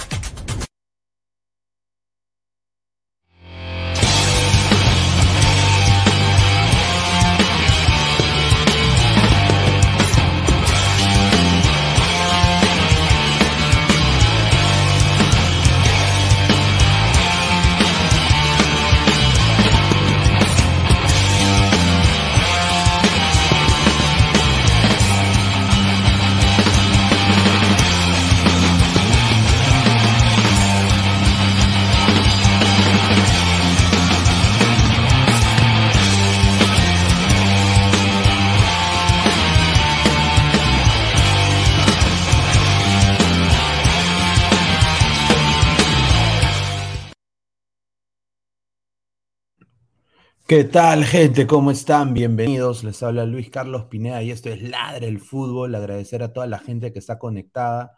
¿Qué 50.51 50.65
tal, 50.65 51.05
gente? 51.05 51.47
¿Cómo 51.47 51.71
están? 51.71 52.13
Bienvenidos. 52.13 52.83
Les 52.83 53.01
habla 53.03 53.25
Luis 53.25 53.49
Carlos 53.49 53.85
Pineda 53.85 54.21
y 54.21 54.31
esto 54.31 54.49
es 54.49 54.61
Ladre 54.61 55.07
el 55.07 55.21
Fútbol. 55.21 55.73
Agradecer 55.75 56.23
a 56.23 56.33
toda 56.33 56.45
la 56.45 56.59
gente 56.59 56.91
que 56.91 56.99
está 56.99 57.17
conectada. 57.17 57.95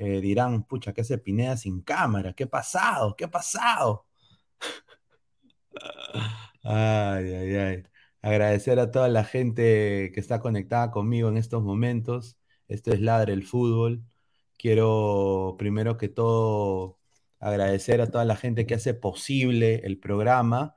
Eh, 0.00 0.20
dirán, 0.20 0.64
pucha, 0.64 0.92
¿qué 0.92 1.02
hace 1.02 1.18
Pineda 1.18 1.56
sin 1.56 1.82
cámara? 1.82 2.32
¿Qué 2.32 2.44
ha 2.44 2.50
pasado? 2.50 3.14
¿Qué 3.14 3.26
ha 3.26 3.30
pasado? 3.30 4.08
ay, 6.64 7.32
ay, 7.32 7.56
ay. 7.56 7.82
Agradecer 8.22 8.80
a 8.80 8.90
toda 8.90 9.08
la 9.08 9.22
gente 9.22 10.10
que 10.12 10.18
está 10.18 10.40
conectada 10.40 10.90
conmigo 10.90 11.28
en 11.28 11.36
estos 11.36 11.62
momentos. 11.62 12.36
Esto 12.66 12.92
es 12.92 13.02
Ladre 13.02 13.34
el 13.34 13.44
Fútbol. 13.44 14.02
Quiero 14.58 15.54
primero 15.60 15.96
que 15.96 16.08
todo 16.08 16.98
agradecer 17.38 18.00
a 18.00 18.10
toda 18.10 18.24
la 18.24 18.34
gente 18.34 18.66
que 18.66 18.74
hace 18.74 18.94
posible 18.94 19.82
el 19.84 20.00
programa 20.00 20.74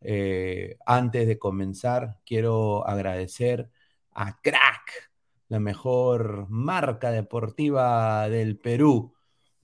eh, 0.00 0.76
antes 0.86 1.26
de 1.26 1.38
comenzar, 1.38 2.18
quiero 2.24 2.86
agradecer 2.86 3.70
a 4.12 4.40
Crack, 4.40 5.10
la 5.48 5.60
mejor 5.60 6.46
marca 6.48 7.10
deportiva 7.10 8.28
del 8.28 8.58
Perú, 8.58 9.14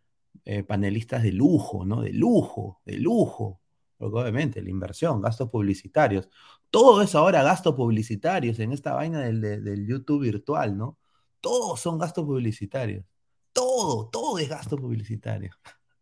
eh, 0.45 0.63
panelistas 0.63 1.25
de 1.25 1.33
lujo, 1.33 1.85
¿no? 1.85 2.01
De 2.01 2.13
lujo, 2.13 2.81
de 2.85 2.99
lujo. 2.99 3.61
Porque 3.97 4.21
obviamente 4.21 4.63
la 4.63 4.71
inversión, 4.71 5.21
gastos 5.21 5.51
publicitarios. 5.51 6.29
Todo 6.71 7.03
es 7.03 7.17
ahora 7.17 7.43
gastos 7.43 7.75
publicitarios 7.75 8.61
en 8.61 8.71
esta 8.73 8.95
vaina 8.95 9.21
del, 9.21 9.41
del 9.41 9.85
YouTube 9.85 10.23
virtual, 10.23 10.79
¿no? 10.79 10.97
Todos 11.45 11.79
son 11.79 11.99
gastos 11.99 12.25
publicitarios. 12.25 13.05
Todo, 13.53 14.09
todo 14.09 14.39
es 14.39 14.49
gasto 14.49 14.79
publicitario. 14.79 15.53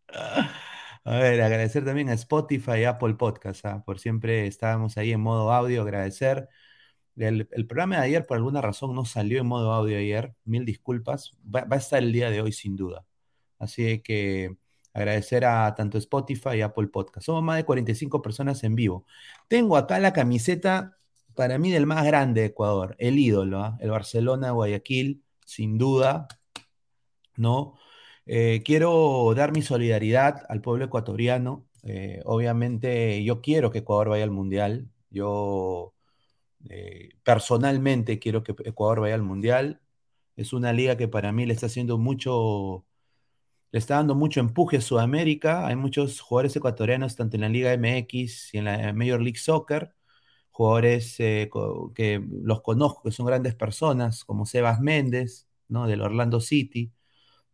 A 1.03 1.17
ver, 1.17 1.41
agradecer 1.41 1.83
también 1.83 2.07
a 2.07 2.13
Spotify 2.13 2.77
y 2.79 2.83
Apple 2.85 3.15
Podcast, 3.15 3.65
¿ah? 3.65 3.83
por 3.85 3.99
siempre 3.99 4.47
estábamos 4.47 4.97
ahí 4.97 5.11
en 5.11 5.19
modo 5.19 5.51
audio, 5.51 5.81
agradecer. 5.81 6.47
El, 7.17 7.45
programa 7.67 7.97
de 7.97 8.03
ayer 8.03 8.25
por 8.25 8.37
alguna 8.37 8.61
razón 8.61 8.95
no 8.95 9.03
salió 9.03 9.41
en 9.41 9.47
modo 9.47 9.73
audio 9.73 9.97
ayer, 9.97 10.33
mil 10.45 10.63
disculpas, 10.63 11.33
va, 11.53 11.67
a 11.69 11.75
estar 11.75 12.01
el 12.01 12.13
día 12.13 12.29
de 12.29 12.39
hoy 12.39 12.53
sin 12.53 12.77
duda. 12.77 13.05
Así 13.59 13.99
que 13.99 14.55
agradecer 14.93 15.43
a 15.43 15.75
tanto 15.75 15.97
Spotify 15.97 16.55
y 16.55 16.61
Apple 16.61 16.87
Podcast. 16.87 17.25
Somos 17.25 17.43
más 17.43 17.57
de 17.57 17.65
45 17.65 18.21
personas 18.21 18.63
en 18.63 18.75
vivo. 18.75 19.05
Tengo 19.49 19.75
acá 19.75 19.99
la 19.99 20.13
camiseta 20.13 20.97
para 21.35 21.57
mí 21.57 21.69
del 21.69 21.85
más 21.85 22.05
grande 22.05 22.41
de 22.41 22.47
Ecuador, 22.47 22.95
el 22.97 23.19
ídolo, 23.19 23.59
¿ah? 23.59 23.77
el 23.81 23.89
Barcelona 23.89 24.51
Guayaquil 24.51 25.21
sin 25.45 25.77
duda, 25.77 26.27
¿no? 27.37 27.77
Eh, 28.25 28.61
quiero 28.65 29.33
dar 29.35 29.51
mi 29.51 29.61
solidaridad 29.61 30.45
al 30.49 30.61
pueblo 30.61 30.85
ecuatoriano. 30.85 31.67
Eh, 31.83 32.21
obviamente 32.25 33.23
yo 33.23 33.41
quiero 33.41 33.71
que 33.71 33.79
Ecuador 33.79 34.09
vaya 34.09 34.23
al 34.23 34.31
Mundial. 34.31 34.89
Yo 35.09 35.93
eh, 36.69 37.09
personalmente 37.23 38.19
quiero 38.19 38.43
que 38.43 38.53
Ecuador 38.65 39.01
vaya 39.01 39.15
al 39.15 39.23
Mundial. 39.23 39.81
Es 40.35 40.53
una 40.53 40.73
liga 40.73 40.97
que 40.97 41.07
para 41.07 41.31
mí 41.31 41.45
le 41.45 41.53
está 41.53 41.67
haciendo 41.67 41.97
mucho, 41.97 42.85
le 43.71 43.79
está 43.79 43.95
dando 43.95 44.15
mucho 44.15 44.39
empuje 44.39 44.77
a 44.77 44.81
Sudamérica. 44.81 45.67
Hay 45.67 45.75
muchos 45.75 46.21
jugadores 46.21 46.55
ecuatorianos, 46.55 47.15
tanto 47.15 47.37
en 47.37 47.41
la 47.41 47.49
Liga 47.49 47.73
MX 47.77 48.53
y 48.53 48.57
en 48.59 48.65
la 48.65 48.93
Major 48.93 49.21
League 49.21 49.39
Soccer, 49.39 49.93
jugadores 50.53 51.19
eh, 51.19 51.49
que 51.95 52.23
los 52.31 52.61
conozco, 52.61 53.03
que 53.03 53.11
son 53.11 53.25
grandes 53.25 53.55
personas, 53.55 54.23
como 54.23 54.45
Sebas 54.45 54.79
Méndez, 54.79 55.47
¿no? 55.67 55.87
Del 55.87 56.01
Orlando 56.01 56.39
City, 56.39 56.93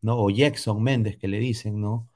¿no? 0.02 0.20
O 0.20 0.30
Jackson 0.30 0.84
Méndez, 0.84 1.18
que 1.18 1.30
le 1.30 1.40
dicen, 1.40 1.82
¿no? 1.82 2.10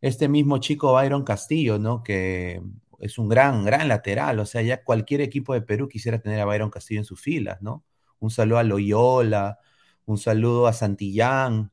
Este 0.00 0.28
mismo 0.28 0.58
chico 0.58 0.94
Byron 0.94 1.24
Castillo, 1.24 1.78
¿no? 1.78 2.02
Que 2.02 2.62
es 3.00 3.18
un 3.18 3.28
gran, 3.28 3.64
gran 3.64 3.88
lateral, 3.88 4.40
o 4.40 4.46
sea, 4.46 4.62
ya 4.62 4.82
cualquier 4.84 5.20
equipo 5.20 5.54
de 5.54 5.62
Perú 5.62 5.88
quisiera 5.88 6.20
tener 6.20 6.40
a 6.40 6.46
Byron 6.46 6.70
Castillo 6.70 7.00
en 7.00 7.04
sus 7.06 7.20
filas, 7.20 7.60
¿no? 7.62 7.84
Un 8.18 8.30
saludo 8.30 8.58
a 8.58 8.62
Loyola, 8.64 9.58
un 10.06 10.18
saludo 10.18 10.66
a 10.66 10.72
Santillán, 10.72 11.70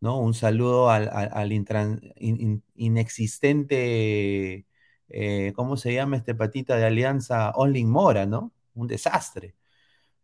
¿no? 0.00 0.20
Un 0.20 0.34
saludo 0.34 0.90
al, 0.90 1.52
inexistente 2.74 4.66
eh, 5.10 5.52
¿cómo 5.56 5.76
se 5.76 5.94
llama 5.94 6.16
este 6.16 6.34
patita 6.34 6.76
de 6.76 6.86
alianza? 6.86 7.50
Only 7.52 7.84
Mora, 7.84 8.26
¿no? 8.26 8.52
Un 8.74 8.86
desastre, 8.86 9.56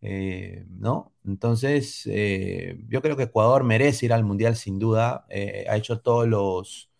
eh, 0.02 0.64
¿no? 0.70 1.14
Entonces, 1.26 2.04
eh, 2.06 2.78
yo 2.88 3.02
creo 3.02 3.16
que 3.16 3.24
Ecuador 3.24 3.64
merece 3.64 4.06
ir 4.06 4.12
al 4.12 4.24
Mundial 4.24 4.56
sin 4.56 4.78
duda, 4.78 5.26
ha 5.68 5.76
hecho 5.76 6.00
todos 6.00 6.28
los, 6.28 6.90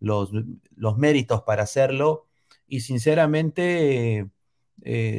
los, 0.00 0.98
méritos 0.98 1.42
para 1.42 1.64
hacerlo 1.64 2.28
y 2.66 2.80
sinceramente... 2.80 4.28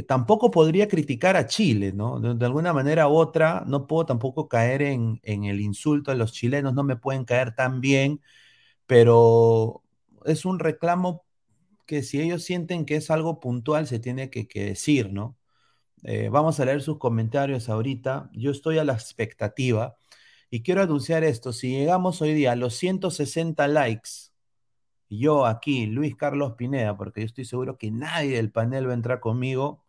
tampoco 0.08 0.51
podría 0.51 0.88
criticar 0.88 1.38
a 1.38 1.48
Chile, 1.48 1.93
¿no? 1.93 2.20
De, 2.20 2.46
alguna 2.46 2.74
manera 2.74 3.08
u 3.08 3.15
otra, 3.15 3.63
no 3.67 3.88
puedo 3.88 4.05
tampoco 4.05 4.48
caer 4.50 4.82
en, 4.82 5.20
en, 5.24 5.46
el 5.46 5.62
insulto 5.62 6.12
a 6.12 6.15
los 6.15 6.34
chilenos, 6.34 6.74
no 6.74 6.84
me 6.84 6.98
pueden 6.98 7.25
caer 7.25 7.55
tan 7.55 7.82
bien, 7.82 8.22
pero 8.88 9.84
es 10.25 10.46
un 10.46 10.60
reclamo 10.60 11.25
que 11.85 12.03
si 12.03 12.21
ellos 12.21 12.43
sienten 12.43 12.85
que 12.85 12.95
es 12.97 13.11
algo 13.11 13.39
puntual, 13.39 13.87
se 13.87 13.99
tiene 13.99 14.29
que, 14.29 14.47
decir, 14.53 15.11
¿no? 15.11 15.37
Eh, 16.03 16.29
vamos 16.29 16.59
a 16.59 16.65
leer 16.65 16.81
sus 16.81 16.97
comentarios 16.99 17.69
ahorita. 17.69 18.29
Yo 18.33 18.51
estoy 18.51 18.77
a 18.77 18.83
la 18.83 18.93
expectativa 18.93 19.95
y 20.49 20.63
quiero 20.63 20.83
anunciar 20.83 21.23
esto. 21.23 21.53
Si 21.53 21.71
llegamos 21.71 22.21
hoy 22.21 22.33
día 22.33 22.53
a 22.53 22.55
los 22.55 22.75
160 22.75 23.67
likes, 23.67 24.33
yo 25.09 25.45
aquí, 25.45 25.85
Luis 25.87 26.15
Carlos 26.15 26.53
Pineda, 26.57 26.97
porque 26.97 27.21
yo 27.21 27.25
estoy 27.27 27.45
seguro 27.45 27.77
que 27.77 27.91
nadie 27.91 28.37
del 28.37 28.51
panel 28.51 28.87
va 28.87 28.91
a 28.91 28.95
entrar 28.95 29.19
conmigo, 29.19 29.83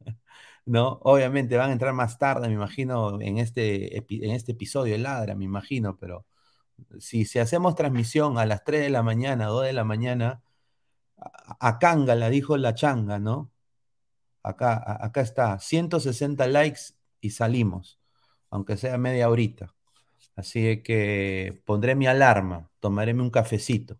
¿no? 0.66 1.00
Obviamente 1.02 1.56
van 1.56 1.70
a 1.70 1.72
entrar 1.72 1.94
más 1.94 2.18
tarde, 2.18 2.48
me 2.48 2.54
imagino, 2.54 3.20
en 3.20 3.38
este, 3.38 3.98
en 3.98 4.30
este 4.32 4.52
episodio 4.52 4.98
Ladra, 4.98 5.34
me 5.34 5.44
imagino, 5.44 5.96
pero 5.98 6.26
si, 6.98 7.24
si 7.24 7.38
hacemos 7.38 7.74
transmisión 7.74 8.38
a 8.38 8.46
las 8.46 8.64
3 8.64 8.82
de 8.82 8.90
la 8.90 9.02
mañana, 9.02 9.46
2 9.46 9.66
de 9.66 9.72
la 9.72 9.84
mañana, 9.84 10.42
a, 11.60 11.78
Canga 11.78 12.14
la 12.14 12.30
dijo 12.30 12.56
la 12.56 12.74
changa, 12.74 13.18
¿no? 13.18 13.52
Acá, 14.42 14.98
acá 15.04 15.20
está, 15.22 15.58
160 15.58 16.46
likes 16.48 16.80
y 17.20 17.30
salimos, 17.30 18.00
aunque 18.50 18.76
sea 18.76 18.98
media 18.98 19.30
horita. 19.30 19.74
Así 20.36 20.82
que 20.82 21.62
pondré 21.64 21.94
mi 21.94 22.06
alarma, 22.06 22.70
tomaré 22.80 23.14
un 23.14 23.30
cafecito, 23.30 23.98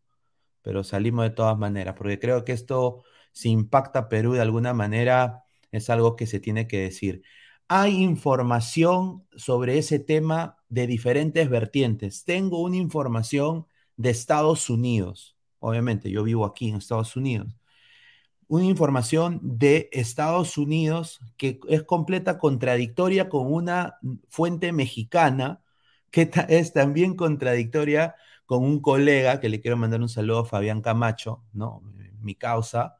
pero 0.62 0.84
salimos 0.84 1.24
de 1.24 1.30
todas 1.30 1.58
maneras, 1.58 1.94
porque 1.96 2.18
creo 2.18 2.44
que 2.44 2.52
esto, 2.52 3.04
si 3.32 3.50
impacta 3.50 4.00
a 4.00 4.08
Perú 4.08 4.34
de 4.34 4.42
alguna 4.42 4.74
manera, 4.74 5.44
es 5.72 5.90
algo 5.90 6.16
que 6.16 6.26
se 6.26 6.40
tiene 6.40 6.66
que 6.68 6.80
decir. 6.80 7.22
Hay 7.68 8.02
información 8.02 9.26
sobre 9.36 9.78
ese 9.78 9.98
tema 9.98 10.58
de 10.68 10.86
diferentes 10.86 11.48
vertientes. 11.48 12.24
Tengo 12.24 12.60
una 12.62 12.76
información 12.76 13.66
de 13.96 14.10
Estados 14.10 14.70
Unidos. 14.70 15.33
Obviamente, 15.64 16.10
yo 16.10 16.22
vivo 16.24 16.44
aquí 16.44 16.68
en 16.68 16.76
Estados 16.76 17.16
Unidos. 17.16 17.56
Una 18.48 18.66
información 18.66 19.40
de 19.42 19.88
Estados 19.92 20.58
Unidos 20.58 21.20
que 21.38 21.58
es 21.68 21.82
completa 21.84 22.36
contradictoria 22.36 23.30
con 23.30 23.50
una 23.50 23.98
fuente 24.28 24.72
mexicana 24.72 25.62
que 26.10 26.30
es 26.48 26.74
también 26.74 27.16
contradictoria 27.16 28.14
con 28.44 28.62
un 28.62 28.80
colega 28.80 29.40
que 29.40 29.48
le 29.48 29.60
quiero 29.62 29.78
mandar 29.78 30.02
un 30.02 30.10
saludo 30.10 30.40
a 30.40 30.44
Fabián 30.44 30.82
Camacho, 30.82 31.42
¿no? 31.54 31.82
Mi 32.20 32.34
causa. 32.34 32.98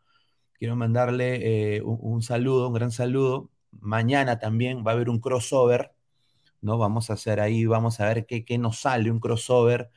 Quiero 0.55 0.75
mandarle 0.75 1.77
eh, 1.77 1.83
un, 1.83 2.23
saludo, 2.23 2.69
un 2.69 2.75
gran 2.75 2.93
saludo. 2.93 3.51
Mañana 3.73 4.39
también 4.39 4.85
va 4.87 4.93
a 4.93 4.95
haber 4.95 5.11
un 5.11 5.21
crossover, 5.21 5.95
¿no? 6.63 6.79
Vamos 6.79 7.11
a 7.11 7.15
hacer 7.15 7.41
ahí, 7.41 7.67
vamos 7.67 8.01
a 8.01 8.07
ver 8.07 8.25
qué, 8.25 8.45
qué 8.45 8.57
nos 8.57 8.81
sale, 8.81 9.11
un 9.11 9.21
crossover. 9.21 9.91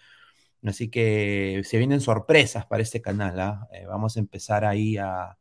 Así 0.63 0.89
que 0.89 1.61
se 1.63 1.77
vienen 1.77 2.01
sorpresas 2.01 2.65
para 2.65 2.83
este 2.83 3.01
canal, 3.01 3.39
¿ah? 3.39 3.67
eh, 3.71 3.85
vamos 3.85 4.17
a 4.17 4.19
empezar 4.19 4.65
ahí 4.65 4.97
a... 4.97 5.37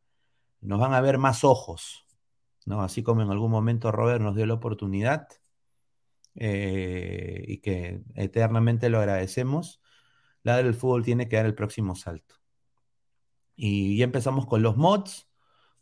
Nos 0.61 0.79
van 0.79 0.93
a 0.93 1.01
ver 1.01 1.17
más 1.17 1.43
ojos, 1.43 2.05
¿no? 2.65 2.81
Así 2.81 3.03
como 3.03 3.21
en 3.21 3.29
algún 3.31 3.51
momento 3.51 3.91
Robert 3.91 4.21
nos 4.21 4.35
dio 4.35 4.45
la 4.45 4.55
oportunidad 4.55 5.27
eh, 6.35 7.43
y 7.47 7.57
que 7.59 8.01
eternamente 8.15 8.89
lo 8.89 8.99
agradecemos, 8.99 9.81
la 10.43 10.57
del 10.57 10.75
fútbol 10.75 11.03
tiene 11.03 11.27
que 11.27 11.35
dar 11.35 11.45
el 11.45 11.55
próximo 11.55 11.95
salto. 11.95 12.35
Y 13.55 13.97
ya 13.97 14.05
empezamos 14.05 14.45
con 14.45 14.61
los 14.61 14.77
mods, 14.77 15.29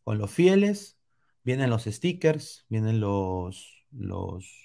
con 0.04 0.18
los 0.18 0.32
fieles, 0.32 0.98
vienen 1.44 1.70
los 1.70 1.84
stickers, 1.84 2.66
vienen 2.70 3.00
los, 3.00 3.86
los 3.92 4.65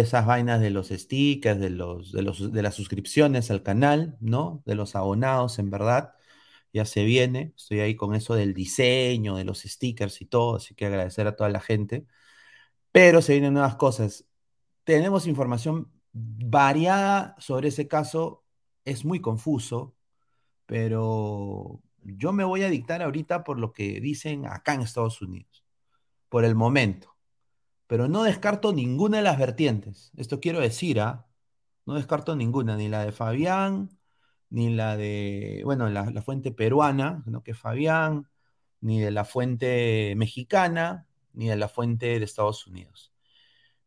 esas 0.00 0.26
vainas 0.26 0.60
de 0.60 0.70
los 0.70 0.88
stickers, 0.88 1.60
de 1.60 1.70
los, 1.70 2.12
de 2.12 2.22
los 2.22 2.52
de 2.52 2.62
las 2.62 2.74
suscripciones 2.74 3.50
al 3.50 3.62
canal, 3.62 4.16
¿no? 4.20 4.62
De 4.66 4.74
los 4.74 4.96
abonados, 4.96 5.58
en 5.58 5.70
verdad. 5.70 6.14
Ya 6.72 6.84
se 6.84 7.04
viene, 7.04 7.54
estoy 7.56 7.80
ahí 7.80 7.96
con 7.96 8.14
eso 8.14 8.34
del 8.34 8.54
diseño, 8.54 9.36
de 9.36 9.44
los 9.44 9.62
stickers 9.62 10.20
y 10.22 10.26
todo, 10.26 10.56
así 10.56 10.74
que 10.74 10.86
agradecer 10.86 11.26
a 11.26 11.36
toda 11.36 11.50
la 11.50 11.60
gente. 11.60 12.06
Pero 12.92 13.22
se 13.22 13.32
vienen 13.34 13.54
nuevas 13.54 13.76
cosas. 13.76 14.26
Tenemos 14.84 15.26
información 15.26 15.90
variada 16.12 17.36
sobre 17.38 17.68
ese 17.68 17.88
caso, 17.88 18.44
es 18.84 19.04
muy 19.04 19.20
confuso, 19.20 19.96
pero 20.66 21.82
yo 22.02 22.32
me 22.32 22.44
voy 22.44 22.62
a 22.62 22.70
dictar 22.70 23.02
ahorita 23.02 23.44
por 23.44 23.58
lo 23.58 23.72
que 23.72 24.00
dicen 24.00 24.46
acá 24.46 24.74
en 24.74 24.82
Estados 24.82 25.22
Unidos, 25.22 25.64
por 26.28 26.44
el 26.44 26.54
momento. 26.54 27.15
Pero 27.86 28.08
no 28.08 28.24
descarto 28.24 28.72
ninguna 28.72 29.18
de 29.18 29.22
las 29.24 29.38
vertientes. 29.38 30.12
Esto 30.16 30.40
quiero 30.40 30.60
decir, 30.60 31.00
¿ah? 31.00 31.26
No 31.86 31.94
descarto 31.94 32.36
ninguna, 32.36 32.76
ni 32.76 32.88
la 32.88 33.04
de 33.04 33.12
Fabián, 33.12 33.90
ni 34.50 34.70
la 34.74 34.96
de, 34.96 35.62
bueno, 35.64 35.88
la, 35.88 36.10
la 36.10 36.22
fuente 36.22 36.52
peruana, 36.52 37.22
¿no? 37.26 37.42
que 37.42 37.54
Fabián, 37.54 38.28
ni 38.80 39.00
de 39.00 39.10
la 39.10 39.24
fuente 39.24 40.14
mexicana, 40.16 41.06
ni 41.32 41.48
de 41.48 41.56
la 41.56 41.68
fuente 41.68 42.18
de 42.18 42.24
Estados 42.24 42.66
Unidos. 42.66 43.12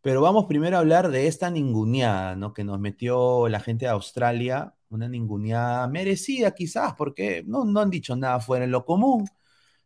Pero 0.02 0.22
vamos 0.22 0.46
primero 0.46 0.78
a 0.78 0.80
hablar 0.80 1.10
de 1.10 1.28
esta 1.28 1.50
ninguneada. 1.52 2.54
Que 2.54 2.64
nos 2.64 2.80
metió 2.80 3.48
la 3.50 3.60
gente 3.60 3.86
de 3.86 3.92
Australia, 3.92 4.76
una 4.90 5.10
ninguneada 5.10 5.88
merecida 5.88 6.52
quizás, 6.56 6.96
porque 6.96 7.44
no, 7.46 7.66
no 7.66 7.82
han 7.82 7.90
dicho 7.90 8.16
nada 8.16 8.40
fuera 8.40 8.66
de 8.66 8.72
lo 8.72 8.86
común, 8.86 9.28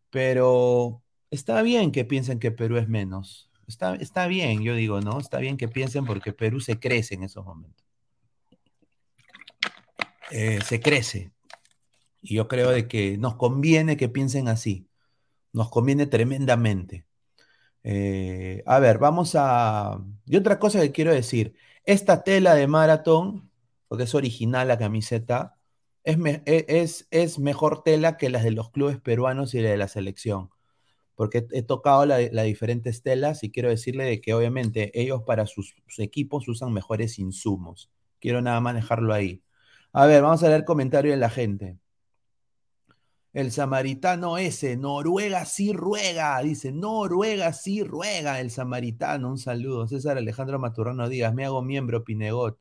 pero 0.10 1.04
está 1.32 1.62
bien 1.64 1.92
que 1.92 2.06
piensen 2.06 2.40
que 2.40 2.52
Perú 2.52 2.78
es 2.78 2.88
menos. 2.90 3.52
Está, 3.68 3.96
está 3.96 4.28
bien, 4.28 4.62
yo 4.64 4.76
digo, 4.76 5.02
¿no? 5.02 5.20
Está 5.20 5.40
bien 5.40 5.58
que 5.58 5.68
piensen 5.68 6.06
porque 6.06 6.34
Perú 6.34 6.60
se 6.60 6.80
crece 6.80 7.16
en 7.16 7.24
esos 7.24 7.46
momentos. 7.46 7.86
Eh, 10.32 10.60
se 10.62 10.80
crece. 10.80 11.32
Y 12.22 12.36
yo 12.36 12.48
creo 12.48 12.72
de 12.72 12.88
que 12.88 13.18
nos 13.18 13.36
conviene 13.36 13.98
que 13.98 14.10
piensen 14.10 14.48
así. 14.48 14.88
Nos 15.52 15.70
conviene 15.70 16.08
tremendamente. 16.08 17.06
Eh, 17.84 18.64
a 18.66 18.80
ver, 18.80 18.98
vamos 18.98 19.36
a... 19.36 20.04
Y 20.26 20.38
otra 20.38 20.60
cosa 20.60 20.82
que 20.82 20.92
quiero 20.92 21.14
decir, 21.14 21.56
esta 21.86 22.24
tela 22.24 22.56
de 22.56 22.68
maratón, 22.68 23.52
porque 23.88 24.06
es 24.06 24.16
original 24.16 24.68
la 24.70 24.78
camiseta, 24.78 25.58
es, 26.04 26.18
e, 26.46 26.66
es, 26.68 27.08
es 27.12 27.40
mejor 27.40 27.84
tela 27.84 28.18
que 28.18 28.30
las 28.30 28.44
de 28.44 28.52
los 28.52 28.72
clubes 28.72 29.00
peruanos 29.00 29.54
y 29.54 29.62
la 29.62 29.70
de 29.70 29.78
la 29.78 29.88
selección, 29.88 30.50
porque 31.16 31.46
he 31.52 31.62
tocado 31.64 32.06
las 32.06 32.46
diferentes 32.46 33.04
telas 33.04 33.44
y 33.44 33.52
quiero 33.52 33.70
decirle 33.70 34.06
de 34.06 34.22
que 34.22 34.34
obviamente 34.34 34.92
ellos 35.00 35.24
para 35.24 35.46
sus, 35.46 35.76
equipos 35.98 36.48
usan 36.48 36.74
mejores 36.74 37.20
insumos. 37.20 37.92
Quiero 38.20 38.42
nada 38.42 38.60
más 38.62 38.76
dejarlo 38.76 39.14
ahí. 39.14 39.44
A 39.92 40.06
ver, 40.08 40.24
vamos 40.24 40.44
a 40.44 40.50
leer 40.50 40.66
comentarios 40.66 41.14
de 41.14 41.20
la 41.20 41.30
gente. 41.30 41.78
El 43.34 43.52
samaritano 43.52 44.38
ese, 44.38 44.78
Noruega 44.78 45.46
sí 45.46 45.74
ruega, 45.74 46.40
dice, 46.42 46.72
Noruega 46.72 47.52
sí 47.54 47.84
ruega 47.84 48.40
el 48.40 48.52
samaritano. 48.52 49.30
Un 49.30 49.38
saludo. 49.40 49.88
César 49.88 50.18
Alejandro 50.18 50.60
Maturrano 50.60 51.10
Díaz, 51.10 51.34
me 51.34 51.46
hago 51.46 51.62
miembro, 51.64 52.04
Pinegot. 52.04 52.60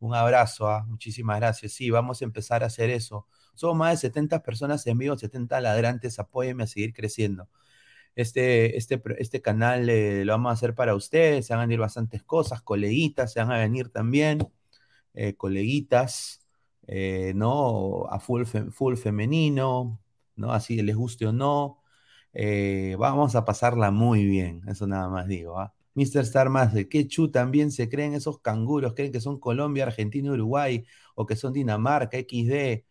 Un 0.00 0.14
abrazo, 0.14 0.68
¿ah? 0.68 0.84
muchísimas 0.88 1.38
gracias. 1.38 1.72
Sí, 1.72 1.90
vamos 1.90 2.22
a 2.22 2.24
empezar 2.24 2.62
a 2.62 2.66
hacer 2.66 2.90
eso. 2.90 3.26
Somos 3.54 3.76
más 3.76 3.92
de 3.92 4.08
70 4.08 4.42
personas 4.42 4.86
en 4.86 4.98
vivo, 4.98 5.16
70 5.16 5.60
ladrantes, 5.60 6.18
apóyenme 6.18 6.64
a 6.64 6.66
seguir 6.66 6.92
creciendo. 6.94 7.48
Este, 8.16 8.76
este, 8.76 9.00
este 9.18 9.40
canal 9.42 9.88
eh, 9.88 10.24
lo 10.24 10.32
vamos 10.32 10.50
a 10.50 10.52
hacer 10.54 10.74
para 10.74 10.94
ustedes, 10.94 11.46
se 11.46 11.54
van 11.54 11.60
a 11.60 11.66
venir 11.66 11.78
bastantes 11.78 12.22
cosas, 12.22 12.62
coleguitas, 12.62 13.32
se 13.32 13.40
van 13.40 13.52
a 13.52 13.58
venir 13.58 13.90
también, 13.90 14.46
eh, 15.14 15.34
coleguitas. 15.36 16.38
Eh, 16.92 17.32
¿no? 17.36 18.06
A 18.10 18.18
full, 18.18 18.44
full 18.44 18.96
femenino, 18.96 20.00
¿no? 20.36 20.52
Así 20.52 20.82
les 20.82 20.96
guste 20.96 21.26
o 21.26 21.32
no. 21.32 21.78
Vamos 22.98 23.34
a 23.36 23.44
pasarla 23.44 23.90
muy 23.90 24.24
bien, 24.24 24.62
eso 24.68 24.86
nada 24.86 25.08
más 25.08 25.28
digo. 25.28 25.58
¿ah? 25.60 25.74
Mr. 25.94 26.20
Star 26.22 26.48
Master, 26.50 26.88
¿qué 26.88 27.06
chu 27.06 27.30
también 27.30 27.70
se 27.70 27.88
creen 27.88 28.14
esos 28.14 28.40
canguros? 28.40 28.94
¿Creen 28.94 29.12
que 29.12 29.20
son 29.20 29.38
Colombia, 29.40 29.84
Argentina, 29.84 30.32
Uruguay 30.32 30.84
o 31.14 31.26
que 31.26 31.36
son 31.36 31.52
Dinamarca, 31.52 32.18
XD? 32.18 32.84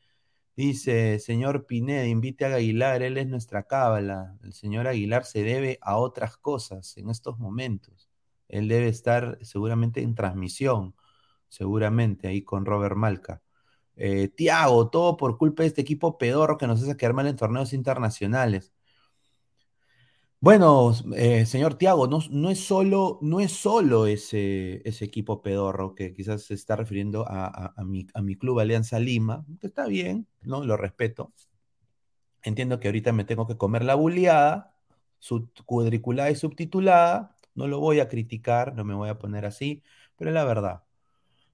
Dice, 0.59 1.19
señor 1.19 1.65
Pineda, 1.67 2.05
invite 2.05 2.43
a 2.43 2.53
Aguilar, 2.55 3.01
él 3.01 3.17
es 3.17 3.27
nuestra 3.27 3.63
cábala. 3.63 4.37
El 4.43 4.51
señor 4.51 4.87
Aguilar 4.87 5.23
se 5.23 5.41
debe 5.41 5.79
a 5.81 5.95
otras 5.95 6.35
cosas 6.35 6.97
en 6.97 7.09
estos 7.09 7.39
momentos. 7.39 8.09
Él 8.49 8.67
debe 8.67 8.89
estar 8.89 9.37
seguramente 9.41 10.01
en 10.01 10.15
transmisión, 10.15 10.95
seguramente 11.47 12.27
ahí 12.27 12.41
con 12.41 12.65
Robert 12.65 12.97
Malca. 12.97 13.41
Eh, 13.95 14.27
Tiago, 14.27 14.89
todo 14.89 15.15
por 15.15 15.37
culpa 15.37 15.63
de 15.63 15.67
este 15.67 15.79
equipo 15.79 16.17
pedorro 16.17 16.57
que 16.57 16.67
nos 16.67 16.83
hace 16.83 16.97
quedar 16.97 17.13
mal 17.13 17.27
en 17.27 17.37
torneos 17.37 17.71
internacionales. 17.71 18.73
Bueno, 20.41 20.93
eh, 21.17 21.45
señor 21.45 21.75
Tiago, 21.75 22.07
no, 22.07 22.49
es 22.49 22.59
solo, 22.65 23.19
no 23.21 23.41
es 23.41 23.51
solo 23.51 24.07
ese, 24.07 24.81
ese, 24.87 25.03
equipo 25.03 25.41
pedorro 25.41 25.95
que 25.95 26.13
quizás 26.13 26.43
se 26.43 26.53
está 26.53 26.77
refiriendo 26.77 27.25
a, 27.27 27.73
mi, 27.83 28.07
a, 28.13 28.21
mi, 28.21 28.37
club 28.37 28.59
Alianza 28.59 28.99
Lima, 28.99 29.45
que 29.59 29.67
está 29.67 29.85
bien, 29.87 30.27
¿no? 30.41 30.63
Lo 30.63 30.77
respeto. 30.77 31.33
Entiendo 32.43 32.79
que 32.79 32.87
ahorita 32.87 33.11
me 33.11 33.25
tengo 33.25 33.47
que 33.47 33.57
comer 33.57 33.83
la 33.83 33.95
buleada, 33.95 34.73
cuadriculada 35.65 36.31
y 36.31 36.35
subtitulada. 36.35 37.35
No 37.55 37.67
lo 37.67 37.79
voy 37.79 37.99
a 37.99 38.07
criticar, 38.07 38.75
no 38.75 38.85
me 38.85 38.95
voy 38.95 39.09
a 39.09 39.19
poner 39.19 39.45
así, 39.45 39.83
pero 40.17 40.29
es 40.31 40.35
la 40.35 40.45
verdad. 40.45 40.83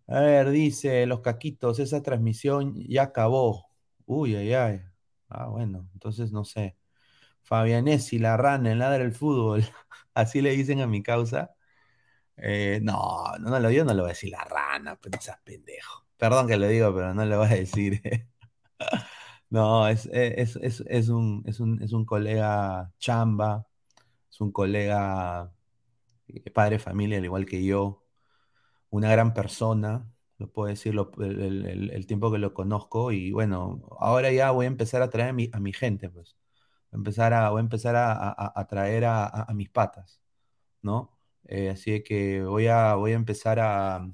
A 0.07 0.21
ver, 0.21 0.51
dice 0.51 1.05
los 1.07 1.21
caquitos, 1.21 1.79
esa 1.79 2.03
transmisión 2.03 2.75
ya 2.87 3.03
acabó. 3.03 3.67
Uy, 4.05 4.35
ay, 4.35 4.53
ay. 4.53 4.81
Ah, 5.29 5.47
bueno, 5.47 5.89
entonces 5.93 6.31
no 6.31 6.45
sé. 6.45 6.77
Fabianesi, 7.45 8.19
la 8.19 8.37
rana, 8.37 8.71
el 8.71 8.79
ladra 8.79 8.99
del 8.99 9.13
fútbol. 9.13 9.63
Así 10.13 10.41
le 10.41 10.51
dicen 10.51 10.81
a 10.81 10.87
mi 10.87 11.03
causa. 11.03 11.55
Eh, 12.37 12.79
no, 12.83 13.23
no, 13.39 13.49
no 13.49 13.59
lo 13.59 13.71
yo 13.71 13.85
no 13.85 13.93
lo 13.93 14.03
voy 14.03 14.11
a 14.11 14.13
decir 14.13 14.31
la 14.31 14.43
rana, 14.43 14.97
pero 15.01 15.19
seas 15.21 15.39
pendejo. 15.43 16.05
Perdón 16.17 16.47
que 16.47 16.57
lo 16.57 16.67
digo, 16.67 16.93
pero 16.95 17.13
no 17.13 17.25
le 17.25 17.37
voy 17.37 17.47
a 17.47 17.49
decir. 17.55 18.01
no, 19.49 19.87
es, 19.87 20.07
es, 20.11 20.57
es, 20.57 21.09
un, 21.09 21.43
es, 21.47 21.59
un, 21.59 21.81
es 21.83 21.93
un 21.93 22.05
colega 22.05 22.91
chamba, 22.99 23.67
es 24.31 24.41
un 24.41 24.51
colega, 24.51 25.53
eh, 26.27 26.51
padre 26.51 26.77
de 26.77 26.79
familia, 26.79 27.17
al 27.19 27.25
igual 27.25 27.45
que 27.45 27.63
yo, 27.63 28.03
una 28.89 29.11
gran 29.11 29.33
persona, 29.33 30.09
lo 30.39 30.51
puedo 30.51 30.69
decir 30.69 30.95
el, 31.19 32.05
tiempo 32.07 32.31
que 32.31 32.39
lo 32.39 32.53
conozco, 32.53 33.11
y 33.11 33.31
bueno, 33.31 33.81
ahora 33.99 34.31
ya 34.31 34.51
voy 34.51 34.65
a 34.65 34.69
empezar 34.69 35.01
a 35.01 35.09
traer 35.09 35.33
mi, 35.33 35.49
a 35.53 35.59
mi 35.59 35.73
gente, 35.73 36.09
pues. 36.09 36.37
Voy 36.95 36.99
a 36.99 37.01
empezar 37.01 37.33
a, 37.33 37.49
voy 37.49 37.59
a, 37.59 37.61
empezar 37.61 37.95
a, 37.97 38.67
traer 38.69 39.05
a, 39.05 39.47
mis 39.53 39.69
patas, 39.69 40.21
¿no? 40.81 41.11
Eh, 41.45 41.69
así 41.69 42.03
que 42.03 42.43
voy 42.43 42.67
a, 42.67 42.95
voy 42.95 43.11
a 43.11 43.15
empezar 43.15 43.59
a, 43.59 44.09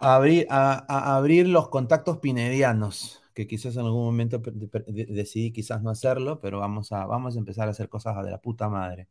abrir, 0.00 0.46
a, 0.50 1.16
abrir 1.16 1.46
los 1.48 1.68
contactos 1.68 2.18
pinedianos, 2.18 3.22
que 3.34 3.46
quizás 3.46 3.76
en 3.76 3.84
algún 3.84 4.04
momento 4.04 4.40
decidí 4.78 5.52
quizás 5.52 5.82
no 5.82 5.90
hacerlo, 5.90 6.40
pero 6.40 6.60
vamos 6.60 6.92
a, 6.92 7.04
vamos 7.06 7.36
a 7.36 7.38
empezar 7.38 7.68
a 7.68 7.72
hacer 7.72 7.88
cosas 7.90 8.24
de 8.24 8.30
la 8.30 8.40
puta 8.40 8.68
madre. 8.68 9.08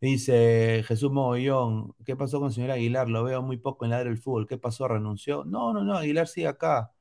Dice 0.00 0.84
Jesús 0.86 1.10
Mogollón, 1.12 1.94
¿qué 2.04 2.16
pasó 2.16 2.38
con 2.40 2.48
el 2.48 2.54
señor 2.54 2.70
Aguilar? 2.72 3.08
Lo 3.08 3.24
veo 3.24 3.42
muy 3.42 3.56
poco 3.56 3.84
en 3.84 3.92
la 3.92 4.04
del 4.04 4.18
fútbol. 4.18 4.46
¿Qué 4.48 4.58
pasó? 4.58 4.88
¿Renunció? 4.88 5.44
No, 5.44 5.72
no, 5.72 5.84
no, 5.84 5.96
Aguilar 5.96 6.28
sigue 6.28 6.48
acá. 6.48 6.92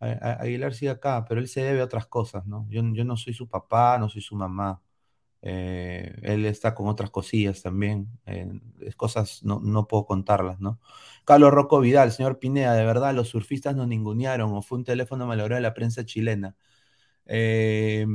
Aguilar 0.00 0.74
sigue 0.74 0.90
acá, 0.90 1.24
pero 1.28 1.40
él 1.40 1.48
se 1.48 1.62
debe 1.62 1.80
a 1.82 1.84
otras 1.84 2.06
cosas, 2.06 2.46
¿no? 2.46 2.66
Yo, 2.70 2.82
yo 2.94 3.04
no 3.04 3.16
soy 3.16 3.34
su 3.34 3.48
papá, 3.48 3.98
no 3.98 4.08
soy 4.08 4.22
su 4.22 4.34
mamá. 4.36 4.82
Eh, 5.42 6.18
él 6.22 6.44
está 6.46 6.74
con 6.74 6.88
otras 6.88 7.10
cosillas 7.10 7.62
también. 7.62 8.08
cosas 8.96 9.42
no, 9.44 9.60
no 9.60 9.86
puedo 9.88 10.06
contarlas, 10.06 10.60
¿no? 10.60 10.80
Carlos 11.24 11.52
Rocco 11.52 11.80
Vidal, 11.80 12.12
señor 12.12 12.38
Pineda, 12.38 12.74
de 12.74 12.84
verdad, 12.84 13.14
los 13.14 13.28
surfistas 13.28 13.76
nos 13.76 13.88
ningunearon 13.88 14.52
o 14.52 14.62
fue 14.62 14.78
un 14.78 14.84
teléfono 14.84 15.26
malogrado 15.26 15.56
de 15.56 15.62
la 15.62 15.74
prensa 15.74 16.04
chilena. 16.04 16.56
Eh, 17.26 18.06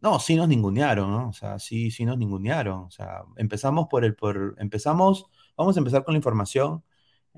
no, 0.00 0.20
sí 0.20 0.36
nos 0.36 0.48
ningunearon, 0.48 1.10
¿no? 1.10 1.28
O 1.28 1.32
sea, 1.32 1.58
sí, 1.58 1.90
sí 1.90 2.04
nos 2.04 2.18
ningunearon. 2.18 2.80
O 2.84 2.90
sea, 2.90 3.22
empezamos 3.36 3.88
por 3.88 4.04
el, 4.04 4.14
por, 4.14 4.54
empezamos, 4.58 5.26
vamos 5.56 5.76
a 5.76 5.80
empezar 5.80 6.04
con 6.04 6.14
la 6.14 6.18
información. 6.18 6.84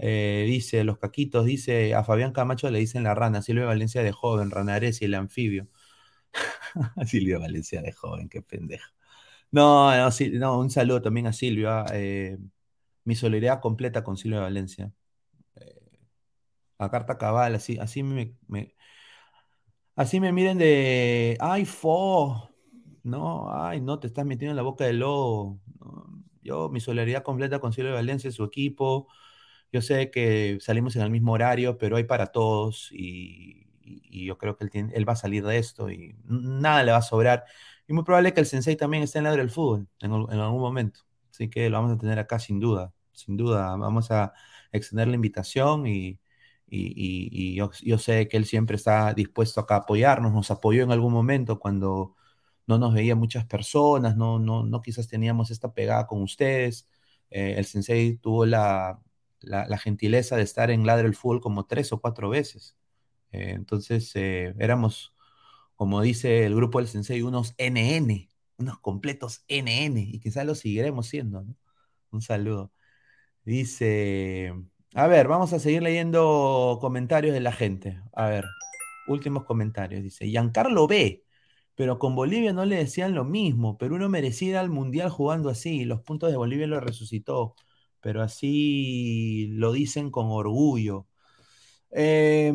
Eh, 0.03 0.45
dice, 0.49 0.83
los 0.85 0.99
caquitos, 0.99 1.45
dice, 1.45 1.95
a 1.95 2.05
Fabián 2.05 2.33
Camacho 2.33 2.71
le 2.71 2.79
dicen 2.79 3.03
la 3.05 3.15
rana, 3.15 3.43
Silvia 3.43 3.67
Valencia 3.67 4.03
de 4.03 4.13
joven, 4.13 4.51
Ranares 4.51 5.03
y 5.03 5.05
el 5.05 5.15
anfibio. 5.15 5.69
Silvia 7.07 7.39
Valencia 7.39 7.83
de 7.83 7.93
joven, 7.93 8.29
qué 8.29 8.43
pendejo. 8.43 8.91
No, 9.53 9.97
no, 9.97 10.11
sí, 10.11 10.31
no, 10.31 10.59
un 10.61 10.71
saludo 10.71 11.03
también 11.03 11.27
a 11.27 11.33
Silvia. 11.33 11.85
Eh, 11.93 12.39
mi 13.05 13.17
solidaridad 13.17 13.61
completa 13.61 14.05
con 14.05 14.17
Silvia 14.17 14.41
Valencia. 14.41 14.93
Eh, 15.57 15.81
a 16.79 16.91
carta 16.91 17.19
cabal, 17.19 17.55
así, 17.55 17.79
así 17.79 18.03
me, 18.03 18.37
así 19.97 20.21
me 20.21 20.33
miren 20.33 20.59
de, 20.59 21.37
ay, 21.41 21.65
fo, 21.65 22.51
no, 23.03 23.53
ay, 23.53 23.81
no, 23.81 23.99
te 23.99 24.07
estás 24.09 24.27
metiendo 24.27 24.53
en 24.53 24.57
la 24.57 24.63
boca 24.63 24.85
del 24.85 25.01
lobo. 25.01 25.61
Yo, 26.43 26.69
mi 26.71 26.81
solidaridad 26.81 27.23
completa 27.23 27.61
con 27.61 27.73
Silvia 27.73 27.93
Valencia, 27.95 28.31
su 28.33 28.45
equipo. 28.45 29.09
Yo 29.73 29.83
sé 29.83 30.11
que 30.11 30.59
salimos 30.61 30.97
en 30.97 31.03
el 31.03 31.11
mismo 31.11 31.33
horario, 31.33 31.79
pero 31.79 31.97
hay 31.97 32.05
para 32.05 32.27
todos 32.29 32.91
y, 32.93 33.67
yo 34.11 34.39
creo 34.39 34.57
que 34.57 34.65
él, 34.65 34.91
él 34.93 35.09
va 35.09 35.15
a 35.15 35.17
salir 35.17 35.45
de 35.45 35.59
esto 35.59 35.91
y 35.91 36.15
nada 36.25 36.85
le 36.85 36.93
va 36.93 36.99
a 36.99 37.03
sobrar. 37.03 37.45
Y 37.91 37.93
muy 37.93 38.05
probable 38.05 38.33
que 38.33 38.39
el 38.39 38.47
Sensei 38.47 38.77
también 38.77 39.03
esté 39.03 39.19
en 39.19 39.25
la 39.25 39.33
del 39.35 39.51
fútbol 39.51 39.89
en, 40.01 40.13
algún 40.13 40.61
momento. 40.61 41.01
Así 41.29 41.51
que 41.51 41.69
lo 41.69 41.77
vamos 41.79 41.93
a 41.93 41.99
tener 41.99 42.21
acá 42.21 42.39
sin 42.39 42.61
duda. 42.61 42.95
Sin 43.13 43.37
duda. 43.37 43.75
Vamos 43.77 44.13
a 44.13 44.33
extender 44.71 45.09
la 45.09 45.17
invitación 45.17 45.89
y, 45.89 46.21
yo, 46.69 47.99
sé 47.99 48.29
que 48.29 48.37
él 48.37 48.47
siempre 48.47 48.77
está 48.77 49.13
dispuesto 49.13 49.61
acá 49.61 49.75
a 49.75 49.79
apoyarnos. 49.79 50.33
Nos 50.33 50.53
apoyó 50.53 50.85
en 50.85 50.93
algún 50.93 51.13
momento 51.13 51.59
cuando 51.59 52.15
no 52.69 52.79
nos 52.79 52.95
veía 52.95 53.17
muchas 53.17 53.45
personas, 53.47 54.17
no, 54.17 54.39
no, 54.39 54.65
no 54.65 54.83
quizás 54.83 55.09
teníamos 55.09 55.51
esta 55.51 55.75
pegada 55.75 56.07
con 56.07 56.23
ustedes. 56.23 56.89
Eh, 57.31 57.55
el 57.59 57.65
Sensei 57.65 58.19
tuvo 58.19 58.47
la, 58.47 59.01
gentileza 59.79 60.37
de 60.37 60.43
estar 60.43 60.71
en 60.71 60.87
Ladre 60.87 61.09
el 61.09 61.15
Fútbol 61.15 61.41
como 61.41 61.67
tres 61.67 61.93
o 61.93 62.01
cuatro 62.01 62.31
veces. 62.31 62.77
Eh, 63.33 63.53
entonces 63.57 64.11
eh, 64.17 64.55
éramos 64.59 65.15
como 65.81 66.03
dice 66.03 66.45
el 66.45 66.55
grupo 66.55 66.79
del 66.79 66.89
Sensei, 66.89 67.23
unos 67.23 67.55
NN, 67.57 68.29
unos 68.59 68.79
completos 68.81 69.47
NN, 69.49 69.99
y 69.99 70.21
quizás 70.21 70.45
lo 70.45 70.55
seguiremos 70.55 71.07
siendo, 71.09 71.43
¿no? 71.43 71.57
Un 72.11 72.21
saludo. 72.21 72.71
Dice, 73.45 74.53
a 74.95 75.07
ver, 75.07 75.29
vamos 75.29 75.55
a 75.55 75.59
seguir 75.59 75.83
leyendo 75.83 76.79
comentarios 76.83 77.33
de 77.33 77.41
la 77.41 77.53
gente. 77.53 77.99
A 78.13 78.27
ver, 78.27 78.45
últimos 79.09 79.45
comentarios. 79.45 80.03
Dice, 80.03 80.27
Giancarlo 80.27 80.87
B, 80.87 81.25
pero 81.77 81.99
con 81.99 82.15
Bolivia 82.15 82.53
no 82.53 82.67
le 82.67 82.77
decían 82.77 83.15
lo 83.15 83.25
mismo. 83.25 83.79
Perú 83.79 83.99
no 83.99 84.11
merecía 84.11 84.51
ir 84.51 84.57
al 84.59 84.69
Mundial 84.71 85.09
jugando 85.11 85.49
así. 85.49 85.87
Los 85.87 86.03
puntos 86.03 86.31
de 86.31 86.37
Bolivia 86.37 86.67
lo 86.67 86.81
resucitó, 86.81 87.57
pero 88.01 88.23
así 88.23 89.49
lo 89.53 89.73
dicen 89.73 90.11
con 90.11 90.27
orgullo. 90.31 91.07
Eh, 91.91 92.55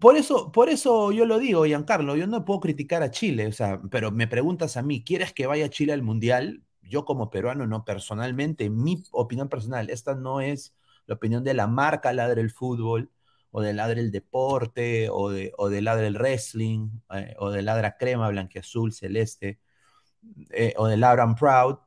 por 0.00 0.16
eso, 0.16 0.52
por 0.52 0.68
eso 0.68 1.12
yo 1.12 1.24
lo 1.24 1.38
digo, 1.38 1.64
Giancarlo, 1.64 2.16
yo 2.16 2.26
no 2.26 2.44
puedo 2.44 2.60
criticar 2.60 3.02
a 3.02 3.10
Chile, 3.10 3.46
o 3.46 3.52
sea, 3.52 3.80
pero 3.90 4.10
me 4.10 4.26
preguntas 4.28 4.76
a 4.76 4.82
mí, 4.82 5.02
¿quieres 5.02 5.32
que 5.32 5.46
vaya 5.46 5.70
Chile 5.70 5.92
al 5.92 6.02
Mundial? 6.02 6.62
Yo 6.82 7.04
como 7.04 7.30
peruano, 7.30 7.66
no, 7.66 7.84
personalmente, 7.84 8.70
mi 8.70 9.02
opinión 9.12 9.48
personal, 9.48 9.90
esta 9.90 10.14
no 10.14 10.40
es 10.40 10.74
la 11.06 11.14
opinión 11.14 11.42
de 11.44 11.54
la 11.54 11.66
marca 11.66 12.12
Ladre 12.12 12.42
el 12.42 12.50
Fútbol, 12.50 13.10
o 13.50 13.62
de 13.62 13.72
Ladre 13.72 14.00
el 14.00 14.10
Deporte, 14.10 15.08
o 15.10 15.30
de, 15.30 15.52
o 15.56 15.68
de 15.70 15.82
Ladre 15.82 16.06
el 16.08 16.16
Wrestling, 16.16 16.90
eh, 17.14 17.34
o 17.38 17.50
de 17.50 17.62
Ladra 17.62 17.96
Crema, 17.96 18.28
Blanquiazul, 18.28 18.92
Celeste, 18.92 19.58
eh, 20.50 20.74
o 20.76 20.86
de 20.86 20.96
Ladra 20.96 21.34
Proud. 21.34 21.78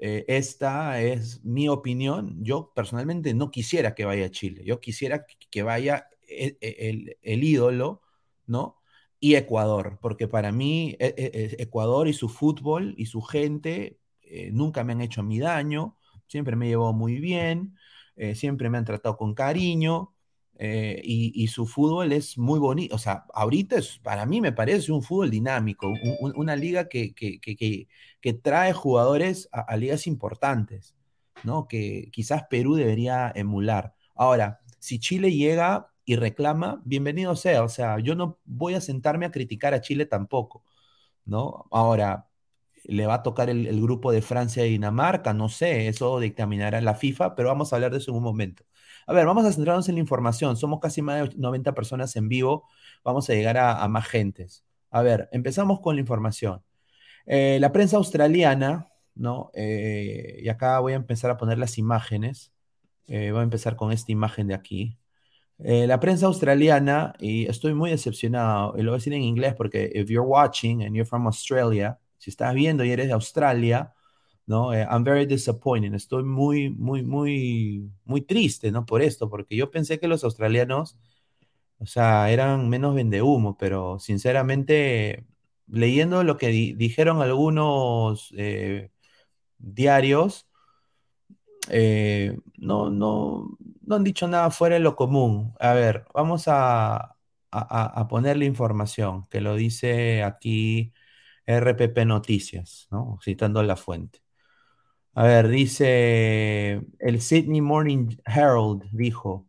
Eh, 0.00 0.24
esta 0.28 1.00
es 1.02 1.44
mi 1.44 1.68
opinión. 1.68 2.36
Yo 2.44 2.72
personalmente 2.74 3.34
no 3.34 3.50
quisiera 3.50 3.94
que 3.94 4.04
vaya 4.04 4.26
a 4.26 4.30
Chile. 4.30 4.62
Yo 4.64 4.80
quisiera 4.80 5.26
que 5.50 5.62
vaya 5.62 6.08
e, 6.28 6.56
e, 6.60 7.16
el, 7.22 7.44
ídolo, 7.44 8.02
¿no? 8.46 8.76
Y 9.20 9.34
Ecuador, 9.34 9.98
porque 10.00 10.28
para 10.28 10.52
mí 10.52 10.96
e, 11.00 11.56
Ecuador 11.58 12.06
y 12.08 12.12
su 12.12 12.28
fútbol 12.28 12.94
y 12.96 13.06
su 13.06 13.22
gente 13.22 13.98
eh, 14.22 14.50
nunca 14.52 14.84
me 14.84 14.92
han 14.92 15.00
hecho 15.00 15.22
mi 15.22 15.38
daño, 15.38 15.96
siempre 16.26 16.54
me 16.56 16.68
llevado 16.68 16.92
muy 16.92 17.18
bien, 17.18 17.76
eh, 18.16 18.34
siempre 18.34 18.70
me 18.70 18.78
han 18.78 18.84
tratado 18.84 19.16
con 19.16 19.34
cariño. 19.34 20.14
Eh, 20.58 21.00
y, 21.04 21.46
su 21.48 21.66
fútbol 21.66 22.12
es 22.12 22.36
muy 22.36 22.58
bonito, 22.58 22.94
o 22.96 22.98
sea, 22.98 23.24
ahorita 23.32 23.76
es, 23.76 23.98
para 24.00 24.26
mí 24.26 24.40
me 24.40 24.52
parece 24.52 24.90
un 24.90 25.02
fútbol 25.02 25.30
dinámico, 25.30 25.92
una 26.20 26.56
liga 26.56 26.88
que, 26.88 27.14
que, 27.14 28.32
trae 28.42 28.72
jugadores 28.72 29.48
a, 29.52 29.60
a, 29.60 29.76
ligas 29.76 30.06
importantes, 30.08 30.96
¿no? 31.44 31.68
Que 31.68 32.10
quizás 32.12 32.44
Perú 32.50 32.74
debería 32.74 33.32
emular. 33.34 33.94
Ahora, 34.16 34.60
si 34.80 34.98
Chile 34.98 35.32
llega 35.32 35.92
y 36.08 36.16
reclama, 36.16 36.82
bienvenido 36.84 37.36
sea. 37.36 37.62
O 37.64 37.68
sea, 37.68 37.98
yo 38.00 38.14
no 38.14 38.38
voy 38.44 38.74
a 38.74 38.80
sentarme 38.80 39.26
a 39.26 39.30
criticar 39.30 39.74
a 39.74 39.80
Chile 39.82 40.06
tampoco, 40.06 40.64
¿no? 41.24 41.66
Ahora, 41.70 42.28
le 42.84 43.06
va 43.06 43.14
a 43.14 43.22
tocar 43.22 43.50
el, 43.50 43.80
grupo 43.82 44.12
de 44.12 44.22
Francia 44.22 44.66
y 44.66 44.70
Dinamarca, 44.70 45.34
no 45.34 45.48
sé, 45.48 45.88
eso 45.88 46.18
dictaminará 46.20 46.80
la 46.80 46.94
FIFA, 46.94 47.34
pero 47.34 47.48
vamos 47.48 47.72
a 47.72 47.76
hablar 47.76 47.92
de 47.92 47.98
eso 47.98 48.10
en 48.12 48.16
un 48.18 48.22
momento. 48.24 48.64
A 49.08 49.14
ver, 49.14 49.24
vamos 49.24 49.46
a 49.46 49.52
centrarnos 49.52 49.88
en 49.88 49.94
la 49.94 50.02
información. 50.02 50.58
Somos 50.58 50.80
casi 50.80 51.00
más 51.00 51.30
de 51.30 51.36
90 51.38 51.74
personas 51.74 52.14
en 52.16 52.28
vivo, 52.28 52.68
vamos 53.02 53.28
a 53.30 53.32
llegar 53.32 53.56
a, 53.56 53.88
más 53.88 54.06
gentes. 54.06 54.66
A 54.90 55.00
ver, 55.00 55.30
empezamos 55.32 55.80
con 55.80 55.96
la 55.96 56.00
información. 56.02 56.62
Eh, 57.26 57.58
la 57.58 57.72
prensa 57.72 57.96
australiana, 57.96 58.88
¿no? 59.14 59.50
Eh, 59.54 60.40
y 60.42 60.48
acá 60.50 60.78
voy 60.80 60.92
a 60.92 60.96
empezar 60.96 61.30
a 61.30 61.38
poner 61.38 61.58
las 61.58 61.78
imágenes. 61.78 62.52
Eh, 63.06 63.30
voy 63.32 63.40
a 63.40 63.44
empezar 63.44 63.76
con 63.76 63.92
esta 63.92 64.12
imagen 64.12 64.48
de 64.48 64.54
aquí. 64.54 64.98
Eh, 65.58 65.86
la 65.86 66.00
prensa 66.00 66.26
australiana, 66.26 67.14
y 67.18 67.46
estoy 67.46 67.72
muy 67.74 67.90
decepcionado, 67.90 68.74
y 68.76 68.82
lo 68.82 68.90
voy 68.92 68.96
a 68.96 68.98
decir 68.98 69.14
en 69.14 69.22
inglés 69.22 69.54
porque 69.54 69.90
if 69.94 70.08
you're 70.08 70.28
watching 70.28 70.82
and 70.82 70.94
you're 70.94 71.08
from 71.08 71.26
Australia, 71.26 71.98
si 72.18 72.30
estás 72.30 72.54
viendo 72.54 72.84
y 72.84 72.90
eres 72.92 73.06
de 73.06 73.14
Australia, 73.14 73.94
¿no? 74.48 74.74
Eh, 74.74 74.86
I'm 74.90 75.04
very 75.04 75.26
disappointed. 75.26 75.94
Estoy 75.94 76.24
muy, 76.24 76.70
muy, 76.70 77.02
muy, 77.04 77.90
muy 78.04 78.22
triste, 78.22 78.72
¿no? 78.72 78.86
Por 78.86 79.02
esto, 79.02 79.30
porque 79.30 79.56
yo 79.56 79.70
pensé 79.70 80.00
que 80.00 80.08
los 80.08 80.24
australianos, 80.24 80.98
o 81.78 81.86
sea, 81.86 82.30
eran 82.32 82.68
menos 82.70 82.94
vendehumo, 82.94 83.56
pero 83.58 83.98
sinceramente, 84.00 85.26
leyendo 85.68 86.24
lo 86.24 86.38
que 86.38 86.48
dijeron 86.48 87.22
algunos 87.22 88.32
eh, 88.36 88.90
diarios, 89.58 90.46
no, 92.58 92.90
no, 92.90 93.58
no 93.82 93.94
han 93.96 94.04
dicho 94.04 94.28
nada 94.28 94.50
fuera 94.50 94.76
de 94.76 94.80
lo 94.80 94.96
común. 94.96 95.54
A 95.60 95.72
ver, 95.74 96.06
vamos 96.14 96.44
a, 96.48 97.16
poner 98.08 98.36
la 98.36 98.44
información 98.44 99.26
que 99.30 99.40
lo 99.40 99.56
dice 99.56 100.22
aquí 100.22 100.92
RPP 101.46 102.04
Noticias, 102.06 102.88
¿no? 102.90 103.18
citando 103.22 103.62
la 103.62 103.76
fuente. 103.76 104.27
A 105.18 105.24
ver, 105.24 105.48
dice 105.48 106.80
el 107.00 107.20
Sydney 107.20 107.60
Morning 107.60 108.18
Herald 108.24 108.84
dijo 108.92 109.48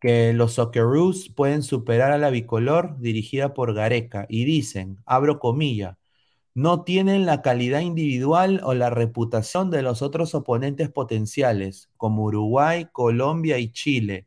que 0.00 0.32
los 0.32 0.54
Socceroos 0.54 1.28
pueden 1.28 1.62
superar 1.62 2.10
a 2.10 2.18
la 2.18 2.30
bicolor 2.30 2.98
dirigida 2.98 3.54
por 3.54 3.72
Gareca 3.72 4.26
y 4.28 4.44
dicen, 4.44 4.98
abro 5.06 5.38
comilla, 5.38 5.96
no 6.54 6.82
tienen 6.82 7.24
la 7.24 7.40
calidad 7.40 7.82
individual 7.82 8.60
o 8.64 8.74
la 8.74 8.90
reputación 8.90 9.70
de 9.70 9.82
los 9.82 10.02
otros 10.02 10.34
oponentes 10.34 10.90
potenciales, 10.90 11.88
como 11.96 12.24
Uruguay, 12.24 12.88
Colombia 12.90 13.58
y 13.58 13.70
Chile. 13.70 14.26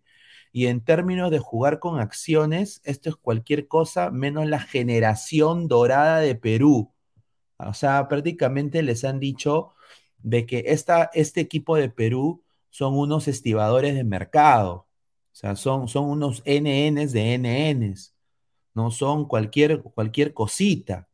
Y 0.54 0.68
en 0.68 0.80
términos 0.82 1.30
de 1.30 1.40
jugar 1.40 1.80
con 1.80 2.00
acciones, 2.00 2.82
esto 2.86 3.10
es 3.10 3.18
cualquier 3.18 3.68
cosa 3.68 4.12
menos 4.12 4.48
la 4.48 4.62
generación 4.62 5.68
dorada 5.68 6.20
de 6.20 6.36
Perú. 6.36 6.94
O 7.58 7.74
sea, 7.74 8.08
prácticamente 8.08 8.82
les 8.82 9.04
han 9.04 9.20
dicho 9.20 9.74
de 10.22 10.46
que 10.46 10.64
esta, 10.68 11.10
este 11.14 11.42
equipo 11.42 11.76
de 11.76 11.90
Perú 11.90 12.44
son 12.70 12.98
unos 12.98 13.28
estibadores 13.28 13.96
de 13.96 14.04
mercado. 14.04 14.88
O 15.32 15.36
sea, 15.36 15.56
son, 15.56 15.88
son 15.88 16.10
unos 16.10 16.44
NNs 16.46 17.14
de 17.14 17.34
NNs. 17.38 18.16
No 18.74 18.92
son 18.92 19.28
cualquier, 19.28 19.82
cualquier 19.82 20.34
cosita, 20.34 21.10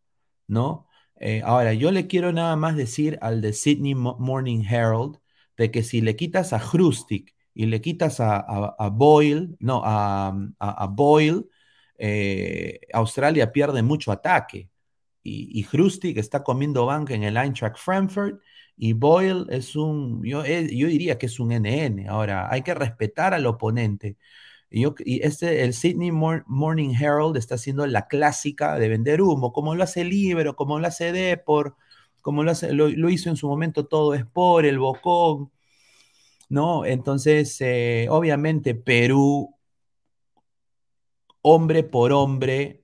¿no? 0.47 0.87
Eh, 1.19 1.41
ahora, 1.45 1.73
yo 1.73 1.91
le 1.91 2.07
quiero 2.07 2.33
nada 2.33 2.55
más 2.55 2.75
decir 2.75 3.17
al 3.21 3.41
de 3.41 3.53
Sydney 3.53 3.95
Morning 3.95 4.63
Herald 4.63 5.17
de 5.57 5.71
que 5.71 5.83
si 5.83 6.01
le 6.01 6.15
quitas 6.15 6.51
a 6.53 6.59
Hrustic 6.59 7.33
y 7.53 7.67
le 7.67 7.79
quitas 7.81 8.19
a, 8.19 8.89
Boyle, 8.91 9.55
no, 9.59 9.81
a, 9.85 10.87
Boyle, 10.91 11.45
eh, 11.97 12.81
Australia 12.93 13.51
pierde 13.51 13.81
mucho 13.81 14.11
ataque. 14.11 14.69
Y, 15.23 15.65
y 15.65 16.19
está 16.19 16.43
comiendo 16.43 16.85
banca 16.85 17.15
en 17.15 17.23
el 17.23 17.37
Eintracht 17.37 17.77
Frankfurt 17.77 18.39
y 18.77 18.93
Boyle 18.93 19.45
es 19.49 19.75
un, 19.75 20.23
yo, 20.23 20.43
eh, 20.43 20.67
yo 20.75 20.87
diría 20.87 21.17
que 21.17 21.27
es 21.27 21.39
un 21.39 21.51
NN. 21.51 22.07
Ahora, 22.09 22.49
hay 22.51 22.61
que 22.61 22.73
respetar 22.73 23.33
al 23.33 23.45
oponente. 23.45 24.17
Y, 24.69 24.85
este, 25.23 25.63
el 25.63 25.73
Sydney 25.73 26.11
Morning 26.11 26.93
Herald 26.93 27.37
está 27.37 27.55
haciendo 27.55 27.87
la 27.87 28.07
clásica 28.07 28.77
de 28.79 28.89
vender 28.89 29.21
humo, 29.21 29.53
como 29.53 29.75
lo 29.75 29.83
hace 29.83 30.03
Libero, 30.03 30.55
como 30.55 30.79
lo 30.79 30.87
hace 30.87 31.11
Depor, 31.13 31.77
como 32.21 32.43
lo, 32.43 32.51
hace, 32.51 32.73
lo, 32.73 33.09
hizo 33.09 33.29
en 33.29 33.37
su 33.37 33.47
momento 33.47 33.85
todo 33.87 34.13
Sport, 34.15 34.65
el 34.65 34.79
Bocón, 34.79 35.51
¿no? 36.49 36.85
Entonces, 36.85 37.57
eh, 37.61 38.07
obviamente, 38.09 38.75
Perú, 38.75 39.55
hombre 41.41 41.83
por 41.83 42.11
hombre, 42.11 42.83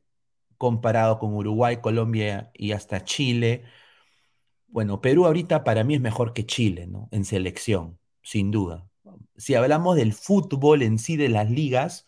comparado 0.58 1.19
con 1.19 1.34
Uruguay, 1.34 1.77
Colombia 1.82 2.51
y 2.54 2.71
hasta 2.73 3.04
Chile. 3.04 3.63
Bueno, 4.71 5.01
Perú 5.01 5.25
ahorita 5.25 5.63
para 5.63 5.84
mí 5.84 5.95
es 5.95 6.01
mejor 6.01 6.34
que 6.34 6.45
Chile, 6.45 6.88
¿no? 6.88 7.10
En 7.12 7.25
selección, 7.25 7.99
sin 8.23 8.51
duda 8.51 8.91
si 9.41 9.55
hablamos 9.55 9.95
del 9.95 10.13
fútbol 10.13 10.84
en 10.84 10.99
sí 10.99 11.17
de 11.17 11.29
las 11.29 11.49
ligas, 11.49 12.05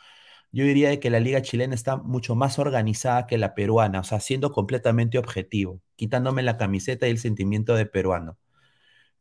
yo 0.52 0.65
diría 0.65 0.99
que 0.99 1.10
la 1.10 1.19
liga 1.19 1.41
chilena 1.41 1.76
está 1.76 1.97
mucho 1.97 2.36
más 2.36 2.60
organizada 2.60 3.28
que 3.28 3.38
la 3.39 3.56
peruana, 3.56 4.02
o 4.02 4.04
sea, 4.04 4.19
siendo 4.19 4.52
completamente 4.52 5.17
objetivo, 5.17 5.82
quitándome 5.95 6.43
la 6.43 6.58
camiseta 6.58 7.08
y 7.08 7.12
el 7.12 7.17
sentimiento 7.19 7.76
de 7.76 7.86
peruano. 7.88 8.38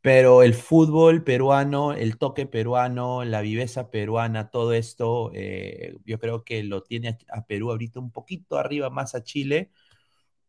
Pero 0.01 0.43
el 0.43 0.53
fútbol 0.53 1.23
peruano, 1.23 1.93
el 1.93 2.17
toque 2.17 2.45
peruano, 2.47 3.23
la 3.25 3.41
viveza 3.41 3.89
peruana, 3.91 4.51
todo 4.51 4.73
esto, 4.73 5.31
eh, 5.33 5.97
yo 6.05 6.19
creo 6.19 6.43
que 6.43 6.63
lo 6.63 6.83
tiene 6.83 7.17
a, 7.29 7.45
Perú 7.45 7.71
ahorita 7.71 7.99
un 7.99 8.11
poquito 8.11 8.57
arriba 8.57 8.89
más 8.89 9.15
a 9.15 9.23
Chile 9.23 9.71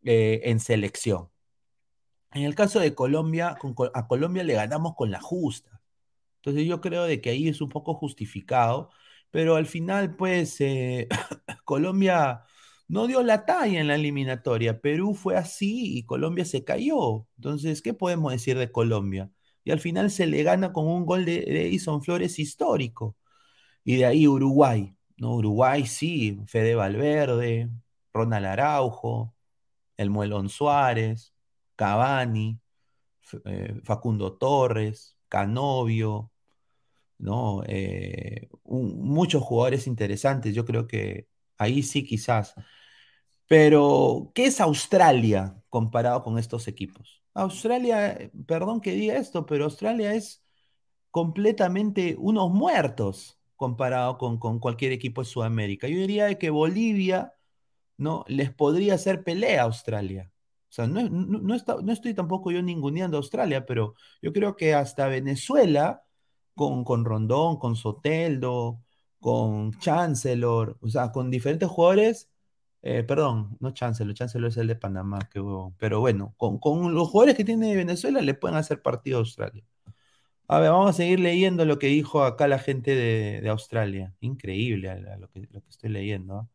eh, 0.05 0.43
en 0.45 0.61
selección. 0.61 1.31
En 2.35 2.43
el 2.45 2.55
caso 2.55 2.81
de 2.81 2.95
Colombia, 2.95 3.57
a 3.95 4.07
Colombia 4.09 4.45
le 4.45 4.55
ganamos 4.55 4.95
con 4.97 5.11
la 5.11 5.21
justa. 5.21 5.81
Entonces 6.37 6.67
yo 6.67 6.81
creo 6.81 7.05
de 7.05 7.21
que 7.21 7.31
ahí 7.31 7.49
es 7.49 7.61
un 7.61 7.71
poco 7.71 7.95
justificado, 7.95 8.91
pero 9.31 9.57
al 9.57 9.67
final 9.67 10.17
pues 10.17 10.61
eh, 10.61 11.09
Colombia 11.65 12.45
no 12.89 13.07
dio 13.07 13.23
la 13.23 13.47
talla 13.47 13.81
en 13.81 13.89
la 13.89 13.97
eliminatoria, 13.97 14.81
Perú 14.81 15.15
fue 15.15 15.37
así 15.37 15.97
y 15.99 16.05
Colombia 16.05 16.45
se 16.45 16.65
cayó. 16.65 17.27
Entonces, 17.37 17.83
¿qué 17.83 17.95
podemos 17.95 18.33
decir 18.33 18.59
de 18.59 18.71
Colombia? 18.73 19.31
Y 19.65 19.71
al 19.73 19.81
final 19.81 20.11
se 20.11 20.27
le 20.27 20.43
gana 20.43 20.73
con 20.73 20.87
un 20.87 21.07
gol 21.07 21.25
de, 21.25 21.45
Edison 21.47 22.03
Flores 22.03 22.39
histórico. 22.39 23.17
Y 23.85 23.97
de 23.97 24.07
ahí 24.07 24.29
Uruguay, 24.29 24.97
¿no? 25.19 25.37
Uruguay 25.37 25.87
sí, 25.87 26.41
Fede 26.47 26.75
Valverde, 26.75 27.71
Ronald 28.15 28.47
Araujo, 28.47 29.35
El 29.97 30.11
Muelón 30.11 30.49
Suárez, 30.51 31.34
Cavani, 31.77 32.61
eh, 33.45 33.81
Facundo 33.85 34.35
Torres, 34.35 35.17
Canovio, 35.29 36.33
¿no? 37.19 37.63
Eh, 37.67 38.49
muchos 38.65 39.43
jugadores 39.43 39.87
interesantes, 39.87 40.55
yo 40.55 40.65
creo 40.65 40.87
que 40.87 41.29
ahí 41.59 41.83
sí 41.83 42.05
quizás. 42.05 42.55
Pero, 43.47 44.33
¿qué 44.35 44.47
es 44.47 44.61
Australia 44.61 45.57
comparado 45.69 46.23
con 46.23 46.39
estos 46.39 46.69
equipos? 46.69 47.23
Australia, 47.35 48.31
perdón 48.47 48.81
que 48.81 48.93
diga 48.93 49.17
esto, 49.17 49.45
pero 49.47 49.65
Australia 49.65 50.15
es 50.15 50.43
completamente 51.11 52.17
unos 52.19 52.51
muertos 52.51 53.39
comparado 53.57 54.19
con, 54.19 54.39
con 54.39 54.59
cualquier 54.61 54.93
equipo 54.93 55.23
de 55.23 55.27
Sudamérica. 55.29 55.89
Yo 55.89 55.99
diría 55.99 56.39
que 56.39 56.51
Bolivia 56.51 57.35
¿no? 57.99 58.25
les 58.29 58.53
podría 58.53 58.95
hacer 58.95 59.25
pelea 59.25 59.63
a 59.63 59.67
Australia. 59.67 60.33
Sea, 60.75 60.89
no, 60.89 61.09
no, 61.09 61.39
no 61.39 61.93
estoy 61.93 62.15
tampoco 62.15 62.51
yo 62.51 62.61
ninguneando 62.61 63.17
a 63.17 63.21
Australia, 63.21 63.65
pero 63.65 63.95
yo 64.21 64.33
creo 64.33 64.57
que 64.57 64.75
hasta 64.75 65.07
Venezuela 65.07 66.03
con, 66.55 67.05
Rondón, 67.05 67.59
con 67.59 67.77
Soteldo, 67.77 68.83
con 69.21 69.73
Chancellor, 69.79 70.77
o 70.81 70.89
sea, 70.89 71.13
con 71.13 71.31
diferentes 71.31 71.69
jugadores. 71.69 72.31
Eh, 72.83 73.05
perdón, 73.05 73.57
no 73.61 73.73
Chancellor, 73.73 74.15
Chancellor 74.15 74.49
es 74.51 74.57
el 74.57 74.67
de 74.69 74.77
Panamá, 74.77 75.21
que 75.33 75.41
pero 75.79 76.01
bueno, 76.01 76.35
con, 76.37 76.59
los 76.95 77.09
jugadores 77.09 77.37
que 77.37 77.45
tiene 77.45 77.77
Venezuela 77.77 78.21
le 78.21 78.35
pueden 78.35 78.57
hacer 78.57 78.83
partido 78.83 79.19
a 79.19 79.21
Australia. 79.21 79.65
A 80.49 80.59
ver, 80.61 80.71
vamos 80.71 80.91
a 80.91 80.93
seguir 80.93 81.21
leyendo 81.21 81.65
lo 81.65 81.79
que 81.79 81.87
dijo 81.87 82.25
acá 82.25 82.49
la 82.49 82.59
gente 82.59 82.95
de, 82.97 83.49
Australia. 83.49 84.15
Increíble 84.21 84.95
lo, 85.19 85.29
que, 85.31 85.41
lo 85.51 85.63
que 85.63 85.71
estoy 85.71 85.91
leyendo. 85.91 86.35
¿ah? 86.39 86.49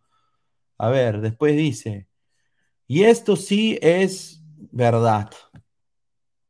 A 0.78 0.90
ver, 0.90 1.22
después 1.22 1.56
dice, 1.58 2.08
y 2.90 3.04
esto 3.04 3.36
sí 3.36 3.78
es 3.84 4.42
verdad. 4.72 5.30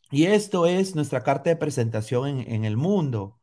Y 0.09 0.27
esto 0.27 0.67
es 0.67 0.95
nuestra 0.95 1.21
carta 1.21 1.49
de 1.49 1.57
presentación 1.57 2.39
en 2.47 2.63
el 2.63 2.77
mundo. 2.77 3.41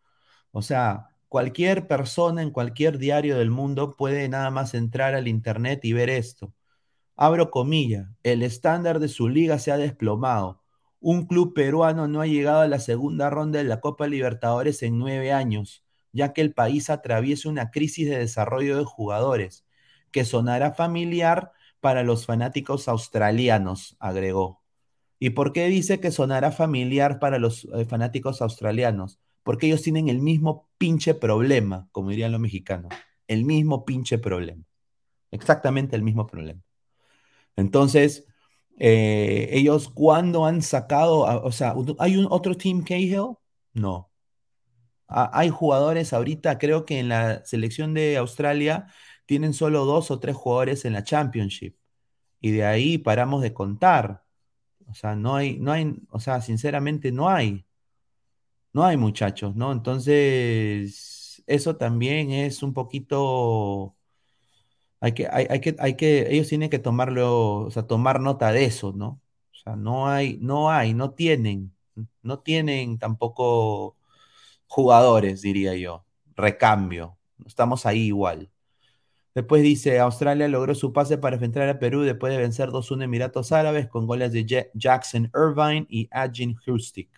O 0.50 0.62
sea, 0.62 1.10
cualquier 1.28 1.88
persona 1.88 2.40
en 2.40 2.50
cualquier 2.50 2.96
diario 2.96 3.36
del 3.36 3.50
mundo 3.50 3.96
puede 3.96 4.30
nada 4.30 4.50
más 4.50 4.72
entrar 4.72 5.14
al 5.14 5.28
Internet 5.28 5.84
y 5.84 5.92
ver 5.92 6.08
esto. 6.08 6.54
Abro 7.16 7.50
comilla, 7.50 8.14
el 8.22 8.42
estándar 8.42 8.98
de 8.98 9.08
su 9.08 9.28
liga 9.28 9.58
se 9.58 9.72
ha 9.72 9.76
desplomado. 9.76 10.62
Un 10.98 11.26
club 11.26 11.52
peruano 11.52 12.08
no 12.08 12.22
ha 12.22 12.26
llegado 12.26 12.62
a 12.62 12.66
la 12.66 12.80
segunda 12.80 13.28
ronda 13.28 13.58
de 13.58 13.66
la 13.66 13.80
Copa 13.80 14.06
Libertadores 14.06 14.82
en 14.82 14.98
nueve 14.98 15.32
años, 15.32 15.84
ya 16.12 16.32
que 16.32 16.40
el 16.40 16.54
país 16.54 16.88
atraviesa 16.88 17.50
una 17.50 17.70
crisis 17.70 18.08
de 18.08 18.16
desarrollo 18.16 18.78
de 18.78 18.84
jugadores, 18.84 19.66
que 20.12 20.24
sonará 20.24 20.72
familiar 20.72 21.52
para 21.86 22.02
los 22.02 22.26
fanáticos 22.26 22.88
australianos, 22.88 23.96
agregó. 24.00 24.64
¿Y 25.20 25.30
por 25.30 25.52
qué 25.52 25.68
dice 25.68 26.00
que 26.00 26.10
sonará 26.10 26.50
familiar 26.50 27.20
para 27.20 27.38
los 27.38 27.68
eh, 27.74 27.84
fanáticos 27.84 28.42
australianos? 28.42 29.20
porque 29.46 29.68
ellos 29.68 29.82
tienen 29.82 30.08
el 30.08 30.18
mismo 30.18 30.68
pinche 30.76 31.14
problema, 31.14 31.88
como 31.92 32.10
dirían 32.10 32.32
los 32.32 32.40
mexicanos, 32.40 32.92
el 33.28 33.44
mismo 33.44 33.84
pinche 33.84 34.18
problema, 34.18 34.64
exactamente 35.30 35.94
el 35.94 36.02
mismo 36.02 36.26
problema. 36.26 36.60
Entonces, 37.54 38.26
eh, 38.76 39.48
ellos 39.52 39.88
cuando 39.88 40.46
han 40.46 40.62
sacado, 40.62 41.20
o 41.44 41.52
sea, 41.52 41.76
¿hay 42.00 42.16
un 42.16 42.26
otro 42.28 42.56
Team 42.56 42.82
Cahill? 42.82 43.36
No. 43.72 44.10
hay 45.06 45.50
jugadores 45.50 46.12
ahorita, 46.12 46.58
creo 46.58 46.84
que 46.84 46.98
en 46.98 47.08
la 47.08 47.44
selección 47.44 47.94
de 47.94 48.16
Australia 48.16 48.88
tienen 49.26 49.54
solo 49.54 49.84
dos 49.84 50.10
o 50.10 50.20
tres 50.20 50.36
jugadores 50.36 50.84
en 50.84 50.94
la 50.94 51.04
Championship. 51.04 51.76
Y 52.40 52.52
de 52.52 52.64
ahí 52.66 52.98
paramos 52.98 53.42
de 53.42 53.54
contar. 53.54 54.24
O 54.88 54.94
sea, 54.94 55.16
no 55.16 55.36
hay, 55.36 55.58
no 55.58 55.72
hay, 55.72 55.96
o 56.10 56.20
sea, 56.20 56.40
sinceramente 56.42 57.12
no 57.12 57.28
hay 57.28 57.66
no 58.76 58.84
hay 58.84 58.96
muchachos, 58.98 59.56
¿no? 59.56 59.72
Entonces, 59.72 61.42
eso 61.46 61.76
también 61.76 62.30
es 62.30 62.62
un 62.62 62.74
poquito, 62.74 63.96
hay 65.00 65.12
que, 65.12 65.28
hay, 65.28 65.60
que, 65.60 65.76
hay 65.78 65.96
que, 65.96 66.28
ellos 66.34 66.48
tienen 66.48 66.70
que 66.70 66.78
tomarlo, 66.78 67.60
o 67.66 67.70
sea, 67.70 67.86
tomar 67.86 68.20
nota 68.20 68.52
de 68.52 68.64
eso, 68.66 68.92
¿no? 68.92 69.20
O 69.52 69.54
sea, 69.54 69.76
no 69.76 70.08
hay, 70.08 70.38
no 70.42 70.70
hay, 70.70 70.94
no 70.94 71.12
tienen, 71.12 71.74
no 72.22 72.40
tienen 72.40 72.98
tampoco 72.98 73.96
jugadores, 74.68 75.42
diría 75.42 75.74
yo, 75.76 76.04
recambio, 76.36 77.18
estamos 77.46 77.86
ahí 77.86 78.02
igual. 78.08 78.50
Después 79.36 79.62
dice, 79.62 79.98
Australia 80.00 80.48
logró 80.48 80.74
su 80.74 80.94
pase 80.94 81.18
para 81.18 81.36
enfrentar 81.36 81.68
a 81.68 81.78
Perú 81.78 82.00
después 82.00 82.32
de 82.32 82.38
vencer 82.38 82.70
2-1 82.70 83.04
Emiratos 83.04 83.52
Árabes 83.52 83.86
con 83.86 84.06
goles 84.06 84.32
de 84.32 84.70
Jackson 84.72 85.30
Irvine 85.34 85.86
y 85.90 86.08
Ajin 86.10 86.56
Hustik, 86.66 87.10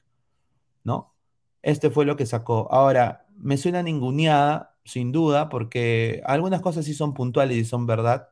¿no? 0.82 1.14
Este 1.62 1.90
fue 1.90 2.04
lo 2.06 2.16
que 2.16 2.26
sacó. 2.26 2.66
Ahora, 2.72 3.26
me 3.36 3.56
suena 3.56 3.84
ninguneada, 3.84 4.76
sin 4.84 5.12
duda, 5.12 5.48
porque 5.48 6.20
algunas 6.26 6.60
cosas 6.60 6.86
sí 6.86 6.94
son 6.94 7.14
puntuales 7.14 7.56
y 7.56 7.64
son 7.64 7.86
verdad, 7.86 8.28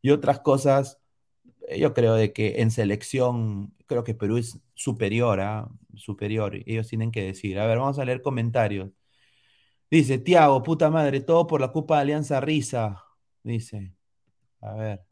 y 0.00 0.10
otras 0.12 0.40
cosas 0.40 0.98
yo 1.76 1.92
creo 1.94 2.14
de 2.14 2.32
que 2.32 2.62
en 2.62 2.70
selección, 2.70 3.74
creo 3.86 4.04
que 4.04 4.14
Perú 4.14 4.38
es 4.38 4.60
superior, 4.74 5.40
¿ah? 5.40 5.68
Superior. 5.94 6.56
Ellos 6.66 6.88
tienen 6.88 7.10
que 7.12 7.22
decir. 7.24 7.58
A 7.58 7.66
ver, 7.66 7.78
vamos 7.78 7.98
a 7.98 8.04
leer 8.06 8.22
comentarios. 8.22 8.90
Dice, 9.90 10.18
Tiago, 10.18 10.62
puta 10.62 10.90
madre, 10.90 11.20
todo 11.20 11.46
por 11.46 11.60
la 11.60 11.72
Copa 11.72 11.96
de 11.96 12.02
Alianza 12.02 12.40
Risa. 12.40 13.05
Dice. 13.46 13.92
A 14.60 14.74
ver. 14.74 15.02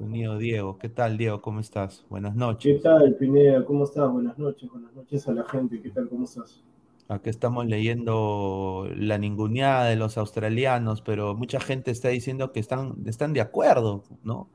Unido 0.00 0.38
Diego. 0.38 0.76
¿Qué 0.76 0.88
tal, 0.88 1.16
Diego? 1.16 1.40
¿Cómo 1.40 1.60
estás? 1.60 2.04
Buenas 2.10 2.34
noches. 2.34 2.78
¿Qué 2.78 2.82
tal, 2.82 3.14
Pineda? 3.14 3.64
¿Cómo 3.64 3.84
estás? 3.84 4.10
Buenas 4.10 4.36
noches. 4.38 4.68
Buenas 4.68 4.92
noches 4.92 5.28
a 5.28 5.32
la 5.32 5.44
gente. 5.44 5.80
¿Qué 5.80 5.90
tal? 5.90 6.08
¿Cómo 6.08 6.24
estás? 6.24 6.64
Aquí 7.06 7.30
estamos 7.30 7.66
leyendo 7.66 8.88
la 8.96 9.18
ninguneada 9.18 9.84
de 9.84 9.94
los 9.94 10.18
australianos, 10.18 11.00
pero 11.00 11.36
mucha 11.36 11.60
gente 11.60 11.92
está 11.92 12.08
diciendo 12.08 12.50
que 12.50 12.58
están, 12.58 12.96
están 13.06 13.34
de 13.34 13.40
acuerdo, 13.40 14.02
¿no? 14.24 14.50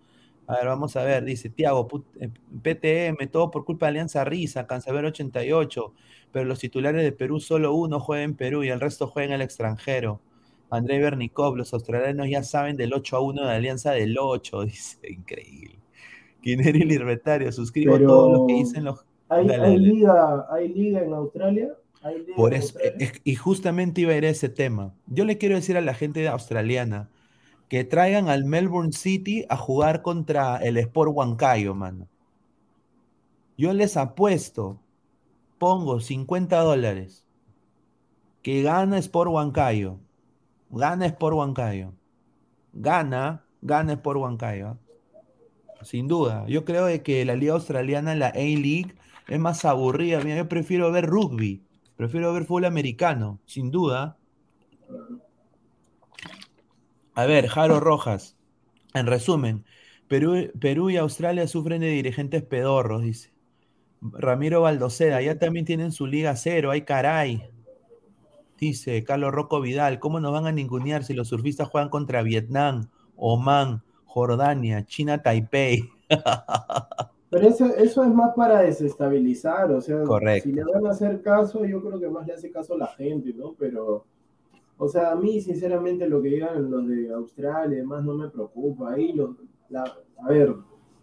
A 0.48 0.58
ver, 0.58 0.66
vamos 0.66 0.98
a 0.98 1.04
ver, 1.06 1.24
dice 1.24 1.50
Tiago, 1.50 1.88
PTM, 1.88 3.24
eh, 3.24 3.30
todo 3.32 3.50
por 3.50 3.64
culpa 3.64 3.86
de 3.86 3.92
Alianza 3.92 4.26
Risa, 4.26 4.68
Cansaber 4.68 5.06
88, 5.06 5.94
pero 6.34 6.44
los 6.44 6.60
titulares 6.60 7.02
de 7.02 7.14
Perú, 7.14 7.40
solo 7.40 7.74
uno 7.74 8.02
juega 8.02 8.24
en 8.24 8.36
Perú 8.36 8.66
y 8.66 8.70
el 8.70 8.82
resto 8.82 9.08
juega 9.08 9.28
en 9.28 9.34
el 9.36 9.42
extranjero. 9.42 10.20
André 10.76 11.00
Bernikov, 11.00 11.56
los 11.56 11.74
australianos 11.74 12.30
ya 12.30 12.44
saben 12.44 12.78
del 12.78 12.94
8 12.94 13.18
a 13.18 13.20
1 13.22 13.46
de 13.48 13.54
Alianza 13.54 13.92
del 13.92 14.18
8, 14.18 14.62
dice, 14.66 14.98
increíble. 15.10 15.80
Quineri 16.42 16.84
Lirbetario, 16.84 17.52
suscribo 17.52 17.98
todo 18.00 18.32
lo 18.32 18.48
que 18.48 18.54
dicen 18.54 18.84
los... 18.84 19.04
¿Hay, 19.30 19.46
liga, 19.80 20.46
¿Hay 20.52 20.68
liga 20.68 21.02
en 21.02 21.14
Australia? 21.14 21.70
Por 22.36 22.54
eso, 22.54 22.78
y 23.24 23.36
justamente 23.36 24.02
iba 24.02 24.14
a 24.14 24.18
ir 24.18 24.26
a 24.26 24.30
ese 24.30 24.50
tema. 24.50 24.94
Yo 25.08 25.26
le 25.26 25.40
quiero 25.40 25.56
decir 25.56 25.76
a 25.76 25.82
la 25.82 25.96
gente 25.96 26.28
australiana, 26.28 27.10
que 27.68 27.84
traigan 27.84 28.30
al 28.30 28.46
Melbourne 28.46 28.92
City 28.92 29.46
a 29.50 29.58
jugar 29.58 30.04
contra 30.04 30.58
el 30.58 30.78
Sport 30.78 31.12
Huancayo, 31.16 31.74
mano. 31.74 32.08
Yo 33.58 33.74
les 33.74 33.98
apuesto, 33.98 34.80
pongo 35.58 36.00
50 36.00 36.60
dólares, 36.60 37.26
que 38.44 38.62
gana 38.62 39.00
Sport 39.00 39.32
Huancayo. 39.32 39.98
Gana 40.70 41.06
Sport 41.06 41.36
Huancayo. 41.36 41.94
Gana, 42.74 43.46
gana 43.62 43.94
Sport 43.94 44.20
Huancayo. 44.20 44.78
Sin 45.82 46.08
duda. 46.08 46.46
Yo 46.48 46.66
creo 46.66 46.88
que 47.04 47.26
la 47.26 47.36
Liga 47.36 47.54
Australiana, 47.54 48.16
la 48.16 48.28
A-League, 48.28 48.96
es 49.28 49.40
más 49.40 49.66
aburrida. 49.66 50.22
yo 50.22 50.50
prefiero 50.50 50.92
ver 50.92 51.06
rugby. 51.06 51.62
Prefiero 51.96 52.34
ver 52.34 52.44
fútbol 52.44 52.66
americano, 52.66 53.40
sin 53.46 53.72
duda. 53.72 54.18
A 57.14 57.26
ver, 57.26 57.48
Jaro 57.48 57.80
Rojas. 57.80 58.36
En 58.94 59.08
resumen, 59.08 59.66
Perú, 60.08 60.52
Perú 60.60 60.90
y 60.90 60.98
Australia 60.98 61.48
sufren 61.48 61.82
de 61.82 61.90
dirigentes 61.90 62.44
pedorros, 62.44 63.04
dice. 63.04 63.32
Ramiro 64.02 64.62
Baldoceda, 64.62 65.22
ya 65.22 65.40
también 65.40 65.66
tienen 65.66 65.92
su 65.92 66.06
Liga 66.06 66.36
Cero, 66.36 66.72
ay 66.72 66.82
caray. 66.82 67.50
Dice 68.58 69.04
Carlos 69.04 69.34
Rocco 69.34 69.62
Vidal, 69.62 70.00
¿cómo 70.00 70.20
nos 70.20 70.32
van 70.32 70.48
a 70.48 70.52
ningunear 70.52 71.04
si 71.04 71.14
los 71.14 71.28
surfistas 71.28 71.70
juegan 71.70 71.90
contra 71.90 72.24
Vietnam, 72.24 72.90
Oman, 73.16 73.84
Jordania, 74.06 74.86
China, 74.86 75.22
Taipei? 75.22 75.90
Pero 77.30 77.48
eso, 77.48 77.66
eso 77.76 78.04
es 78.04 78.14
más 78.14 78.34
para 78.36 78.62
desestabilizar, 78.62 79.72
o 79.72 79.82
sea, 79.82 80.04
Correcto. 80.04 80.48
si 80.48 80.56
le 80.56 80.64
van 80.64 80.86
a 80.86 80.92
hacer 80.92 81.22
caso, 81.22 81.66
yo 81.66 81.82
creo 81.82 82.00
que 82.00 82.08
más 82.08 82.26
le 82.26 82.34
hace 82.34 82.50
caso 82.50 82.76
a 82.76 82.78
la 82.78 82.88
gente, 82.88 83.34
¿no? 83.34 83.56
Pero 83.58 84.06
o 84.78 84.88
sea, 84.88 85.12
a 85.12 85.16
mí, 85.16 85.40
sinceramente, 85.40 86.08
lo 86.08 86.22
que 86.22 86.30
digan 86.30 86.70
los 86.70 86.88
de 86.88 87.12
Australia 87.14 87.78
y 87.78 87.80
demás 87.80 88.04
no 88.04 88.14
me 88.16 88.30
preocupa. 88.30 88.94
Ahí, 88.94 89.14
los, 89.14 89.32
a 89.74 90.28
ver, 90.28 90.54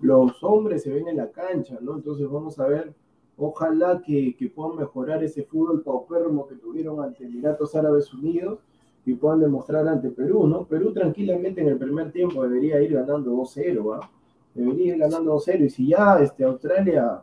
los 0.01 0.43
hombres 0.45 0.83
se 0.83 0.93
ven 0.93 1.09
en 1.09 1.17
la 1.17 1.31
cancha, 1.31 1.79
¿no? 1.81 1.95
Entonces 1.95 2.29
vamos 2.29 2.59
a 2.59 2.67
ver, 2.67 2.95
ojalá 3.37 4.03
que, 4.05 4.53
puedan 4.55 4.77
mejorar 4.77 5.23
ese 5.25 5.45
fútbol 5.45 5.83
paupérrimo 5.83 6.47
que 6.47 6.57
tuvieron 6.57 7.03
ante 7.03 7.25
Emiratos 7.25 7.75
Árabes 7.75 8.13
Unidos 8.13 8.61
y 9.05 9.15
puedan 9.15 9.41
demostrar 9.41 9.87
ante 9.89 10.11
Perú, 10.11 10.47
¿no? 10.47 10.65
Perú 10.65 10.93
tranquilamente 10.93 11.61
en 11.61 11.69
el 11.69 11.79
primer 11.79 12.13
tiempo 12.13 12.43
debería 12.43 12.81
ir 12.81 12.93
ganando 12.93 13.33
2-0, 13.33 14.01
¿ah? 14.01 14.11
Debería 14.55 14.95
ir 14.95 14.99
ganando 14.99 15.35
2-0 15.37 15.65
y 15.65 15.71
si 15.71 15.89
ya 15.89 16.19
este, 16.21 16.45
Australia, 16.45 17.23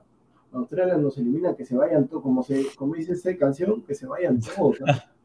Australia 0.52 0.98
nos 0.98 1.18
elimina, 1.18 1.56
que 1.56 1.64
se 1.64 1.78
vayan 1.78 2.08
todos, 2.08 2.24
como, 2.24 2.44
se, 2.44 2.66
como 2.76 2.96
dice 2.96 3.14
esa 3.14 3.36
canción, 3.38 3.84
que 3.84 3.94
se 3.94 4.08
vayan 4.08 4.40
todos. 4.40 4.78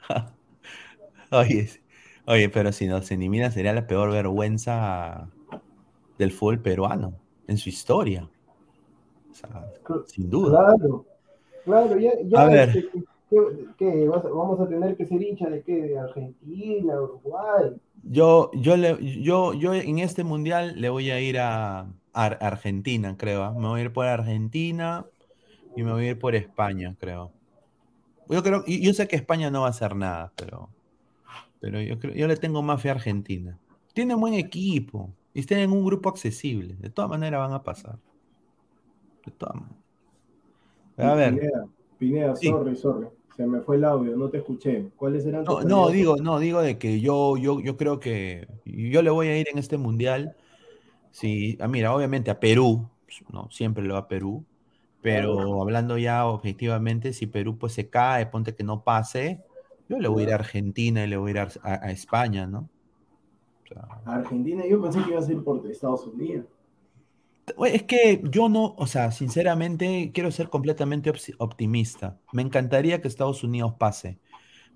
Oye, 1.31 1.69
oye, 2.27 2.49
pero 2.49 2.71
si 2.71 2.87
nos 2.87 3.11
elimina 3.11 3.51
sería 3.51 3.73
la 3.73 3.89
peor 3.89 4.13
vergüenza 4.13 5.31
del 6.17 6.31
fútbol 6.31 6.61
peruano 6.61 7.19
en 7.49 7.57
su 7.59 7.71
historia. 7.71 8.31
Sin 10.07 10.31
duda. 10.31 10.75
Claro, 10.77 11.05
claro, 11.65 11.99
ya, 11.99 12.41
a 12.41 12.47
ver. 12.47 12.71
Este, 13.31 14.09
vamos 14.09 14.61
a 14.61 14.69
tener 14.69 14.97
que 14.97 15.07
ser 15.07 15.23
hincha 15.23 15.49
de 15.49 15.63
qué? 15.63 15.83
De 15.83 15.99
Argentina, 15.99 17.01
Uruguay. 17.01 17.73
Yo, 18.05 18.51
yo, 18.53 18.77
le, 18.77 19.23
yo, 19.23 19.55
yo 19.55 19.75
en 19.75 19.99
este 19.99 20.25
mundial 20.25 20.81
le 20.81 20.89
voy 20.89 21.11
a 21.11 21.21
ir 21.21 21.39
a, 21.39 21.87
Argentina, 22.13 23.17
creo. 23.17 23.43
¿ah? 23.43 23.53
Me 23.53 23.67
voy 23.67 23.81
a 23.81 23.85
ir 23.85 23.93
por 23.93 24.07
Argentina 24.07 25.05
y 25.75 25.83
me 25.83 25.93
voy 25.93 26.05
a 26.07 26.11
ir 26.11 26.19
por 26.19 26.37
España, 26.37 26.95
creo. 27.01 27.33
Yo 28.29 28.43
creo, 28.43 28.65
yo 28.67 28.95
sé 28.95 29.09
que 29.09 29.17
España 29.17 29.51
no 29.51 29.63
va 29.63 29.67
a 29.67 29.71
hacer 29.71 29.97
nada, 29.97 30.33
pero 30.37 30.71
pero 31.65 31.81
yo, 31.81 31.99
creo, 31.99 32.15
yo 32.15 32.29
le 32.29 32.37
tengo 32.37 32.61
más 32.63 32.83
fe 32.83 32.91
a 32.91 32.93
Argentina. 32.93 33.59
Tienen 33.95 34.21
buen 34.21 34.35
equipo 34.35 35.15
y 35.33 35.41
están 35.41 35.61
en 35.61 35.73
un 35.73 35.83
grupo 35.83 36.11
accesible. 36.11 36.75
De 36.79 36.91
todas 36.91 37.09
maneras 37.09 37.41
van 37.41 37.55
a 37.55 37.63
pasar. 37.63 37.99
A 40.97 41.15
ver. 41.15 41.41
Pineda, 41.99 42.37
sorry, 42.37 42.77
sorry. 42.77 43.07
Se 43.37 43.47
me 43.47 43.61
fue 43.61 43.77
el 43.77 43.85
audio, 43.85 44.17
no 44.17 44.29
te 44.29 44.39
escuché. 44.39 44.91
¿Cuáles 44.97 45.27
eran 45.27 45.45
tus 45.45 45.65
No, 45.65 45.87
no 45.87 45.89
digo, 45.91 46.17
no, 46.17 46.39
digo 46.39 46.63
de 46.63 46.79
que 46.79 47.01
yo, 47.01 47.37
yo, 47.37 47.61
yo 47.61 47.77
creo 47.77 47.99
que 47.99 48.47
yo 48.65 49.03
le 49.03 49.11
voy 49.11 49.27
a 49.27 49.39
ir 49.39 49.49
en 49.51 49.59
este 49.59 49.77
mundial. 49.77 50.37
Sí, 51.11 51.59
ah, 51.61 51.67
mira, 51.67 51.95
obviamente 51.95 52.31
a 52.31 52.39
Perú, 52.39 52.89
no, 53.33 53.51
siempre 53.51 53.85
le 53.85 53.93
va 53.93 54.01
a 54.01 54.09
Perú, 54.09 54.45
pero 55.01 55.61
hablando 55.61 55.99
ya 55.99 56.27
objetivamente, 56.27 57.13
si 57.13 57.27
Perú 57.27 57.59
pues 57.59 57.73
se 57.73 57.89
cae, 57.89 58.27
ponte 58.27 58.55
que 58.55 58.65
no 58.65 58.83
pase, 58.83 59.41
yo 59.89 59.99
le 59.99 60.09
voy 60.09 60.23
a 60.23 60.27
ir 60.27 60.33
a 60.33 60.37
Argentina 60.37 61.05
y 61.05 61.09
le 61.09 61.17
voy 61.17 61.31
a 61.31 61.43
ir 61.43 61.49
a, 61.63 61.91
España, 61.91 62.47
¿no? 62.47 62.69
Argentina, 64.05 64.65
yo 64.67 64.81
pensé 64.81 65.03
que 65.03 65.11
iba 65.11 65.19
a 65.19 65.23
ser 65.23 65.43
por 65.43 65.69
Estados 65.69 66.07
Unidos. 66.07 66.47
Es 67.67 67.83
que 67.83 68.23
yo 68.31 68.49
no, 68.49 68.75
o 68.79 68.87
sea, 68.87 69.11
sinceramente 69.11 70.11
quiero 70.15 70.31
ser 70.31 70.49
completamente 70.49 71.13
optimista. 71.39 72.19
Me 72.33 72.43
encantaría 72.43 73.01
que 73.01 73.09
Estados 73.09 73.45
Unidos 73.45 73.75
pase, 73.79 74.19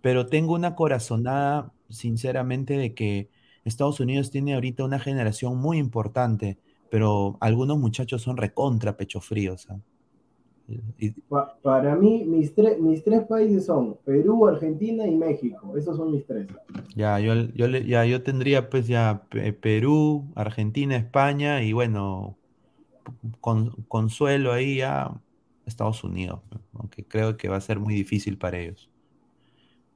pero 0.03 0.27
tengo 0.27 0.55
una 0.55 0.75
corazonada, 0.75 1.73
sinceramente, 1.89 2.77
de 2.77 2.95
que 2.95 3.31
Estados 3.65 4.01
Unidos 4.01 4.31
tiene 4.31 4.55
ahorita 4.55 4.85
una 4.85 4.99
generación 4.99 5.57
muy 5.59 5.79
importante, 5.79 6.59
pero 6.91 7.39
algunos 7.41 7.79
muchachos 7.79 8.23
son 8.23 8.37
recontra 8.37 8.97
pecho 8.97 9.21
frío, 9.21 9.57
para 11.63 11.97
mí, 11.97 12.25
mis, 12.25 12.55
mis 12.79 13.03
tres 13.03 13.23
países 13.27 13.65
son 13.65 13.97
Perú, 14.05 14.47
Argentina 14.47 15.07
y 15.07 15.17
México. 15.17 15.75
Esos 15.77 15.97
son 15.97 16.13
mis 16.13 16.27
tres. 16.27 16.47
Ya, 16.95 17.19
yo, 17.21 17.35
yo, 17.55 17.67
ya, 17.69 18.05
yo 18.05 18.23
tendría 18.23 18.69
pues 18.69 18.87
ya 18.87 19.23
Perú, 19.61 20.27
Argentina, 20.35 20.97
España 20.97 21.63
y 21.63 21.73
bueno, 21.73 22.38
con, 23.41 23.71
consuelo 23.89 24.53
ahí 24.53 24.77
ya 24.79 25.13
Estados 25.67 26.03
Unidos, 26.03 26.41
aunque 26.75 27.05
creo 27.05 27.37
que 27.37 27.49
va 27.49 27.57
a 27.57 27.61
ser 27.61 27.79
muy 27.79 27.95
difícil 27.95 28.39
para 28.39 28.59
ellos. 28.59 28.91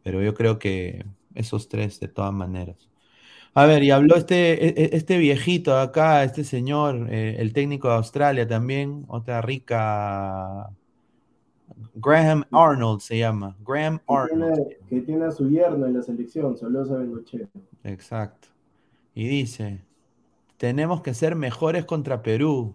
Pero 0.02 0.22
yo 0.22 0.34
creo 0.34 0.58
que 0.58 1.04
esos 1.34 1.68
tres 1.68 1.98
de 2.00 2.08
todas 2.08 2.32
maneras. 2.32 2.88
A 3.54 3.66
ver, 3.66 3.82
y 3.82 3.90
habló 3.90 4.16
este, 4.16 4.66
e, 4.66 4.84
e, 4.84 4.96
este 4.96 5.18
viejito 5.18 5.76
acá, 5.78 6.24
este 6.24 6.42
señor, 6.42 7.08
eh, 7.10 7.36
el 7.38 7.52
técnico 7.52 7.88
de 7.88 7.94
Australia 7.94 8.46
también, 8.46 9.04
otra 9.08 9.42
rica. 9.42 10.70
Graham 11.94 12.44
Arnold 12.50 13.00
se 13.00 13.18
llama. 13.18 13.56
Graham 13.66 14.00
Arnold. 14.08 14.76
que 14.88 15.00
tiene 15.02 15.26
a 15.26 15.30
su 15.30 15.50
yerno 15.50 15.86
en 15.86 15.94
la 15.94 16.02
selección, 16.02 16.56
solo 16.56 16.84
saben 16.86 17.12
Exacto. 17.84 18.48
Y 19.14 19.26
dice: 19.26 19.82
Tenemos 20.56 21.02
que 21.02 21.12
ser 21.12 21.36
mejores 21.36 21.84
contra 21.84 22.22
Perú. 22.22 22.74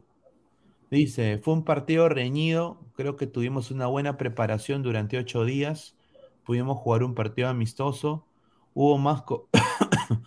Dice: 0.89 1.37
Fue 1.37 1.53
un 1.53 1.63
partido 1.63 2.09
reñido. 2.09 2.79
Creo 2.95 3.15
que 3.15 3.27
tuvimos 3.27 3.71
una 3.71 3.87
buena 3.87 4.17
preparación 4.17 4.83
durante 4.83 5.17
ocho 5.17 5.45
días. 5.45 5.97
Pudimos 6.43 6.77
jugar 6.77 7.03
un 7.03 7.15
partido 7.15 7.49
amistoso. 7.49 8.25
Hubo 8.73 8.97
más. 8.97 9.23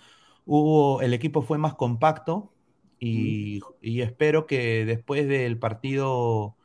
Hubo, 0.47 1.01
el 1.03 1.15
equipo 1.15 1.43
fue 1.43 1.59
más 1.59 1.75
compacto 1.75 2.53
y, 3.01 3.61
espero 4.03 4.47
que 4.47 4.85
después 4.85 5.27
del 5.27 5.59
partido 5.59 6.57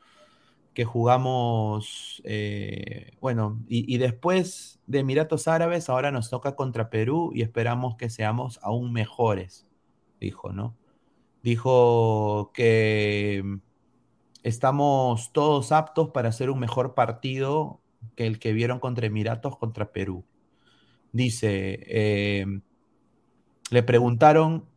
que 0.73 0.84
jugamos, 0.84 2.21
eh, 2.25 3.13
bueno, 3.21 3.63
y, 3.69 3.97
después 3.97 4.81
de 4.88 4.99
Emiratos 4.99 5.47
Árabes, 5.47 5.89
ahora 5.89 6.12
nos 6.12 6.29
toca 6.29 6.55
contra 6.55 6.89
Perú 6.89 7.31
y 7.34 7.41
esperamos 7.41 7.95
que 7.95 8.10
seamos 8.10 8.60
aún 8.62 8.91
mejores, 8.91 9.65
dijo, 10.19 10.51
¿no? 10.51 10.75
Dijo 11.41 12.51
que 12.53 13.60
estamos 14.45 15.34
todos 15.34 15.71
aptos 15.71 16.12
para 16.12 16.29
hacer 16.29 16.51
un 16.51 16.60
mejor 16.60 16.93
partido 16.93 17.81
que 18.15 18.27
el 18.27 18.38
que 18.38 18.53
vieron 18.53 18.79
contra 18.79 19.08
Emiratos 19.08 19.58
contra 19.58 19.91
Perú. 19.91 20.23
Dice, 21.12 21.79
eh, 21.88 22.45
le 23.71 23.84
preguntaron 23.84 24.69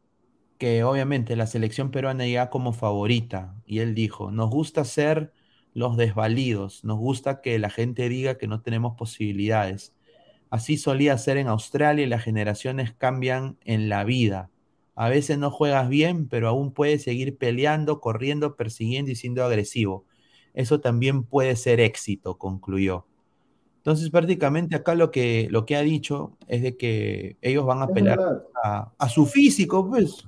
que 0.57 0.85
obviamente 0.85 1.37
la 1.37 1.46
selección 1.46 1.90
peruana 1.90 2.24
llega 2.24 2.48
como 2.48 2.72
favorita 2.72 3.54
y 3.66 3.81
él 3.81 3.94
dijo, 3.94 4.31
nos 4.31 4.48
gusta 4.48 4.87
ser 4.87 5.35
los 5.74 5.98
desvalidos, 5.98 6.83
nos 6.83 6.96
gusta 6.96 7.42
que 7.42 7.59
la 7.59 7.68
gente 7.68 8.09
diga 8.09 8.38
que 8.38 8.46
no 8.46 8.62
tenemos 8.62 8.96
posibilidades. 8.96 9.94
Así 10.48 10.78
solía 10.78 11.18
ser 11.18 11.37
en 11.37 11.46
Australia 11.46 12.07
y 12.07 12.09
las 12.09 12.22
generaciones 12.24 12.94
cambian 12.94 13.59
en 13.66 13.90
la 13.90 14.04
vida. 14.04 14.48
A 15.00 15.08
veces 15.08 15.38
no 15.38 15.52
juegas 15.52 15.88
bien, 15.88 16.26
pero 16.26 16.48
aún 16.48 16.72
puedes 16.72 17.04
seguir 17.04 17.38
peleando, 17.38 18.00
corriendo, 18.00 18.56
persiguiendo 18.56 19.12
y 19.12 19.14
siendo 19.14 19.44
agresivo. 19.44 20.04
Eso 20.54 20.80
también 20.80 21.22
puede 21.22 21.54
ser 21.54 21.78
éxito, 21.78 22.37
concluyó. 22.37 23.04
Entonces, 23.76 24.11
prácticamente 24.11 24.74
acá 24.74 24.96
lo 24.96 25.12
que, 25.12 25.46
lo 25.52 25.66
que 25.66 25.76
ha 25.76 25.82
dicho 25.82 26.32
es 26.48 26.62
de 26.62 26.76
que 26.76 27.37
ellos 27.42 27.64
van 27.64 27.80
a 27.80 27.87
pelear 27.87 28.42
a, 28.64 28.90
a, 28.98 29.08
su 29.08 29.24
físico, 29.24 29.88
pues. 29.88 30.26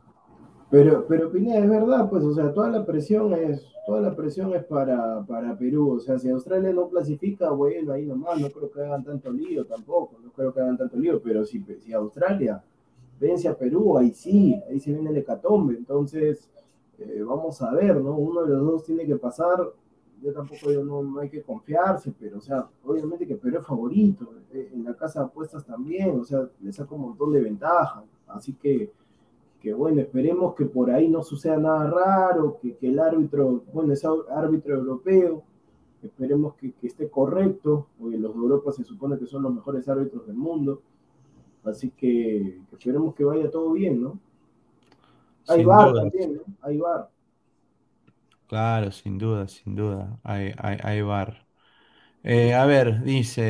Pero, 0.70 1.04
pero 1.08 1.32
Pineda, 1.32 1.58
es 1.58 1.68
verdad, 1.68 2.08
pues, 2.08 2.22
o 2.22 2.32
sea, 2.32 2.54
toda 2.54 2.70
la 2.70 2.86
presión 2.86 3.34
es, 3.34 3.66
toda 3.84 4.00
la 4.00 4.14
presión 4.14 4.54
es 4.54 4.62
para, 4.62 5.26
para 5.26 5.58
Perú. 5.58 5.96
O 5.96 5.98
sea, 5.98 6.16
si 6.16 6.28
Australia 6.28 6.72
no 6.72 6.88
clasifica, 6.88 7.50
bueno, 7.50 7.92
ahí 7.92 8.06
nomás, 8.06 8.40
no 8.40 8.48
creo 8.50 8.70
que 8.70 8.82
hagan 8.82 9.02
tanto 9.02 9.32
lío 9.32 9.66
tampoco, 9.66 10.16
no 10.22 10.30
creo 10.30 10.54
que 10.54 10.60
hagan 10.60 10.78
tanto 10.78 10.96
lío, 10.96 11.20
pero 11.20 11.44
si, 11.44 11.60
si 11.80 11.92
Australia 11.92 12.62
vence 13.20 13.46
a 13.46 13.56
Perú, 13.56 13.98
ahí 13.98 14.12
sí, 14.12 14.60
ahí 14.68 14.80
se 14.80 14.92
viene 14.92 15.10
el 15.10 15.18
hecatombe. 15.18 15.76
Entonces, 15.76 16.50
eh, 16.98 17.22
vamos 17.22 17.62
a 17.62 17.72
ver, 17.72 18.00
¿no? 18.00 18.16
Uno 18.16 18.42
de 18.42 18.48
los 18.48 18.64
dos 18.64 18.84
tiene 18.84 19.06
que 19.06 19.16
pasar. 19.16 19.58
Yo 20.22 20.32
tampoco 20.32 20.70
digo, 20.70 20.82
no, 20.82 21.02
no 21.02 21.20
hay 21.20 21.30
que 21.30 21.42
confiarse, 21.42 22.12
pero, 22.18 22.38
o 22.38 22.40
sea, 22.40 22.68
obviamente 22.84 23.26
que 23.26 23.36
Perú 23.36 23.58
es 23.58 23.66
favorito. 23.66 24.32
Eh, 24.52 24.70
en 24.74 24.84
la 24.84 24.94
casa 24.94 25.20
de 25.20 25.26
apuestas 25.26 25.64
también, 25.64 26.18
o 26.18 26.24
sea, 26.24 26.48
le 26.60 26.72
saca 26.72 26.94
un 26.94 27.02
montón 27.02 27.32
de 27.32 27.40
ventajas. 27.40 28.04
Así 28.26 28.54
que 28.54 28.90
que 29.60 29.74
bueno, 29.74 30.00
esperemos 30.00 30.54
que 30.54 30.64
por 30.64 30.90
ahí 30.90 31.08
no 31.08 31.22
suceda 31.22 31.58
nada 31.58 31.90
raro, 31.90 32.58
que, 32.60 32.76
que 32.76 32.88
el 32.88 32.98
árbitro, 32.98 33.62
bueno, 33.72 33.92
ese 33.92 34.08
árbitro 34.30 34.74
europeo, 34.74 35.42
esperemos 36.02 36.54
que, 36.54 36.72
que, 36.72 36.86
esté 36.86 37.10
correcto, 37.10 37.86
porque 37.98 38.16
los 38.16 38.32
de 38.32 38.40
Europa 38.40 38.72
se 38.72 38.84
supone 38.84 39.18
que 39.18 39.26
son 39.26 39.42
los 39.42 39.54
mejores 39.54 39.86
árbitros 39.88 40.26
del 40.26 40.36
mundo, 40.36 40.80
así 41.64 41.90
que, 41.90 42.60
esperemos 42.72 43.14
que 43.14 43.24
vaya 43.24 43.50
todo 43.50 43.72
bien, 43.72 44.02
¿no? 44.02 44.18
Hay 45.48 45.64
bar 45.64 45.92
también, 45.92 46.34
¿no? 46.34 46.42
Hay 46.62 46.78
bar. 46.78 47.10
Claro, 48.46 48.90
sin 48.90 49.18
duda, 49.18 49.48
sin 49.48 49.76
duda, 49.76 50.18
hay, 50.22 50.52
hay, 50.58 50.78
hay 50.82 51.02
bar. 51.02 51.46
Eh, 52.22 52.52
a 52.54 52.66
ver, 52.66 53.02
dice, 53.02 53.42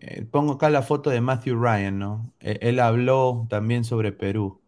eh, 0.00 0.26
pongo 0.30 0.52
acá 0.54 0.70
la 0.70 0.82
foto 0.82 1.10
de 1.10 1.20
Matthew 1.20 1.56
Ryan, 1.60 1.98
¿no? 1.98 2.32
Eh, 2.40 2.58
él 2.62 2.78
habló 2.78 3.46
también 3.50 3.84
sobre 3.84 4.12
Perú 4.12 4.60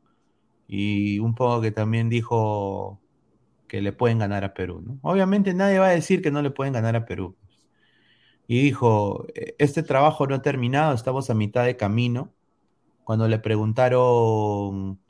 y 0.67 1.19
un 1.21 1.35
poco 1.35 1.61
que 1.61 1.71
también 1.71 2.09
dijo 2.09 3.01
que 3.69 3.81
le 3.83 3.93
pueden 3.93 4.19
ganar 4.19 4.45
a 4.45 4.55
Perú. 4.55 4.83
¿no? 4.85 4.99
Obviamente 5.03 5.55
nadie 5.55 5.79
va 5.79 5.89
a 5.89 5.91
decir 5.91 6.23
que 6.23 6.31
no 6.31 6.43
le 6.43 6.51
pueden 6.51 6.75
ganar 6.75 6.97
a 6.97 7.07
Perú. 7.07 7.37
Y 8.47 8.63
dijo, 8.63 9.27
este 9.59 9.83
trabajo 9.83 10.27
no 10.27 10.35
ha 10.37 10.43
terminado, 10.43 10.95
estamos 10.95 11.31
a 11.31 11.35
mitad 11.35 11.65
de 11.65 11.77
camino. 11.77 12.33
Cuando 13.05 13.29
le 13.29 13.39
preguntaron 13.39 15.01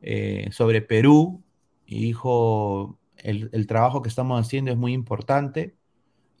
eh, 0.00 0.48
sobre 0.52 0.82
Perú, 0.82 1.42
y 1.86 2.00
dijo, 2.00 2.98
el, 3.16 3.66
trabajo 3.66 4.02
que 4.02 4.08
estamos 4.08 4.40
haciendo 4.40 4.70
es 4.70 4.76
muy 4.76 4.92
importante 4.92 5.76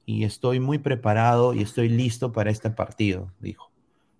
y 0.06 0.24
estoy 0.24 0.60
muy 0.60 0.78
preparado 0.78 1.54
y 1.54 1.62
estoy 1.62 1.88
listo 1.88 2.32
para 2.32 2.50
este 2.50 2.70
partido, 2.70 3.32
dijo. 3.40 3.70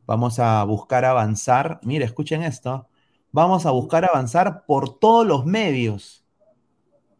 Vamos 0.06 0.38
a 0.38 0.62
buscar 0.64 1.04
avanzar. 1.04 1.80
Mira, 1.84 2.04
escuchen 2.04 2.42
esto 2.42 2.88
Vamos 3.32 3.64
a 3.64 3.70
buscar 3.70 4.04
avanzar 4.04 4.66
por 4.66 4.98
todos 4.98 5.26
los 5.26 5.46
medios. 5.46 6.22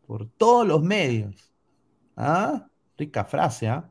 Por 0.06 0.28
todos 0.28 0.66
los 0.66 0.82
medios. 0.82 1.50
¿Ah? 2.14 2.68
Rica 2.98 3.24
frase, 3.24 3.68
¿ah? 3.68 3.90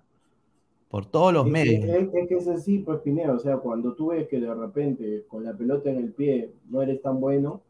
Por 0.92 1.06
todos 1.06 1.34
los 1.34 1.46
es 1.46 1.52
medios. 1.52 1.86
Que, 1.86 1.98
es, 1.98 2.14
es, 2.14 2.28
que 2.28 2.36
es 2.36 2.48
así, 2.48 2.80
pues 2.80 3.00
Pineo, 3.00 3.36
o 3.36 3.40
sea, 3.40 3.58
cuando 3.58 3.94
tú 3.94 4.08
ves 4.08 4.28
que 4.28 4.40
de 4.40 4.54
repente 4.54 5.26
con 5.28 5.44
la 5.44 5.54
pelota 5.54 5.90
en 5.90 5.98
el 5.98 6.12
pie 6.12 6.52
no 6.70 6.82
eres 6.82 7.02
tan 7.02 7.20
bueno, 7.20 7.62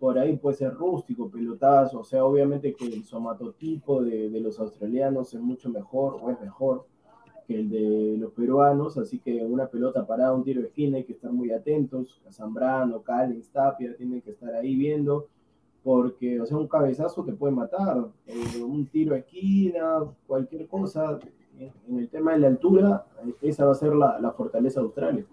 por 0.00 0.18
ahí 0.18 0.36
puede 0.36 0.56
ser 0.56 0.74
rústico, 0.74 1.30
pelotazo, 1.30 2.00
o 2.00 2.04
sea, 2.04 2.24
obviamente 2.24 2.74
que 2.74 2.86
el 2.86 3.04
somatotipo 3.04 4.02
de, 4.02 4.28
de 4.28 4.40
los 4.40 4.58
australianos 4.58 5.32
es 5.32 5.40
mucho 5.40 5.70
mejor 5.70 6.18
o 6.20 6.30
es 6.30 6.40
mejor 6.40 6.84
que 7.46 7.60
el 7.60 7.70
de 7.70 8.16
los 8.18 8.32
peruanos, 8.32 8.96
así 8.98 9.18
que 9.18 9.44
una 9.44 9.66
pelota 9.66 10.06
parada, 10.06 10.34
un 10.34 10.44
tiro 10.44 10.60
de 10.62 10.68
esquina, 10.68 10.96
hay 10.96 11.04
que 11.04 11.12
estar 11.12 11.30
muy 11.30 11.52
atentos, 11.52 12.20
Zambrano, 12.30 13.02
Callens, 13.02 13.48
Tapia, 13.50 13.94
tienen 13.96 14.20
que 14.22 14.30
estar 14.30 14.54
ahí 14.54 14.74
viendo, 14.74 15.28
porque, 15.82 16.40
o 16.40 16.46
sea, 16.46 16.56
un 16.56 16.66
cabezazo 16.66 17.22
te 17.24 17.32
puede 17.32 17.54
matar, 17.54 18.08
eh, 18.26 18.62
un 18.62 18.86
tiro 18.86 19.12
de 19.14 19.20
esquina, 19.20 20.04
cualquier 20.26 20.66
cosa, 20.66 21.18
en 21.58 21.98
el 21.98 22.08
tema 22.08 22.32
de 22.32 22.38
la 22.38 22.46
altura, 22.48 23.06
esa 23.40 23.64
va 23.64 23.72
a 23.72 23.76
ser 23.76 23.94
la, 23.94 24.18
la 24.18 24.32
fortaleza 24.32 24.80
de 24.80 24.86
Australia. 24.86 25.24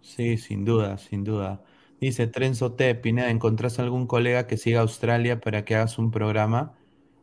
Sí, 0.00 0.36
sin 0.36 0.64
duda, 0.64 0.98
sin 0.98 1.24
duda. 1.24 1.62
Dice 2.00 2.26
Trenzo 2.26 2.72
T, 2.72 2.94
Pineda, 2.94 3.30
¿encontrás 3.30 3.78
algún 3.78 4.06
colega 4.06 4.46
que 4.46 4.56
siga 4.56 4.80
Australia 4.80 5.40
para 5.40 5.64
que 5.64 5.74
hagas 5.74 5.98
un 5.98 6.10
programa? 6.10 6.74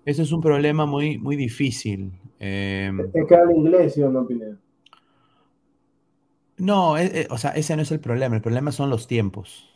Ese 0.03 0.23
es 0.23 0.31
un 0.31 0.41
problema 0.41 0.85
muy, 0.85 1.17
muy 1.17 1.35
difícil. 1.35 2.11
Eh, 2.39 2.91
¿Es 3.13 3.25
que 3.27 3.35
habla 3.35 3.53
inglés, 3.53 3.93
¿sí 3.93 4.03
o 4.03 4.09
no, 4.09 4.27
Pineda? 4.27 4.57
No, 6.57 6.97
es, 6.97 7.13
es, 7.13 7.31
o 7.31 7.37
sea, 7.37 7.51
ese 7.51 7.75
no 7.75 7.81
es 7.81 7.91
el 7.91 7.99
problema. 7.99 8.35
El 8.35 8.41
problema 8.41 8.71
son 8.71 8.89
los 8.89 9.07
tiempos. 9.07 9.71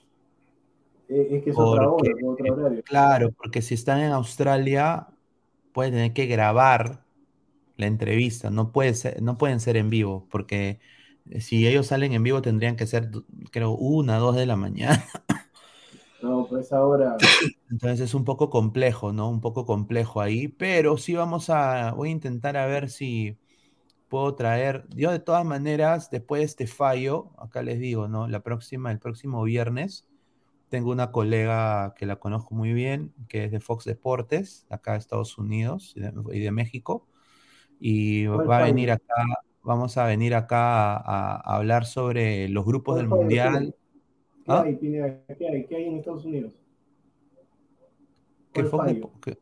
Es 1.08 1.44
que 1.44 1.50
es 1.50 1.56
porque, 1.56 1.72
otra 1.72 1.90
hora, 1.90 2.12
otro 2.26 2.54
horario. 2.54 2.84
Claro, 2.84 3.32
porque 3.32 3.62
si 3.62 3.74
están 3.74 4.00
en 4.02 4.12
Australia, 4.12 5.08
pueden 5.72 5.94
tener 5.94 6.14
que 6.14 6.28
grabar 6.28 7.04
la 7.80 7.88
entrevista. 7.88 8.50
No, 8.50 8.72
puede 8.72 8.94
ser, 8.94 9.22
no 9.22 9.38
pueden 9.38 9.60
ser 9.60 9.78
en 9.78 9.90
vivo, 9.90 10.28
porque 10.30 10.80
si 11.40 11.68
ellos 11.68 11.88
salen 11.88 12.14
en 12.14 12.24
vivo 12.24 12.42
tendrían 12.42 12.76
que 12.76 12.88
ser, 12.88 13.10
creo, 13.52 13.72
una, 13.72 14.18
dos 14.18 14.36
de 14.36 14.46
la 14.46 14.56
mañana. 14.56 15.04
No, 16.22 16.46
pues 16.50 16.74
ahora. 16.74 17.16
Entonces 17.72 18.02
es 18.02 18.14
un 18.14 18.26
poco 18.26 18.50
complejo, 18.50 19.14
¿no? 19.14 19.30
Un 19.30 19.40
poco 19.40 19.66
complejo 19.66 20.20
ahí, 20.20 20.50
pero 20.50 20.98
sí 20.98 21.14
vamos 21.14 21.50
a, 21.50 21.94
voy 21.94 22.10
a 22.10 22.12
intentar 22.12 22.58
a 22.58 22.66
ver 22.66 22.90
si 22.90 23.38
puedo 24.10 24.36
traer, 24.36 24.86
yo 24.90 25.12
de 25.12 25.20
todas 25.20 25.46
maneras, 25.46 26.10
después 26.10 26.42
de 26.42 26.46
este 26.46 26.68
fallo, 26.68 27.30
acá 27.38 27.62
les 27.62 27.80
digo, 27.80 28.08
¿no? 28.10 28.28
La 28.28 28.42
próxima, 28.42 28.92
el 28.92 29.00
próximo 29.00 29.44
viernes, 29.44 30.06
tengo 30.70 30.92
una 30.92 31.12
colega 31.12 31.94
que 31.96 32.06
la 32.06 32.18
conozco 32.18 32.56
muy 32.56 32.74
bien, 32.74 33.14
que 33.28 33.46
es 33.46 33.52
de 33.52 33.60
Fox 33.60 33.86
Deportes, 33.86 34.66
acá 34.70 34.94
de 34.94 35.00
Estados 35.00 35.38
Unidos 35.38 35.94
y 35.96 36.02
de, 36.02 36.14
y 36.34 36.40
de 36.40 36.52
México, 36.52 37.08
y 37.80 38.26
va 38.28 38.60
a 38.60 38.64
venir 38.64 38.92
acá, 38.92 39.24
vamos 39.64 39.98
a 39.98 40.06
venir 40.06 40.36
acá 40.36 40.98
a, 40.98 41.56
hablar 41.56 41.86
sobre 41.86 42.50
los 42.50 42.66
grupos 42.66 42.98
del 42.98 43.08
Mundial. 43.08 43.76
¿Qué, 44.46 44.52
¿Ah? 44.52 44.64
hay, 44.66 44.76
Pineda? 44.76 45.22
¿Qué 45.38 45.48
hay? 45.48 45.66
¿Qué 45.66 45.76
hay 45.76 45.86
en 45.86 45.98
Estados 45.98 46.26
Unidos? 46.26 46.54
¿Qué? 48.52 48.70
¿Qué? 49.22 49.38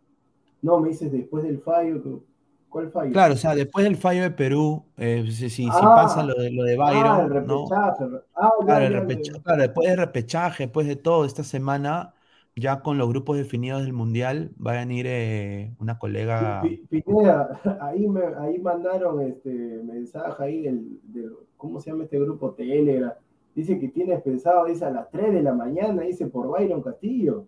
No, 0.62 0.80
me 0.80 0.90
dices 0.90 1.12
después 1.12 1.44
del 1.44 1.60
fallo. 1.60 2.24
¿Cuál 2.70 2.92
fallo? 2.92 3.12
Claro, 3.14 3.34
o 3.34 3.38
sea, 3.38 3.56
después 3.56 3.86
del 3.86 3.96
fallo 3.96 4.24
de 4.24 4.32
Perú, 4.32 4.84
eh, 4.98 5.26
si, 5.32 5.50
si, 5.50 5.68
ah, 5.72 5.78
si, 5.80 5.86
pasa 5.86 6.24
lo 6.24 6.36
de, 6.36 6.52
lo 6.52 6.64
de 6.64 6.76
Byron. 6.76 7.06
Ah, 7.06 7.22
el 7.24 7.30
repechaje. 7.30 8.04
¿no? 8.04 8.22
Ah, 8.36 8.52
claro, 8.66 8.86
el 8.86 8.94
repechaje, 8.94 9.42
claro, 9.42 9.62
después 9.62 9.88
del 9.88 9.98
repechaje, 9.98 10.64
después 10.64 10.88
de 10.88 10.96
todo, 10.98 11.26
esta 11.26 11.44
semana, 11.44 12.14
ya 12.58 12.82
con 12.82 12.98
los 12.98 13.08
grupos 13.08 13.38
definidos 13.38 13.84
del 13.84 13.94
Mundial, 13.94 14.52
va 14.66 14.72
a 14.72 14.76
venir 14.78 15.06
eh, 15.08 15.74
una 15.80 16.00
colega. 16.00 16.64
Pineda, 16.90 17.62
ahí, 17.82 18.08
me, 18.08 18.22
ahí 18.40 18.58
mandaron 18.60 19.22
este 19.22 19.52
mensaje 19.84 20.44
ahí 20.44 20.62
del, 20.64 21.00
del, 21.04 21.34
¿cómo 21.56 21.80
se 21.80 21.92
llama 21.92 22.06
este 22.06 22.20
grupo? 22.20 22.52
Telegram 22.52 23.14
Dice 23.58 23.80
que 23.80 23.88
tienes 23.88 24.22
pensado, 24.22 24.66
dice 24.66 24.86
a 24.86 24.92
las 24.92 25.10
3 25.10 25.34
de 25.34 25.42
la 25.42 25.52
mañana, 25.52 26.04
dice 26.04 26.28
por 26.28 26.48
Byron 26.48 26.84
Castillo. 26.84 27.48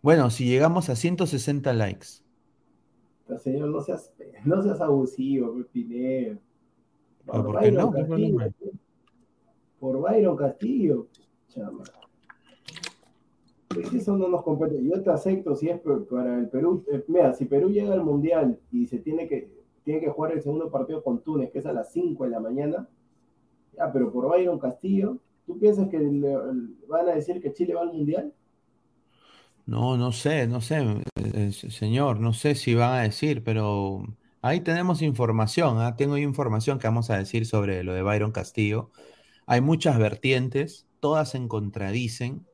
Bueno, 0.00 0.30
si 0.30 0.46
llegamos 0.46 0.88
a 0.90 0.94
160 0.94 1.72
likes. 1.72 2.06
Pero 3.26 3.40
señor, 3.40 3.70
no 3.70 3.80
seas, 3.80 4.12
no 4.44 4.62
seas 4.62 4.80
abusivo, 4.80 5.60
Pineda. 5.72 6.38
Por, 7.26 7.46
¿Por 7.46 7.60
qué 7.60 7.72
no? 7.72 7.90
Castillo, 7.90 8.38
por 9.80 10.00
Byron 10.00 10.36
Castillo. 10.36 11.08
Chama. 11.48 11.82
Eso 13.94 14.16
no 14.16 14.28
nos 14.28 14.42
compete. 14.42 14.82
Yo 14.82 15.02
te 15.02 15.10
acepto 15.10 15.56
si 15.56 15.68
es 15.68 15.80
para 15.80 16.38
el 16.38 16.48
Perú. 16.48 16.84
Eh, 16.92 17.04
mira, 17.08 17.32
si 17.32 17.44
Perú 17.44 17.70
llega 17.70 17.92
al 17.92 18.04
Mundial 18.04 18.58
y 18.70 18.86
se 18.86 18.98
tiene 18.98 19.28
que, 19.28 19.50
tiene 19.84 20.00
que 20.00 20.10
jugar 20.10 20.32
el 20.32 20.42
segundo 20.42 20.70
partido 20.70 21.02
con 21.02 21.20
Túnez, 21.22 21.50
que 21.50 21.58
es 21.58 21.66
a 21.66 21.72
las 21.72 21.92
5 21.92 22.24
de 22.24 22.30
la 22.30 22.40
mañana, 22.40 22.88
Ah, 23.78 23.90
pero 23.92 24.12
por 24.12 24.28
Byron 24.28 24.58
Castillo, 24.58 25.18
¿tú 25.46 25.58
piensas 25.58 25.88
que 25.88 25.98
van 26.88 27.08
a 27.08 27.14
decir 27.14 27.40
que 27.40 27.52
Chile 27.52 27.74
va 27.74 27.82
al 27.82 27.92
Mundial? 27.92 28.32
No, 29.66 29.96
no 29.96 30.12
sé, 30.12 30.46
no 30.46 30.60
sé, 30.60 30.84
eh, 31.16 31.52
señor, 31.52 32.20
no 32.20 32.32
sé 32.34 32.54
si 32.54 32.74
van 32.74 32.98
a 32.98 33.02
decir, 33.02 33.42
pero 33.42 34.04
ahí 34.42 34.60
tenemos 34.60 35.00
información, 35.00 35.80
¿ah? 35.80 35.96
Tengo 35.96 36.18
información 36.18 36.78
que 36.78 36.86
vamos 36.86 37.08
a 37.10 37.16
decir 37.16 37.46
sobre 37.46 37.82
lo 37.82 37.94
de 37.94 38.02
Byron 38.02 38.30
Castillo. 38.30 38.90
Hay 39.46 39.62
muchas 39.62 39.98
vertientes, 39.98 40.86
todas 41.00 41.30
se 41.30 41.48
contradicen, 41.48 42.46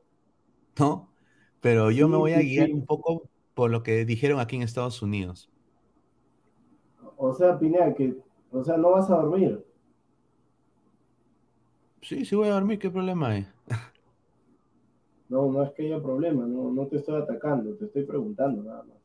¿no? 0.79 1.10
Pero 1.61 1.91
yo 1.91 2.09
me 2.09 2.17
voy 2.17 2.33
a 2.33 2.39
guiar 2.39 2.71
un 2.73 2.85
poco 2.85 3.29
por 3.53 3.69
lo 3.71 3.83
que 3.83 4.03
dijeron 4.05 4.39
aquí 4.39 4.55
en 4.55 4.63
Estados 4.63 5.01
Unidos. 5.01 5.49
O 7.15 7.33
sea, 7.33 7.57
Pineda, 7.57 7.93
que, 7.93 8.15
o 8.51 8.63
sea, 8.63 8.77
no 8.77 8.91
vas 8.91 9.09
a 9.09 9.15
dormir. 9.15 9.63
Sí, 12.01 12.25
sí 12.25 12.35
voy 12.35 12.47
a 12.49 12.53
dormir, 12.53 12.79
¿qué 12.79 12.89
problema 12.89 13.29
hay? 13.29 13.47
No, 15.29 15.51
no 15.51 15.63
es 15.63 15.71
que 15.71 15.83
haya 15.83 16.01
problema, 16.01 16.45
no, 16.45 16.71
no 16.71 16.87
te 16.87 16.97
estoy 16.97 17.21
atacando, 17.21 17.73
te 17.75 17.85
estoy 17.85 18.03
preguntando 18.03 18.63
nada 18.63 18.83
más. 18.83 18.97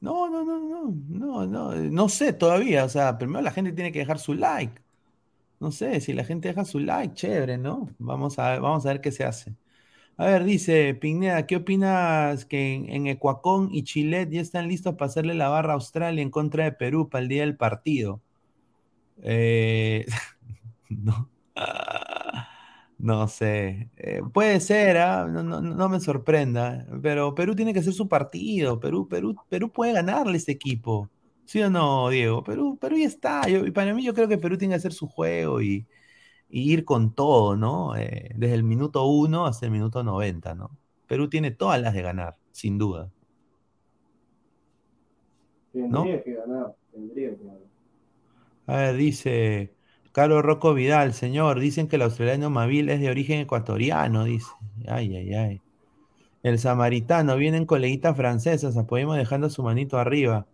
No, 0.00 0.28
no, 0.28 0.44
no, 0.44 0.60
no, 0.60 0.94
no, 1.08 1.46
no, 1.46 1.74
no 1.74 2.08
sé 2.08 2.32
todavía, 2.34 2.84
o 2.84 2.88
sea, 2.88 3.18
primero 3.18 3.42
la 3.42 3.50
gente 3.50 3.72
tiene 3.72 3.90
que 3.90 4.00
dejar 4.00 4.18
su 4.18 4.34
like. 4.34 4.80
No 5.58 5.72
sé, 5.72 6.00
si 6.00 6.12
la 6.12 6.24
gente 6.24 6.48
deja 6.48 6.64
su 6.66 6.78
like, 6.78 7.14
chévere, 7.14 7.56
¿no? 7.56 7.88
Vamos 7.98 8.38
a, 8.38 8.58
vamos 8.58 8.84
a 8.84 8.90
ver 8.90 9.00
qué 9.00 9.10
se 9.10 9.24
hace. 9.24 9.56
A 10.18 10.26
ver, 10.26 10.44
dice 10.44 10.94
Pineda, 10.94 11.46
¿qué 11.46 11.56
opinas 11.56 12.46
que 12.46 12.74
en, 12.74 13.06
Ecuacón 13.06 13.68
y 13.72 13.84
Chile 13.84 14.26
ya 14.30 14.40
están 14.40 14.66
listos 14.66 14.94
para 14.94 15.10
hacerle 15.10 15.34
la 15.34 15.50
barra 15.50 15.72
a 15.72 15.74
Australia 15.74 16.22
en 16.22 16.30
contra 16.30 16.64
de 16.64 16.72
Perú 16.72 17.10
para 17.10 17.22
el 17.22 17.28
día 17.28 17.42
del 17.42 17.56
partido? 17.56 18.22
Eh, 19.22 20.06
no. 20.88 21.30
No 22.98 23.28
sé, 23.28 23.90
eh, 23.98 24.22
puede 24.32 24.58
ser, 24.60 24.96
¿ah? 24.96 25.26
no, 25.26 25.88
me 25.88 26.00
sorprenda, 26.00 26.86
pero 27.02 27.34
Perú 27.34 27.54
tiene 27.54 27.74
que 27.74 27.80
hacer 27.80 27.92
su 27.92 28.08
partido, 28.08 28.80
Perú, 28.80 29.06
Perú, 29.06 29.36
Perú 29.50 29.70
puede 29.70 29.92
ganarle 29.92 30.38
este 30.38 30.52
equipo, 30.52 31.10
¿sí 31.44 31.60
o 31.60 31.68
no, 31.68 32.08
Diego? 32.08 32.42
Perú, 32.42 32.78
Perú 32.80 32.96
ya 32.96 33.06
está, 33.06 33.42
y 33.50 33.70
para 33.70 33.92
mí 33.92 34.02
yo 34.02 34.14
creo 34.14 34.28
que 34.28 34.38
Perú 34.38 34.56
tiene 34.56 34.72
que 34.72 34.78
hacer 34.78 34.94
su 34.94 35.06
juego 35.08 35.60
y, 35.60 35.86
ir 36.60 36.84
con 36.84 37.14
todo, 37.14 37.56
¿no? 37.56 37.96
Eh, 37.96 38.30
desde 38.36 38.54
el 38.54 38.64
minuto 38.64 39.04
uno 39.06 39.46
hasta 39.46 39.66
el 39.66 39.72
minuto 39.72 40.02
90, 40.02 40.54
¿no? 40.54 40.70
Perú 41.06 41.28
tiene 41.28 41.50
todas 41.50 41.80
las 41.80 41.94
de 41.94 42.02
ganar, 42.02 42.36
sin 42.52 42.78
duda. 42.78 43.10
Tendría 45.72 46.22
que 46.22 46.32
ganar, 46.34 46.74
tendría 46.92 47.30
que 47.30 47.44
ganar. 47.44 47.60
A 48.66 48.76
ver, 48.76 48.96
dice... 48.96 49.76
Carlos 50.16 50.42
Rocco 50.42 50.72
Vidal, 50.72 51.12
señor, 51.12 51.60
dicen 51.60 51.88
que 51.88 51.96
el 51.96 52.02
australiano 52.02 52.48
Mavil 52.48 52.88
es 52.88 53.00
de 53.00 53.10
origen 53.10 53.38
ecuatoriano, 53.40 54.24
dice. 54.24 54.50
Ay, 54.88 55.14
ay, 55.14 55.34
ay. 55.34 55.62
El 56.42 56.58
samaritano, 56.58 57.36
vienen 57.36 57.66
coleguitas 57.66 58.16
francesas, 58.16 58.78
apoyemos 58.78 59.18
dejando 59.18 59.50
su 59.50 59.62
manito 59.62 59.98
arriba. 59.98 60.46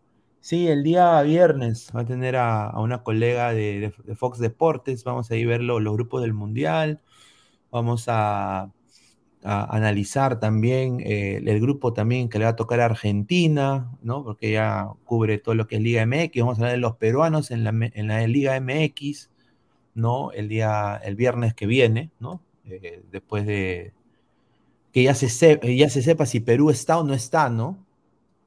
Sí, 0.42 0.66
el 0.66 0.82
día 0.82 1.22
viernes 1.22 1.92
va 1.94 2.00
a 2.00 2.04
tener 2.04 2.34
a, 2.36 2.72
una 2.80 3.04
colega 3.04 3.52
de, 3.54 3.92
Fox 4.16 4.40
Deportes, 4.40 5.04
vamos 5.04 5.30
a 5.30 5.36
ir 5.36 5.46
a 5.46 5.50
ver 5.50 5.62
los 5.62 5.80
grupos 5.94 6.22
del 6.22 6.32
Mundial, 6.34 7.00
vamos 7.70 8.06
a, 8.08 8.72
analizar 9.44 10.40
también 10.40 11.00
eh, 11.00 11.42
el 11.44 11.60
grupo 11.60 11.92
también 11.92 12.28
que 12.28 12.38
le 12.38 12.44
va 12.44 12.52
a 12.52 12.56
tocar 12.56 12.80
a 12.80 12.86
Argentina, 12.86 13.90
¿no? 14.02 14.24
Porque 14.24 14.52
ya 14.52 14.88
cubre 15.04 15.38
todo 15.38 15.54
lo 15.54 15.66
que 15.68 15.76
es 15.76 15.82
Liga 15.82 16.02
MX, 16.06 16.40
vamos 16.40 16.58
a 16.58 16.62
hablar 16.62 16.72
de 16.72 16.78
los 16.78 16.96
peruanos 16.96 17.50
en 17.52 17.64
la, 17.64 17.70
en 17.70 18.08
la 18.08 18.26
Liga 18.26 18.60
MX, 18.60 19.30
¿no? 19.94 20.32
El 20.32 20.48
día, 20.48 21.00
el 21.04 21.16
viernes 21.16 21.54
que 21.54 21.66
viene, 21.66 22.10
¿no? 22.20 22.42
Eh, 22.66 23.04
después 23.12 23.46
de 23.46 23.92
que 24.92 25.04
ya 25.04 25.14
se, 25.14 25.60
ya 25.76 25.88
se 25.88 26.02
sepa 26.02 26.26
si 26.26 26.40
Perú 26.40 26.70
está 26.70 26.98
o 26.98 27.04
no 27.04 27.14
está, 27.14 27.48
¿no? 27.48 27.78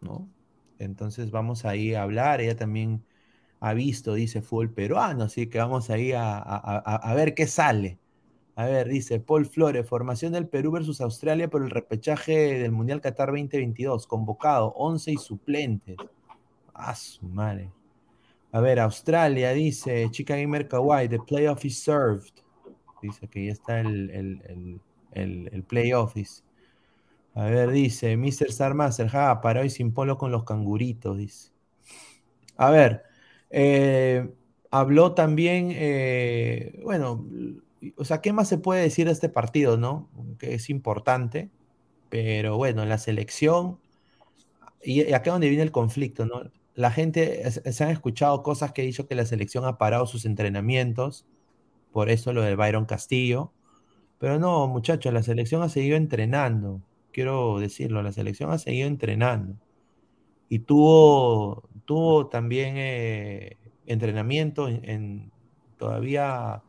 ¿no? 0.02 0.28
Entonces 0.80 1.32
vamos 1.32 1.66
ahí 1.66 1.94
a 1.94 2.04
hablar, 2.04 2.42
ella 2.42 2.56
también 2.56 3.04
ha 3.60 3.74
visto, 3.74 4.14
dice, 4.14 4.42
fútbol 4.42 4.72
peruano, 4.72 5.24
así 5.24 5.48
que 5.48 5.58
vamos 5.58 5.90
ahí 5.90 6.12
a, 6.12 6.38
a, 6.38 7.14
ver 7.16 7.34
qué 7.34 7.48
sale. 7.48 8.00
A 8.56 8.66
ver, 8.66 8.88
dice 8.88 9.20
Paul 9.20 9.46
Flores, 9.46 9.88
formación 9.88 10.34
del 10.34 10.48
Perú 10.48 10.72
versus 10.72 11.02
Australia 11.02 11.50
por 11.50 11.62
el 11.64 11.70
repechaje 11.70 12.60
del 12.60 12.72
Mundial 12.72 13.02
Qatar 13.02 13.30
2022, 13.30 14.08
convocado, 14.08 14.74
11 14.76 15.12
y 15.12 15.18
suplentes. 15.18 15.98
Ah, 16.74 16.96
su 16.96 17.28
madre. 17.28 17.72
A 18.52 18.62
ver, 18.62 18.80
Australia 18.80 19.52
dice, 19.52 20.10
Chica 20.12 20.38
Gamer 20.38 20.68
Kawaii, 20.68 21.10
the 21.10 21.20
playoff 21.20 21.66
is 21.66 21.78
served. 21.78 22.32
Dice 23.02 23.28
que 23.28 23.48
ya 23.48 23.52
está 23.52 23.82
el, 23.82 24.10
el, 24.12 24.80
el, 25.12 25.50
el, 25.52 25.64
playoff. 25.64 26.16
A 27.36 27.46
ver, 27.46 27.72
dice, 27.72 28.18
Mr. 28.18 28.52
Sarmaster, 28.52 29.10
ja, 29.10 29.42
para 29.42 29.62
hoy 29.62 29.70
sin 29.70 29.94
polo 29.94 30.18
con 30.18 30.32
los 30.32 30.44
canguritos, 30.46 31.18
dice. 31.18 31.52
A 32.58 32.72
ver, 32.72 33.04
eh, 33.50 34.34
habló 34.72 35.14
también, 35.14 35.70
eh, 35.74 36.80
bueno, 36.84 37.26
o 37.98 38.06
sea, 38.06 38.22
¿qué 38.22 38.34
más 38.34 38.48
se 38.50 38.58
puede 38.58 38.82
decir 38.82 39.08
de 39.08 39.14
este 39.14 39.30
partido, 39.30 39.78
no? 39.78 40.10
Que 40.40 40.56
es 40.56 40.70
importante, 40.70 41.52
pero 42.10 42.58
bueno, 42.58 42.86
la 42.86 42.98
selección, 42.98 43.80
y, 44.84 45.04
y 45.04 45.14
acá 45.14 45.32
donde 45.32 45.50
viene 45.50 45.64
el 45.64 45.72
conflicto, 45.72 46.26
¿no? 46.26 46.44
la 46.76 46.92
gente, 46.92 47.50
se 47.52 47.84
han 47.84 47.90
escuchado 47.90 48.44
cosas 48.44 48.74
que 48.74 48.84
he 48.84 48.86
dicho 48.86 49.08
que 49.08 49.16
la 49.16 49.26
selección 49.26 49.66
ha 49.66 49.78
parado 49.78 50.06
sus 50.08 50.26
entrenamientos, 50.26 51.26
por 51.92 52.10
eso 52.10 52.34
lo 52.34 52.42
del 52.42 52.58
Byron 52.58 52.86
Castillo, 52.86 53.54
pero 54.20 54.40
no, 54.40 54.68
muchachos, 54.68 55.14
la 55.14 55.24
selección 55.24 55.62
ha 55.64 55.70
seguido 55.70 55.98
entrenando, 55.98 56.82
quiero 57.16 57.60
decirlo, 57.60 58.04
la 58.04 58.12
selección 58.12 58.52
ha 58.52 58.58
seguido 58.58 58.90
entrenando 58.90 59.56
y 60.50 60.60
tuvo, 60.60 61.64
tuvo 61.86 62.28
también 62.28 62.76
eh, 62.76 63.58
entrenamiento 63.86 64.68
en, 64.68 65.32
todavía 65.78 66.62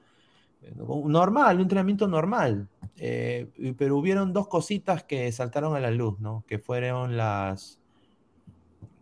normal, 0.77 1.57
un 1.57 1.63
entrenamiento 1.63 2.07
normal, 2.07 2.69
eh, 2.97 3.49
pero 3.77 3.97
hubieron 3.97 4.33
dos 4.33 4.47
cositas 4.47 5.03
que 5.03 5.33
saltaron 5.33 5.75
a 5.75 5.81
la 5.81 5.91
luz, 5.91 6.21
¿no? 6.21 6.45
Que 6.47 6.61
fueron 6.61 7.17
las 7.17 7.81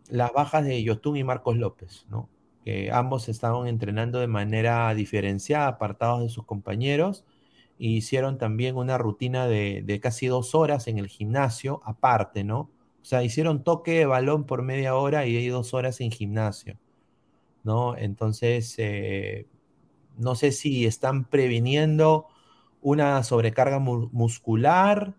las 0.09 0.33
bajas 0.33 0.65
de 0.65 0.81
Yotun 0.83 1.17
y 1.17 1.23
Marcos 1.23 1.57
López, 1.57 2.07
¿no? 2.09 2.27
Que 2.63 2.91
ambos 2.91 3.29
estaban 3.29 3.67
entrenando 3.67 4.19
de 4.19 4.27
manera 4.27 4.93
diferenciada, 4.95 5.67
apartados 5.67 6.21
de 6.21 6.29
sus 6.29 6.45
compañeros, 6.45 7.23
e 7.79 7.87
hicieron 7.87 8.37
también 8.37 8.77
una 8.77 8.97
rutina 8.97 9.47
de, 9.47 9.99
casi 10.01 10.27
dos 10.27 10.55
horas 10.55 10.87
en 10.87 10.97
el 10.97 11.07
gimnasio, 11.07 11.81
aparte, 11.83 12.43
¿no? 12.43 12.71
O 13.01 13.05
sea, 13.07 13.23
hicieron 13.23 13.63
toque 13.63 13.99
de 13.99 14.05
balón 14.05 14.45
por 14.45 14.63
media 14.63 14.95
hora 14.95 15.25
y 15.25 15.37
hay 15.37 15.47
dos 15.49 15.73
horas 15.73 16.01
en 16.01 16.11
gimnasio, 16.11 16.77
¿no? 17.63 17.95
Entonces, 17.97 18.75
eh, 18.77 19.47
no 20.17 20.35
sé 20.35 20.51
si 20.51 20.85
están 20.85 21.25
previniendo 21.25 22.27
una 22.81 23.23
sobrecarga 23.23 23.79
muscular 23.79 25.15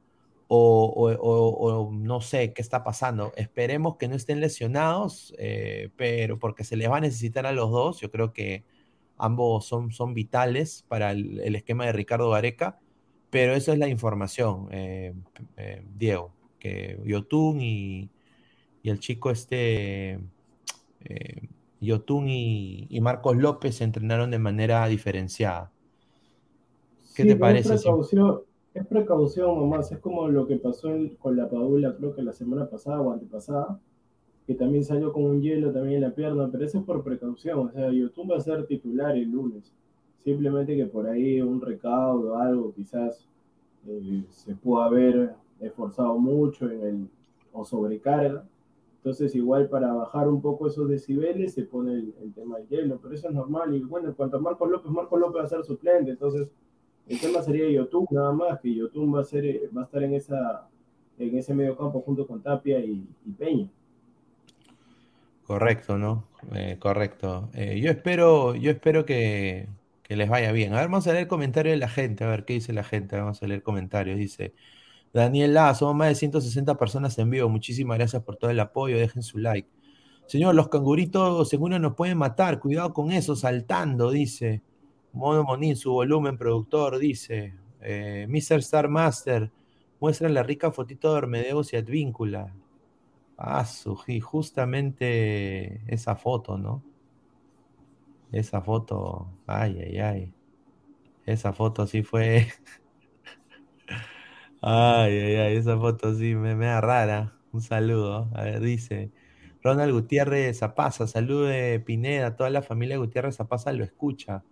o, 0.48 1.90
no 1.92 2.20
sé 2.20 2.52
qué 2.52 2.62
está 2.62 2.84
pasando. 2.84 3.32
Esperemos 3.36 3.96
que 3.96 4.08
no 4.08 4.14
estén 4.14 4.40
lesionados, 4.40 5.34
eh, 5.38 5.90
pero 5.96 6.38
porque 6.38 6.64
se 6.64 6.76
les 6.76 6.90
va 6.90 6.98
a 6.98 7.00
necesitar 7.00 7.46
a 7.46 7.52
los 7.52 7.70
dos. 7.70 8.00
Yo 8.00 8.10
creo 8.10 8.32
que 8.32 8.64
ambos 9.18 9.66
son, 9.66 9.92
son 9.92 10.14
vitales 10.14 10.84
para 10.88 11.12
el, 11.12 11.54
esquema 11.54 11.86
de 11.86 11.92
Ricardo 11.92 12.30
Gareca, 12.30 12.78
pero 13.30 13.54
eso 13.54 13.72
es 13.72 13.78
la 13.78 13.88
información, 13.88 14.68
eh, 14.70 15.14
eh, 15.56 15.84
Diego, 15.96 16.32
que 16.58 16.98
Yotun 17.04 17.60
y, 17.60 18.10
el 18.84 19.00
chico 19.00 19.30
este, 19.30 20.20
Yotun 21.80 22.28
y, 22.28 22.98
Marcos 23.00 23.36
López 23.36 23.76
se 23.76 23.84
entrenaron 23.84 24.30
de 24.30 24.38
manera 24.38 24.86
diferenciada. 24.86 25.72
¿Qué 27.16 27.24
te 27.24 27.34
parece? 27.34 27.74
Es 28.76 28.86
precaución 28.86 29.58
nomás, 29.58 29.90
es 29.90 29.98
como 30.00 30.28
lo 30.28 30.46
que 30.46 30.56
pasó 30.56 30.90
con 31.18 31.34
la 31.34 31.48
Padula, 31.48 31.96
creo 31.96 32.14
que 32.14 32.20
la 32.20 32.34
semana 32.34 32.68
pasada 32.68 33.00
o 33.00 33.10
antepasada, 33.10 33.80
que 34.46 34.54
también 34.54 34.84
salió 34.84 35.12
con 35.12 35.24
un 35.24 35.42
hielo 35.42 35.72
también 35.72 35.96
en 35.96 36.02
la 36.02 36.14
pierna, 36.14 36.48
pero 36.50 36.64
eso 36.64 36.78
es 36.78 36.84
por 36.84 37.02
precaución, 37.02 37.58
o 37.58 37.70
sea, 37.70 37.90
YouTube 37.90 38.30
va 38.30 38.36
a 38.36 38.40
ser 38.40 38.66
titular 38.66 39.16
el 39.16 39.30
lunes, 39.30 39.72
simplemente 40.18 40.76
que 40.76 40.86
por 40.86 41.08
ahí 41.08 41.40
un 41.40 41.60
recaudo, 41.60 42.36
algo 42.36 42.72
quizás 42.72 43.26
eh, 43.86 44.22
se 44.30 44.54
pudo 44.54 44.82
haber 44.82 45.34
esforzado 45.60 46.18
mucho 46.18 46.70
en 46.70 46.82
el, 46.82 47.08
o 47.52 47.64
sobrecarga, 47.64 48.44
entonces 48.98 49.34
igual 49.34 49.68
para 49.68 49.92
bajar 49.92 50.28
un 50.28 50.40
poco 50.40 50.66
esos 50.66 50.88
decibeles 50.88 51.54
se 51.54 51.62
pone 51.62 51.94
el, 51.94 52.32
tema 52.34 52.58
del 52.58 52.68
hielo, 52.68 52.98
pero 53.02 53.14
eso 53.14 53.28
es 53.28 53.34
normal, 53.34 53.74
y 53.74 53.80
bueno, 53.80 54.08
en 54.08 54.14
cuanto 54.14 54.36
a 54.36 54.40
Marco 54.40 54.66
López, 54.66 54.90
Marco 54.90 55.16
López 55.16 55.42
va 55.42 55.44
a 55.44 55.48
ser 55.48 55.64
suplente, 55.64 56.10
entonces 56.12 56.48
el 57.08 57.20
tema 57.20 57.40
sería 57.40 57.68
YouTube 57.70 58.08
nada 58.10 58.32
más, 58.32 58.60
que 58.60 58.74
YouTube 58.74 59.14
va 59.14 59.20
a, 59.20 59.24
ser, 59.24 59.44
va 59.76 59.82
a 59.82 59.84
estar 59.84 60.02
en, 60.02 60.14
esa, 60.14 60.68
en 61.18 61.38
ese 61.38 61.54
medio 61.54 61.76
campo 61.76 62.00
junto 62.00 62.26
con 62.26 62.42
Tapia 62.42 62.80
y, 62.80 63.06
Peña. 63.38 63.70
Correcto, 65.46 65.96
¿no? 65.96 66.26
Eh, 66.54 66.76
correcto. 66.80 67.50
Eh, 67.54 67.80
yo 67.80 67.90
espero, 67.90 68.56
yo 68.56 68.72
espero 68.72 69.04
que, 69.04 69.68
les 70.08 70.28
vaya 70.28 70.50
bien. 70.50 70.74
A 70.74 70.80
ver, 70.80 70.88
vamos 70.88 71.06
a 71.06 71.12
leer 71.12 71.28
comentarios 71.28 71.74
de 71.74 71.78
la 71.78 71.88
gente, 71.88 72.24
a 72.24 72.28
ver 72.28 72.44
qué 72.44 72.54
dice 72.54 72.72
la 72.72 72.82
gente. 72.82 73.16
Vamos 73.16 73.42
a 73.42 73.46
leer 73.46 73.62
comentarios. 73.62 74.18
Dice 74.18 74.54
Daniel 75.12 75.54
La, 75.54 75.74
somos 75.74 75.94
más 75.94 76.08
de 76.08 76.16
160 76.16 76.76
personas 76.76 77.16
en 77.18 77.30
vivo. 77.30 77.48
Muchísimas 77.48 77.96
gracias 77.98 78.22
por 78.24 78.36
todo 78.36 78.50
el 78.50 78.58
apoyo. 78.58 78.98
Dejen 78.98 79.22
su 79.22 79.38
like. 79.38 79.68
Señor, 80.26 80.56
los 80.56 80.68
canguritos 80.68 81.48
seguro 81.48 81.78
nos 81.78 81.94
pueden 81.94 82.18
matar. 82.18 82.58
Cuidado 82.58 82.92
con 82.92 83.12
eso, 83.12 83.36
saltando, 83.36 84.10
dice. 84.10 84.62
Mono 85.12 85.44
Monín, 85.44 85.76
su 85.76 85.92
volumen 85.92 86.36
productor, 86.36 86.98
dice. 86.98 87.54
Eh, 87.82 88.26
Mr. 88.28 88.58
Star 88.58 88.88
Master, 88.88 89.52
muestra 90.00 90.28
la 90.28 90.42
rica 90.42 90.72
fotito 90.72 91.12
de 91.12 91.18
Ormedeus 91.18 91.72
y 91.72 91.76
Advíncula. 91.76 92.52
Ah, 93.38 93.66
y 94.06 94.20
justamente 94.20 95.82
esa 95.92 96.16
foto, 96.16 96.56
¿no? 96.58 96.82
Esa 98.32 98.60
foto, 98.62 99.28
ay, 99.46 99.78
ay, 99.80 99.98
ay. 99.98 100.34
Esa 101.26 101.52
foto 101.52 101.86
sí 101.86 102.02
fue. 102.02 102.48
Ay, 104.62 105.12
ay, 105.18 105.36
ay, 105.36 105.56
esa 105.56 105.78
foto 105.78 106.14
sí 106.14 106.34
me, 106.34 106.56
me 106.56 106.66
da 106.66 106.80
rara. 106.80 107.38
Un 107.52 107.60
saludo. 107.60 108.30
A 108.34 108.44
ver, 108.44 108.60
dice. 108.60 109.12
Ronald 109.62 109.92
Gutiérrez 109.92 110.58
Zapaza, 110.58 111.06
salude 111.08 111.80
Pineda, 111.80 112.36
toda 112.36 112.50
la 112.50 112.62
familia 112.62 112.98
Gutiérrez 112.98 113.36
Zapaza 113.36 113.72
lo 113.72 113.82
escucha. 113.84 114.44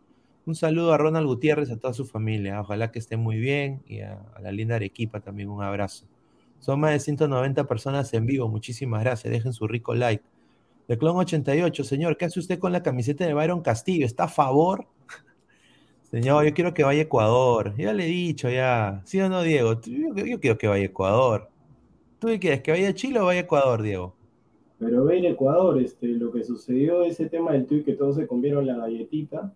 Un 0.46 0.56
saludo 0.56 0.92
a 0.92 0.98
Ronald 0.98 1.26
Gutiérrez, 1.26 1.70
a 1.70 1.78
toda 1.78 1.94
su 1.94 2.04
familia. 2.04 2.60
Ojalá 2.60 2.90
que 2.90 2.98
esté 2.98 3.16
muy 3.16 3.38
bien 3.38 3.82
y 3.86 4.00
a, 4.00 4.18
la 4.42 4.52
linda 4.52 4.76
Arequipa 4.76 5.20
también 5.20 5.50
un 5.50 5.62
abrazo. 5.62 6.06
Son 6.64 6.80
más 6.80 6.92
de 6.92 6.98
190 6.98 7.66
personas 7.66 8.14
en 8.14 8.24
vivo. 8.24 8.48
Muchísimas 8.48 9.04
gracias. 9.04 9.30
Dejen 9.30 9.52
su 9.52 9.68
rico 9.68 9.94
like. 9.94 10.24
De 10.88 10.96
Clon 10.96 11.18
88, 11.18 11.84
señor, 11.84 12.16
¿qué 12.16 12.24
hace 12.24 12.40
usted 12.40 12.58
con 12.58 12.72
la 12.72 12.82
camiseta 12.82 13.26
de 13.26 13.34
Byron 13.34 13.60
Castillo? 13.60 14.06
¿Está 14.06 14.24
a 14.24 14.28
favor? 14.28 14.86
Señor, 16.10 16.46
yo 16.46 16.54
quiero 16.54 16.72
que 16.72 16.82
vaya 16.82 17.00
a 17.00 17.02
Ecuador. 17.02 17.74
Ya 17.76 17.92
le 17.92 18.04
he 18.04 18.08
dicho, 18.08 18.48
ya. 18.48 19.02
¿Sí 19.04 19.20
o 19.20 19.28
no, 19.28 19.42
Diego? 19.42 19.78
Yo, 19.82 20.38
quiero 20.40 20.56
que 20.56 20.66
vaya 20.66 20.84
a 20.84 20.86
Ecuador. 20.86 21.50
¿Tú 22.18 22.28
qué 22.28 22.38
quieres? 22.38 22.62
¿Que 22.62 22.70
vaya 22.70 22.88
a 22.88 22.94
Chile 22.94 23.20
o 23.20 23.26
vaya 23.26 23.40
a 23.40 23.44
Ecuador, 23.44 23.82
Diego? 23.82 24.14
Pero 24.78 25.04
ve 25.04 25.18
en 25.18 25.26
Ecuador, 25.26 25.82
este, 25.82 26.06
lo 26.06 26.32
que 26.32 26.44
sucedió, 26.44 27.02
ese 27.04 27.28
tema 27.28 27.52
del 27.52 27.66
tuit 27.66 27.84
que 27.84 27.92
todos 27.92 28.16
se 28.16 28.26
comieron 28.26 28.66
la 28.66 28.76
galletita, 28.76 29.52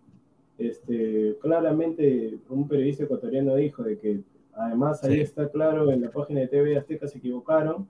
este, 0.59 1.37
claramente 1.41 2.37
un 2.49 2.67
periodista 2.67 3.05
ecuatoriano 3.05 3.55
dijo 3.55 3.81
de 3.81 3.97
que 3.97 4.19
además 4.59 5.03
ahí 5.03 5.19
está 5.21 5.49
claro 5.49 5.91
en 5.91 6.01
la 6.01 6.11
página 6.11 6.41
de 6.41 6.47
TV 6.47 6.77
Azteca 6.77 7.07
se 7.07 7.17
equivocaron 7.17 7.87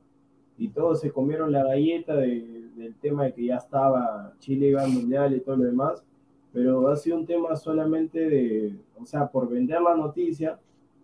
y 0.57 0.69
todos 0.69 1.01
se 1.01 1.11
comieron 1.11 1.51
la 1.51 1.63
galleta 1.63 2.15
del 2.15 2.95
tema 3.01 3.25
de 3.25 3.33
que 3.33 3.45
ya 3.45 3.57
estaba 3.57 4.33
Chile 4.39 4.67
iba 4.67 4.83
al 4.83 4.91
mundial 4.91 5.35
y 5.35 5.39
todo 5.39 5.57
lo 5.57 5.63
demás 5.63 6.03
pero 6.51 6.87
ha 6.87 6.95
sido 6.95 7.17
un 7.17 7.25
tema 7.25 7.55
solamente 7.55 8.27
de, 8.27 8.75
o 8.99 9.05
sea, 9.05 9.27
por 9.27 9.49
vender 9.49 9.81
la 9.81 9.95
noticia, 9.95 10.59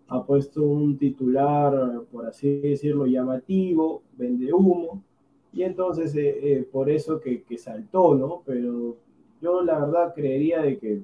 ha 0.08 0.24
puesto 0.24 0.62
un 0.62 0.98
titular, 0.98 2.02
por 2.10 2.26
así 2.26 2.60
decirlo, 2.60 3.06
llamativo, 3.06 4.02
vende 4.16 4.52
humo, 4.52 5.02
y 5.52 5.62
entonces 5.62 6.14
eh, 6.16 6.38
eh, 6.42 6.68
por 6.70 6.90
eso 6.90 7.20
que, 7.20 7.42
que, 7.42 7.58
saltó, 7.58 8.14
¿no? 8.14 8.42
Pero 8.44 8.96
yo 9.40 9.62
la 9.62 9.78
verdad 9.78 10.14
creería 10.14 10.62
de 10.62 10.78
que 10.78 11.02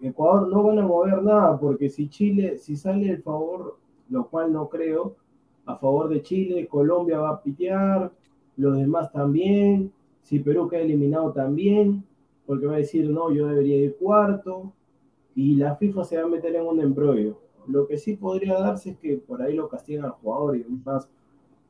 Ecuador 0.00 0.48
no 0.48 0.62
van 0.62 0.78
a 0.78 0.86
mover 0.86 1.22
nada, 1.22 1.58
porque 1.58 1.88
si 1.88 2.08
Chile, 2.08 2.58
si 2.58 2.76
sale 2.76 3.10
el 3.10 3.22
favor, 3.22 3.78
lo 4.08 4.28
cual 4.28 4.52
no 4.52 4.68
creo, 4.68 5.16
a 5.64 5.76
favor 5.76 6.08
de 6.08 6.22
Chile, 6.22 6.68
Colombia 6.68 7.18
va 7.18 7.30
a 7.30 7.42
pitear, 7.42 8.12
los 8.56 8.76
demás 8.76 9.10
también, 9.12 9.92
si 10.22 10.38
Perú 10.38 10.68
queda 10.68 10.80
eliminado 10.80 11.32
también, 11.32 12.04
porque 12.46 12.66
va 12.66 12.74
a 12.74 12.78
decir, 12.78 13.08
no, 13.08 13.30
yo 13.32 13.48
debería 13.48 13.76
ir 13.76 13.96
cuarto, 13.96 14.72
y 15.34 15.54
la 15.56 15.76
FIFA 15.76 16.04
se 16.04 16.16
va 16.16 16.24
a 16.24 16.28
meter 16.28 16.54
en 16.54 16.66
un 16.66 16.80
embrollo. 16.80 17.38
Lo 17.68 17.86
que 17.86 17.98
sí 17.98 18.16
podría 18.16 18.58
darse 18.58 18.90
es 18.90 18.98
que 18.98 19.16
por 19.16 19.42
ahí 19.42 19.54
lo 19.54 19.68
castigan 19.68 20.06
al 20.06 20.12
jugador 20.12 20.56
y 20.56 20.62
demás. 20.62 21.08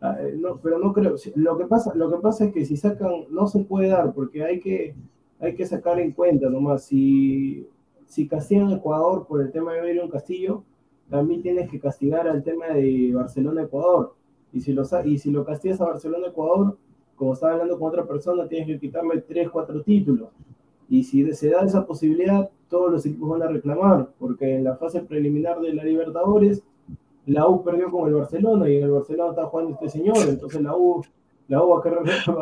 Ah, 0.00 0.16
eh, 0.20 0.36
no, 0.38 0.58
pero 0.58 0.78
no 0.78 0.92
creo. 0.92 1.16
Lo 1.34 1.58
que, 1.58 1.64
pasa, 1.64 1.94
lo 1.94 2.10
que 2.10 2.18
pasa 2.18 2.44
es 2.44 2.52
que 2.52 2.64
si 2.64 2.76
sacan, 2.76 3.24
no 3.30 3.46
se 3.46 3.60
puede 3.64 3.88
dar, 3.88 4.12
porque 4.12 4.44
hay 4.44 4.60
que, 4.60 4.94
hay 5.40 5.54
que 5.54 5.66
sacar 5.66 5.98
en 5.98 6.12
cuenta 6.12 6.48
nomás. 6.48 6.84
Si, 6.84 7.66
si 8.06 8.28
castigan 8.28 8.68
al 8.68 8.78
Ecuador 8.78 9.26
por 9.26 9.40
el 9.40 9.50
tema 9.52 9.74
de 9.74 10.00
un 10.00 10.10
Castillo, 10.10 10.62
también 11.10 11.42
tienes 11.42 11.70
que 11.70 11.78
castigar 11.78 12.28
al 12.28 12.42
tema 12.42 12.68
de 12.68 13.12
Barcelona-Ecuador. 13.14 14.14
Y 14.52 14.60
si, 14.60 14.72
lo, 14.72 14.84
y 15.04 15.18
si 15.18 15.30
lo 15.30 15.44
castigas 15.44 15.80
a 15.80 15.86
Barcelona-Ecuador, 15.86 16.76
como 17.14 17.32
estaba 17.32 17.52
hablando 17.52 17.78
con 17.78 17.88
otra 17.88 18.06
persona, 18.06 18.48
tienes 18.48 18.66
que 18.66 18.78
quitarle 18.78 19.20
3, 19.20 19.50
4 19.50 19.82
títulos. 19.82 20.28
Y 20.88 21.02
si 21.02 21.32
se 21.32 21.50
da 21.50 21.62
esa 21.62 21.86
posibilidad, 21.86 22.48
todos 22.68 22.92
los 22.92 23.06
equipos 23.06 23.30
van 23.30 23.42
a 23.42 23.48
reclamar, 23.48 24.08
porque 24.18 24.56
en 24.56 24.64
la 24.64 24.76
fase 24.76 25.00
preliminar 25.00 25.60
de 25.60 25.74
la 25.74 25.84
Libertadores, 25.84 26.62
la 27.26 27.48
U 27.48 27.64
perdió 27.64 27.90
con 27.90 28.08
el 28.08 28.14
Barcelona 28.14 28.68
y 28.68 28.76
en 28.76 28.84
el 28.84 28.90
Barcelona 28.92 29.30
está 29.30 29.46
jugando 29.46 29.72
este 29.72 29.88
señor, 29.88 30.16
entonces 30.28 30.62
la 30.62 30.76
U, 30.76 31.04
la 31.48 31.62
U 31.62 31.70
va 31.70 31.78
a 31.78 31.82
querer. 31.82 31.98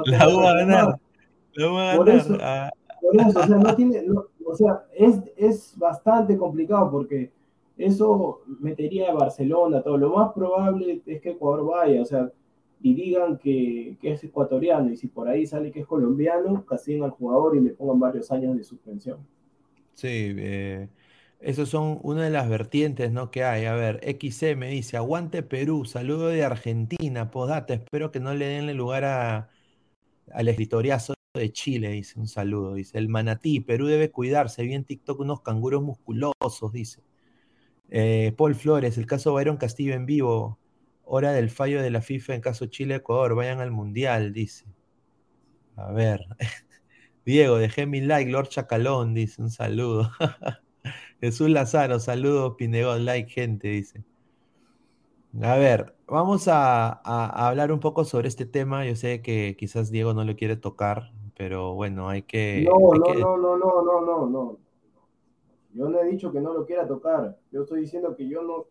la 0.07 0.29
U 0.29 0.41
va 0.41 0.51
a 0.51 0.55
ganar. 0.55 1.01
La 1.57 1.71
U 1.71 1.75
va 1.75 1.93
a 1.93 1.97
por 1.97 2.09
Eso, 2.09 2.37
ah. 2.41 2.69
por 3.01 3.21
eso, 3.21 3.39
o 3.39 3.47
sea, 3.47 3.57
no 3.57 3.77
tiene, 3.77 4.03
o 4.47 4.55
sea 4.55 4.85
es, 4.95 5.21
es 5.37 5.75
bastante 5.77 6.37
complicado 6.37 6.91
porque 6.91 7.31
eso 7.77 8.43
metería 8.61 9.11
a 9.11 9.15
Barcelona, 9.15 9.83
todo. 9.83 9.99
Lo 9.99 10.15
más 10.15 10.33
probable 10.33 11.03
es 11.07 11.21
que 11.21 11.31
Ecuador 11.31 11.67
vaya, 11.67 12.03
o 12.03 12.05
sea, 12.05 12.31
y 12.81 12.95
digan 12.95 13.39
que, 13.39 13.97
que, 14.01 14.13
es 14.13 14.23
ecuatoriano 14.23 14.93
y 14.93 14.97
si 14.97 15.09
por 15.09 15.29
ahí 15.29 15.47
sale 15.47 15.73
que 15.73 15.81
es 15.81 15.87
colombiano, 15.87 16.65
castiguen 16.67 17.03
al 17.03 17.11
jugador 17.11 17.57
y 17.57 17.61
le 17.61 17.71
pongan 17.71 17.99
varios 17.99 18.31
años 18.31 18.57
de 18.57 18.65
suspensión. 18.65 19.19
Sí, 19.95 20.35
eh, 20.37 20.89
esos 21.41 21.69
son 21.69 21.99
una 22.03 22.25
de 22.25 22.31
las 22.31 22.49
vertientes 22.49 23.11
¿no? 23.11 23.31
que 23.31 23.43
hay. 23.43 23.65
A 23.65 23.75
ver, 23.75 24.01
XC 24.03 24.57
me 24.57 24.69
dice, 24.69 24.97
aguante 24.97 25.43
Perú, 25.43 25.85
saludo 25.85 26.29
de 26.29 26.45
Argentina, 26.45 27.31
podata, 27.31 27.75
espero 27.75 28.11
que 28.11 28.21
no 28.21 28.35
le 28.35 28.47
den 28.47 28.69
el 28.69 28.77
lugar 28.77 29.05
a, 29.05 29.49
al 30.31 30.49
escritoriazo 30.49 31.15
de 31.35 31.53
Chile, 31.53 31.91
dice, 31.91 32.19
un 32.19 32.29
saludo, 32.29 32.75
dice, 32.75 32.97
el 32.99 33.09
manatí, 33.09 33.61
Perú 33.61 33.87
debe 33.87 34.11
cuidarse, 34.11 34.63
vi 34.63 34.75
en 34.75 34.85
TikTok 34.85 35.21
unos 35.21 35.41
canguros 35.43 35.83
musculosos, 35.83 36.73
dice. 36.73 37.03
Eh, 37.91 38.33
Paul 38.37 38.55
Flores, 38.55 38.99
el 38.99 39.07
caso 39.07 39.35
Byron 39.35 39.57
Castillo 39.57 39.95
en 39.95 40.07
vivo, 40.07 40.59
Hora 41.07 41.33
del 41.33 41.51
fallo 41.51 41.83
de 41.83 41.91
la 41.91 42.01
FIFA 42.01 42.35
en 42.35 42.41
caso 42.41 42.67
Chile-Ecuador. 42.67 43.35
Vayan 43.35 43.61
al 43.61 43.71
Mundial, 43.71 44.33
dice. 44.33 44.65
A 45.77 45.93
ver. 45.93 46.27
Diego, 47.27 47.59
dejé 47.59 47.87
mi 47.87 48.01
like. 48.01 48.31
Lord 48.31 48.49
Chacalón, 48.49 49.15
dice. 49.15 49.43
Un 49.43 49.51
saludo. 49.51 50.11
Jesús 51.21 51.51
Lazaro, 51.51 52.01
saludos, 52.01 52.55
Pinegón. 52.57 53.05
Like, 53.05 53.31
gente, 53.31 53.69
dice. 53.69 54.03
A 55.43 55.57
ver, 55.57 55.97
vamos 56.07 56.47
a, 56.49 56.91
hablar 57.47 57.73
un 57.73 57.81
poco 57.81 58.05
sobre 58.05 58.29
este 58.29 58.47
tema. 58.47 58.87
Yo 58.87 58.97
sé 58.97 59.21
que 59.21 59.57
quizás 59.59 59.91
Diego 59.91 60.15
no 60.15 60.25
lo 60.25 60.37
quiere 60.37 60.57
tocar, 60.57 61.13
pero 61.37 61.75
bueno, 61.75 62.09
hay 62.09 62.23
que. 62.23 62.65
No, 62.65 62.79
no, 62.95 63.15
no, 63.15 63.37
no, 63.37 63.57
no, 63.57 63.83
no, 63.83 64.01
no, 64.01 64.27
no. 64.27 64.59
Yo 65.73 65.89
no 65.89 66.01
he 66.01 66.07
dicho 66.07 66.31
que 66.31 66.41
no 66.41 66.55
lo 66.55 66.65
quiera 66.65 66.87
tocar. 66.87 67.37
Yo 67.51 67.63
estoy 67.63 67.81
diciendo 67.81 68.15
que 68.15 68.29
yo 68.29 68.43
no, 68.43 68.67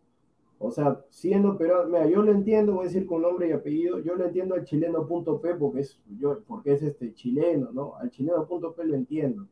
o 0.58 0.70
sea, 0.70 1.04
siendo 1.10 1.58
pero 1.58 1.86
mira, 1.86 2.06
yo 2.08 2.22
lo 2.22 2.32
entiendo, 2.32 2.72
voy 2.72 2.84
a 2.84 2.88
decir 2.88 3.06
con 3.06 3.22
nombre 3.22 3.48
y 3.48 3.52
apellido, 3.52 3.98
yo 3.98 4.14
lo 4.14 4.24
entiendo 4.24 4.54
al 4.54 4.64
chileno.p 4.64 5.54
porque 5.56 5.80
es, 5.80 6.00
yo, 6.18 6.40
porque 6.46 6.72
es 6.72 6.82
este 6.82 7.12
chileno, 7.12 7.70
¿no? 7.72 7.96
Al 7.96 8.10
chileno.p 8.10 8.84
lo 8.84 8.94
entiendo. 8.94 9.46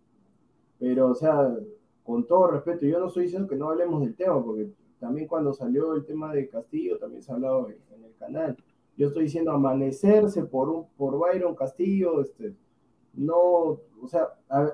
Pero, 0.78 1.08
o 1.08 1.14
sea, 1.14 1.54
con 2.02 2.26
todo 2.26 2.48
respeto, 2.48 2.86
yo 2.86 2.98
no 2.98 3.08
estoy 3.08 3.24
diciendo 3.24 3.46
que 3.46 3.56
no 3.56 3.70
hablemos 3.70 4.02
del 4.02 4.16
tema, 4.16 4.42
porque 4.42 4.70
también 4.98 5.26
cuando 5.26 5.52
salió 5.52 5.94
el 5.94 6.04
tema 6.04 6.32
de 6.32 6.48
Castillo, 6.48 6.98
también 6.98 7.22
se 7.22 7.30
ha 7.30 7.34
hablado 7.34 7.68
en, 7.68 8.04
el 8.04 8.14
canal. 8.16 8.56
Yo 8.96 9.08
estoy 9.08 9.24
diciendo 9.24 9.52
amanecerse 9.52 10.44
por, 10.44 10.68
un, 10.68 10.86
por 10.96 11.18
Byron 11.18 11.54
Castillo, 11.54 12.20
este, 12.20 12.54
no, 13.14 13.36
o 13.36 14.08
sea, 14.08 14.28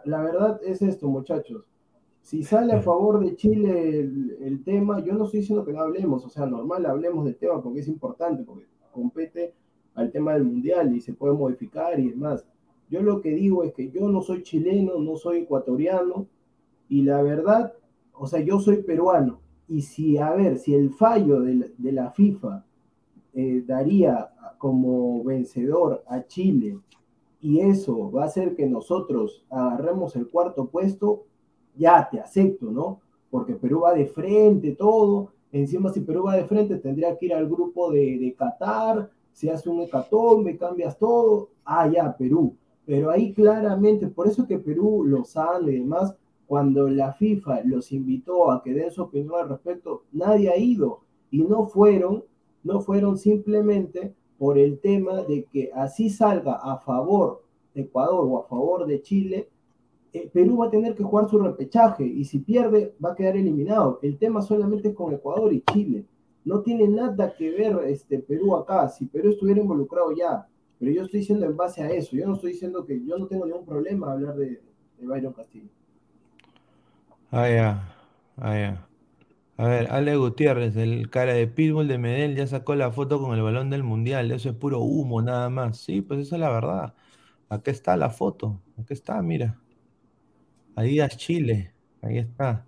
la 0.05 0.23
verdad 0.23 0.61
es 0.65 0.83
esto, 0.83 1.09
muchachos. 1.09 1.65
Si 2.23 2.43
sale 2.43 2.75
a 2.75 2.83
favor 2.83 3.25
de 3.25 3.37
Chile 3.37 4.01
el, 4.01 4.63
tema, 4.63 5.03
yo 5.03 5.15
no 5.15 5.25
estoy 5.25 5.41
diciendo 5.41 5.65
que 5.65 5.73
no 5.73 5.81
hablemos, 5.81 6.25
o 6.25 6.29
sea, 6.29 6.47
normal 6.47 6.85
hablemos 6.87 7.25
del 7.25 7.37
tema 7.37 7.63
porque 7.63 7.81
es 7.81 7.89
importante, 7.89 8.43
porque 8.43 8.67
compete 8.93 9.55
al 9.95 10.13
tema 10.13 10.35
del 10.35 10.45
mundial 10.45 10.95
y 10.95 11.01
se 11.01 11.15
puede 11.15 11.35
modificar 11.35 11.99
y 11.99 12.11
demás. 12.11 12.45
Yo 12.91 13.03
lo 13.03 13.21
que 13.21 13.31
digo 13.31 13.65
es 13.65 13.73
que 13.73 13.91
yo 13.91 14.09
no 14.09 14.21
soy 14.21 14.43
chileno, 14.43 14.99
no 14.99 15.17
soy 15.17 15.39
ecuatoriano 15.39 16.27
y 16.89 17.03
la 17.03 17.23
verdad, 17.23 17.73
o 18.13 18.27
sea, 18.27 18.41
yo 18.41 18.61
soy 18.61 18.83
peruano. 18.83 19.41
Y 19.67 19.83
si, 19.83 20.17
a 20.19 20.31
ver, 20.33 20.59
si 20.59 20.75
el 20.75 20.91
fallo 20.91 21.41
de 21.41 21.93
la, 21.93 22.11
FIFA 22.11 22.65
eh, 23.35 23.63
daría 23.67 24.31
como 24.59 25.23
vencedor 25.25 26.03
a 26.07 26.27
Chile 26.27 26.79
y 27.41 27.61
eso 27.61 28.11
va 28.11 28.25
a 28.25 28.27
hacer 28.27 28.55
que 28.55 28.67
nosotros 28.67 29.45
agarremos 29.51 30.17
el 30.17 30.29
cuarto 30.29 30.67
puesto, 30.67 31.25
ya 31.77 32.09
te 32.11 32.21
acepto, 32.21 32.71
¿no? 32.71 33.01
Porque 33.31 33.55
Perú 33.55 33.81
va 33.81 33.95
de 33.95 34.07
frente, 34.07 34.73
todo. 34.73 35.33
Encima, 35.53 35.91
si 35.91 36.01
Perú 36.01 36.25
va 36.25 36.37
de 36.37 36.45
frente, 36.45 36.77
tendría 36.77 37.17
que 37.17 37.27
ir 37.27 37.35
al 37.35 37.49
grupo 37.49 37.93
de, 37.93 38.19
de 38.19 38.35
Qatar, 38.35 39.11
se 39.33 39.51
hace 39.51 39.69
un 39.69 39.81
hecatombe, 39.81 40.57
cambias 40.57 40.99
todo. 40.99 41.51
Ah, 41.65 41.89
ya, 41.89 42.17
Perú. 42.17 42.57
Pero 42.85 43.11
ahí 43.11 43.33
claramente, 43.33 44.09
por 44.09 44.27
eso 44.27 44.47
que 44.47 44.59
Perú, 44.59 45.05
Lozano 45.05 45.71
y 45.71 45.79
demás, 45.79 46.15
cuando 46.47 46.89
la 46.89 47.13
FIFA 47.13 47.63
los 47.65 47.93
invitó 47.93 48.51
a 48.51 48.63
que 48.63 48.73
den 48.73 48.91
su 48.91 49.03
opinión 49.03 49.35
al 49.41 49.49
respecto, 49.51 50.05
nadie 50.13 50.51
ha 50.51 50.57
ido 50.57 51.01
y 51.31 51.43
no 51.43 51.67
fueron 51.67 52.25
no 52.65 52.81
fueron 52.81 53.17
simplemente 53.17 54.15
por 54.39 54.57
el 54.59 54.79
tema 54.79 55.23
de 55.23 55.45
que 55.45 55.71
así 55.75 56.11
salga 56.11 56.55
a 56.55 56.79
favor 56.79 57.43
de 57.75 57.83
Ecuador 57.83 58.27
o 58.29 58.39
a 58.39 58.47
favor 58.47 58.87
de 58.87 59.03
Chile, 59.03 59.49
eh, 60.13 60.31
Perú 60.33 60.59
va 60.59 60.67
a 60.67 60.71
tener 60.71 60.95
que 60.95 61.03
jugar 61.03 61.29
su 61.29 61.39
repechaje 61.39 62.05
y 62.05 62.25
si 62.25 62.39
pierde 62.39 62.95
va 63.05 63.13
a 63.13 63.15
quedar 63.15 63.37
eliminado. 63.37 63.99
El 64.03 64.17
tema 64.17 64.41
solamente 64.41 64.89
es 64.89 64.95
con 64.95 65.13
Ecuador 65.13 65.53
y 65.53 65.63
Chile. 65.73 66.07
No 66.45 66.63
tiene 66.63 66.89
nada 66.89 67.35
que 67.37 67.51
ver 67.51 67.79
este, 67.87 68.21
Perú 68.21 68.57
acá. 68.57 68.89
Si 68.89 69.07
Perú 69.07 69.31
estuviera 69.31 69.61
involucrado 69.61 70.13
ya, 70.13 70.47
pero 70.79 70.93
yo 70.93 71.03
estoy 71.03 71.21
diciendo 71.21 71.45
en 71.45 71.57
base 71.57 71.83
a 71.83 71.91
eso. 71.91 72.17
Yo 72.17 72.27
no 72.27 72.35
estoy 72.35 72.53
diciendo 72.53 72.87
que 72.87 73.05
yo 73.05 73.19
no 73.19 73.27
tengo 73.27 73.45
ningún 73.45 73.67
problema 73.67 74.13
hablar 74.13 74.37
de, 74.37 74.63
de 74.99 75.33
Castillo. 75.33 75.69
Ah, 77.31 77.49
ya. 77.51 77.95
Ah, 78.37 78.55
ya. 78.55 78.88
A 79.59 79.67
ver, 79.67 79.89
Ale 79.91 80.17
Gutiérrez, 80.17 80.77
el 80.77 81.11
cara 81.11 81.35
de 81.35 81.49
Pitbull 81.49 81.89
de 81.89 81.99
Medel, 81.99 82.37
ya 82.37 82.47
sacó 82.47 82.75
la 82.77 82.93
foto 82.93 83.21
con 83.21 83.37
el 83.37 83.43
balón 83.43 83.71
del 83.71 83.83
mundial. 83.83 84.31
Eso 84.31 84.51
es 84.51 84.55
puro 84.55 84.79
humo, 84.81 85.21
nada 85.21 85.51
más. 85.51 85.79
Sí, 85.79 86.01
pues 86.01 86.21
esa 86.21 86.37
es 86.37 86.41
la 86.41 86.51
verdad. 86.51 86.95
Aquí 87.49 87.71
está 87.71 87.97
la 87.97 88.09
foto. 88.09 88.61
Aquí 88.81 88.93
está, 88.95 89.21
mira. 89.21 89.59
Adidas 90.77 91.17
Chile. 91.17 91.73
Ahí 92.03 92.19
está. 92.19 92.65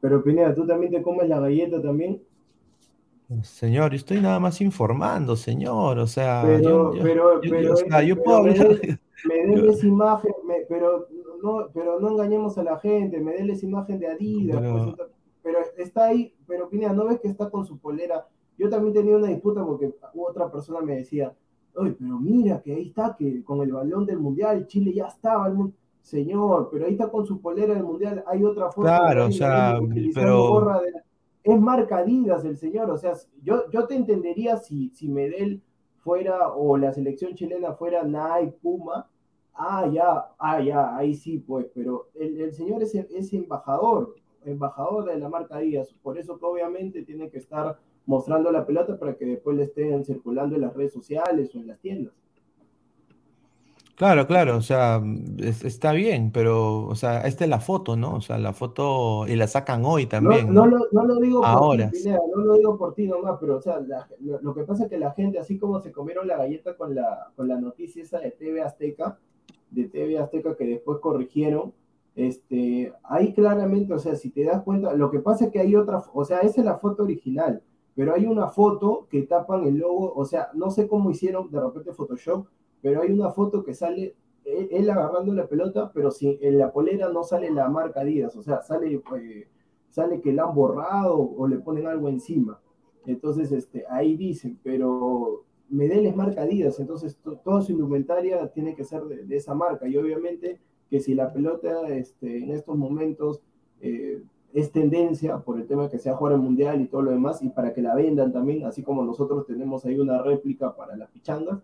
Pero 0.00 0.22
Pineda, 0.24 0.54
¿tú 0.54 0.66
también 0.66 0.92
te 0.92 1.02
comes 1.02 1.28
la 1.28 1.40
galleta 1.40 1.80
también? 1.82 2.22
Señor, 3.42 3.90
yo 3.92 3.96
estoy 3.96 4.20
nada 4.20 4.38
más 4.40 4.60
informando, 4.62 5.36
señor. 5.36 5.98
O 5.98 6.06
sea, 6.06 6.42
Pero, 6.46 6.94
yo, 6.94 7.02
pero, 7.02 7.42
yo- 7.42 7.50
pero, 7.50 7.72
o 7.74 7.76
sea, 7.76 8.02
yo 8.02 8.14
pero 8.14 8.24
puedo 8.24 8.38
hablar. 8.38 8.56
Medel- 9.24 9.68
es 9.70 9.84
imagen, 9.84 10.32
me- 10.46 10.64
pero 10.68 11.06
no, 11.42 11.68
pero 11.74 12.00
no 12.00 12.08
engañemos 12.12 12.56
a 12.56 12.62
la 12.62 12.78
gente, 12.78 13.20
Medel 13.20 13.50
es 13.50 13.62
imagen 13.62 13.98
de 13.98 14.06
Adidas, 14.06 14.60
Pero- 14.60 14.94
pues, 14.96 15.08
pero 15.44 15.58
está 15.76 16.06
ahí, 16.06 16.34
pero 16.46 16.68
Pineda, 16.68 16.92
¿no 16.92 17.04
ves 17.06 17.20
que 17.20 17.28
está 17.28 17.48
con 17.50 17.64
su 17.64 17.78
polera? 17.78 18.26
Yo 18.58 18.68
también 18.68 18.94
tenía 18.94 19.16
una 19.16 19.28
disputa 19.28 19.64
porque 19.64 19.94
otra 20.16 20.50
persona 20.50 20.80
me 20.80 20.96
decía, 20.96 21.32
oye, 21.76 21.92
pero 21.98 22.18
mira 22.18 22.60
que 22.62 22.72
ahí 22.72 22.88
está, 22.88 23.14
que 23.16 23.44
con 23.44 23.60
el 23.60 23.70
balón 23.72 24.06
del 24.06 24.18
Mundial, 24.18 24.66
Chile 24.66 24.92
ya 24.92 25.06
estaba, 25.06 25.46
el 25.46 25.54
mun-". 25.54 25.74
señor, 26.00 26.68
pero 26.72 26.86
ahí 26.86 26.92
está 26.92 27.08
con 27.10 27.24
su 27.26 27.40
polera 27.40 27.74
del 27.74 27.82
Mundial, 27.84 28.24
hay 28.26 28.42
otra 28.44 28.66
foto 28.72 28.82
Claro, 28.88 29.22
de 29.22 29.28
o 29.28 29.32
sea, 29.32 29.78
pero- 30.14 30.48
gorra 30.48 30.80
de 30.82 30.90
la- 30.92 31.04
Es 31.42 31.60
marca 31.60 31.98
Adidas 31.98 32.42
el 32.46 32.56
señor, 32.56 32.90
o 32.90 32.96
sea, 32.96 33.12
yo, 33.42 33.70
yo 33.70 33.86
te 33.86 33.94
entendería 33.96 34.56
si, 34.56 34.88
si 34.94 35.08
Medel 35.10 35.60
fuera 35.98 36.52
o 36.52 36.76
la 36.78 36.90
selección 36.92 37.34
chilena 37.34 37.74
fuera 37.74 38.02
Nike, 38.02 38.56
Puma, 38.62 39.08
ah, 39.54 39.86
ya, 39.92 40.26
ah, 40.38 40.60
ya, 40.62 40.96
ahí 40.96 41.12
sí, 41.14 41.38
pues, 41.38 41.66
pero 41.74 42.08
el, 42.14 42.40
el 42.40 42.52
señor 42.54 42.82
es, 42.82 42.94
es 42.94 43.32
embajador, 43.34 44.14
embajador 44.46 45.04
de 45.06 45.18
la 45.18 45.28
marca 45.28 45.56
Adidas, 45.56 45.94
por 46.02 46.18
eso 46.18 46.38
que 46.38 46.44
obviamente 46.46 47.02
tiene 47.02 47.30
que 47.30 47.38
estar 47.38 47.78
mostrando 48.06 48.50
la 48.52 48.66
pelota 48.66 48.98
para 48.98 49.14
que 49.16 49.24
después 49.26 49.56
le 49.56 49.64
estén 49.64 50.04
circulando 50.04 50.54
en 50.56 50.62
las 50.62 50.74
redes 50.74 50.92
sociales 50.92 51.54
o 51.54 51.58
en 51.58 51.66
las 51.68 51.78
tiendas. 51.80 52.12
Claro, 53.96 54.26
claro, 54.26 54.56
o 54.56 54.60
sea, 54.60 55.00
es- 55.38 55.64
está 55.64 55.92
bien, 55.92 56.32
pero, 56.32 56.84
o 56.86 56.96
sea, 56.96 57.20
esta 57.20 57.44
es 57.44 57.50
la 57.50 57.60
foto, 57.60 57.96
¿no? 57.96 58.16
O 58.16 58.20
sea, 58.20 58.38
la 58.38 58.52
foto, 58.52 59.24
y 59.28 59.36
la 59.36 59.46
sacan 59.46 59.84
hoy 59.84 60.06
también, 60.06 60.52
no, 60.52 60.66
¿no? 60.66 60.78
lo, 60.78 60.86
no 60.90 61.04
lo 61.04 61.20
digo 61.20 61.40
por 61.40 61.48
Ahora. 61.48 61.90
ti, 61.92 61.98
Pineda, 62.02 62.18
no 62.34 62.42
lo 62.44 62.54
digo 62.54 62.76
por 62.76 62.94
ti 62.94 63.06
nomás, 63.06 63.36
pero 63.40 63.56
o 63.58 63.60
sea, 63.62 63.78
la- 63.78 64.08
lo, 64.18 64.40
lo 64.42 64.52
que 64.52 64.64
pasa 64.64 64.84
es 64.84 64.90
que 64.90 64.98
la 64.98 65.12
gente, 65.12 65.38
así 65.38 65.58
como 65.58 65.78
se 65.80 65.92
comieron 65.92 66.26
la 66.26 66.36
galleta 66.38 66.76
con 66.76 66.92
la, 66.92 67.30
con 67.36 67.46
la 67.46 67.60
noticia 67.60 68.02
esa 68.02 68.18
de 68.18 68.32
TV 68.32 68.62
Azteca, 68.62 69.16
de 69.70 69.84
TV 69.88 70.18
Azteca 70.18 70.56
que 70.56 70.66
después 70.66 70.98
corrigieron, 70.98 71.72
este, 72.16 72.92
ahí 73.04 73.32
claramente, 73.34 73.92
o 73.94 73.98
sea, 73.98 74.14
si 74.16 74.30
te 74.30 74.44
das 74.44 74.62
cuenta, 74.62 74.94
lo 74.94 75.10
que 75.10 75.20
pasa 75.20 75.46
es 75.46 75.50
que 75.50 75.60
hay 75.60 75.74
otra, 75.76 76.02
o 76.12 76.24
sea, 76.24 76.38
esa 76.40 76.60
es 76.60 76.64
la 76.64 76.76
foto 76.78 77.02
original, 77.04 77.62
pero 77.94 78.14
hay 78.14 78.26
una 78.26 78.48
foto 78.48 79.06
que 79.10 79.22
tapan 79.22 79.64
el 79.66 79.78
logo, 79.78 80.12
o 80.14 80.24
sea, 80.24 80.48
no 80.54 80.70
sé 80.70 80.88
cómo 80.88 81.10
hicieron 81.10 81.50
de 81.50 81.60
repente 81.60 81.92
Photoshop, 81.92 82.46
pero 82.82 83.02
hay 83.02 83.10
una 83.12 83.30
foto 83.30 83.64
que 83.64 83.74
sale 83.74 84.14
él, 84.44 84.68
él 84.70 84.90
agarrando 84.90 85.32
la 85.34 85.46
pelota, 85.48 85.90
pero 85.92 86.10
si 86.10 86.38
en 86.42 86.58
la 86.58 86.72
polera 86.72 87.08
no 87.08 87.22
sale 87.24 87.50
la 87.50 87.68
marca 87.68 88.00
Adidas, 88.00 88.36
o 88.36 88.42
sea, 88.42 88.62
sale, 88.62 89.00
eh, 89.16 89.48
sale 89.90 90.20
que 90.20 90.32
la 90.32 90.44
han 90.44 90.54
borrado 90.54 91.18
o 91.18 91.46
le 91.48 91.58
ponen 91.58 91.86
algo 91.86 92.08
encima. 92.08 92.60
Entonces, 93.06 93.52
este, 93.52 93.84
ahí 93.88 94.16
dicen, 94.16 94.58
pero 94.62 95.44
Medel 95.68 96.06
es 96.06 96.16
marca 96.16 96.42
Adidas, 96.42 96.78
entonces 96.80 97.16
to- 97.18 97.36
toda 97.38 97.60
su 97.62 97.72
indumentaria 97.72 98.46
tiene 98.52 98.74
que 98.74 98.84
ser 98.84 99.04
de 99.04 99.36
esa 99.36 99.54
marca. 99.54 99.86
Y 99.88 99.96
obviamente 99.96 100.60
que 100.94 101.00
si 101.00 101.12
la 101.12 101.32
pelota 101.32 101.88
este, 101.88 102.38
en 102.38 102.52
estos 102.52 102.78
momentos 102.78 103.40
eh, 103.80 104.22
es 104.52 104.70
tendencia 104.70 105.38
por 105.38 105.58
el 105.58 105.66
tema 105.66 105.88
que 105.88 105.98
sea 105.98 106.14
jugar 106.14 106.34
el 106.34 106.38
mundial 106.38 106.80
y 106.80 106.86
todo 106.86 107.02
lo 107.02 107.10
demás, 107.10 107.42
y 107.42 107.48
para 107.48 107.74
que 107.74 107.82
la 107.82 107.96
vendan 107.96 108.32
también, 108.32 108.64
así 108.64 108.84
como 108.84 109.04
nosotros 109.04 109.44
tenemos 109.44 109.84
ahí 109.84 109.98
una 109.98 110.22
réplica 110.22 110.76
para 110.76 110.96
las 110.96 111.10
pichangas, 111.10 111.58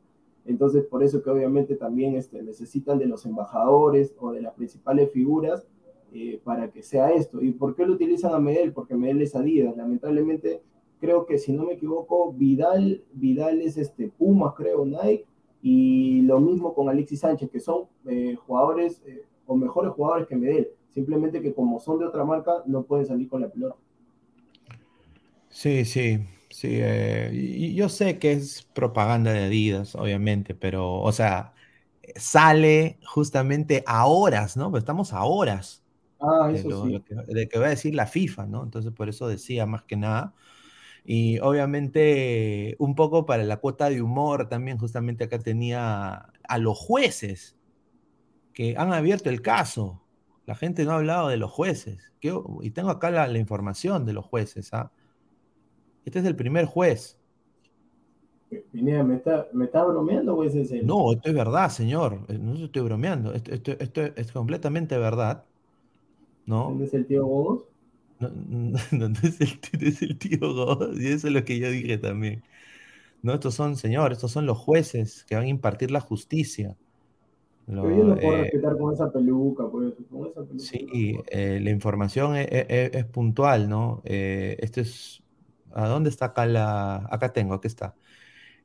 entonces, 0.44 0.84
por 0.84 1.04
eso 1.04 1.22
que 1.22 1.30
obviamente 1.30 1.76
también 1.76 2.16
este, 2.16 2.42
necesitan 2.42 2.98
de 2.98 3.06
los 3.06 3.24
embajadores 3.24 4.16
o 4.18 4.32
de 4.32 4.40
las 4.40 4.52
principales 4.54 5.12
figuras 5.12 5.64
eh, 6.12 6.40
para 6.42 6.72
que 6.72 6.82
sea 6.82 7.12
esto. 7.12 7.40
¿Y 7.40 7.52
por 7.52 7.76
qué 7.76 7.86
lo 7.86 7.92
utilizan 7.92 8.34
a 8.34 8.40
Medel? 8.40 8.72
Porque 8.72 8.96
Medel 8.96 9.22
es 9.22 9.36
Adidas. 9.36 9.76
Lamentablemente, 9.76 10.60
creo 10.98 11.24
que 11.24 11.38
si 11.38 11.52
no 11.52 11.66
me 11.66 11.74
equivoco, 11.74 12.32
Vidal, 12.32 13.04
Vidal 13.12 13.60
es 13.60 13.76
este, 13.76 14.08
Pumas, 14.08 14.54
creo, 14.56 14.84
Nike, 14.84 15.24
y 15.62 16.22
lo 16.22 16.40
mismo 16.40 16.74
con 16.74 16.88
Alexis 16.88 17.20
Sánchez, 17.20 17.50
que 17.50 17.60
son 17.60 17.84
eh, 18.06 18.36
jugadores 18.46 19.02
eh, 19.06 19.24
o 19.46 19.56
mejores 19.56 19.92
jugadores 19.92 20.26
que 20.28 20.36
Medel. 20.36 20.68
Simplemente 20.90 21.40
que 21.42 21.54
como 21.54 21.78
son 21.80 21.98
de 21.98 22.06
otra 22.06 22.24
marca, 22.24 22.62
no 22.66 22.84
pueden 22.84 23.06
salir 23.06 23.28
con 23.28 23.42
la 23.42 23.48
pelota. 23.50 23.76
Sí, 25.48 25.84
sí, 25.84 26.26
sí. 26.48 26.68
eh, 26.80 27.30
y 27.32 27.74
yo 27.74 27.88
sé 27.88 28.18
que 28.18 28.32
es 28.32 28.62
propaganda 28.72 29.32
de 29.32 29.44
Adidas, 29.44 29.94
obviamente, 29.96 30.54
pero, 30.54 31.00
o 31.00 31.12
sea, 31.12 31.54
sale 32.16 33.00
justamente 33.06 33.82
a 33.86 34.06
horas, 34.06 34.56
¿no? 34.56 34.70
Pues 34.70 34.82
estamos 34.82 35.12
a 35.12 35.24
horas 35.24 35.84
Ah, 36.20 36.50
de 36.52 36.62
eso 36.62 36.70
lo, 36.70 36.88
sí. 36.88 36.88
lo 36.88 37.04
que, 37.04 37.14
de 37.16 37.48
que 37.48 37.58
va 37.58 37.66
a 37.68 37.70
decir 37.70 37.94
la 37.94 38.06
FIFA, 38.06 38.46
¿no? 38.46 38.64
Entonces, 38.64 38.92
por 38.92 39.08
eso 39.08 39.28
decía 39.28 39.66
más 39.66 39.84
que 39.84 39.96
nada. 39.96 40.34
Y 41.04 41.38
obviamente, 41.40 42.76
un 42.78 42.94
poco 42.94 43.26
para 43.26 43.44
la 43.44 43.58
cuota 43.58 43.90
de 43.90 44.02
humor, 44.02 44.48
también 44.48 44.78
justamente 44.78 45.24
acá 45.24 45.38
tenía 45.38 46.30
a 46.48 46.58
los 46.58 46.78
jueces 46.78 47.56
que 48.54 48.76
han 48.76 48.92
abierto 48.92 49.30
el 49.30 49.42
caso. 49.42 50.02
La 50.46 50.54
gente 50.54 50.84
no 50.84 50.92
ha 50.92 50.96
hablado 50.96 51.28
de 51.28 51.36
los 51.36 51.50
jueces. 51.50 52.12
Que- 52.20 52.34
y 52.62 52.70
tengo 52.70 52.90
acá 52.90 53.10
la, 53.10 53.26
la 53.28 53.38
información 53.38 54.04
de 54.06 54.12
los 54.12 54.26
jueces, 54.26 54.72
¿ah? 54.74 54.92
Este 56.04 56.18
es 56.18 56.24
el 56.26 56.36
primer 56.36 56.66
juez. 56.66 57.16
Pineda, 58.72 59.04
¿me 59.04 59.16
está, 59.16 59.46
¿me 59.52 59.66
está 59.66 59.84
bromeando 59.84 60.34
o 60.36 60.42
es 60.44 60.54
en 60.56 60.66
serio? 60.66 60.84
No, 60.86 61.12
esto 61.12 61.28
es 61.28 61.34
verdad, 61.34 61.70
señor. 61.70 62.24
Eh, 62.28 62.38
No 62.38 62.54
estoy 62.54 62.82
bromeando. 62.82 63.32
Esto, 63.32 63.52
esto- 63.52 63.72
esto 63.78 64.00
es 64.16 64.32
completamente 64.32 64.98
verdad. 64.98 65.44
¿No? 66.46 66.64
¿Dónde 66.64 66.84
es 66.86 66.94
el 66.94 67.06
tío 67.06 67.26
Bobos? 67.26 67.69
No, 68.20 68.28
no, 68.30 68.78
no, 68.92 69.08
no 69.08 69.18
es 69.22 69.40
el, 69.40 69.60
no 69.80 69.88
es 69.88 70.02
el 70.02 70.18
tío 70.18 70.38
God, 70.40 71.00
y 71.00 71.08
eso 71.08 71.28
es 71.28 71.32
lo 71.34 71.44
que 71.44 71.58
yo 71.58 71.70
dije 71.70 71.98
también. 71.98 72.44
No, 73.22 73.34
estos 73.34 73.54
son, 73.54 73.76
señor, 73.76 74.12
estos 74.12 74.32
son 74.32 74.46
los 74.46 74.58
jueces 74.58 75.24
que 75.26 75.36
van 75.36 75.44
a 75.46 75.48
impartir 75.48 75.90
la 75.92 76.00
justicia. 76.00 76.78
Lo- 77.66 77.82
Pero 77.82 77.94
yo 77.96 78.04
no 78.04 78.18
puedo 78.20 78.38
eh, 78.42 78.42
respetar 78.42 78.78
con 78.78 78.94
esa 78.94 79.12
peluca, 79.12 79.68
por 79.68 79.84
eso, 79.84 79.96
con 80.10 80.26
esa 80.28 80.42
peluca. 80.44 80.78
sí, 80.82 81.24
eh, 81.30 81.60
la 81.62 81.70
información 81.70 82.36
e- 82.36 82.42
e- 82.42 82.66
e- 82.68 82.90
es, 82.98 83.04
puntual, 83.06 83.68
¿no? 83.68 84.02
Eh, 84.04 84.56
esto 84.60 84.80
es. 84.80 85.22
¿A 85.72 85.86
dónde 85.88 86.10
está 86.10 86.26
acá 86.26 86.46
la.? 86.46 87.06
Acá 87.10 87.32
tengo, 87.32 87.54
aquí 87.54 87.68
está. 87.68 87.96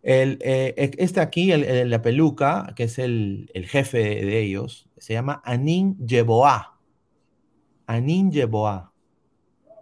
El, 0.03 0.39
eh, 0.43 0.74
este 0.99 1.22
aquí, 1.22 1.51
el, 1.51 1.89
la 1.89 2.01
peluca, 2.01 2.74
que 2.76 2.84
es 2.86 2.99
el, 2.99 3.51
el 3.56 3.68
jefe 3.68 3.99
de 3.99 4.39
ellos, 4.41 4.89
se 4.97 5.14
llama 5.14 5.41
Anin 5.45 5.97
Yeboah. 6.06 6.80
Anin 7.88 8.30
Yeboah. 8.32 8.91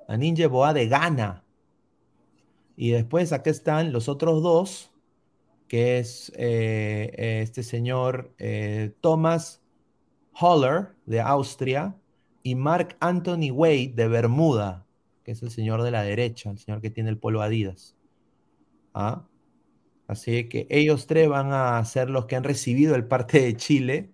Anin 0.07 0.35
Yeboah 0.35 0.73
de 0.73 0.87
Ghana. 0.87 1.43
Y 2.75 2.91
después 2.91 3.31
acá 3.33 3.49
están 3.49 3.91
los 3.91 4.09
otros 4.09 4.41
dos, 4.41 4.91
que 5.67 5.99
es 5.99 6.31
eh, 6.35 7.11
eh, 7.17 7.41
este 7.41 7.63
señor 7.63 8.33
eh, 8.37 8.93
Thomas 9.01 9.61
Holler 10.39 10.89
de 11.05 11.21
Austria 11.21 11.95
y 12.41 12.55
Mark 12.55 12.95
Anthony 12.99 13.51
Wade 13.51 13.93
de 13.95 14.07
Bermuda, 14.07 14.85
que 15.23 15.31
es 15.31 15.41
el 15.43 15.51
señor 15.51 15.83
de 15.83 15.91
la 15.91 16.03
derecha, 16.03 16.51
el 16.51 16.59
señor 16.59 16.81
que 16.81 16.89
tiene 16.89 17.09
el 17.09 17.17
polo 17.17 17.41
Adidas. 17.41 17.95
¿Ah? 18.93 19.25
Así 20.07 20.47
que 20.49 20.67
ellos 20.69 21.07
tres 21.07 21.29
van 21.29 21.53
a 21.53 21.83
ser 21.85 22.09
los 22.09 22.25
que 22.25 22.35
han 22.35 22.43
recibido 22.43 22.95
el 22.95 23.07
parte 23.07 23.41
de 23.41 23.55
Chile, 23.55 24.11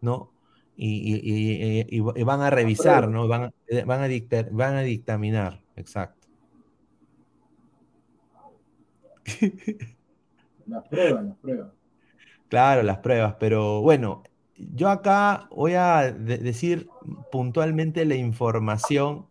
¿no? 0.00 0.31
Y, 0.76 0.88
y- 0.88 1.20
y- 1.22 1.80
y- 1.80 1.98
y- 1.98 2.20
y 2.20 2.22
van 2.24 2.40
a 2.40 2.50
revisar, 2.50 3.08
¿no? 3.08 3.28
Van, 3.28 3.44
a- 3.44 3.52
eh, 3.68 3.84
van, 3.84 4.00
a 4.02 4.08
dictar- 4.08 4.50
van 4.50 4.74
a 4.76 4.80
dictaminar, 4.82 5.60
exacto. 5.76 6.26
Las 10.66 10.88
pruebas, 10.88 11.24
las 11.24 11.36
pruebas. 11.38 11.72
Claro, 12.48 12.82
las 12.82 12.98
pruebas, 12.98 13.36
pero 13.40 13.80
bueno, 13.82 14.22
yo 14.56 14.88
acá 14.88 15.48
voy 15.50 15.72
a 15.74 16.12
de- 16.12 16.38
decir 16.38 16.88
puntualmente 17.30 18.04
la 18.04 18.14
información 18.14 19.26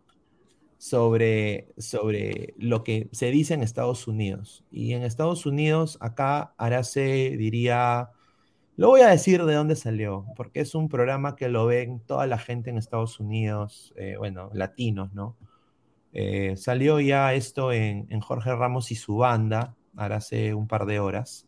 sobre, 0.78 1.68
sobre 1.78 2.54
lo 2.58 2.82
que 2.84 3.08
se 3.12 3.30
dice 3.30 3.54
en 3.54 3.62
Estados 3.62 4.08
Unidos. 4.08 4.64
Y 4.70 4.92
en 4.94 5.02
Estados 5.02 5.46
Unidos, 5.46 5.96
acá 6.00 6.54
Arase 6.58 7.36
diría, 7.38 8.10
lo 8.76 8.88
voy 8.88 9.02
a 9.02 9.08
decir 9.08 9.44
de 9.44 9.54
dónde 9.54 9.76
salió, 9.76 10.26
porque 10.34 10.60
es 10.60 10.74
un 10.74 10.88
programa 10.88 11.36
que 11.36 11.48
lo 11.48 11.66
ven 11.66 12.00
toda 12.00 12.26
la 12.26 12.38
gente 12.38 12.70
en 12.70 12.78
Estados 12.78 13.20
Unidos, 13.20 13.92
eh, 13.96 14.16
bueno, 14.18 14.50
latinos, 14.54 15.12
¿no? 15.12 15.36
Eh, 16.14 16.56
salió 16.56 17.00
ya 17.00 17.34
esto 17.34 17.72
en, 17.72 18.08
Jorge 18.20 18.54
Ramos 18.54 18.90
y 18.90 18.94
su 18.94 19.16
banda, 19.16 19.76
ahora 19.96 20.16
hace 20.16 20.54
un 20.54 20.68
par 20.68 20.86
de 20.86 21.00
horas, 21.00 21.46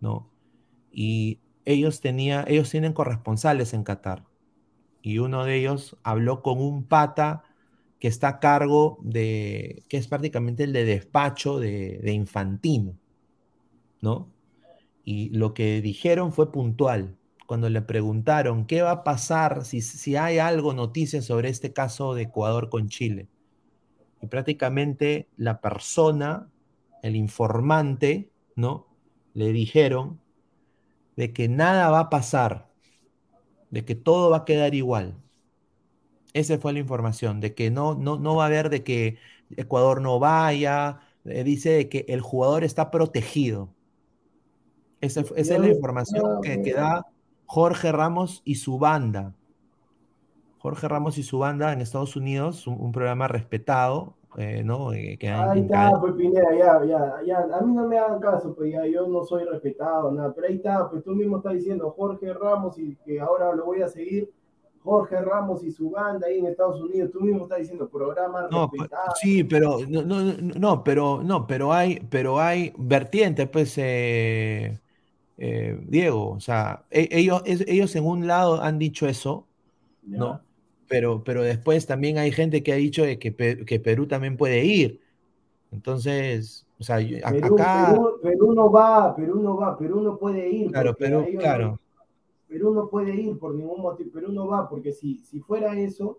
¿no? 0.00 0.30
Y 0.92 1.40
ellos, 1.64 2.00
tenía, 2.00 2.44
ellos 2.48 2.70
tienen 2.70 2.92
corresponsales 2.92 3.72
en 3.74 3.84
Qatar. 3.84 4.24
Y 5.02 5.18
uno 5.18 5.44
de 5.44 5.56
ellos 5.56 5.96
habló 6.02 6.42
con 6.42 6.60
un 6.60 6.84
pata 6.84 7.44
que 7.98 8.08
está 8.08 8.28
a 8.28 8.40
cargo 8.40 8.98
de, 9.02 9.82
que 9.88 9.96
es 9.96 10.08
prácticamente 10.08 10.64
el 10.64 10.72
de 10.72 10.84
despacho 10.84 11.58
de, 11.58 11.98
de 12.02 12.12
Infantino, 12.12 12.94
¿no? 14.00 14.28
Y 15.10 15.30
lo 15.30 15.54
que 15.54 15.80
dijeron 15.80 16.34
fue 16.34 16.52
puntual. 16.52 17.16
Cuando 17.46 17.70
le 17.70 17.80
preguntaron 17.80 18.66
qué 18.66 18.82
va 18.82 18.90
a 18.90 19.04
pasar 19.04 19.64
si, 19.64 19.80
si 19.80 20.16
hay 20.16 20.38
algo, 20.38 20.74
noticias 20.74 21.24
sobre 21.24 21.48
este 21.48 21.72
caso 21.72 22.12
de 22.12 22.24
Ecuador 22.24 22.68
con 22.68 22.90
Chile 22.90 23.26
y 24.20 24.26
prácticamente 24.26 25.26
la 25.38 25.62
persona, 25.62 26.50
el 27.02 27.16
informante, 27.16 28.30
¿no? 28.54 28.86
Le 29.32 29.50
dijeron 29.50 30.20
de 31.16 31.32
que 31.32 31.48
nada 31.48 31.88
va 31.88 32.00
a 32.00 32.10
pasar, 32.10 32.70
de 33.70 33.86
que 33.86 33.94
todo 33.94 34.28
va 34.28 34.36
a 34.38 34.44
quedar 34.44 34.74
igual. 34.74 35.16
Esa 36.34 36.58
fue 36.58 36.74
la 36.74 36.80
información, 36.80 37.40
de 37.40 37.54
que 37.54 37.70
no, 37.70 37.94
no, 37.94 38.18
no 38.18 38.36
va 38.36 38.42
a 38.42 38.48
haber 38.48 38.68
de 38.68 38.84
que 38.84 39.16
Ecuador 39.56 40.02
no 40.02 40.18
vaya, 40.18 41.00
eh, 41.24 41.44
dice 41.44 41.70
de 41.70 41.88
que 41.88 42.04
el 42.08 42.20
jugador 42.20 42.62
está 42.62 42.90
protegido. 42.90 43.74
Esa, 45.00 45.20
esa 45.20 45.54
es 45.54 45.60
la 45.60 45.68
información 45.68 46.40
que, 46.42 46.62
que 46.62 46.74
da 46.74 47.06
Jorge 47.46 47.92
Ramos 47.92 48.42
y 48.44 48.56
su 48.56 48.78
banda. 48.78 49.34
Jorge 50.58 50.88
Ramos 50.88 51.18
y 51.18 51.22
su 51.22 51.38
banda 51.38 51.72
en 51.72 51.80
Estados 51.80 52.16
Unidos, 52.16 52.66
un, 52.66 52.80
un 52.80 52.92
programa 52.92 53.28
respetado, 53.28 54.14
eh, 54.36 54.62
¿no? 54.62 54.92
Eh, 54.92 55.16
que 55.18 55.28
ahí 55.28 55.60
está, 55.60 55.92
pues 56.00 56.12
Pineda, 56.14 56.54
ya, 56.56 56.84
ya, 56.84 57.14
ya, 57.26 57.56
a 57.56 57.60
mí 57.62 57.72
no 57.72 57.88
me 57.88 57.98
hagan 57.98 58.20
caso, 58.20 58.54
pues 58.54 58.72
ya, 58.72 58.86
yo 58.86 59.06
no 59.06 59.24
soy 59.24 59.44
respetado, 59.44 60.12
nada, 60.12 60.32
pero 60.34 60.48
ahí 60.48 60.56
está, 60.56 60.88
pues 60.90 61.02
tú 61.02 61.12
mismo 61.12 61.38
estás 61.38 61.54
diciendo 61.54 61.94
Jorge 61.96 62.32
Ramos 62.34 62.78
y 62.78 62.94
que 63.04 63.20
ahora 63.20 63.54
lo 63.54 63.64
voy 63.64 63.82
a 63.82 63.88
seguir, 63.88 64.30
Jorge 64.84 65.20
Ramos 65.22 65.64
y 65.64 65.72
su 65.72 65.90
banda 65.90 66.26
ahí 66.26 66.38
en 66.38 66.46
Estados 66.46 66.80
Unidos, 66.80 67.10
tú 67.10 67.20
mismo 67.20 67.44
estás 67.44 67.58
diciendo 67.58 67.88
programa 67.88 68.46
no, 68.50 68.70
respetado. 68.70 69.12
Sí, 69.20 69.44
pero 69.44 69.78
no, 69.88 70.02
no, 70.02 70.20
no, 70.22 70.84
pero 70.84 71.22
no, 71.24 71.46
pero 71.46 71.72
hay, 71.72 71.98
pero 72.10 72.38
hay 72.38 72.72
vertientes, 72.76 73.48
pues 73.48 73.74
eh, 73.78 74.78
eh, 75.38 75.78
Diego, 75.86 76.30
o 76.30 76.40
sea, 76.40 76.84
e, 76.90 77.08
ellos, 77.10 77.42
ellos 77.46 77.96
en 77.96 78.04
un 78.04 78.26
lado 78.26 78.60
han 78.60 78.78
dicho 78.78 79.06
eso. 79.06 79.46
¿no? 80.02 80.40
pero, 80.88 81.22
pero 81.22 81.42
después 81.42 81.86
también 81.86 82.18
hay 82.18 82.32
gente 82.32 82.62
que 82.62 82.72
ha 82.72 82.76
dicho 82.76 83.04
que, 83.04 83.64
que 83.66 83.80
Perú 83.80 84.06
también 84.06 84.36
puede 84.36 84.64
ir. 84.64 85.00
Entonces, 85.70 86.66
o 86.78 86.82
sea, 86.82 86.96
Perú, 86.96 87.54
acá... 87.54 87.90
Perú, 87.90 88.18
Perú, 88.22 88.54
no 88.54 88.72
va, 88.72 89.14
Perú 89.14 89.40
no 89.40 89.56
va, 89.56 89.76
Perú 89.76 90.00
no 90.00 90.18
puede 90.18 90.48
ir. 90.48 90.70
Claro, 90.70 90.94
Perú, 90.96 91.26
claro. 91.38 91.66
No, 91.66 91.80
Perú 92.48 92.72
no 92.72 92.88
puede 92.88 93.14
ir 93.14 93.38
por 93.38 93.54
ningún 93.54 93.82
motivo, 93.82 94.10
Perú 94.10 94.32
no 94.32 94.46
va, 94.46 94.68
porque 94.68 94.92
si, 94.92 95.18
si 95.18 95.40
fuera 95.40 95.78
eso, 95.78 96.18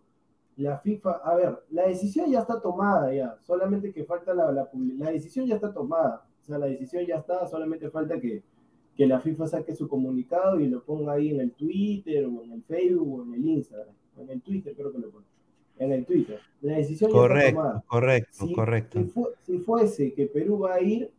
la 0.57 0.78
FIFA, 0.78 1.11
a 1.24 1.36
ver, 1.36 1.63
la 1.72 1.88
decisión 1.88 2.30
ya 2.30 2.41
está 2.41 2.61
tomada 2.61 3.11
ya, 3.13 3.38
solamente 3.41 3.91
que 3.91 4.03
falta 4.03 4.34
la, 4.34 4.51
la, 4.51 4.70
la 4.97 5.11
decisión 5.11 5.47
ya 5.47 5.55
está 5.55 5.74
tomada, 5.74 6.26
o 6.41 6.45
sea, 6.45 6.59
la 6.59 6.67
decisión 6.67 7.05
ya 7.05 7.15
está, 7.15 7.47
solamente 7.47 7.89
falta 7.89 8.20
que, 8.20 8.43
que 9.00 9.08
la 9.08 9.22
FIFA 9.22 9.47
saque 9.47 9.74
su 9.74 9.88
comunicado 9.88 10.60
y 10.60 10.68
lo 10.68 10.84
ponga 10.84 11.14
ahí 11.14 11.30
en 11.30 11.39
el 11.39 11.54
Twitter 11.54 12.26
o 12.26 12.43
en 12.43 12.52
el 12.52 12.64
Facebook 12.64 13.20
o 13.20 13.24
en 13.24 13.34
el 13.34 13.45
Instagram 13.45 13.95
en 14.18 14.30
el 14.30 14.41
Twitter 14.41 14.76
creo 14.76 14.91
que 14.91 14.97
lo 14.97 15.10
pone, 15.10 15.26
en 15.78 15.93
el 15.93 16.06
Twitter. 16.06 16.41
La 16.60 16.76
decisión 16.76 17.10
correcto, 17.10 17.62
ya 17.64 17.70
está. 17.70 17.84
Correcto, 17.88 18.45
si, 18.45 18.54
correcto. 18.54 19.00
Si, 19.00 19.06
fu 19.06 19.28
si, 19.43 19.60
fuese 19.60 20.14
que 20.14 20.26
Perú 20.28 20.60
va 20.60 20.74
a 20.74 20.82
ir, 20.82 21.10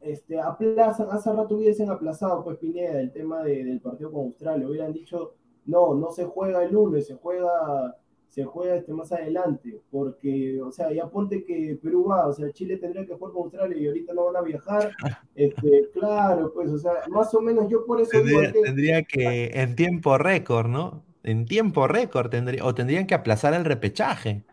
este, 0.00 0.40
aplazan, 0.40 1.06
hace 1.12 1.32
rato 1.32 1.54
hubiesen 1.54 1.88
aplazado, 1.88 2.42
pues 2.42 2.58
Pineda, 2.58 3.00
el 3.00 3.12
tema 3.12 3.44
de, 3.44 3.62
del 3.62 3.80
partido 3.80 4.10
con 4.10 4.22
Australia, 4.22 4.68
hubieran 4.68 4.92
dicho, 4.92 5.34
no, 5.66 5.94
no 5.94 6.10
se 6.10 6.24
juega 6.24 6.64
el 6.64 6.72
lunes, 6.72 7.06
se 7.06 7.14
juega 7.14 7.96
se 8.34 8.44
juega 8.44 8.74
este 8.74 8.92
más 8.92 9.12
adelante, 9.12 9.80
porque, 9.92 10.60
o 10.60 10.72
sea, 10.72 10.92
ya 10.92 11.08
ponte 11.08 11.44
que 11.44 11.78
Perú 11.80 12.06
va, 12.10 12.26
o 12.26 12.32
sea, 12.32 12.50
Chile 12.50 12.78
tendría 12.78 13.06
que 13.06 13.14
jugar 13.14 13.32
con 13.32 13.44
Australia 13.44 13.76
y 13.78 13.86
ahorita 13.86 14.12
no 14.12 14.24
van 14.24 14.36
a 14.36 14.42
viajar, 14.42 14.90
este, 15.36 15.88
claro, 15.92 16.52
pues, 16.52 16.68
o 16.70 16.78
sea, 16.78 16.94
más 17.10 17.32
o 17.32 17.40
menos 17.40 17.68
yo 17.70 17.86
por 17.86 18.00
eso... 18.00 18.10
Tendría 18.10 18.52
que, 18.52 18.60
tendría 18.60 19.02
que 19.04 19.50
en 19.54 19.76
tiempo 19.76 20.18
récord, 20.18 20.66
¿no? 20.66 21.04
en 21.22 21.46
tiempo 21.46 21.86
récord 21.86 22.28
tendría, 22.28 22.64
o 22.64 22.74
tendrían 22.74 23.06
que 23.06 23.14
aplazar 23.14 23.54
el 23.54 23.64
repechaje, 23.64 24.44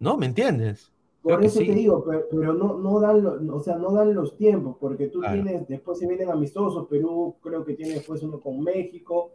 ¿no? 0.00 0.16
¿Me 0.16 0.26
entiendes? 0.26 0.92
Por 1.22 1.36
Creo 1.36 1.46
eso 1.46 1.60
sí. 1.60 1.66
te 1.66 1.74
digo, 1.74 2.04
pero, 2.04 2.26
pero, 2.30 2.52
no, 2.52 2.78
no 2.78 2.98
dan, 2.98 3.22
lo, 3.22 3.56
o 3.56 3.60
sea, 3.60 3.76
no 3.76 3.92
dan 3.92 4.12
los 4.12 4.36
tiempos, 4.36 4.76
porque 4.80 5.06
tú 5.06 5.20
claro. 5.20 5.34
tienes, 5.34 5.68
después 5.68 5.98
se 6.00 6.08
vienen 6.08 6.30
amistosos, 6.30 6.88
Perú 6.88 7.36
creo 7.40 7.64
que 7.64 7.74
tiene 7.74 7.94
después 7.94 8.22
uno 8.24 8.40
con 8.40 8.60
México, 8.60 9.32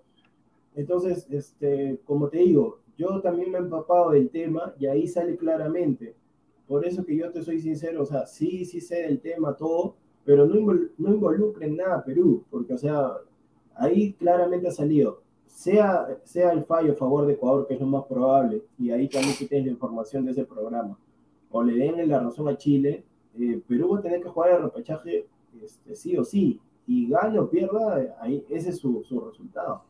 entonces, 0.76 1.28
este, 1.32 2.02
como 2.06 2.28
te 2.28 2.40
digo, 2.40 2.80
yo 2.98 3.22
también 3.22 3.52
me 3.52 3.58
he 3.58 3.62
empapado 3.62 4.12
del 4.12 4.30
tema 4.30 4.74
y 4.80 4.86
ahí 4.86 5.08
sale 5.08 5.36
claramente, 5.36 6.16
por 6.68 6.86
eso 6.86 7.06
que 7.06 7.16
yo 7.16 7.32
te 7.32 7.44
soy 7.44 7.60
sincero, 7.60 8.02
o 8.02 8.06
sea, 8.06 8.26
sí, 8.26 8.66
sí 8.66 8.82
sé 8.82 9.04
del 9.04 9.20
tema, 9.20 9.56
todo, 9.56 9.96
pero 10.24 10.46
no, 10.46 10.56
invol 10.56 10.92
no 10.98 11.14
involucren 11.14 11.76
nada 11.76 11.98
a 11.98 12.04
Perú, 12.04 12.44
porque, 12.50 12.74
o 12.74 12.78
sea, 12.78 13.12
ahí 13.76 14.14
claramente 14.14 14.68
ha 14.68 14.72
salido, 14.72 15.22
sea, 15.46 16.20
sea 16.24 16.52
el 16.52 16.66
fallo 16.66 16.94
a 16.94 16.96
favor 16.96 17.26
de 17.28 17.34
Ecuador, 17.34 17.68
que 17.68 17.76
es 17.76 17.80
lo 17.80 17.88
más 17.88 18.06
probable, 18.06 18.64
y 18.80 18.90
ahí 18.90 19.08
también 19.08 19.36
que 19.38 19.46
tienes 19.46 19.68
la 19.68 19.74
información 19.74 20.26
de 20.26 20.32
ese 20.32 20.46
programa, 20.46 20.98
o 21.52 21.64
le 21.64 21.76
den 21.76 22.10
la 22.10 22.20
razón 22.20 22.48
a 22.48 22.58
Chile, 22.58 23.04
eh, 23.40 23.62
Perú 23.68 23.90
va 23.90 24.00
a 24.00 24.02
tener 24.02 24.22
que 24.22 24.30
jugar 24.30 24.52
el 24.52 24.64
repechaje 24.64 25.28
este, 25.62 25.96
sí 25.96 26.18
o 26.18 26.24
sí, 26.24 26.60
y 26.88 27.10
gane 27.10 27.40
o 27.40 27.50
pierda, 27.50 28.18
ahí, 28.20 28.44
ese 28.50 28.70
es 28.70 28.78
su, 28.78 29.04
su 29.04 29.20
resultado. 29.20 29.84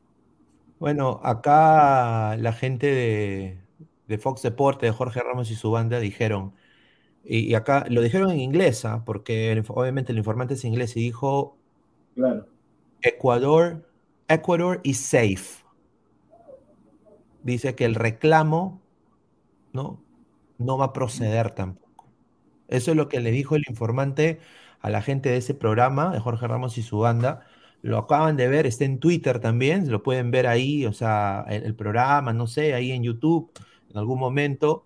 Bueno, 0.79 1.19
acá 1.23 2.35
la 2.37 2.53
gente 2.53 2.87
de, 2.87 3.59
de, 4.07 4.17
Fox 4.17 4.41
Deporte, 4.41 4.85
de 4.85 4.91
Jorge 4.91 5.21
Ramos 5.21 5.49
y 5.51 5.55
su 5.55 5.71
banda, 5.71 5.99
dijeron, 5.99 6.53
y, 7.23 7.39
y 7.39 7.55
acá 7.55 7.85
lo 7.89 8.01
dijeron 8.01 8.31
en 8.31 8.39
inglés, 8.39 8.85
¿ah? 8.85 9.03
porque 9.05 9.51
el, 9.51 9.63
obviamente 9.67 10.11
el 10.11 10.17
informante 10.17 10.55
es 10.55 10.65
inglés, 10.65 10.95
y 10.97 11.01
dijo, 11.01 11.57
claro. 12.15 12.47
Ecuador 13.01 13.83
Ecuador 14.27 14.79
is 14.83 14.99
safe. 14.99 15.63
Dice 17.43 17.75
que 17.75 17.85
el 17.85 17.93
reclamo 17.93 18.81
¿no? 19.71 20.01
no 20.57 20.77
va 20.77 20.85
a 20.85 20.93
proceder 20.93 21.51
tampoco. 21.51 22.07
Eso 22.67 22.91
es 22.91 22.97
lo 22.97 23.07
que 23.07 23.19
le 23.19 23.29
dijo 23.29 23.55
el 23.55 23.63
informante 23.69 24.39
a 24.81 24.89
la 24.89 25.03
gente 25.03 25.29
de 25.29 25.37
ese 25.37 25.53
programa, 25.53 26.11
de 26.11 26.19
Jorge 26.19 26.47
Ramos 26.47 26.77
y 26.79 26.81
su 26.81 26.99
banda. 26.99 27.45
Lo 27.85 27.99
acaban 27.99 28.35
de 28.35 28.47
ver, 28.47 28.65
está 28.65 28.83
en 28.83 28.99
Twitter 28.99 29.39
también, 29.39 29.91
lo 29.91 30.01
pueden 30.01 30.31
ver 30.31 30.47
ahí, 30.47 30.87
o 30.87 30.93
sea, 30.93 31.45
el, 31.47 31.63
el 31.63 31.75
programa, 31.75 32.33
no 32.33 32.47
sé, 32.47 32.73
ahí 32.73 32.91
en 32.91 33.03
YouTube, 33.03 33.51
en 33.91 33.97
algún 33.97 34.19
momento. 34.19 34.85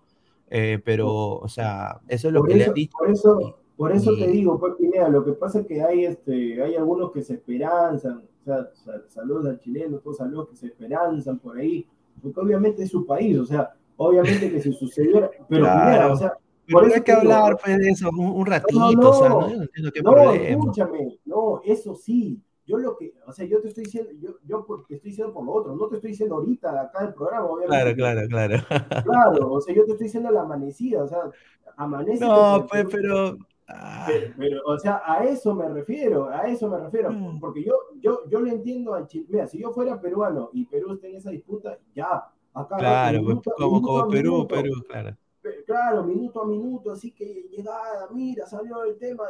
Eh, 0.50 0.82
pero, 0.84 1.36
o 1.38 1.48
sea, 1.48 2.00
eso 2.08 2.28
es 2.28 2.34
lo 2.34 2.40
por 2.40 2.48
que 2.48 2.56
eso, 2.56 2.64
le 2.64 2.70
ha 2.70 2.72
dicho. 2.74 2.98
Por 2.98 3.10
eso, 3.10 3.58
por 3.76 3.92
eso 3.92 4.12
y... 4.12 4.20
te 4.20 4.26
digo, 4.30 4.58
pues, 4.60 4.74
Pineda, 4.74 5.08
lo 5.08 5.24
que 5.24 5.32
pasa 5.32 5.60
es 5.60 5.66
que 5.66 5.82
hay, 5.82 6.04
este, 6.04 6.62
hay 6.62 6.74
algunos 6.74 7.10
que 7.12 7.22
se 7.22 7.34
esperanzan, 7.34 8.18
o 8.18 8.44
sea, 8.44 8.68
saludos 9.08 9.46
al 9.46 9.60
chileno, 9.60 9.98
todos 9.98 10.18
saludos 10.18 10.48
que 10.50 10.56
se 10.56 10.66
esperanzan 10.66 11.38
por 11.38 11.56
ahí, 11.56 11.86
porque 12.20 12.38
obviamente 12.38 12.82
es 12.82 12.90
su 12.90 13.06
país, 13.06 13.38
o 13.38 13.46
sea, 13.46 13.72
obviamente 13.96 14.50
que 14.50 14.60
si 14.60 14.74
sucediera, 14.74 15.30
pero 15.48 15.62
claro. 15.62 15.86
Pineda, 15.86 16.12
o 16.12 16.16
sea, 16.16 16.32
por 16.70 16.84
eso 16.84 16.96
hay 16.96 17.02
que 17.02 17.12
hablar 17.12 17.56
pues, 17.64 17.78
de 17.78 17.88
eso 17.88 18.10
un, 18.10 18.26
un 18.26 18.46
ratito, 18.46 18.78
no, 18.78 18.92
no, 18.92 19.10
o 19.10 19.14
sea, 19.14 19.28
no, 19.30 19.40
no 19.40 19.62
entiendo 19.62 19.90
qué 19.90 20.02
no, 20.02 20.32
escúchame, 20.32 21.18
no, 21.24 21.62
eso 21.64 21.94
sí, 21.94 22.40
yo 22.70 22.78
lo 22.78 22.96
que, 22.96 23.14
o 23.26 23.32
sea, 23.32 23.44
yo 23.46 23.60
te 23.60 23.68
estoy 23.68 23.84
diciendo, 23.84 24.10
yo, 24.20 24.36
yo 24.44 24.64
te 24.86 24.94
estoy 24.94 25.10
diciendo 25.10 25.32
por 25.32 25.44
lo 25.44 25.52
otro, 25.52 25.74
no 25.74 25.88
te 25.88 25.96
estoy 25.96 26.12
diciendo 26.12 26.36
ahorita 26.36 26.80
acá 26.80 27.04
el 27.04 27.14
programa, 27.14 27.46
obviamente. 27.46 27.94
Claro, 27.94 28.28
claro, 28.28 28.28
claro. 28.28 29.04
Claro, 29.04 29.52
o 29.52 29.60
sea, 29.60 29.74
yo 29.74 29.84
te 29.84 29.92
estoy 29.92 30.06
diciendo 30.06 30.30
la 30.30 30.42
amanecida, 30.42 31.02
o 31.02 31.08
sea, 31.08 31.30
amanece. 31.76 32.24
No, 32.24 32.66
pues, 32.70 32.86
pero, 32.90 33.36
Ah. 33.72 34.04
Pero, 34.06 34.34
pero, 34.36 34.62
o 34.66 34.78
sea, 34.78 35.02
a 35.04 35.24
eso 35.24 35.54
me 35.54 35.68
refiero, 35.68 36.28
a 36.28 36.48
eso 36.48 36.68
me 36.68 36.78
refiero, 36.78 37.12
mm. 37.12 37.38
porque 37.38 37.62
yo, 37.62 37.74
yo, 38.00 38.28
yo 38.28 38.40
le 38.40 38.50
entiendo 38.50 38.94
al 38.94 39.06
Chile. 39.06 39.26
Mira, 39.28 39.46
si 39.46 39.60
yo 39.60 39.70
fuera 39.70 40.00
peruano 40.00 40.50
y 40.52 40.64
Perú 40.66 40.94
está 40.94 41.06
en 41.06 41.16
esa 41.16 41.30
disputa, 41.30 41.78
ya, 41.94 42.26
acá. 42.52 42.76
Claro, 42.76 43.20
minuto, 43.22 43.52
como, 43.56 43.70
minuto 43.70 43.86
como 43.86 44.08
Perú, 44.08 44.32
minuto, 44.32 44.48
Perú, 44.48 44.72
claro. 44.88 45.16
Claro, 45.66 46.04
minuto 46.04 46.42
a 46.42 46.46
minuto, 46.46 46.90
así 46.90 47.12
que 47.12 47.46
llegada, 47.50 48.08
mira, 48.12 48.46
salió 48.46 48.84
el 48.84 48.98
tema. 48.98 49.24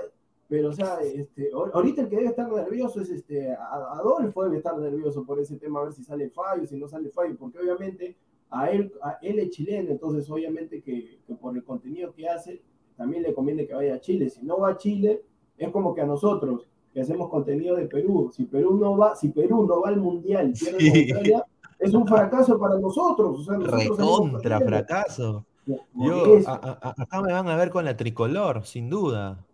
Pero, 0.51 0.69
o 0.71 0.73
sea, 0.73 0.99
este, 1.01 1.49
ahorita 1.73 2.03
el 2.03 2.09
que 2.09 2.17
debe 2.17 2.29
estar 2.29 2.51
nervioso 2.53 3.01
es 3.01 3.09
este, 3.09 3.55
Adolfo 3.55 4.43
debe 4.45 4.57
estar 4.59 4.77
nervioso 4.77 5.25
por 5.25 5.39
ese 5.41 5.57
tema, 5.57 5.81
a 5.81 5.85
ver 5.85 5.93
si 5.93 6.03
sale 6.05 6.29
fallo, 6.29 6.67
si 6.67 6.77
no 6.77 6.89
sale 6.89 7.09
fallo, 7.11 7.37
porque 7.39 7.59
obviamente 7.61 8.17
a 8.51 8.69
él, 8.69 8.93
a 9.01 9.17
él 9.23 9.39
es 9.39 9.51
chileno, 9.51 9.91
entonces 9.93 10.29
obviamente 10.29 10.83
que, 10.83 11.21
que 11.25 11.35
por 11.37 11.57
el 11.57 11.63
contenido 11.63 12.13
que 12.13 12.29
hace, 12.29 12.61
también 12.97 13.23
le 13.23 13.33
conviene 13.33 13.65
que 13.67 13.75
vaya 13.75 13.95
a 13.95 14.01
Chile. 14.01 14.29
Si 14.29 14.43
no 14.45 14.59
va 14.59 14.71
a 14.71 14.77
Chile, 14.77 15.23
es 15.57 15.71
como 15.71 15.95
que 15.95 16.01
a 16.01 16.07
nosotros, 16.07 16.67
que 16.93 17.01
hacemos 17.01 17.31
contenido 17.31 17.77
de 17.77 17.87
Perú. 17.87 18.31
Si 18.35 18.45
Perú 18.45 18.77
no 18.77 18.97
va, 18.99 19.15
si 19.15 19.29
Perú 19.29 19.65
no 19.67 19.81
va 19.81 19.89
al 19.91 20.01
mundial, 20.01 20.53
pierde 20.59 20.81
Sí. 20.81 20.91
con 20.91 20.99
Australia, 20.99 21.47
es 21.79 21.95
un 21.95 22.07
fracaso 22.09 22.59
para 22.59 22.77
nosotros. 22.79 23.39
O 23.39 23.45
sea, 23.45 23.57
nosotros 23.57 23.89
Recontra 23.99 24.61
fracaso. 24.61 25.47
Yo, 25.95 26.39
a- 26.49 26.79
a- 26.83 26.95
acá 27.03 27.23
me 27.23 27.33
van 27.33 27.47
a 27.49 27.57
ver 27.57 27.71
con 27.71 27.85
la 27.85 27.97
tricolor, 27.97 28.67
sin 28.67 28.91
duda. 28.91 29.47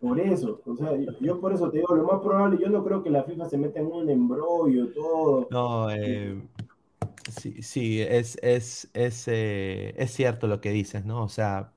Por 0.00 0.20
eso, 0.20 0.62
o 0.64 0.76
sea, 0.76 0.96
yo, 0.96 1.12
yo 1.20 1.40
por 1.40 1.52
eso 1.52 1.70
te 1.70 1.78
digo, 1.78 1.94
lo 1.94 2.04
más 2.04 2.20
probable, 2.20 2.58
yo 2.60 2.68
no 2.70 2.84
creo 2.84 3.02
que 3.02 3.10
la 3.10 3.24
FIFA 3.24 3.48
se 3.48 3.58
meta 3.58 3.80
en 3.80 3.86
un 3.86 4.08
embrollo, 4.10 4.92
todo. 4.92 5.50
No, 5.50 5.90
eh, 5.90 6.46
sí, 7.28 7.62
sí, 7.62 8.00
es, 8.02 8.38
es, 8.42 8.90
es, 8.94 9.24
eh, 9.28 9.94
es 9.98 10.12
cierto 10.12 10.46
lo 10.48 10.60
que 10.60 10.70
dices, 10.70 11.04
¿no? 11.06 11.24
O 11.24 11.28
sea, 11.28 11.74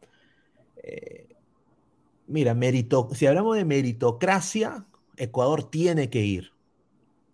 eh, 0.77 1.37
mira, 2.27 2.53
merito, 2.55 3.09
si 3.13 3.27
hablamos 3.27 3.57
de 3.57 3.65
meritocracia, 3.65 4.87
Ecuador 5.17 5.69
tiene 5.69 6.09
que 6.09 6.21
ir. 6.25 6.53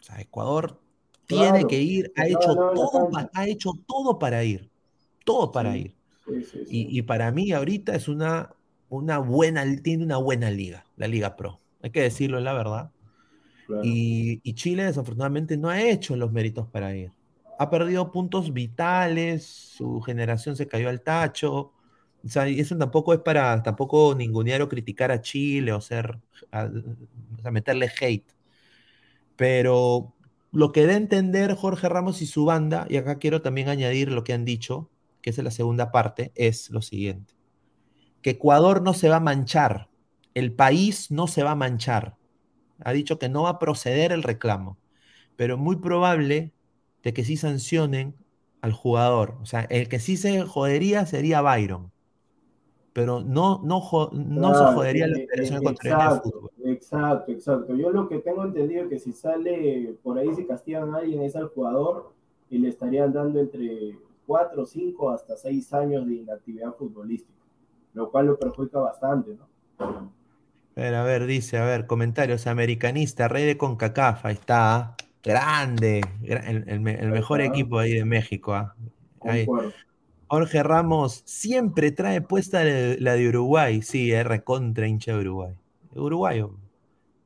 O 0.02 0.04
sea, 0.04 0.22
Ecuador 0.22 0.82
tiene 1.28 1.68
Claro, 1.68 1.68
que 1.68 1.82
ir, 1.82 2.14
ha 2.18 2.28
hecho 2.28 2.58
no, 2.58 2.74
todo, 2.74 3.10
ha 3.34 3.48
hecho 3.48 3.72
todo 3.88 4.20
para 4.20 4.44
ir, 4.46 4.72
todo 5.26 5.52
para 5.52 5.76
Sí, 5.76 5.78
ir. 5.78 5.96
Sí, 6.26 6.44
sí, 6.44 6.66
sí. 6.66 6.68
Y, 6.68 6.98
y 7.00 7.04
para 7.04 7.32
mí 7.32 7.52
ahorita 7.54 7.96
es 7.96 8.08
una, 8.10 8.57
una 8.90 9.20
buena, 9.20 9.64
tiene 9.84 10.04
una 10.04 10.18
buena 10.18 10.52
liga, 10.52 10.86
la 10.96 11.08
Liga 11.08 11.36
Pro. 11.36 11.62
Hay 11.82 11.92
que 11.92 12.02
decirlo, 12.02 12.40
la 12.40 12.54
verdad. 12.54 12.92
claro. 13.66 14.00
Y, 14.00 14.42
y 14.44 14.54
Chile 14.56 14.86
desafortunadamente 14.86 15.58
no 15.58 15.70
ha 15.70 15.82
hecho 15.82 16.16
los 16.16 16.32
méritos 16.32 16.68
para 16.70 16.96
ir. 16.96 17.12
Ha 17.60 17.70
perdido 17.70 18.12
puntos 18.12 18.54
vitales, 18.54 19.46
su 19.46 20.02
generación 20.02 20.56
se 20.56 20.68
cayó 20.68 20.90
al 20.90 21.02
tacho. 21.02 21.74
O 22.26 22.30
sea, 22.30 22.50
y 22.50 22.60
eso 22.60 22.78
tampoco 22.78 23.14
es 23.14 23.20
para 23.22 23.62
tampoco 23.64 24.16
ningunear 24.16 24.62
o 24.62 24.70
criticar 24.70 25.12
a 25.12 25.22
Chile 25.22 25.74
o 25.74 25.82
ser, 25.82 26.20
a- 26.52 26.70
sea, 27.42 27.52
meterle 27.52 27.92
hate. 28.02 28.26
Pero 29.36 30.14
lo 30.52 30.72
que 30.72 30.86
da 30.86 30.94
a 30.94 30.98
entender 30.98 31.56
Jorge 31.56 31.90
Ramos 31.90 32.22
y 32.22 32.26
su 32.28 32.46
banda, 32.46 32.86
y 32.90 32.98
acá 32.98 33.20
quiero 33.20 33.42
también 33.42 33.70
añadir 33.70 34.12
lo 34.12 34.24
que 34.24 34.34
han 34.34 34.46
dicho, 34.46 34.90
que 35.22 35.30
es 35.32 35.38
en 35.38 35.46
la 35.46 35.52
segunda 35.52 35.92
parte, 35.92 36.32
es 36.36 36.70
lo 36.72 36.82
siguiente. 36.82 37.34
Que 38.22 38.32
Ecuador 38.32 38.82
no 38.82 38.93
se 38.93 39.09
va 39.09 39.18
a 39.18 39.20
manchar, 39.20 39.89
el 40.34 40.53
país 40.53 41.11
no 41.11 41.28
se 41.28 41.43
va 41.43 41.51
a 41.51 41.55
manchar. 41.55 42.18
Ha 42.80 42.93
dicho 42.93 43.20
que 43.20 43.30
no 43.30 43.43
va 43.43 43.51
a 43.51 43.59
proceder 43.59 44.11
el 44.13 44.24
reclamo, 44.24 44.80
pero 45.36 45.57
muy 45.57 45.78
probable 45.78 46.53
de 47.03 47.13
que 47.13 47.26
sí 47.26 47.38
sancionen 47.38 48.15
al 48.61 48.74
jugador. 48.74 49.38
O 49.41 49.45
sea, 49.47 49.61
el 49.63 49.89
que 49.89 49.99
sí 49.99 50.18
se 50.18 50.43
jodería 50.43 51.05
sería 51.07 51.41
Byron, 51.41 51.91
pero 52.93 53.22
no, 53.24 53.61
no, 53.63 53.80
jo- 53.82 54.09
no 54.13 54.53
se 54.55 54.65
Claro, 54.65 54.68
jodería 54.68 55.07
la 55.07 55.20
eh, 55.20 55.30
Federación 55.30 55.59
eh, 55.59 55.59
Ecuatoriana 55.59 56.05
de 56.05 56.11
Fútbol. 56.11 56.51
Exacto, 56.63 57.32
exacto. 57.32 57.76
Yo 57.76 57.89
lo 57.91 58.07
que 58.09 58.20
tengo 58.20 58.43
entendido 58.45 58.84
es 58.84 58.89
que 58.89 58.99
si 58.99 59.13
sale 59.13 59.97
por 60.03 60.18
ahí, 60.18 60.34
si 60.36 60.45
castigan 60.45 60.93
a 60.93 60.97
alguien, 60.99 61.22
es 61.24 61.36
al 61.36 61.49
jugador 61.49 62.13
y 62.49 62.57
le 62.59 62.70
estarían 62.70 63.13
dando 63.13 63.39
entre 63.39 63.97
4, 64.26 64.65
5 64.65 65.09
hasta 65.11 65.38
6 65.38 65.72
años 65.74 66.05
de 66.07 66.15
inactividad 66.15 66.74
futbolística, 66.76 67.37
lo 67.98 68.12
cual 68.12 68.28
lo 68.28 68.39
perjudica 68.39 68.80
bastante, 68.80 69.32
¿no? 69.36 69.48
Pero 70.74 70.98
a 70.98 71.04
ver, 71.04 71.26
dice, 71.26 71.58
a 71.58 71.66
ver, 71.66 71.88
comentarios, 71.88 72.45
americanista, 72.48 73.28
rey 73.28 73.45
de 73.45 73.58
CONCACAF, 73.58 74.26
ahí 74.26 74.36
está, 74.36 74.95
grande, 75.24 76.02
gra- 76.22 76.45
el, 76.48 76.80
mejor 76.80 77.41
está. 77.41 77.54
equipo 77.54 77.80
ahí 77.80 77.93
de 77.93 78.06
México. 78.06 78.54
ah. 78.54 78.76
Concuerdo. 79.18 79.74
Jorge 80.28 80.62
Ramos 80.62 81.24
siempre 81.26 81.91
trae 81.91 82.22
puesta 82.22 82.64
la, 82.64 82.95
la 83.00 83.14
de 83.16 83.30
Uruguay. 83.30 83.82
Sí, 83.82 84.12
es 84.12 84.26
recontra 84.26 84.88
hincha 84.88 85.14
de 85.14 85.20
Uruguay. 85.20 85.56
Uruguayo. 85.95 86.52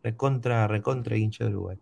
Recontra, 0.03 0.67
recontra 0.67 1.17
hincha 1.17 1.45
de 1.45 1.51
Uruguay. 1.51 1.77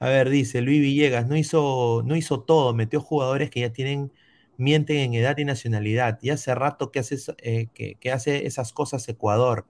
A 0.00 0.08
ver, 0.08 0.28
dice 0.30 0.60
Luis 0.62 0.80
Villegas, 0.80 1.26
no 1.28 1.36
hizo, 1.36 2.02
no 2.04 2.16
hizo 2.16 2.40
todo, 2.40 2.74
metió 2.74 3.00
jugadores 3.00 3.50
que 3.50 3.60
ya 3.60 3.72
tienen, 3.72 4.12
mienten 4.58 4.98
en 4.98 5.14
edad 5.14 5.38
y 5.38 5.46
nacionalidad. 5.46 6.18
Y 6.20 6.30
hace 6.30 6.54
rato 6.54 6.90
que 6.90 6.98
hace, 6.98 7.16
eh, 7.38 7.68
que, 7.72 7.94
que 7.94 8.12
hace 8.12 8.46
esas 8.46 8.74
cosas 8.74 9.08
Ecuador. 9.08 9.64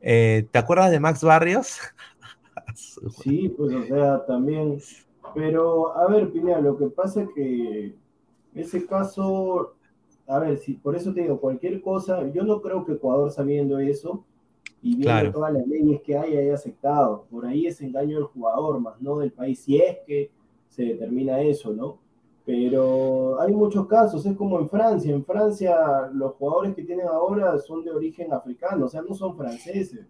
Eh, 0.00 0.46
¿te 0.50 0.58
acuerdas 0.58 0.90
de 0.90 1.00
Max 1.00 1.22
Barrios? 1.22 1.78
Sí, 3.22 3.48
pues 3.48 3.74
o 3.74 3.82
sea, 3.84 4.24
también. 4.26 4.78
Pero, 5.34 5.96
a 5.96 6.06
ver, 6.08 6.30
Pineda, 6.30 6.60
lo 6.60 6.76
que 6.76 6.86
pasa 6.86 7.22
es 7.22 7.28
que 7.34 7.94
ese 8.54 8.86
caso, 8.86 9.74
a 10.26 10.38
ver, 10.38 10.58
si 10.58 10.74
por 10.74 10.96
eso 10.96 11.12
te 11.12 11.22
digo, 11.22 11.40
cualquier 11.40 11.80
cosa, 11.82 12.26
yo 12.32 12.44
no 12.44 12.62
creo 12.62 12.84
que 12.84 12.92
Ecuador 12.92 13.30
sabiendo 13.30 13.78
eso 13.78 14.24
y 14.82 14.90
viendo 14.96 15.04
Claro. 15.04 15.32
todas 15.32 15.52
las 15.52 15.66
leyes 15.66 16.00
que 16.02 16.16
hay, 16.16 16.36
haya 16.36 16.54
aceptado. 16.54 17.26
Por 17.30 17.44
ahí 17.46 17.66
es 17.66 17.80
engaño 17.80 18.16
del 18.16 18.26
jugador, 18.26 18.80
más 18.80 19.00
no 19.00 19.18
del 19.18 19.32
país, 19.32 19.60
si 19.60 19.78
es 19.80 19.98
que 20.06 20.30
se 20.68 20.84
determina 20.84 21.40
eso, 21.40 21.72
¿no? 21.72 21.98
Pero 22.46 23.40
hay 23.40 23.52
muchos 23.52 23.86
casos, 23.86 24.24
es 24.26 24.36
como 24.36 24.58
en 24.58 24.68
Francia. 24.68 25.14
En 25.14 25.24
Francia 25.24 26.10
los 26.12 26.34
jugadores 26.34 26.74
que 26.74 26.82
tienen 26.82 27.06
ahora 27.06 27.58
son 27.58 27.84
de 27.84 27.90
origen 27.90 28.32
africano, 28.32 28.86
o 28.86 28.88
sea, 28.88 29.02
no 29.02 29.14
son 29.14 29.36
franceses 29.36 30.06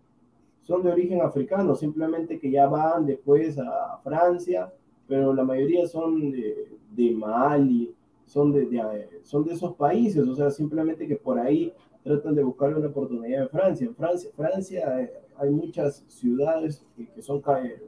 son 0.64 0.82
de 0.82 0.90
origen 0.90 1.20
africano, 1.20 1.74
simplemente 1.74 2.40
que 2.40 2.50
ya 2.50 2.66
van 2.66 3.04
después 3.04 3.58
a 3.58 4.00
Francia, 4.02 4.72
pero 5.06 5.34
la 5.34 5.44
mayoría 5.44 5.86
son 5.86 6.30
de, 6.30 6.68
de 6.90 7.10
Mali, 7.10 7.94
son 8.24 8.50
de, 8.50 9.20
son 9.22 9.44
de 9.44 9.52
esos 9.52 9.74
países, 9.74 10.26
o 10.26 10.34
sea, 10.34 10.50
simplemente 10.50 11.06
que 11.06 11.16
por 11.16 11.38
ahí 11.38 11.72
tratan 12.02 12.34
de 12.34 12.42
buscar 12.42 12.74
una 12.74 12.86
oportunidad 12.86 13.42
en 13.42 13.48
Francia. 13.50 13.86
En 13.86 13.94
Francia, 13.94 14.30
Francia 14.34 15.00
eh, 15.02 15.12
hay 15.36 15.50
muchas 15.50 16.02
ciudades 16.08 16.82
que, 16.96 17.08
que 17.08 17.20
son, 17.20 17.42
eh, 17.62 17.82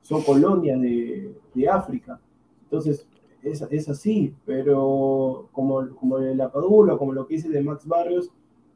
son 0.00 0.22
colonias 0.22 0.80
de, 0.80 1.34
de 1.54 1.68
África, 1.68 2.18
entonces 2.64 3.06
es, 3.42 3.62
es 3.70 3.88
así, 3.88 4.34
pero 4.44 5.48
como, 5.52 5.88
como 5.96 6.18
el 6.18 6.40
Apadula, 6.40 6.96
como 6.96 7.12
lo 7.12 7.26
que 7.26 7.34
dice 7.34 7.48
de 7.48 7.62
Max 7.62 7.86
Barrios, 7.86 8.30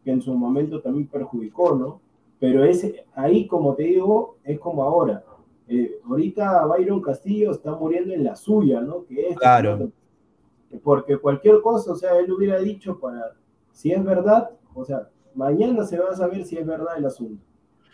que 0.04 0.10
en 0.10 0.20
su 0.20 0.34
momento 0.34 0.80
también 0.80 1.06
perjudicó, 1.08 1.74
¿no? 1.74 2.00
Pero 2.38 2.64
ese, 2.64 3.06
ahí, 3.14 3.46
como 3.46 3.74
te 3.74 3.84
digo, 3.84 4.36
es 4.44 4.58
como 4.58 4.82
ahora. 4.82 5.24
Eh, 5.68 5.98
ahorita 6.08 6.64
Byron 6.66 7.00
Castillo 7.00 7.50
está 7.52 7.74
muriendo 7.74 8.12
en 8.12 8.24
la 8.24 8.36
suya, 8.36 8.80
¿no? 8.80 9.04
Que 9.04 9.28
es, 9.30 9.36
Claro. 9.38 9.90
Porque 10.82 11.16
cualquier 11.16 11.60
cosa, 11.62 11.92
o 11.92 11.96
sea, 11.96 12.18
él 12.18 12.30
hubiera 12.32 12.58
dicho 12.60 12.98
para, 12.98 13.34
si 13.72 13.92
es 13.92 14.04
verdad, 14.04 14.50
o 14.74 14.84
sea, 14.84 15.08
mañana 15.34 15.84
se 15.84 15.98
va 15.98 16.10
a 16.10 16.16
saber 16.16 16.44
si 16.44 16.56
es 16.58 16.66
verdad 16.66 16.98
el 16.98 17.06
asunto. 17.06 17.42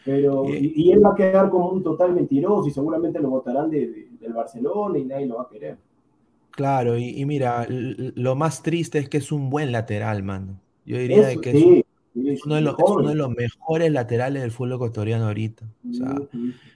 Pero, 0.04 0.44
y, 0.48 0.72
y 0.74 0.90
él 0.92 1.04
va 1.04 1.10
a 1.10 1.14
quedar 1.14 1.48
como 1.48 1.68
un 1.70 1.82
total 1.82 2.12
mentiroso 2.12 2.66
y 2.66 2.72
seguramente 2.72 3.20
lo 3.20 3.30
votarán 3.30 3.70
de, 3.70 3.86
de- 3.86 4.08
del 4.18 4.32
Barcelona 4.32 4.98
y 4.98 5.04
nadie 5.04 5.26
lo 5.26 5.36
va 5.36 5.42
a 5.42 5.48
querer. 5.48 5.78
Claro, 6.52 6.98
y, 6.98 7.18
y 7.18 7.24
mira, 7.24 7.66
lo 7.68 8.36
más 8.36 8.62
triste 8.62 8.98
es 8.98 9.08
que 9.08 9.18
es 9.18 9.32
un 9.32 9.48
buen 9.50 9.72
lateral, 9.72 10.22
mano. 10.22 10.60
Yo 10.84 10.98
diría 10.98 11.30
Eso, 11.30 11.40
que 11.40 11.50
es, 11.50 11.56
sí, 11.58 11.84
uno 12.44 12.56
de 12.56 12.60
los, 12.60 12.74
es 12.78 12.78
mejor. 12.78 13.00
uno 13.00 13.08
de 13.08 13.14
los 13.14 13.30
mejores 13.30 13.90
laterales 13.90 14.42
del 14.42 14.50
fútbol 14.52 14.74
ecuatoriano 14.74 15.26
ahorita. 15.26 15.66
O 15.90 15.94
sea, 15.94 16.14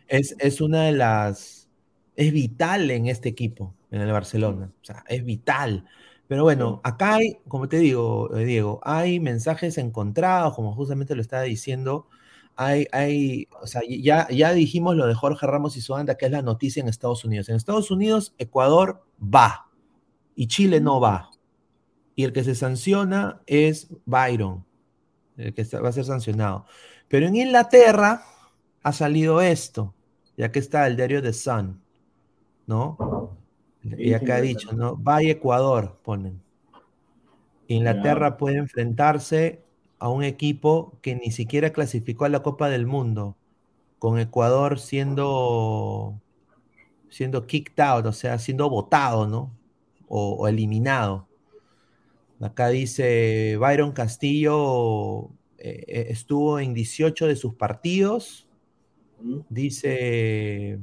es, 0.09 0.35
es 0.39 0.61
una 0.61 0.85
de 0.85 0.93
las... 0.93 1.69
Es 2.17 2.33
vital 2.33 2.91
en 2.91 3.07
este 3.09 3.29
equipo, 3.29 3.75
en 3.91 4.01
el 4.01 4.11
Barcelona. 4.11 4.73
O 4.81 4.85
sea, 4.85 5.05
es 5.09 5.23
vital. 5.25 5.85
Pero 6.27 6.45
bueno, 6.45 6.81
acá 6.83 7.17
hay, 7.17 7.37
como 7.47 7.69
te 7.69 7.77
digo, 7.79 8.35
eh, 8.35 8.47
Diego, 8.47 8.81
hay 8.83 9.21
mensajes 9.21 9.77
encontrados, 9.77 10.55
como 10.55 10.75
justamente 10.75 11.15
lo 11.15 11.21
estaba 11.21 11.43
diciendo. 11.43 12.09
Hay, 12.57 12.87
hay, 12.93 13.49
o 13.61 13.67
sea, 13.67 13.83
ya, 13.87 14.27
ya 14.31 14.55
dijimos 14.55 14.97
lo 14.97 15.07
de 15.07 15.15
Jorge 15.15 15.47
Ramos 15.47 15.77
y 15.77 15.83
su 15.83 15.93
banda, 15.93 16.17
que 16.17 16.25
es 16.25 16.33
la 16.33 16.41
noticia 16.41 16.81
en 16.81 16.89
Estados 16.89 17.25
Unidos. 17.27 17.51
En 17.51 17.57
Estados 17.57 17.91
Unidos, 17.91 18.35
Ecuador 18.39 19.05
va 19.23 19.66
y 20.37 20.47
Chile 20.47 20.81
no 20.81 21.01
va. 21.01 21.31
Y 22.15 22.25
el 22.25 22.33
que 22.33 22.45
se 22.45 22.55
sanciona 22.55 23.41
es 23.47 23.89
Byron, 24.05 24.65
el 25.37 25.53
que 25.53 25.65
va 25.79 25.89
a 25.89 25.93
ser 25.93 26.05
sancionado. 26.05 26.67
Pero 27.09 27.27
en 27.27 27.37
Inglaterra 27.37 28.23
ha 28.83 28.93
salido 28.93 29.41
esto, 29.41 29.95
ya 30.37 30.53
que 30.53 30.61
está 30.61 30.87
el 30.87 30.97
diario 30.97 31.23
The 31.23 31.33
Sun, 31.33 31.81
¿no? 32.67 33.37
Y 33.83 34.15
acá 34.15 34.37
ha 34.37 34.41
dicho, 34.41 34.73
¿no? 34.73 35.03
Va 35.03 35.23
Ecuador, 35.23 35.99
ponen. 36.05 36.41
Inglaterra 37.69 38.37
puede 38.37 38.59
enfrentarse 38.59 39.63
a 39.99 40.09
un 40.09 40.23
equipo 40.23 40.99
que 41.03 41.17
ni 41.17 41.31
siquiera 41.31 41.73
clasificó 41.73 42.25
a 42.25 42.29
la 42.29 42.43
Copa 42.43 42.69
del 42.69 42.87
Mundo, 42.87 43.37
con 43.99 44.19
Ecuador 44.19 44.79
siendo, 44.79 46.21
siendo 47.09 47.47
kicked 47.47 47.81
out, 47.81 48.07
o 48.07 48.13
sea, 48.13 48.39
siendo 48.39 48.69
votado, 48.69 49.27
¿no? 49.27 49.51
O, 50.09 50.35
o 50.35 50.49
eliminado. 50.49 51.29
Acá 52.41 52.69
dice 52.69 53.57
Byron 53.59 53.93
Castillo 53.93 55.31
eh, 55.59 55.85
eh, 55.87 56.07
estuvo 56.11 56.61
en 56.61 56.75
18 56.75 57.27
de 57.27 57.37
sus 57.37 57.55
partidos. 57.55 58.47
Dice 59.49 60.79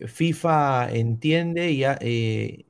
FIFA 0.00 0.90
entiende 0.90 1.70
y 1.70 1.84
ha, 1.84 1.96
eh, 2.00 2.64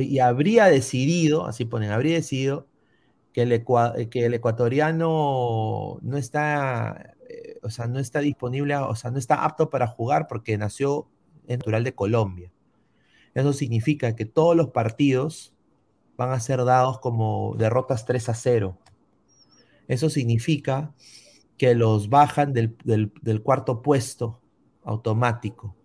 y 0.00 0.18
habría 0.18 0.66
decidido, 0.66 1.46
así 1.46 1.64
ponen, 1.64 1.90
habría 1.90 2.14
decidido 2.14 2.66
que 3.32 3.42
el, 3.42 3.64
que 4.10 4.24
el 4.26 4.34
ecuatoriano 4.34 5.98
no 6.00 6.16
está, 6.16 7.14
eh, 7.28 7.58
o 7.62 7.70
sea, 7.70 7.86
no 7.86 7.98
está 7.98 8.20
disponible, 8.20 8.74
o 8.76 8.94
sea, 8.96 9.10
no 9.10 9.18
está 9.18 9.44
apto 9.44 9.68
para 9.70 9.86
jugar 9.86 10.26
porque 10.26 10.56
nació 10.56 11.06
en 11.46 11.58
natural 11.58 11.84
de 11.84 11.94
Colombia. 11.94 12.50
Eso 13.36 13.52
significa 13.52 14.16
que 14.16 14.24
todos 14.24 14.56
los 14.56 14.70
partidos 14.70 15.54
van 16.16 16.30
a 16.30 16.40
ser 16.40 16.64
dados 16.64 17.00
como 17.00 17.54
derrotas 17.58 18.06
3 18.06 18.30
a 18.30 18.34
0. 18.34 18.78
Eso 19.88 20.08
significa 20.08 20.94
que 21.58 21.74
los 21.74 22.08
bajan 22.08 22.54
del, 22.54 22.76
del 22.82 23.42
cuarto 23.42 23.82
puesto 23.82 24.40
automático 24.84 25.76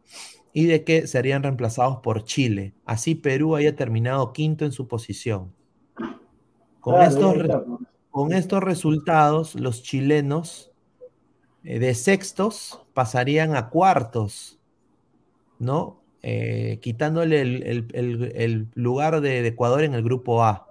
y 0.54 0.66
de 0.68 0.86
que 0.86 1.08
serían 1.08 1.44
reemplazados 1.44 1.98
por 1.98 2.24
Chile. 2.24 2.74
Así 2.86 3.16
Perú 3.16 3.58
haya 3.58 3.76
terminado 3.76 4.32
quinto 4.32 4.64
en 4.64 4.72
su 4.72 4.88
posición. 4.88 5.54
Con, 6.80 7.02
estos, 7.02 7.36
con 8.12 8.32
estos 8.32 8.64
resultados, 8.64 9.56
los 9.56 9.84
chilenos 9.84 10.72
eh, 11.66 11.80
de 11.80 11.94
sextos 11.96 12.82
pasarían 12.94 13.58
a 13.58 13.68
cuartos, 13.68 14.58
¿no? 15.60 16.01
Eh, 16.24 16.78
quitándole 16.82 17.42
el, 17.42 18.68
lugar 18.76 19.22
de, 19.22 19.48
Ecuador 19.48 19.84
en 19.84 19.96
el 19.96 20.04
grupo 20.04 20.44
A. 20.44 20.68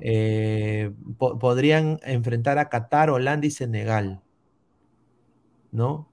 Eh, 0.00 0.92
podrían 1.18 1.98
enfrentar 2.02 2.58
a 2.58 2.68
Qatar, 2.68 3.10
Holanda 3.10 3.46
y 3.46 3.50
Senegal, 3.50 4.22
¿no? 5.72 6.08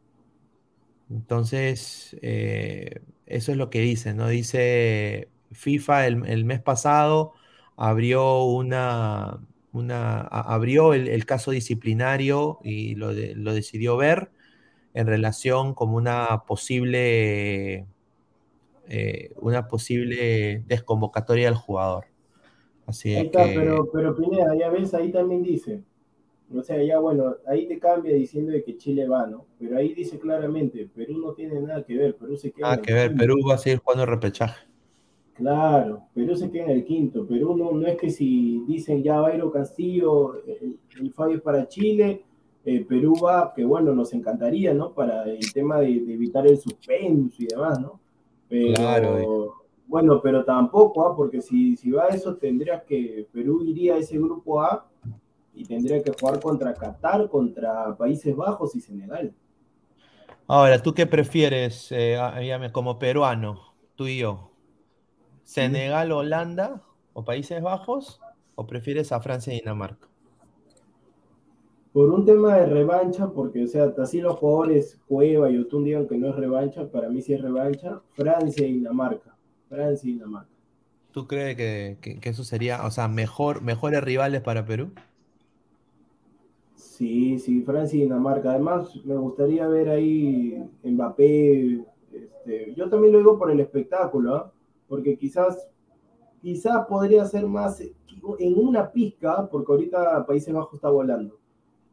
Entonces, 1.12 2.18
eh, 2.22 3.02
eso 3.28 3.52
es 3.52 3.58
lo 3.58 3.70
que 3.70 3.82
dice, 3.82 4.14
¿no? 4.14 4.28
Dice 4.30 5.30
FIFA 5.52 6.08
el, 6.08 6.46
mes 6.46 6.62
pasado 6.62 7.34
abrió 7.76 8.44
una, 8.44 9.40
una 9.72 10.22
abrió 10.22 10.94
el, 10.94 11.26
caso 11.26 11.52
disciplinario 11.52 12.60
y 12.64 12.96
lo, 12.96 13.12
lo, 13.12 13.54
decidió 13.54 13.98
ver 13.98 14.32
en 14.94 15.08
relación 15.08 15.74
como 15.74 15.98
una 15.98 16.44
posible 16.48 17.88
eh, 18.88 19.32
una 19.38 19.68
posible 19.68 20.64
desconvocatoria 20.68 21.46
del 21.46 21.56
jugador. 21.56 22.06
Así 22.86 23.16
ahí 23.16 23.28
está, 23.28 23.46
pero, 23.46 23.90
pero 23.92 24.16
Pineda, 24.16 24.56
ya 24.60 24.70
ves, 24.70 24.94
ahí 24.94 25.10
también 25.10 25.42
dice, 25.42 25.82
o 26.54 26.62
sea, 26.62 26.84
ya 26.84 27.00
bueno, 27.00 27.38
ahí 27.48 27.66
te 27.68 27.80
cambia 27.80 28.14
diciendo 28.14 28.52
de 28.52 28.64
que 28.64 28.78
Chile 28.78 29.08
va, 29.08 29.26
¿no? 29.26 29.46
Pero 29.58 29.78
ahí 29.78 29.94
dice 29.94 30.20
claramente, 30.20 30.90
Perú 30.94 31.18
no 31.18 31.34
tiene 31.34 31.62
nada 31.62 31.84
que 31.84 31.96
ver, 31.96 32.16
Perú 32.16 32.36
se 32.36 32.52
queda. 32.52 32.72
Nada 32.72 32.82
que 32.82 32.94
ver, 32.94 33.16
Perú 33.16 33.38
va 33.48 33.56
a 33.56 33.58
seguir 33.58 33.80
jugando 33.80 34.06
repechaje. 34.06 34.68
Claro, 35.34 36.04
Perú 36.14 36.36
se 36.36 36.52
queda 36.52 36.66
en 36.66 36.72
el 36.72 36.86
quinto. 36.86 37.26
Perú 37.26 37.58
no, 37.58 37.72
no 37.72 37.88
es 37.88 37.98
que 37.98 38.10
si 38.10 38.64
dicen 38.68 39.02
ya 39.02 39.20
Bayro 39.20 39.52
Castillo, 39.52 40.36
el, 40.46 41.12
fallo 41.14 41.38
es 41.38 41.42
para 41.42 41.68
Chile, 41.68 42.24
eh, 42.66 42.86
Perú 42.88 43.16
va, 43.22 43.54
que 43.54 43.66
bueno, 43.66 43.94
nos 43.94 44.14
encantaría, 44.14 44.74
¿no? 44.74 44.94
Para 44.94 45.24
el 45.24 45.52
tema 45.52 45.80
de, 45.80 45.92
evitar 45.92 46.48
el 46.48 46.58
suspenso 46.58 47.44
y 47.44 47.48
demás, 47.48 47.80
¿no? 47.80 48.00
Pero, 48.48 48.74
claro. 48.76 49.64
Bueno, 49.86 50.22
pero 50.22 50.46
tampoco, 50.46 51.06
¿ah? 51.06 51.16
porque 51.16 51.42
si, 51.42 51.76
si 51.76 51.92
va 51.92 52.06
a 52.06 52.08
eso, 52.08 52.36
tendrías 52.36 52.84
que, 52.84 53.28
Perú 53.32 53.64
iría 53.64 53.96
a 53.96 53.98
ese 53.98 54.18
grupo 54.18 54.62
A 54.62 54.88
y 55.54 55.66
tendría 55.66 56.02
que 56.02 56.12
jugar 56.20 56.40
contra 56.40 56.74
Qatar, 56.74 57.30
contra 57.30 57.96
Países 57.96 58.36
Bajos 58.36 58.76
y 58.76 58.82
Senegal. 58.82 59.34
Ahora, 60.48 60.82
¿tú 60.82 60.94
qué 60.94 61.06
prefieres 61.06 61.90
eh, 61.92 62.18
como 62.72 62.98
peruano, 62.98 63.74
tú 63.96 64.08
y 64.08 64.20
yo? 64.20 64.52
¿Senegal, 65.44 66.12
Holanda 66.12 66.82
o 67.14 67.24
Países 67.24 67.62
Bajos? 67.62 68.20
¿O 68.56 68.66
prefieres 68.66 69.12
a 69.12 69.20
Francia 69.20 69.54
y 69.54 69.60
Dinamarca? 69.60 70.08
Por 71.94 72.10
un 72.10 72.26
tema 72.26 72.58
de 72.58 72.66
revancha, 72.66 73.30
porque, 73.30 73.64
o 73.64 73.68
sea, 73.68 73.94
así 74.00 74.20
los 74.20 74.36
jugadores 74.36 75.00
Cueva 75.08 75.50
y 75.52 75.60
Otún 75.60 75.84
digan 75.84 76.08
que 76.08 76.18
no 76.18 76.30
es 76.30 76.36
revancha, 76.36 76.90
para 76.90 77.08
mí 77.08 77.22
sí 77.22 77.34
es 77.34 77.42
revancha, 77.42 78.02
Francia 78.14 78.66
y 78.66 78.74
Dinamarca. 78.74 79.38
Francia 79.70 80.10
y 80.10 80.14
Dinamarca. 80.14 80.50
¿Tú 81.12 81.28
crees 81.28 81.56
que, 81.56 82.20
que 82.20 82.30
eso 82.30 82.44
sería, 82.44 82.84
o 82.86 82.90
sea, 82.90 83.08
mejor, 83.08 83.62
mejores 83.62 84.04
rivales 84.04 84.42
para 84.42 84.66
Perú? 84.66 84.92
Sí, 86.76 87.40
sí, 87.40 87.62
Francia 87.62 87.98
y 87.98 88.04
Dinamarca. 88.04 88.52
Además, 88.52 88.96
me 89.04 89.16
gustaría 89.16 89.68
ver 89.68 89.90
ahí 89.90 90.64
Mbappé. 90.84 91.84
Este, 92.12 92.74
yo 92.76 92.90
también 92.90 93.14
lo 93.14 93.20
digo 93.20 93.38
por 93.38 93.50
el 93.50 93.60
espectáculo, 93.60 94.36
¿ah? 94.36 94.54
porque 94.88 95.18
quizás, 95.18 95.70
quizás 96.42 96.86
podría 96.86 97.26
ser 97.26 97.46
más 97.48 97.82
en 97.82 98.60
una 98.60 98.92
pizca, 98.92 99.48
porque 99.50 99.72
ahorita 99.72 100.26
Países 100.26 100.54
Bajos 100.54 100.76
está 100.76 100.90
volando. 100.90 101.43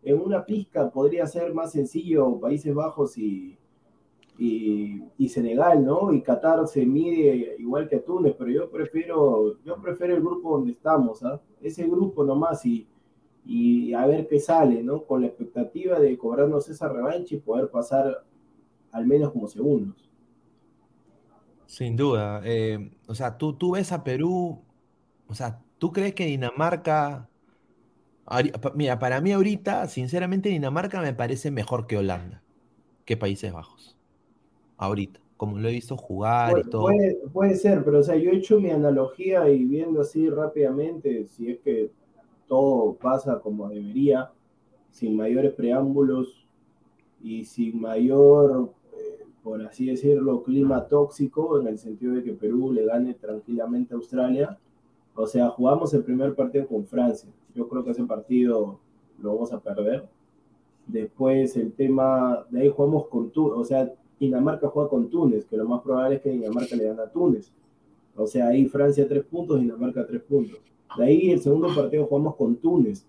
En 0.02 0.20
una 0.20 0.44
pizca 0.44 0.90
podría 0.90 1.26
ser 1.26 1.52
más 1.52 1.72
sencillo 1.72 2.38
Países 2.40 2.74
Bajos 2.74 3.18
y, 3.18 3.58
y, 4.38 5.28
Senegal, 5.28 5.84
¿no? 5.84 6.12
Y 6.12 6.22
Qatar 6.22 6.66
se 6.66 6.86
mide 6.86 7.56
igual 7.58 7.88
que 7.88 7.98
Túnez, 7.98 8.34
pero 8.38 8.50
yo 8.50 8.70
prefiero, 8.70 9.62
yo 9.62 9.80
prefiero 9.80 10.14
el 10.14 10.22
grupo 10.22 10.56
donde 10.56 10.72
estamos, 10.72 11.22
¿ah? 11.22 11.40
Ese 11.60 11.86
grupo 11.86 12.24
nomás 12.24 12.64
y 12.64 12.86
y 13.44 13.94
a 13.94 14.06
ver 14.06 14.28
qué 14.28 14.38
sale, 14.38 14.82
¿no? 14.82 15.04
Con 15.04 15.22
la 15.22 15.28
expectativa 15.28 15.98
de 15.98 16.16
cobrarnos 16.18 16.68
esa 16.68 16.88
revancha 16.88 17.34
y 17.34 17.38
poder 17.38 17.70
pasar 17.70 18.24
al 18.92 19.06
menos 19.06 19.32
como 19.32 19.48
segundos. 19.48 20.08
Sin 21.66 21.96
duda. 21.96 22.42
Eh, 22.44 22.90
o 23.06 23.14
sea, 23.14 23.38
tú, 23.38 23.54
tú 23.54 23.72
ves 23.72 23.92
a 23.92 24.02
Perú, 24.02 24.60
o 25.28 25.34
sea, 25.34 25.62
¿tú 25.78 25.92
crees 25.92 26.14
que 26.14 26.26
Dinamarca... 26.26 27.29
Mira, 28.74 28.98
para 28.98 29.20
mí 29.20 29.32
ahorita, 29.32 29.86
sinceramente, 29.88 30.48
Dinamarca 30.48 31.00
me 31.00 31.12
parece 31.14 31.50
mejor 31.50 31.86
que 31.86 31.96
Holanda, 31.96 32.42
que 33.04 33.16
Países 33.16 33.52
Bajos. 33.52 33.96
Ahorita, 34.76 35.20
como 35.36 35.58
lo 35.58 35.68
he 35.68 35.72
visto 35.72 35.96
jugar 35.96 36.58
y 36.58 36.70
todo. 36.70 36.82
Puede, 36.82 37.16
puede 37.32 37.56
ser, 37.56 37.84
pero 37.84 37.98
o 37.98 38.02
sea, 38.02 38.16
yo 38.16 38.30
he 38.30 38.36
hecho 38.36 38.60
mi 38.60 38.70
analogía 38.70 39.48
y 39.48 39.64
viendo 39.64 40.02
así 40.02 40.28
rápidamente, 40.28 41.26
si 41.26 41.50
es 41.50 41.58
que 41.60 41.90
todo 42.46 42.94
pasa 42.94 43.40
como 43.40 43.68
debería, 43.68 44.30
sin 44.90 45.16
mayores 45.16 45.52
preámbulos 45.54 46.46
y 47.22 47.44
sin 47.44 47.80
mayor, 47.80 48.72
eh, 48.92 49.24
por 49.42 49.62
así 49.62 49.86
decirlo, 49.86 50.42
clima 50.42 50.86
tóxico, 50.86 51.60
en 51.60 51.68
el 51.68 51.78
sentido 51.78 52.14
de 52.14 52.22
que 52.22 52.32
Perú 52.32 52.72
le 52.72 52.86
gane 52.86 53.14
tranquilamente 53.14 53.94
a 53.94 53.96
Australia. 53.96 54.58
O 55.14 55.26
sea, 55.26 55.48
jugamos 55.50 55.92
el 55.94 56.04
primer 56.04 56.34
partido 56.34 56.66
con 56.66 56.86
Francia. 56.86 57.30
Yo 57.54 57.68
creo 57.68 57.84
que 57.84 57.90
ese 57.90 58.04
partido 58.04 58.78
lo 59.20 59.34
vamos 59.34 59.52
a 59.52 59.60
perder. 59.60 60.08
Después 60.86 61.56
el 61.56 61.72
tema, 61.72 62.44
de 62.50 62.62
ahí 62.62 62.72
jugamos 62.74 63.06
con 63.08 63.30
Túnez, 63.30 63.56
o 63.56 63.64
sea, 63.64 63.92
Dinamarca 64.18 64.68
juega 64.68 64.90
con 64.90 65.08
Túnez, 65.08 65.46
que 65.46 65.56
lo 65.56 65.66
más 65.66 65.80
probable 65.82 66.16
es 66.16 66.22
que 66.22 66.30
Dinamarca 66.30 66.76
le 66.76 66.84
gane 66.84 67.02
a 67.02 67.10
Túnez. 67.10 67.52
O 68.16 68.26
sea, 68.26 68.48
ahí 68.48 68.66
Francia 68.66 69.08
tres 69.08 69.24
puntos, 69.24 69.60
Dinamarca 69.60 70.06
tres 70.06 70.22
puntos. 70.22 70.58
De 70.98 71.04
ahí 71.04 71.30
el 71.30 71.40
segundo 71.40 71.68
partido 71.74 72.06
jugamos 72.06 72.36
con 72.36 72.56
Túnez, 72.56 73.06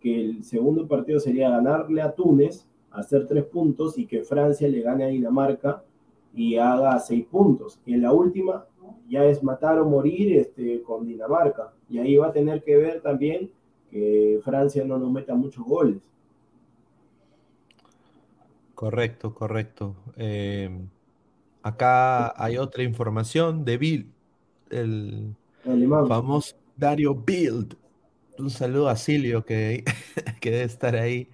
que 0.00 0.24
el 0.24 0.44
segundo 0.44 0.86
partido 0.86 1.20
sería 1.20 1.50
ganarle 1.50 2.00
a 2.00 2.12
Túnez, 2.12 2.66
hacer 2.90 3.26
tres 3.26 3.44
puntos 3.44 3.98
y 3.98 4.06
que 4.06 4.22
Francia 4.22 4.68
le 4.68 4.80
gane 4.80 5.04
a 5.04 5.08
Dinamarca 5.08 5.82
y 6.34 6.56
haga 6.56 6.98
seis 7.00 7.26
puntos. 7.26 7.78
Y 7.84 7.94
en 7.94 8.02
la 8.02 8.12
última 8.12 8.66
ya 9.08 9.24
es 9.24 9.42
matar 9.42 9.78
o 9.78 9.84
morir 9.84 10.36
este, 10.36 10.82
con 10.82 11.06
Dinamarca. 11.06 11.72
Y 11.90 11.98
ahí 11.98 12.16
va 12.16 12.28
a 12.28 12.32
tener 12.32 12.62
que 12.62 12.76
ver 12.76 13.00
también 13.00 13.50
que 13.96 14.40
Francia 14.44 14.84
no 14.84 14.98
nos 14.98 15.10
meta 15.10 15.34
muchos 15.34 15.64
goles. 15.64 16.02
Correcto, 18.74 19.32
correcto. 19.32 19.96
Eh, 20.16 20.68
acá 21.62 22.34
hay 22.42 22.58
otra 22.58 22.82
información 22.82 23.64
de 23.64 23.78
Bill, 23.78 24.12
el, 24.68 25.34
famoso, 26.08 26.54
Dario 26.76 27.14
Build. 27.14 27.74
Un 28.38 28.50
saludo 28.50 28.90
a 28.90 28.96
Silvio 28.96 29.46
que, 29.46 29.82
que 30.40 30.50
debe 30.50 30.64
estar 30.64 30.94
ahí 30.94 31.30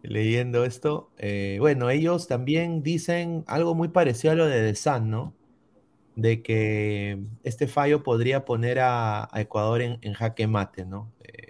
leyendo 0.00 0.64
esto. 0.64 1.10
Eh, 1.18 1.58
bueno, 1.60 1.90
ellos 1.90 2.28
también 2.28 2.82
dicen 2.82 3.44
algo 3.46 3.74
muy 3.74 3.88
parecido 3.88 4.32
a 4.32 4.36
lo 4.36 4.46
de 4.46 4.70
The 4.70 4.74
Sun, 4.74 5.10
¿no? 5.10 5.34
De 6.16 6.40
que 6.40 7.18
este 7.44 7.66
fallo 7.68 8.02
podría 8.02 8.46
poner 8.46 8.78
a, 8.80 9.28
Ecuador 9.34 9.82
en, 9.82 10.14
jaque 10.14 10.46
mate, 10.46 10.86
¿no? 10.86 11.12
Eh, 11.24 11.49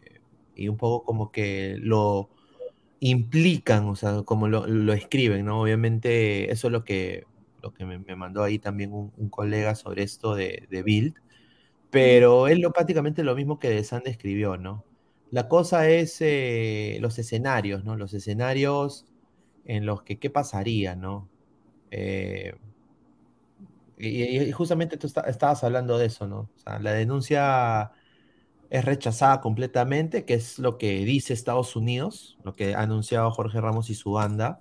y 0.61 0.69
un 0.69 0.77
poco 0.77 1.05
como 1.05 1.33
que 1.33 1.77
lo 1.81 2.29
implican, 3.01 3.89
o 3.89 3.97
sea, 3.97 4.23
como 4.25 4.49
lo, 4.49 4.93
escriben, 4.93 5.47
¿no? 5.47 5.63
Obviamente 5.63 6.53
eso 6.53 6.69
es 6.69 6.73
lo 6.73 6.85
que, 6.85 7.25
lo 7.63 7.73
que 7.73 7.87
me, 7.87 7.99
mandó 8.17 8.43
ahí 8.43 8.59
también 8.59 8.93
un, 8.93 9.31
colega 9.31 9.75
sobre 9.75 10.03
esto 10.03 10.35
de, 10.35 10.67
de 10.71 10.83
Build. 10.83 11.15
Pero 11.91 12.49
es 12.49 12.59
lo, 12.59 12.73
prácticamente 12.73 13.25
lo 13.25 13.35
mismo 13.35 13.59
que 13.59 13.71
De 13.71 13.85
Sand 13.85 14.07
escribió, 14.07 14.57
¿no? 14.59 14.85
La 15.31 15.49
cosa 15.49 15.89
es 15.89 16.19
eh, 16.21 16.99
los 17.01 17.19
escenarios, 17.19 17.85
¿no? 17.85 17.97
Los 17.97 18.15
escenarios 18.15 19.07
en 19.65 19.87
los 19.87 20.03
que 20.03 20.19
qué 20.19 20.31
pasaría, 20.31 20.95
¿no? 20.97 21.29
Eh, 21.91 22.55
y, 23.99 24.53
justamente 24.53 24.97
tú 24.99 25.07
estabas 25.07 25.65
hablando 25.65 25.99
de 25.99 26.07
eso, 26.07 26.27
¿no? 26.27 26.51
O 26.55 26.59
sea, 26.59 26.79
la 26.81 26.93
denuncia 26.93 27.93
es 28.71 28.85
rechazada 28.85 29.41
completamente, 29.41 30.25
que 30.25 30.35
es 30.35 30.59
lo 30.59 30.79
que 30.79 31.05
dice 31.05 31.35
Estados 31.35 31.77
Unidos, 31.77 32.39
lo 32.45 32.55
que 32.55 32.75
ha 32.75 32.81
anunciado 32.81 33.31
Jorge 33.33 33.61
Ramos 33.61 33.91
y 33.91 33.95
su 33.95 34.13
banda 34.13 34.61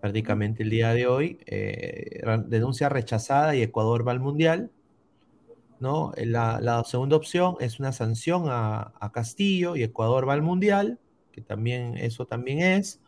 prácticamente 0.00 0.62
el 0.62 0.70
día 0.70 0.92
de 0.92 1.06
hoy. 1.06 1.38
Eh, 1.46 2.22
denuncia 2.46 2.88
rechazada 2.88 3.56
y 3.56 3.62
Ecuador 3.62 4.06
va 4.06 4.12
al 4.12 4.20
Mundial. 4.20 4.70
¿no? 5.80 6.12
La, 6.16 6.82
segunda 6.84 7.16
opción 7.16 7.56
es 7.60 7.80
una 7.80 7.92
sanción 7.92 8.44
a, 8.48 8.92
a, 8.98 9.12
Castillo 9.12 9.76
y 9.76 9.82
Ecuador 9.82 10.28
va 10.28 10.32
al 10.32 10.42
Mundial, 10.42 10.98
que 11.32 11.40
también 11.40 11.96
eso 11.96 12.26
también 12.26 12.60
es. 12.60 13.00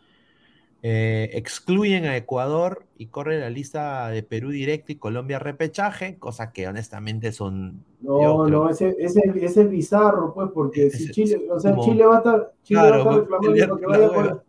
Eh, 0.81 1.31
excluyen 1.33 2.05
a 2.05 2.17
Ecuador 2.17 2.85
y 2.97 3.07
corre 3.07 3.41
la 3.41 3.51
lista 3.51 4.09
de 4.11 4.23
Perú 4.23 4.51
directo 4.51 4.93
y 4.93 4.97
Colombia 4.97 5.41
repechaje, 5.41 6.19
cosa 6.19 6.53
que 6.53 6.69
honestamente 6.69 7.33
son. 7.33 7.85
No, 8.01 8.47
no, 8.47 8.71
ese, 8.71 8.95
ese, 9.01 9.21
ese, 9.41 9.63
es 9.63 9.71
bizarro, 9.71 10.33
pues, 10.33 10.51
porque 10.55 10.89
si 10.91 11.11
Chile, 11.11 11.49
o 11.51 11.59
sea, 11.59 11.77
Chile 11.79 12.07
va 12.07 12.15
a 12.15 12.19
estar, 12.19 12.53
Chile 12.63 12.81
va 12.81 12.95
a 12.95 12.99
estar 12.99 13.15
reclamando 13.15 13.77
que 13.77 13.87
vaya 13.87 14.09
por. 14.09 14.45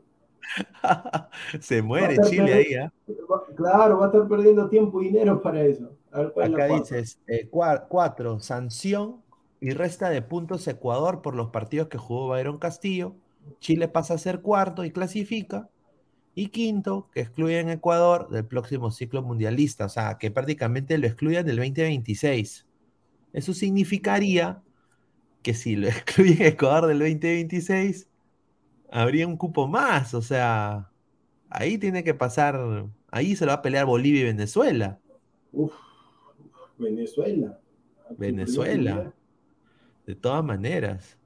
Se 1.60 1.82
muere 1.82 2.16
Chile 2.28 2.52
ahí, 2.52 2.74
¿eh? 2.74 2.90
Claro, 3.56 3.98
va 3.98 4.06
a 4.06 4.08
estar 4.08 4.28
perdiendo 4.28 4.68
tiempo 4.68 5.02
y 5.02 5.06
dinero 5.06 5.42
para 5.42 5.62
eso. 5.62 5.90
Acá 6.12 6.66
dices, 6.66 7.20
eh, 7.26 7.48
cuatro, 7.50 8.40
sanción 8.40 9.16
y 9.60 9.70
resta 9.70 10.08
de 10.08 10.22
puntos 10.22 10.66
Ecuador 10.68 11.20
por 11.20 11.34
los 11.34 11.50
partidos 11.50 11.88
que 11.88 11.98
jugó 11.98 12.28
Bayron 12.28 12.58
Castillo 12.58 13.14
Chile 13.60 13.88
pasa 13.88 14.14
a 14.14 14.18
ser 14.18 14.40
cuarto 14.40 14.84
y 14.84 14.90
clasifica. 14.90 15.68
Y 16.34 16.48
quinto, 16.48 17.08
que 17.12 17.20
excluyen 17.20 17.68
Ecuador 17.68 18.28
del 18.30 18.46
próximo 18.46 18.90
ciclo 18.90 19.22
mundialista, 19.22 19.86
o 19.86 19.88
sea, 19.88 20.16
que 20.16 20.30
prácticamente 20.30 20.96
lo 20.96 21.06
excluyan 21.06 21.44
del 21.44 21.56
2026. 21.56 22.66
Eso 23.32 23.52
significaría 23.52 24.62
que 25.42 25.54
si 25.54 25.76
lo 25.76 25.88
excluyen 25.88 26.46
Ecuador 26.46 26.86
del 26.86 27.00
2026, 27.00 28.08
habría 28.90 29.26
un 29.26 29.36
cupo 29.36 29.68
más, 29.68 30.14
o 30.14 30.22
sea, 30.22 30.90
ahí 31.48 31.78
tiene 31.78 32.04
que 32.04 32.14
pasar, 32.14 32.86
ahí 33.10 33.36
se 33.36 33.44
lo 33.44 33.50
va 33.50 33.56
a 33.56 33.62
pelear 33.62 33.86
Bolivia 33.86 34.22
y 34.22 34.24
Venezuela. 34.24 34.98
Uf, 35.52 35.72
Venezuela. 36.78 37.60
Venezuela. 38.16 39.12
De 40.06 40.14
todas 40.14 40.44
maneras. 40.44 41.19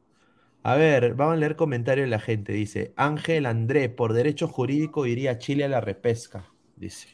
A 0.64 0.76
ver, 0.76 1.14
vamos 1.14 1.34
a 1.34 1.36
leer 1.36 1.56
comentarios 1.56 2.06
de 2.06 2.10
la 2.10 2.18
gente. 2.18 2.52
Dice, 2.52 2.94
Ángel 2.96 3.44
André, 3.44 3.90
por 3.90 4.14
derecho 4.14 4.48
jurídico 4.48 5.06
iría 5.06 5.38
Chile 5.38 5.64
a 5.64 5.68
la 5.68 5.82
repesca. 5.82 6.50
Dice. 6.76 7.08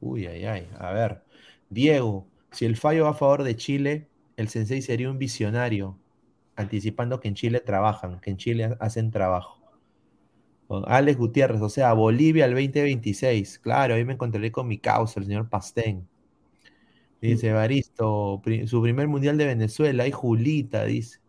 Uy, 0.00 0.26
ay, 0.26 0.44
ay. 0.46 0.68
A 0.78 0.92
ver. 0.92 1.24
Diego, 1.70 2.28
si 2.52 2.64
el 2.64 2.76
fallo 2.76 3.04
va 3.04 3.10
a 3.10 3.14
favor 3.14 3.42
de 3.42 3.56
Chile, 3.56 4.08
el 4.36 4.48
sensei 4.48 4.80
sería 4.80 5.10
un 5.10 5.18
visionario, 5.18 5.98
anticipando 6.56 7.20
que 7.20 7.28
en 7.28 7.34
Chile 7.34 7.60
trabajan, 7.60 8.20
que 8.20 8.30
en 8.30 8.36
Chile 8.36 8.76
hacen 8.80 9.10
trabajo. 9.10 9.60
Alex 10.86 11.18
Gutiérrez, 11.18 11.60
o 11.62 11.68
sea, 11.68 11.92
Bolivia 11.94 12.44
al 12.44 12.52
2026. 12.52 13.58
Claro, 13.58 13.94
ahí 13.94 14.04
me 14.04 14.14
encontraré 14.14 14.52
con 14.52 14.68
mi 14.68 14.78
causa, 14.78 15.20
el 15.20 15.26
señor 15.26 15.48
Pastén. 15.48 16.08
Dice 17.20 17.52
Baristo, 17.52 18.42
su 18.66 18.82
primer 18.82 19.08
mundial 19.08 19.38
de 19.38 19.46
Venezuela, 19.46 20.06
y 20.06 20.12
Julita, 20.12 20.84
dice. 20.84 21.21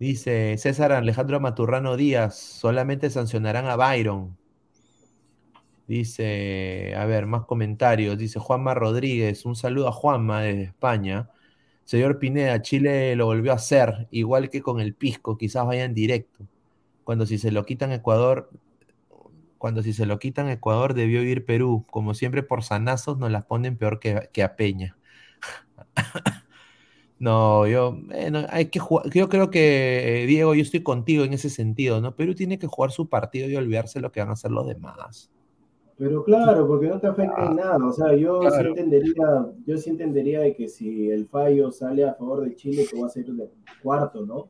Dice 0.00 0.56
César 0.56 0.92
Alejandro 0.92 1.40
Maturrano 1.40 1.94
Díaz, 1.94 2.34
solamente 2.34 3.10
sancionarán 3.10 3.66
a 3.66 3.76
Byron. 3.76 4.34
Dice, 5.86 6.94
a 6.96 7.04
ver, 7.04 7.26
más 7.26 7.44
comentarios. 7.44 8.16
Dice 8.16 8.38
Juanma 8.38 8.72
Rodríguez, 8.72 9.44
un 9.44 9.56
saludo 9.56 9.88
a 9.88 9.92
Juanma 9.92 10.40
desde 10.40 10.62
España. 10.62 11.28
Señor 11.84 12.18
Pineda, 12.18 12.62
Chile 12.62 13.14
lo 13.14 13.26
volvió 13.26 13.52
a 13.52 13.56
hacer, 13.56 14.08
igual 14.10 14.48
que 14.48 14.62
con 14.62 14.80
el 14.80 14.94
Pisco, 14.94 15.36
quizás 15.36 15.66
vayan 15.66 15.92
directo. 15.92 16.46
Cuando 17.04 17.26
si 17.26 17.36
se 17.36 17.52
lo 17.52 17.66
quitan 17.66 17.92
Ecuador, 17.92 18.48
cuando 19.58 19.82
si 19.82 19.92
se 19.92 20.06
lo 20.06 20.18
quitan 20.18 20.48
Ecuador 20.48 20.94
debió 20.94 21.22
ir 21.22 21.44
Perú. 21.44 21.84
Como 21.90 22.14
siempre 22.14 22.42
por 22.42 22.62
sanazos 22.64 23.18
nos 23.18 23.30
las 23.30 23.44
ponen 23.44 23.76
peor 23.76 24.00
que, 24.00 24.30
que 24.32 24.42
a 24.42 24.56
Peña. 24.56 24.96
No, 27.20 27.66
yo, 27.66 27.98
hay 28.48 28.70
que 28.70 28.78
jugar. 28.78 29.10
Yo 29.10 29.28
creo 29.28 29.50
que, 29.50 30.22
eh, 30.22 30.26
Diego, 30.26 30.54
yo 30.54 30.62
estoy 30.62 30.82
contigo 30.82 31.22
en 31.22 31.34
ese 31.34 31.50
sentido, 31.50 32.00
¿no? 32.00 32.16
Perú 32.16 32.34
tiene 32.34 32.58
que 32.58 32.66
jugar 32.66 32.92
su 32.92 33.10
partido 33.10 33.46
y 33.46 33.56
olvidarse 33.56 34.00
lo 34.00 34.10
que 34.10 34.20
van 34.20 34.30
a 34.30 34.32
hacer 34.32 34.50
los 34.50 34.66
demás. 34.66 35.30
Pero 35.98 36.24
claro, 36.24 36.66
porque 36.66 36.86
no 36.88 36.98
te 36.98 37.08
afecta 37.08 37.44
en 37.44 37.48
ah, 37.50 37.54
nada. 37.54 37.86
O 37.86 37.92
sea, 37.92 38.16
yo 38.16 38.40
sí 38.50 38.66
entendería, 38.66 39.52
yo 39.66 39.76
sí 39.76 39.90
entendería 39.90 40.40
de 40.40 40.56
que 40.56 40.66
si 40.66 41.10
el 41.10 41.26
fallo 41.28 41.70
sale 41.70 42.04
a 42.04 42.14
favor 42.14 42.42
de 42.42 42.54
Chile, 42.54 42.86
que 42.90 42.98
va 42.98 43.06
a 43.06 43.10
ser 43.10 43.26
el 43.26 43.50
cuarto, 43.82 44.24
¿no? 44.24 44.48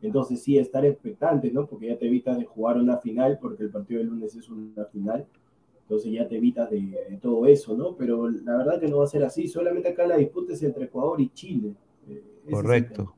Entonces 0.00 0.44
sí, 0.44 0.58
estar 0.58 0.86
expectante, 0.86 1.50
¿no? 1.50 1.66
Porque 1.66 1.88
ya 1.88 1.98
te 1.98 2.06
evitas 2.06 2.38
de 2.38 2.44
jugar 2.44 2.76
una 2.76 2.98
final, 2.98 3.36
porque 3.42 3.64
el 3.64 3.70
partido 3.70 3.98
del 3.98 4.10
lunes 4.10 4.36
es 4.36 4.48
una 4.48 4.84
final. 4.84 5.26
Entonces 5.80 6.12
ya 6.12 6.28
te 6.28 6.36
evitas 6.36 6.70
de, 6.70 6.82
de 6.82 7.18
todo 7.20 7.46
eso, 7.46 7.76
¿no? 7.76 7.96
Pero 7.96 8.30
la 8.30 8.58
verdad 8.58 8.78
que 8.78 8.86
no 8.86 8.98
va 8.98 9.04
a 9.04 9.08
ser 9.08 9.24
así. 9.24 9.48
Solamente 9.48 9.88
acá 9.88 10.06
la 10.06 10.18
disputa 10.18 10.52
es 10.52 10.62
entre 10.62 10.84
Ecuador 10.84 11.20
y 11.20 11.30
Chile. 11.30 11.74
Correcto. 12.50 13.14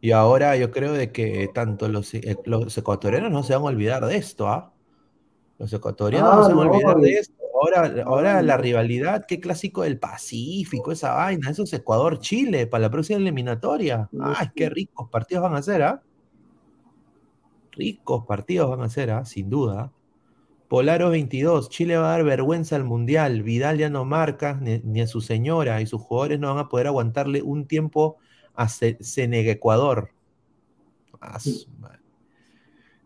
Y 0.00 0.10
ahora 0.10 0.54
yo 0.56 0.70
creo 0.70 0.92
de 0.92 1.12
que 1.12 1.48
tanto 1.54 1.88
los, 1.88 2.12
eh, 2.12 2.36
los 2.44 2.76
ecuatorianos 2.76 3.32
no 3.32 3.42
se 3.42 3.54
van 3.54 3.62
a 3.62 3.66
olvidar 3.66 4.04
de 4.04 4.16
esto, 4.16 4.48
¿ah? 4.48 4.74
Los 5.58 5.72
ecuatorianos 5.72 6.34
no 6.34 6.42
ah, 6.42 6.46
se 6.46 6.52
van 6.52 6.68
a 6.68 6.70
olvidar 6.70 6.96
de 6.98 7.12
esto. 7.14 7.34
Ahora, 7.54 8.02
ahora 8.04 8.42
la 8.42 8.58
rivalidad, 8.58 9.24
qué 9.26 9.40
clásico 9.40 9.82
del 9.82 9.98
Pacífico, 9.98 10.92
esa 10.92 11.14
vaina, 11.14 11.48
eso 11.48 11.62
es 11.62 11.72
Ecuador-Chile 11.72 12.66
para 12.66 12.82
la 12.82 12.90
próxima 12.90 13.18
eliminatoria. 13.18 14.10
Ay, 14.20 14.48
qué 14.54 14.68
ricos 14.68 15.08
partidos 15.08 15.44
van 15.44 15.54
a 15.54 15.62
ser, 15.62 15.82
¿ah? 15.82 16.02
Ricos 17.72 18.26
partidos 18.26 18.68
van 18.68 18.82
a 18.82 18.90
ser, 18.90 19.10
¿ah? 19.10 19.24
Sin 19.24 19.48
duda. 19.48 19.90
Polaro 20.74 21.10
22, 21.10 21.68
Chile 21.68 21.96
va 21.96 22.08
a 22.08 22.16
dar 22.16 22.24
vergüenza 22.24 22.74
al 22.74 22.82
Mundial, 22.82 23.44
Vidal 23.44 23.78
ya 23.78 23.90
no 23.90 24.04
marca 24.04 24.58
ni, 24.60 25.00
a 25.00 25.06
su 25.06 25.20
señora 25.20 25.80
y 25.80 25.86
sus 25.86 26.02
jugadores 26.02 26.40
no 26.40 26.52
van 26.52 26.64
a 26.64 26.68
poder 26.68 26.88
aguantarle 26.88 27.42
un 27.42 27.68
tiempo 27.68 28.16
a 28.54 28.68
Senegal 28.68 29.54
Ecuador. 29.54 30.10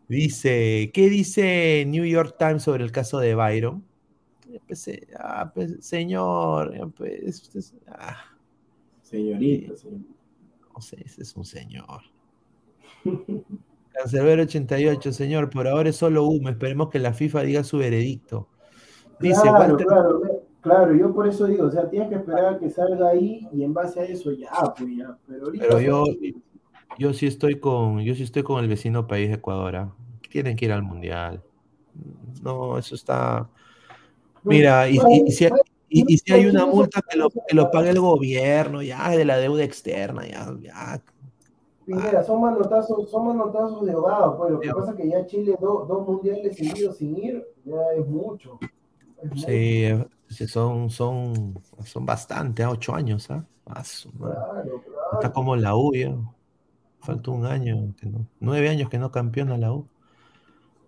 Dice, 0.09 0.91
¿qué 0.95 1.11
dice 1.11 1.85
New 1.87 2.07
York 2.07 2.37
Times 2.39 2.63
sobre 2.63 2.85
el 2.85 2.91
caso 2.91 3.19
de 3.19 3.35
Byron? 3.35 3.85
Pues, 4.67 4.89
eh, 4.89 5.07
ah, 5.19 5.53
pues, 5.55 5.77
señor, 5.85 6.75
eh, 6.75 6.87
pues, 6.97 7.75
ah. 7.87 8.35
señorita, 9.03 9.75
No 10.75 10.81
sé, 10.81 11.03
ese 11.05 11.21
es 11.21 11.37
un 11.37 11.45
señor. 11.45 12.01
Cancerbero 13.99 14.43
88, 14.43 15.13
señor, 15.13 15.51
por 15.51 15.67
ahora 15.67 15.89
es 15.89 15.97
solo 15.97 16.25
humo, 16.25 16.49
esperemos 16.49 16.89
que 16.89 17.01
la 17.01 17.13
FIFA 17.13 17.43
diga 17.43 17.65
su 17.65 17.79
veredicto. 17.79 18.47
Dice 19.19 19.43
claro, 19.43 19.77
claro, 19.77 20.23
claro, 20.61 20.95
yo 20.95 21.13
por 21.13 21.27
eso 21.27 21.47
digo, 21.47 21.67
o 21.67 21.71
sea, 21.71 21.91
tienes 21.91 22.09
que 22.09 22.15
esperar 22.15 22.55
a 22.55 22.59
que 22.61 22.71
salga 22.71 23.09
ahí 23.09 23.49
y 23.53 23.65
en 23.65 23.75
base 23.75 23.99
a 23.99 24.05
eso 24.05 24.31
ya, 24.31 24.51
pues 24.77 24.89
ya. 24.97 25.19
Pero, 25.27 25.81
yo, 25.81 26.05
yo 26.97 27.13
sí 27.13 27.27
estoy 27.27 27.59
con, 27.59 27.99
yo 28.01 28.15
sí 28.15 28.23
estoy 28.23 28.45
con 28.45 28.63
el 28.63 28.69
vecino 28.69 29.09
país 29.09 29.31
de 29.31 29.35
Ecuador, 29.35 29.75
¿ah? 29.75 29.93
tienen 30.31 30.55
que 30.55 30.67
ir 30.67 30.73
al 30.73 30.85
mundial. 30.85 31.43
No, 32.41 32.79
eso 32.79 32.95
está. 32.95 33.49
Mira, 34.45 34.89
y, 34.89 34.99
si, 35.31 35.49
y, 35.89 36.19
si 36.19 36.33
hay 36.33 36.47
una 36.47 36.67
multa 36.67 37.03
que 37.03 37.19
lo, 37.19 37.31
que 37.31 37.57
lo 37.57 37.69
pague 37.73 37.91
el 37.91 37.99
gobierno, 37.99 38.81
ya, 38.81 39.11
de 39.11 39.25
la 39.25 39.39
deuda 39.39 39.65
externa, 39.65 40.25
ya, 40.25 40.55
ya 40.61 41.03
Mira, 41.89 42.23
son 42.23 42.43
manotazos, 42.43 43.11
son 43.11 43.29
manotazos 43.29 43.87
de 43.87 43.93
ahogado, 43.93 44.37
pues 44.37 44.51
lo 44.51 44.61
que 44.61 44.71
pasa 44.71 44.91
es 44.91 44.97
que 44.99 45.09
ya 45.09 45.25
Chile 45.25 45.57
dos 45.59 46.07
mundiales 46.07 46.55
seguidos 46.55 46.99
sin 46.99 47.17
ir, 47.17 47.47
ya 47.65 47.81
es 47.97 48.07
mucho. 48.07 48.59
sí, 49.35 49.89
son, 50.47 50.91
son, 50.91 51.59
son 51.85 52.05
bastante, 52.05 52.63
¿ah? 52.63 52.71
ocho 52.71 52.95
años, 52.95 53.31
¿ah? 53.31 53.43
Está 55.15 55.33
como 55.33 55.57
la 55.57 55.77
U, 55.77 55.95
ya. 55.95 56.15
Falta 57.01 57.31
un 57.31 57.47
año, 57.47 57.95
nueve 58.39 58.69
años 58.69 58.91
que 58.91 58.99
no 58.99 59.11
campeona 59.11 59.57
la 59.57 59.73
U. 59.73 59.89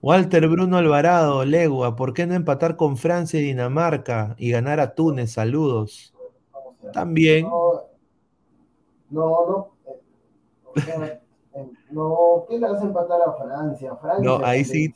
Walter 0.02 0.48
Bruno 0.48 0.76
Alvarado, 0.76 1.46
Legua, 1.46 1.96
¿por 1.96 2.12
qué 2.12 2.26
no 2.26 2.34
empatar 2.34 2.76
con 2.76 2.98
Francia 2.98 3.40
y 3.40 3.44
Dinamarca 3.44 4.34
y 4.38 4.50
ganar 4.50 4.80
a 4.80 4.94
Túnez? 4.94 5.32
Saludos. 5.32 6.12
También. 6.92 7.46
no, 7.48 7.86
no 9.10 9.79
no, 11.90 12.44
¿qué 12.48 12.58
le 12.58 12.66
hace 12.66 12.84
empatar 12.84 13.20
a 13.26 13.32
Francia? 13.32 13.96
Francia 13.96 14.24
no, 14.24 14.44
ahí 14.44 14.64
sí, 14.64 14.92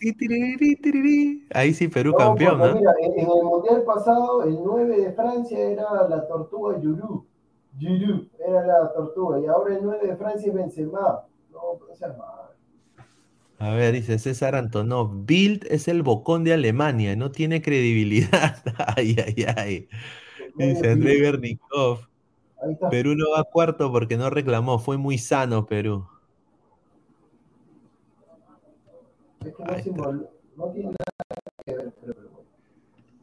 ahí 1.53 1.75
sí 1.75 1.89
Perú 1.89 2.15
campeón. 2.15 2.59
¿no? 2.59 2.75
Mira, 2.75 2.93
en, 3.01 3.19
el 3.19 3.27
mundial 3.27 3.83
pasado, 3.83 4.45
el 4.45 4.59
9 4.63 5.01
de 5.01 5.13
Francia 5.13 5.59
era 5.59 6.09
la 6.09 6.27
tortuga 6.29 6.81
Yuru. 6.81 7.27
Yuru 7.79 8.29
era 8.39 8.65
la 8.65 8.93
tortuga, 8.93 9.41
y 9.41 9.47
ahora 9.47 9.77
el 9.77 9.83
9 9.83 10.07
de 10.07 10.17
Francia 10.17 10.49
es 10.49 10.55
Benzema. 10.55 11.25
No, 11.51 11.61
pero 11.81 11.95
sea 11.97 12.15
A 13.59 13.75
ver, 13.75 13.93
dice 13.93 14.19
César 14.19 14.55
Antonov, 14.55 15.25
Bild 15.27 15.67
es 15.69 15.89
el 15.89 16.03
bocón 16.03 16.45
de 16.45 16.53
Alemania, 16.53 17.17
no 17.17 17.33
tiene 17.33 17.63
credibilidad. 17.63 18.57
ay, 18.97 19.17
ay, 19.25 19.47
ay. 19.57 19.89
Dice 20.57 20.91
Andrei 20.91 21.21
Bernikov. 21.21 22.14
Perú 22.91 23.15
no 23.15 23.31
va 23.33 23.41
a 23.41 23.45
cuarto 23.45 23.91
porque 23.91 24.17
no 24.17 24.31
reclamó, 24.31 24.79
fue 24.79 24.97
muy 24.97 25.19
sano 25.19 25.67
Perú. 25.67 26.07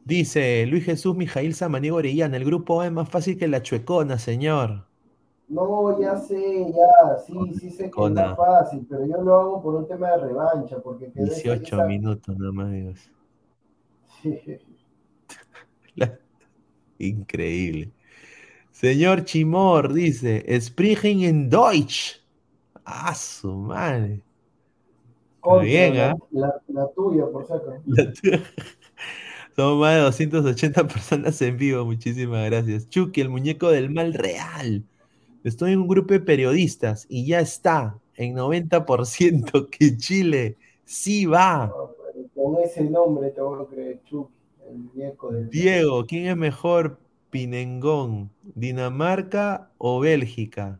Dice 0.04 0.66
Luis 0.66 0.84
Jesús 0.84 1.16
Mijail 1.16 1.54
Samaniego 1.54 1.96
Orellana, 1.96 2.36
el 2.36 2.44
grupo 2.44 2.82
es 2.82 2.92
más 2.92 3.08
fácil 3.08 3.38
que 3.38 3.48
la 3.48 3.62
chuecona, 3.62 4.18
señor. 4.18 4.86
No, 5.48 6.00
ya 6.00 6.16
sé, 6.16 6.72
ya, 6.72 7.18
sí, 7.18 7.34
sí 7.60 7.70
sé 7.70 7.90
que 7.90 8.04
es 8.04 8.10
más 8.12 8.36
fácil, 8.36 8.86
pero 8.88 9.06
yo 9.06 9.20
lo 9.20 9.34
hago 9.38 9.62
por 9.62 9.74
un 9.74 9.86
tema 9.86 10.10
de 10.12 10.18
revancha, 10.18 10.78
porque... 10.82 11.10
18 11.14 11.84
minutos 11.86 12.38
nada 12.38 12.52
más, 12.52 12.70
Dios. 12.72 13.10
Increíble. 16.98 17.92
Señor 18.82 19.24
Chimor 19.24 19.92
dice, 19.92 20.44
Sprichen 20.60 21.22
en 21.22 21.48
Deutsch. 21.48 22.20
Ah, 22.84 23.14
su 23.14 23.54
madre. 23.54 24.20
bien, 25.62 25.96
¿ah? 25.98 26.16
la, 26.32 26.88
tuya, 26.92 27.26
por 27.30 27.46
saco. 27.46 27.80
Somos 29.54 29.80
más 29.80 29.94
de 29.94 30.00
280 30.00 30.88
personas 30.88 31.40
en 31.42 31.58
vivo, 31.58 31.84
muchísimas 31.84 32.44
gracias. 32.50 32.88
Chucky, 32.88 33.20
el 33.20 33.28
muñeco 33.28 33.70
del 33.70 33.88
mal 33.88 34.14
real. 34.14 34.82
Estoy 35.44 35.74
en 35.74 35.82
un 35.82 35.86
grupo 35.86 36.14
de 36.14 36.20
periodistas 36.20 37.06
y 37.08 37.24
ya 37.24 37.38
está 37.38 37.96
en 38.16 38.34
90% 38.34 39.70
que 39.70 39.96
Chile 39.96 40.56
sí 40.84 41.26
va. 41.26 41.72
con 42.34 42.60
ese 42.60 42.82
nombre 42.82 43.30
te 43.30 43.42
voy 43.42 43.62
a 43.62 43.66
creer, 43.68 44.00
Chucky, 44.06 44.34
el 44.68 44.76
muñeco 44.76 45.30
del 45.30 45.48
Diego, 45.50 46.04
¿quién 46.04 46.26
es 46.26 46.36
mejor, 46.36 46.98
Pinengón, 47.32 48.30
Dinamarca 48.54 49.70
o 49.78 50.00
Bélgica? 50.00 50.78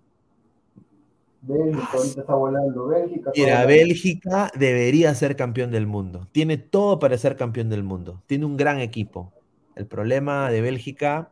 Bélgica 1.40 1.88
ahorita 1.94 2.20
está 2.20 2.34
volando. 2.34 2.88
Bélgica. 2.88 3.32
Mira, 3.34 3.64
Bélgica 3.64 4.50
debería 4.54 5.14
ser 5.14 5.34
campeón 5.34 5.70
del 5.70 5.86
mundo. 5.86 6.28
Tiene 6.30 6.58
todo 6.58 6.98
para 6.98 7.16
ser 7.16 7.36
campeón 7.36 7.70
del 7.70 7.82
mundo. 7.82 8.22
Tiene 8.26 8.44
un 8.44 8.58
gran 8.58 8.80
equipo. 8.80 9.32
El 9.76 9.86
problema 9.86 10.50
de 10.50 10.60
Bélgica, 10.60 11.30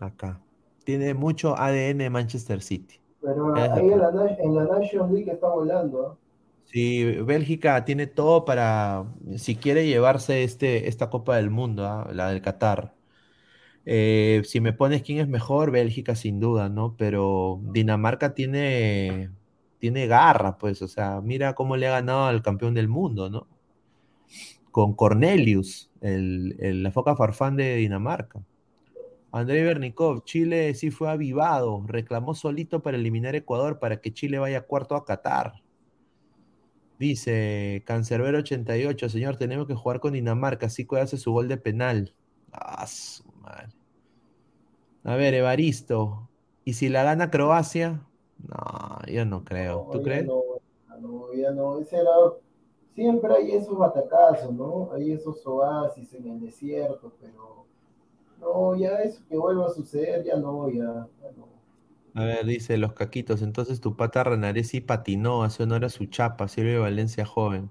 acá, 0.00 0.40
tiene 0.82 1.14
mucho 1.14 1.56
ADN 1.56 2.10
Manchester 2.10 2.60
City. 2.60 2.96
Pero 3.22 3.54
ahí 3.54 3.92
en 3.92 4.00
la, 4.00 4.36
en 4.40 4.54
la, 4.56 4.64
Nations 4.64 5.12
League 5.12 5.30
está 5.30 5.46
volando. 5.46 6.18
Sí, 6.64 7.04
Bélgica 7.04 7.84
tiene 7.84 8.08
todo 8.08 8.44
para, 8.44 9.04
si 9.36 9.54
quiere 9.54 9.86
llevarse 9.86 10.42
este, 10.42 10.88
esta 10.88 11.08
Copa 11.08 11.36
del 11.36 11.50
Mundo, 11.50 11.86
¿ah? 11.86 12.10
la 12.12 12.30
del 12.30 12.42
Qatar 12.42 12.97
eh, 13.90 14.42
si 14.44 14.60
me 14.60 14.74
pones 14.74 15.02
quién 15.02 15.18
es 15.18 15.28
mejor, 15.28 15.70
Bélgica 15.70 16.14
sin 16.14 16.40
duda, 16.40 16.68
¿no? 16.68 16.94
Pero 16.98 17.58
Dinamarca 17.72 18.34
tiene, 18.34 19.30
tiene 19.78 20.06
garra, 20.06 20.58
pues, 20.58 20.82
o 20.82 20.88
sea, 20.88 21.22
mira 21.22 21.54
cómo 21.54 21.74
le 21.78 21.86
ha 21.88 21.92
ganado 21.92 22.26
al 22.26 22.42
campeón 22.42 22.74
del 22.74 22.86
mundo, 22.86 23.30
¿no? 23.30 23.46
Con 24.72 24.92
Cornelius, 24.92 25.90
el, 26.02 26.82
la 26.82 26.90
foca 26.90 27.16
farfán 27.16 27.56
de 27.56 27.76
Dinamarca. 27.76 28.42
André 29.32 29.62
Bernikov, 29.64 30.22
Chile 30.24 30.74
sí 30.74 30.90
fue 30.90 31.08
avivado, 31.08 31.82
reclamó 31.86 32.34
solito 32.34 32.82
para 32.82 32.98
eliminar 32.98 33.36
Ecuador 33.36 33.78
para 33.78 34.02
que 34.02 34.12
Chile 34.12 34.38
vaya 34.38 34.66
cuarto 34.66 34.96
a 34.96 35.06
Qatar. 35.06 35.62
Dice 36.98 37.82
Cancerbero 37.86 38.36
88, 38.40 39.08
señor, 39.08 39.36
tenemos 39.38 39.66
que 39.66 39.74
jugar 39.74 40.00
con 40.00 40.12
Dinamarca, 40.12 40.66
así 40.66 40.86
que 40.86 41.00
hace 41.00 41.16
su 41.16 41.32
gol 41.32 41.48
de 41.48 41.56
penal. 41.56 42.14
Ah, 42.52 42.86
su 42.86 43.24
madre. 43.40 43.77
A 45.08 45.16
ver, 45.16 45.32
Evaristo. 45.32 46.28
¿Y 46.66 46.74
si 46.74 46.90
la 46.90 47.02
gana 47.02 47.30
Croacia? 47.30 48.02
No, 48.46 48.98
yo 49.10 49.24
no 49.24 49.42
creo. 49.42 49.88
¿Tú 49.90 50.02
crees? 50.02 50.26
No, 50.26 50.42
no, 51.00 51.32
ya 51.32 51.50
no. 51.50 51.78
Ese 51.78 51.96
era... 51.96 52.10
Siempre 52.94 53.32
hay 53.32 53.52
esos 53.52 53.78
batacazos, 53.78 54.52
¿no? 54.52 54.90
Hay 54.92 55.12
esos 55.12 55.46
oasis 55.46 56.12
en 56.12 56.28
el 56.28 56.40
desierto, 56.40 57.10
pero 57.22 57.64
no, 58.38 58.76
ya 58.76 58.98
eso 58.98 59.22
que 59.26 59.38
vuelva 59.38 59.68
a 59.68 59.70
suceder, 59.70 60.24
ya 60.24 60.36
no, 60.36 60.68
ya, 60.68 60.84
no. 60.84 61.48
A 62.12 62.24
ver, 62.24 62.44
dice 62.44 62.76
los 62.76 62.92
caquitos, 62.92 63.40
entonces 63.40 63.80
tu 63.80 63.96
pata 63.96 64.24
Renaresi 64.24 64.82
patinó, 64.82 65.42
hace 65.42 65.62
honor 65.62 65.86
a 65.86 65.88
su 65.88 66.04
chapa, 66.04 66.48
Silvio 66.48 66.82
Valencia 66.82 67.24
joven. 67.24 67.70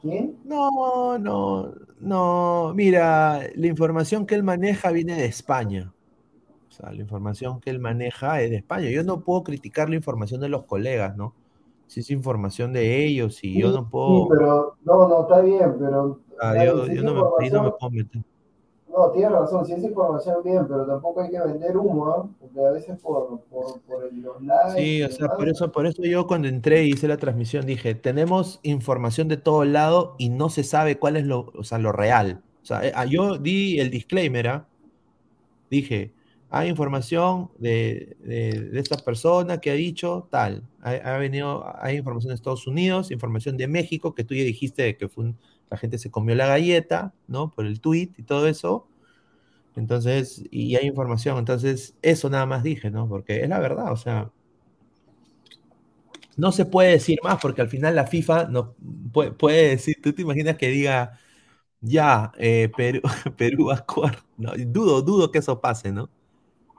¿Quién? 0.00 0.38
No, 0.44 1.18
no, 1.18 1.74
no. 1.98 2.72
Mira, 2.76 3.40
la 3.56 3.66
información 3.66 4.26
que 4.26 4.36
él 4.36 4.44
maneja 4.44 4.92
viene 4.92 5.16
de 5.16 5.24
España 5.24 5.92
la 6.80 6.94
información 6.94 7.60
que 7.60 7.70
él 7.70 7.80
maneja 7.80 8.40
es 8.40 8.50
de 8.50 8.56
España. 8.56 8.90
Yo 8.90 9.02
no 9.02 9.20
puedo 9.20 9.42
criticar 9.42 9.88
la 9.88 9.96
información 9.96 10.40
de 10.40 10.48
los 10.48 10.64
colegas, 10.64 11.16
¿no? 11.16 11.34
Si 11.86 12.00
es 12.00 12.10
información 12.10 12.72
de 12.72 13.04
ellos 13.04 13.42
y 13.42 13.60
yo 13.60 13.72
no 13.72 13.88
puedo... 13.88 14.24
Sí, 14.24 14.28
pero 14.30 14.76
no, 14.84 15.08
no, 15.08 15.22
está 15.22 15.40
bien, 15.40 15.74
pero... 15.78 16.20
Ah, 16.40 16.64
yo, 16.64 16.74
no, 16.76 16.84
me, 16.86 17.50
no, 17.50 17.62
me, 17.64 17.70
puedo 17.72 17.90
meter. 17.90 18.22
No, 18.88 19.10
tienes 19.10 19.32
razón, 19.32 19.64
si 19.64 19.72
es 19.72 19.82
información 19.82 20.36
bien, 20.44 20.66
pero 20.68 20.86
tampoco 20.86 21.20
hay 21.20 21.30
que 21.30 21.40
vender 21.40 21.76
humo, 21.76 22.10
¿eh? 22.10 22.28
porque 22.40 22.60
a 22.66 22.70
veces 22.70 22.98
por, 23.00 23.40
por, 23.50 23.80
por 23.80 24.12
los 24.12 24.42
likes... 24.42 24.80
Sí, 24.80 25.02
o 25.02 25.10
sea, 25.10 25.28
por 25.28 25.48
eso, 25.48 25.72
por 25.72 25.86
eso 25.86 26.02
yo 26.04 26.26
cuando 26.26 26.46
entré 26.46 26.84
y 26.84 26.90
hice 26.90 27.08
la 27.08 27.16
transmisión 27.16 27.64
dije, 27.64 27.94
tenemos 27.94 28.60
información 28.62 29.28
de 29.28 29.38
todo 29.38 29.64
lado 29.64 30.14
y 30.18 30.28
no 30.28 30.50
se 30.50 30.64
sabe 30.64 30.98
cuál 30.98 31.16
es 31.16 31.24
lo, 31.24 31.50
o 31.54 31.64
sea, 31.64 31.78
lo 31.78 31.92
real. 31.92 32.42
O 32.62 32.66
sea, 32.66 32.84
eh, 32.86 32.92
ah, 32.94 33.06
yo 33.06 33.38
di 33.38 33.80
el 33.80 33.90
disclaimer, 33.90 34.48
¿ah? 34.48 34.66
dije, 35.70 36.12
hay 36.50 36.68
información 36.70 37.50
de, 37.58 38.16
esta 38.74 38.96
persona 38.96 39.58
que 39.58 39.70
ha 39.70 39.74
dicho 39.74 40.28
tal. 40.30 40.62
Ha, 40.82 41.18
venido, 41.18 41.64
hay 41.80 41.96
información 41.98 42.30
de 42.30 42.36
Estados 42.36 42.66
Unidos, 42.66 43.10
información 43.10 43.56
de 43.56 43.68
México, 43.68 44.14
que 44.14 44.24
tú 44.24 44.34
ya 44.34 44.44
dijiste 44.44 44.96
que 44.96 45.08
fue 45.08 45.34
la 45.70 45.76
gente 45.76 45.98
se 45.98 46.10
comió 46.10 46.34
la 46.34 46.46
galleta, 46.46 47.12
¿no? 47.26 47.50
Por 47.50 47.66
el 47.66 47.80
tweet 47.80 48.10
y 48.16 48.22
todo 48.22 48.48
eso. 48.48 48.88
Entonces, 49.76 50.42
y 50.50 50.76
hay 50.76 50.86
información. 50.86 51.38
Entonces, 51.38 51.94
eso 52.02 52.30
nada 52.30 52.46
más 52.46 52.62
dije, 52.62 52.90
¿no? 52.90 53.08
Porque 53.08 53.42
es 53.42 53.48
la 53.48 53.58
verdad, 53.60 53.92
o 53.92 53.96
sea. 53.96 54.30
No 56.36 56.52
se 56.52 56.64
puede 56.66 56.92
decir 56.92 57.18
más 57.24 57.38
porque 57.42 57.62
al 57.62 57.68
final 57.68 57.96
la 57.96 58.06
FIFA 58.06 58.44
no 58.48 58.74
puede, 59.12 59.70
decir, 59.70 59.96
tú 60.00 60.12
te 60.12 60.22
imaginas 60.22 60.56
que 60.56 60.68
diga, 60.68 61.18
ya, 61.80 62.32
eh, 62.38 62.70
Perú, 62.76 63.00
Perú 63.36 63.70
a 63.72 63.84
jugar. 63.88 64.24
No, 64.36 64.52
dudo, 64.56 65.02
dudo 65.02 65.30
que 65.32 65.38
eso 65.38 65.60
pase, 65.60 65.92
¿no? 65.92 66.10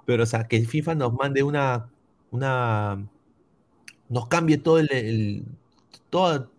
Pero, 0.09 0.23
o 0.23 0.25
sea, 0.25 0.47
que 0.47 0.65
FIFA 0.65 0.95
nos 0.95 1.13
mande 1.13 1.43
una, 1.43 1.87
una, 2.31 3.07
nos 4.09 4.27
cambie 4.27 4.57
todo 4.57 4.79
el, 4.79 5.45
todo, 6.09 6.49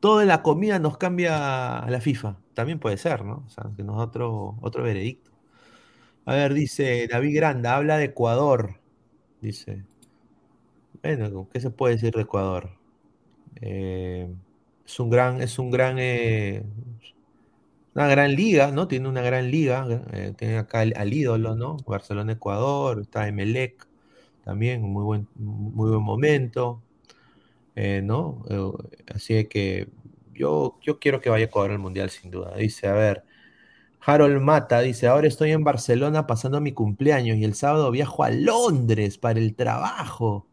toda 0.00 0.24
la 0.24 0.42
comida 0.42 0.80
nos 0.80 0.98
cambia 0.98 1.78
a 1.78 1.88
la 1.88 2.00
FIFA. 2.00 2.38
También 2.54 2.80
puede 2.80 2.96
ser, 2.96 3.24
¿no? 3.24 3.44
O 3.46 3.50
sea, 3.50 3.70
que 3.76 3.84
nosotros, 3.84 4.56
otro 4.62 4.82
veredicto. 4.82 5.30
A 6.24 6.34
ver, 6.34 6.54
dice 6.54 7.06
David 7.08 7.36
Granda, 7.36 7.76
habla 7.76 7.98
de 7.98 8.06
Ecuador. 8.06 8.80
Dice. 9.40 9.84
Bueno, 11.04 11.48
¿qué 11.52 11.60
se 11.60 11.70
puede 11.70 11.94
decir 11.94 12.14
de 12.14 12.22
Ecuador? 12.22 12.70
Eh, 13.60 14.28
es 14.84 14.98
un 14.98 15.08
gran, 15.10 15.40
es 15.40 15.56
un 15.60 15.70
gran, 15.70 15.98
eh, 16.00 16.64
una 17.96 18.08
gran 18.08 18.34
liga, 18.34 18.70
¿no? 18.72 18.88
Tiene 18.88 19.08
una 19.08 19.22
gran 19.22 19.50
liga, 19.50 19.86
eh, 20.12 20.34
tiene 20.36 20.58
acá 20.58 20.80
al, 20.80 21.14
ídolo, 21.14 21.56
¿no? 21.56 21.78
Barcelona-Ecuador, 21.86 23.00
está 23.00 23.26
Emelec, 23.26 23.88
también, 24.44 24.82
muy 24.82 25.02
buen, 25.02 25.28
muy 25.34 25.88
buen 25.88 26.02
momento, 26.02 26.82
eh, 27.74 28.02
¿no? 28.04 28.44
Eh, 28.50 28.92
así 29.14 29.46
que 29.46 29.88
yo, 30.34 30.78
yo 30.82 30.98
quiero 30.98 31.22
que 31.22 31.30
vaya 31.30 31.46
a 31.46 31.48
Ecuador 31.48 31.70
al 31.70 31.78
Mundial, 31.78 32.10
sin 32.10 32.30
duda. 32.30 32.54
Dice, 32.58 32.86
a 32.86 32.92
ver, 32.92 33.24
Harold 34.04 34.42
Mata 34.42 34.80
dice, 34.80 35.06
ahora 35.06 35.26
estoy 35.26 35.52
en 35.52 35.64
Barcelona 35.64 36.26
pasando 36.26 36.60
mi 36.60 36.72
cumpleaños 36.72 37.38
y 37.38 37.44
el 37.44 37.54
sábado 37.54 37.90
viajo 37.90 38.24
a 38.24 38.30
Londres 38.30 39.16
para 39.16 39.38
el 39.38 39.54
trabajo. 39.54 40.46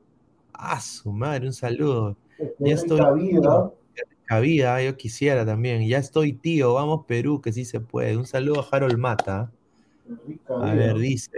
Ah, 0.54 0.80
su 0.80 1.12
madre, 1.12 1.48
un 1.48 1.54
saludo. 1.54 2.16
Ya 2.60 2.74
estoy 2.74 3.02
vida, 3.20 3.70
yo 4.30 4.98
quisiera 4.98 5.46
también. 5.46 5.88
Ya 5.88 5.98
estoy, 5.98 6.34
tío, 6.34 6.74
vamos 6.74 7.06
Perú, 7.08 7.42
que 7.42 7.54
sí 7.54 7.66
se 7.66 7.80
puede. 7.80 8.18
Un 8.18 8.26
saludo 8.26 8.62
a 8.62 8.76
Harold 8.76 8.98
Mata. 8.98 9.52
A 10.50 10.74
ver, 10.74 10.98
dice, 10.98 11.32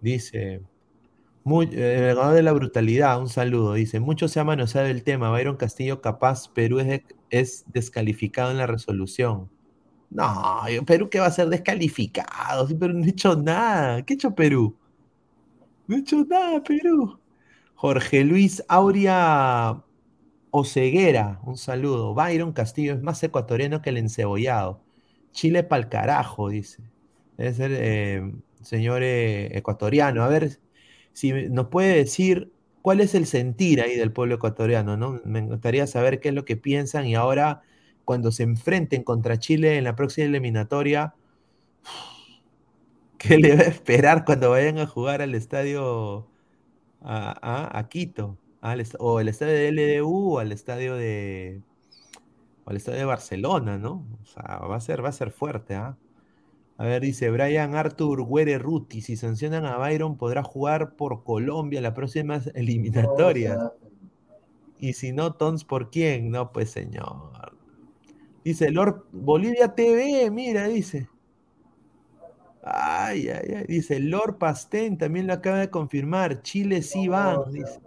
dice, 0.00 0.60
muy, 1.44 1.66
eh, 1.72 2.10
el 2.10 2.16
ganador 2.16 2.34
de 2.34 2.42
la 2.42 2.52
brutalidad, 2.52 3.18
un 3.20 3.28
saludo. 3.28 3.74
Dice, 3.74 4.00
mucho 4.00 4.28
se 4.28 4.40
ha 4.40 4.44
manoseado 4.44 4.88
el 4.88 5.02
tema. 5.02 5.30
Byron 5.30 5.56
Castillo, 5.56 6.00
capaz, 6.00 6.48
Perú 6.48 6.80
es, 6.80 7.02
es 7.30 7.64
descalificado 7.72 8.50
en 8.50 8.58
la 8.58 8.66
resolución. 8.66 9.48
No, 10.10 10.62
Perú 10.86 11.10
que 11.10 11.20
va 11.20 11.26
a 11.26 11.30
ser 11.30 11.48
descalificado, 11.48 12.66
sí, 12.66 12.74
pero 12.74 12.94
no 12.94 13.04
he 13.04 13.10
hecho 13.10 13.36
nada. 13.36 14.02
¿Qué 14.02 14.14
ha 14.14 14.16
hecho 14.16 14.34
Perú? 14.34 14.76
No 15.86 15.96
he 15.96 16.00
hecho 16.00 16.24
nada, 16.24 16.62
Perú. 16.62 17.18
Jorge 17.74 18.24
Luis 18.24 18.62
Auria 18.68 19.82
Oceguera, 20.50 21.40
un 21.44 21.56
saludo. 21.56 22.14
Byron 22.14 22.52
Castillo 22.52 22.94
es 22.94 23.02
más 23.02 23.22
ecuatoriano 23.22 23.82
que 23.82 23.90
el 23.90 23.98
encebollado. 23.98 24.82
Chile 25.32 25.62
pa'l 25.64 25.88
carajo, 25.88 26.48
dice. 26.48 26.82
Debe 27.36 27.54
ser 27.54 27.70
eh, 27.74 28.32
señor 28.62 29.02
eh, 29.02 29.56
ecuatoriano. 29.56 30.22
A 30.24 30.28
ver 30.28 30.58
si 31.12 31.32
nos 31.50 31.68
puede 31.68 31.96
decir 31.96 32.52
cuál 32.82 33.00
es 33.00 33.14
el 33.14 33.26
sentir 33.26 33.80
ahí 33.80 33.96
del 33.96 34.12
pueblo 34.12 34.36
ecuatoriano, 34.36 34.96
¿no? 34.96 35.20
Me 35.24 35.42
gustaría 35.42 35.86
saber 35.86 36.20
qué 36.20 36.30
es 36.30 36.34
lo 36.34 36.44
que 36.44 36.56
piensan 36.56 37.06
y 37.06 37.14
ahora 37.14 37.62
cuando 38.04 38.32
se 38.32 38.44
enfrenten 38.44 39.02
contra 39.04 39.38
Chile 39.38 39.76
en 39.76 39.84
la 39.84 39.94
próxima 39.96 40.26
eliminatoria, 40.26 41.14
¿qué 43.18 43.36
le 43.38 43.56
va 43.56 43.62
a 43.62 43.66
esperar 43.66 44.24
cuando 44.24 44.50
vayan 44.50 44.78
a 44.78 44.86
jugar 44.86 45.22
al 45.22 45.34
estadio 45.34 46.26
a, 47.02 47.86
Quito? 47.90 48.38
O 48.98 49.20
el 49.20 49.28
estadio 49.28 49.52
de 49.54 50.00
LDU 50.00 50.34
o 50.34 50.38
al 50.38 50.52
estadio 50.52 50.94
de 50.94 51.62
al 52.66 52.76
estadio 52.76 52.98
de 52.98 53.04
Barcelona, 53.06 53.78
¿no? 53.78 54.06
O 54.22 54.26
sea, 54.26 54.58
va 54.58 54.76
a 54.76 54.80
ser, 54.80 55.02
va 55.02 55.08
a 55.08 55.12
ser 55.12 55.30
fuerte, 55.30 55.74
¿ah? 55.74 55.96
A 56.76 56.84
ver, 56.84 57.02
dice 57.02 57.30
Brian 57.30 57.74
Arthur 57.74 58.22
Güere 58.22 58.58
Ruti, 58.58 59.00
si 59.00 59.16
sancionan 59.16 59.64
a 59.64 59.78
Byron 59.78 60.16
podrá 60.16 60.44
jugar 60.44 60.94
por 60.94 61.24
Colombia 61.24 61.80
la 61.80 61.94
próxima 61.94 62.40
eliminatoria. 62.54 63.72
Y 64.78 64.92
si 64.92 65.12
no, 65.12 65.34
Tons, 65.34 65.64
¿por 65.64 65.90
quién? 65.90 66.30
No, 66.30 66.52
pues 66.52 66.70
señor. 66.70 67.56
Dice 68.44 68.70
Lord 68.70 69.06
Bolivia 69.12 69.74
TV, 69.74 70.30
mira, 70.30 70.68
dice. 70.68 71.08
Ay, 72.62 73.28
ay, 73.28 73.54
ay. 73.56 73.64
Dice 73.66 73.98
Lord 73.98 74.38
Pastén, 74.38 74.98
también 74.98 75.26
lo 75.26 75.32
acaba 75.32 75.58
de 75.58 75.70
confirmar. 75.70 76.42
Chile 76.42 76.82
sí 76.82 77.08
van, 77.08 77.50
dice. 77.50 77.80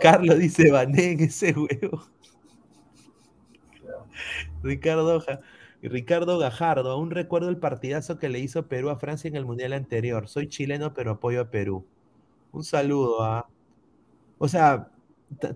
Carlos 0.00 0.38
dice 0.38 0.70
Banén, 0.70 1.20
ese 1.20 1.52
huevo. 1.52 2.02
Ricardo, 4.62 5.22
Ricardo 5.82 6.38
Gajardo, 6.38 6.90
aún 6.90 7.10
recuerdo 7.10 7.48
el 7.48 7.56
partidazo 7.56 8.18
que 8.18 8.28
le 8.28 8.38
hizo 8.38 8.66
Perú 8.66 8.90
a 8.90 8.96
Francia 8.96 9.28
en 9.28 9.36
el 9.36 9.46
Mundial 9.46 9.72
anterior. 9.72 10.28
Soy 10.28 10.48
chileno, 10.48 10.92
pero 10.94 11.12
apoyo 11.12 11.40
a 11.40 11.50
Perú. 11.50 11.86
Un 12.52 12.64
saludo 12.64 13.22
a... 13.22 13.48
O 14.38 14.48
sea, 14.48 14.90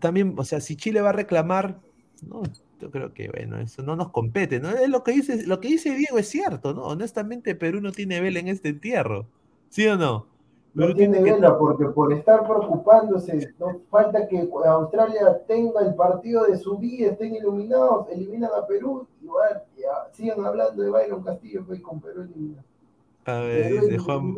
también, 0.00 0.34
o 0.36 0.44
sea, 0.44 0.60
si 0.60 0.76
Chile 0.76 1.00
va 1.00 1.10
a 1.10 1.14
reclamar, 1.14 1.80
no, 2.26 2.42
yo 2.80 2.90
creo 2.90 3.12
que, 3.12 3.28
bueno, 3.28 3.58
eso 3.58 3.82
no 3.82 3.96
nos 3.96 4.10
compete, 4.10 4.60
¿no? 4.60 4.70
Es 4.70 4.88
lo 4.88 5.02
que 5.02 5.12
dice, 5.12 5.46
lo 5.46 5.60
que 5.60 5.68
dice 5.68 5.94
Diego 5.94 6.18
es 6.18 6.28
cierto, 6.28 6.74
¿no? 6.74 6.82
Honestamente, 6.82 7.54
Perú 7.54 7.80
no 7.80 7.92
tiene 7.92 8.20
vela 8.20 8.40
en 8.40 8.48
este 8.48 8.70
entierro. 8.70 9.26
¿Sí 9.70 9.86
o 9.86 9.96
no? 9.96 10.28
No 10.74 10.92
tiene 10.92 11.22
vela 11.22 11.56
porque 11.56 11.86
por 11.86 12.12
estar 12.12 12.44
preocupándose, 12.46 13.54
no 13.60 13.80
falta 13.88 14.26
que 14.26 14.48
Australia 14.66 15.40
tenga 15.46 15.80
el 15.82 15.94
partido 15.94 16.44
de 16.46 16.56
su 16.56 16.76
vida, 16.78 17.12
estén 17.12 17.36
iluminados, 17.36 18.08
eliminan 18.10 18.50
a 18.60 18.66
Perú, 18.66 19.06
igual 19.22 19.62
sigan 20.12 20.44
hablando 20.44 20.82
de 20.82 20.90
Byron 20.90 21.22
Castillo 21.22 21.64
que 21.66 21.80
con 21.80 22.00
Perú 22.00 22.22
eliminado. 22.22 22.64
A 23.26 23.38
ver, 23.38 23.80
dice 23.82 23.98
Juan, 23.98 24.34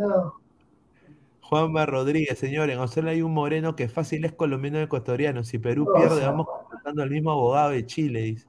Juanma 1.41 1.87
Rodríguez, 1.87 2.39
señor, 2.39 2.69
en 2.71 2.81
Australia 2.81 3.13
hay 3.13 3.23
un 3.23 3.33
moreno 3.33 3.75
que 3.75 3.89
fácil 3.89 4.25
es 4.25 4.33
colombiano 4.33 4.79
ecuatoriano. 4.81 5.43
Si 5.43 5.59
Perú 5.59 5.89
pierde, 5.97 6.27
vamos 6.27 6.49
contratando 6.49 7.03
al 7.03 7.11
mismo 7.11 7.31
abogado 7.31 7.71
de 7.71 7.87
Chile, 7.87 8.21
dice. 8.21 8.47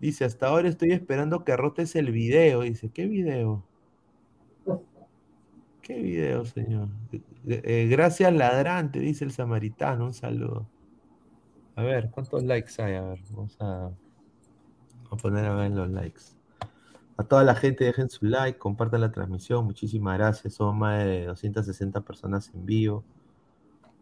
Dice, 0.00 0.24
hasta 0.24 0.48
ahora 0.48 0.68
estoy 0.68 0.92
esperando 0.92 1.44
que 1.44 1.56
rotes 1.56 1.96
el 1.96 2.12
video. 2.12 2.60
Dice, 2.60 2.90
¿qué 2.90 3.06
video? 3.06 3.64
¿Qué 5.88 6.02
video, 6.02 6.44
señor? 6.44 6.88
Eh, 7.46 7.88
gracias, 7.90 8.30
ladrante, 8.34 9.00
dice 9.00 9.24
el 9.24 9.32
samaritano. 9.32 10.04
Un 10.04 10.12
saludo. 10.12 10.68
A 11.76 11.82
ver, 11.82 12.10
¿cuántos 12.10 12.44
likes 12.44 12.72
hay? 12.82 12.96
A 12.96 13.00
ver, 13.04 13.20
vamos 13.30 13.56
a, 13.58 13.90
poner 15.22 15.46
a 15.46 15.54
ver 15.54 15.70
los 15.70 15.88
likes. 15.88 16.20
A 17.16 17.24
toda 17.24 17.42
la 17.42 17.54
gente 17.54 17.86
dejen 17.86 18.10
su 18.10 18.26
like, 18.26 18.58
compartan 18.58 19.00
la 19.00 19.10
transmisión. 19.10 19.64
Muchísimas 19.64 20.18
gracias. 20.18 20.52
Son 20.52 20.78
más 20.78 21.02
de 21.02 21.24
260 21.24 22.02
personas 22.02 22.50
en 22.52 22.66
vivo. 22.66 23.02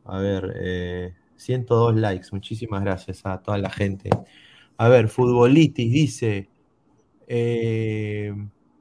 A 0.07 0.19
ver, 0.19 1.15
102 1.37 1.95
eh, 1.95 2.01
likes. 2.01 2.27
Muchísimas 2.33 2.83
gracias 2.83 3.25
a 3.25 3.41
toda 3.41 3.59
la 3.59 3.71
gente. 3.71 4.11
A 4.77 4.89
ver, 4.89 5.07
Futbolitis 5.07 5.93
dice: 5.93 6.51
eh, 7.29 8.35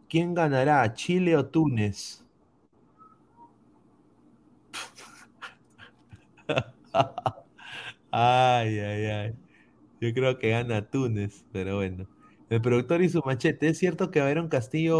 ¿Quién 0.10 0.34
ganará, 0.34 0.91
Chile 0.95 1.38
o 1.38 1.45
Túnez? 1.45 2.25
ay, 8.12 8.80
ay, 8.80 9.06
ay. 9.06 9.34
Yo 10.02 10.14
creo 10.14 10.38
que 10.38 10.50
gana 10.50 10.90
Túnez, 10.90 11.46
pero 11.52 11.78
bueno. 11.78 12.08
El 12.50 12.62
productor 12.62 13.02
y 13.02 13.10
su 13.10 13.22
machete. 13.26 13.70
¿Es 13.70 13.80
cierto 13.80 14.12
que 14.12 14.22
un 14.22 14.50
Castillo 14.50 14.98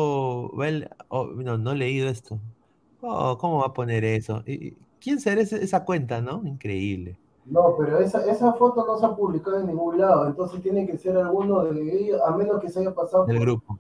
oh, 1.10 1.26
no, 1.36 1.58
no 1.58 1.72
he 1.72 1.76
leído 1.76 2.10
esto. 2.10 2.40
Oh, 3.02 3.38
¿Cómo 3.38 3.60
va 3.60 3.68
a 3.68 3.74
poner 3.74 4.04
eso? 4.04 4.44
¿Quién 5.00 5.20
será 5.20 5.42
esa 5.42 5.86
cuenta, 5.86 6.22
no? 6.22 6.42
Increíble. 6.46 7.20
No, 7.46 7.76
pero 7.78 8.00
esa, 8.00 8.26
esa 8.30 8.54
foto 8.54 8.86
no 8.86 8.98
se 8.98 9.06
ha 9.06 9.16
publicado 9.16 9.60
en 9.60 9.68
ningún 9.68 10.00
lado, 10.00 10.26
entonces 10.26 10.64
tiene 10.64 10.88
que 10.88 10.98
ser 10.98 11.16
alguno 11.16 11.64
de 11.64 11.96
ellos, 11.96 12.20
a 12.26 12.36
menos 12.36 12.60
que 12.60 12.70
se 12.70 12.80
haya 12.80 12.94
pasado 12.94 13.26
del 13.28 13.40
grupo. 13.40 13.78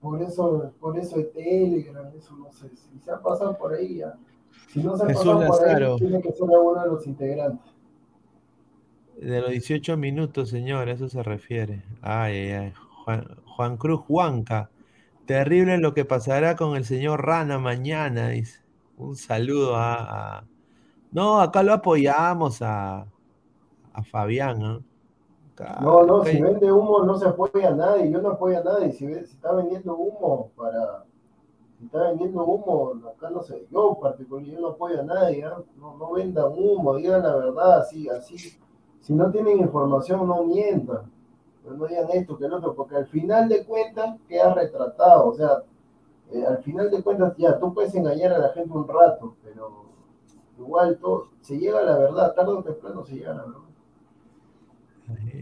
Por, 0.00 0.20
eso, 0.20 0.72
por 0.80 0.98
eso 0.98 1.16
de 1.16 1.24
Telegram, 1.24 2.10
eso 2.16 2.34
no 2.36 2.50
sé, 2.50 2.68
si 2.74 2.98
se 2.98 3.12
ha 3.12 3.22
pasado 3.22 3.56
por 3.56 3.72
ahí 3.72 3.98
ya. 3.98 4.18
Si 4.72 4.82
no 4.82 4.96
se 4.96 5.06
Jesús 5.06 5.38
tiene 5.98 6.20
que 6.22 6.32
ser 6.32 6.48
alguno 6.50 6.82
de 6.82 6.88
los 6.88 7.06
integrantes. 7.06 7.72
De 9.20 9.40
los 9.40 9.50
18 9.50 9.96
minutos, 9.96 10.48
señor, 10.48 10.88
a 10.88 10.92
eso 10.92 11.08
se 11.08 11.22
refiere. 11.22 11.82
Ay, 12.00 12.36
ay, 12.36 12.50
ay. 12.50 12.72
Juan, 13.56 13.76
Cruz 13.76 14.00
Juanca. 14.06 14.70
Terrible 15.26 15.78
lo 15.78 15.94
que 15.94 16.04
pasará 16.04 16.56
con 16.56 16.76
el 16.76 16.84
señor 16.84 17.24
Rana 17.24 17.58
mañana, 17.58 18.30
dice. 18.30 18.60
Un 18.96 19.16
saludo 19.16 19.76
a. 19.76 20.44
No, 21.10 21.40
acá 21.40 21.62
lo 21.62 21.74
apoyamos 21.74 22.62
a, 22.62 23.06
a 23.92 24.02
Fabián, 24.02 24.58
¿no? 24.58 24.82
no, 25.80 26.04
no, 26.04 26.24
si 26.24 26.40
vende 26.40 26.72
humo 26.72 27.04
no 27.04 27.18
se 27.18 27.28
apoya 27.28 27.68
a 27.68 27.74
nadie. 27.74 28.10
Yo 28.10 28.20
no 28.20 28.30
apoyo 28.30 28.58
a 28.58 28.64
nadie. 28.64 28.92
Si, 28.92 29.06
si 29.06 29.34
está 29.34 29.52
vendiendo 29.52 29.94
humo 29.94 30.50
para 30.56 31.04
está 31.86 32.08
vendiendo 32.08 32.44
humo, 32.44 32.92
acá 33.08 33.30
no 33.30 33.42
sé, 33.42 33.66
yo 33.70 33.98
particularmente 34.00 34.60
no 34.60 34.68
apoyo 34.68 35.00
a 35.00 35.04
nadie, 35.04 35.44
¿ah? 35.44 35.58
no, 35.78 35.96
no 35.96 36.12
vendan 36.12 36.52
humo, 36.56 36.96
digan 36.96 37.22
la 37.22 37.36
verdad, 37.36 37.80
así, 37.80 38.08
así, 38.08 38.36
si 39.00 39.12
no 39.12 39.30
tienen 39.30 39.58
información 39.58 40.26
no 40.26 40.44
mientan, 40.44 41.10
no 41.64 41.86
digan 41.86 42.06
esto 42.12 42.38
que 42.38 42.46
otro, 42.46 42.74
porque 42.74 42.96
al 42.96 43.06
final 43.06 43.48
de 43.48 43.64
cuentas 43.64 44.18
queda 44.28 44.54
retratado, 44.54 45.28
o 45.28 45.34
sea, 45.34 45.62
eh, 46.32 46.44
al 46.46 46.62
final 46.62 46.90
de 46.90 47.02
cuentas 47.02 47.34
ya 47.36 47.58
tú 47.58 47.74
puedes 47.74 47.94
engañar 47.94 48.32
a 48.32 48.38
la 48.38 48.48
gente 48.50 48.72
un 48.72 48.86
rato, 48.86 49.36
pero 49.42 49.84
igual 50.58 50.98
todo, 50.98 51.28
se 51.40 51.58
llega 51.58 51.80
a 51.80 51.84
la 51.84 51.98
verdad, 51.98 52.34
tarde 52.34 52.52
o 52.52 52.62
temprano 52.62 53.04
se 53.04 53.14
llega 53.14 53.32
a 53.32 53.34
la 53.34 53.42
verdad. 53.44 53.58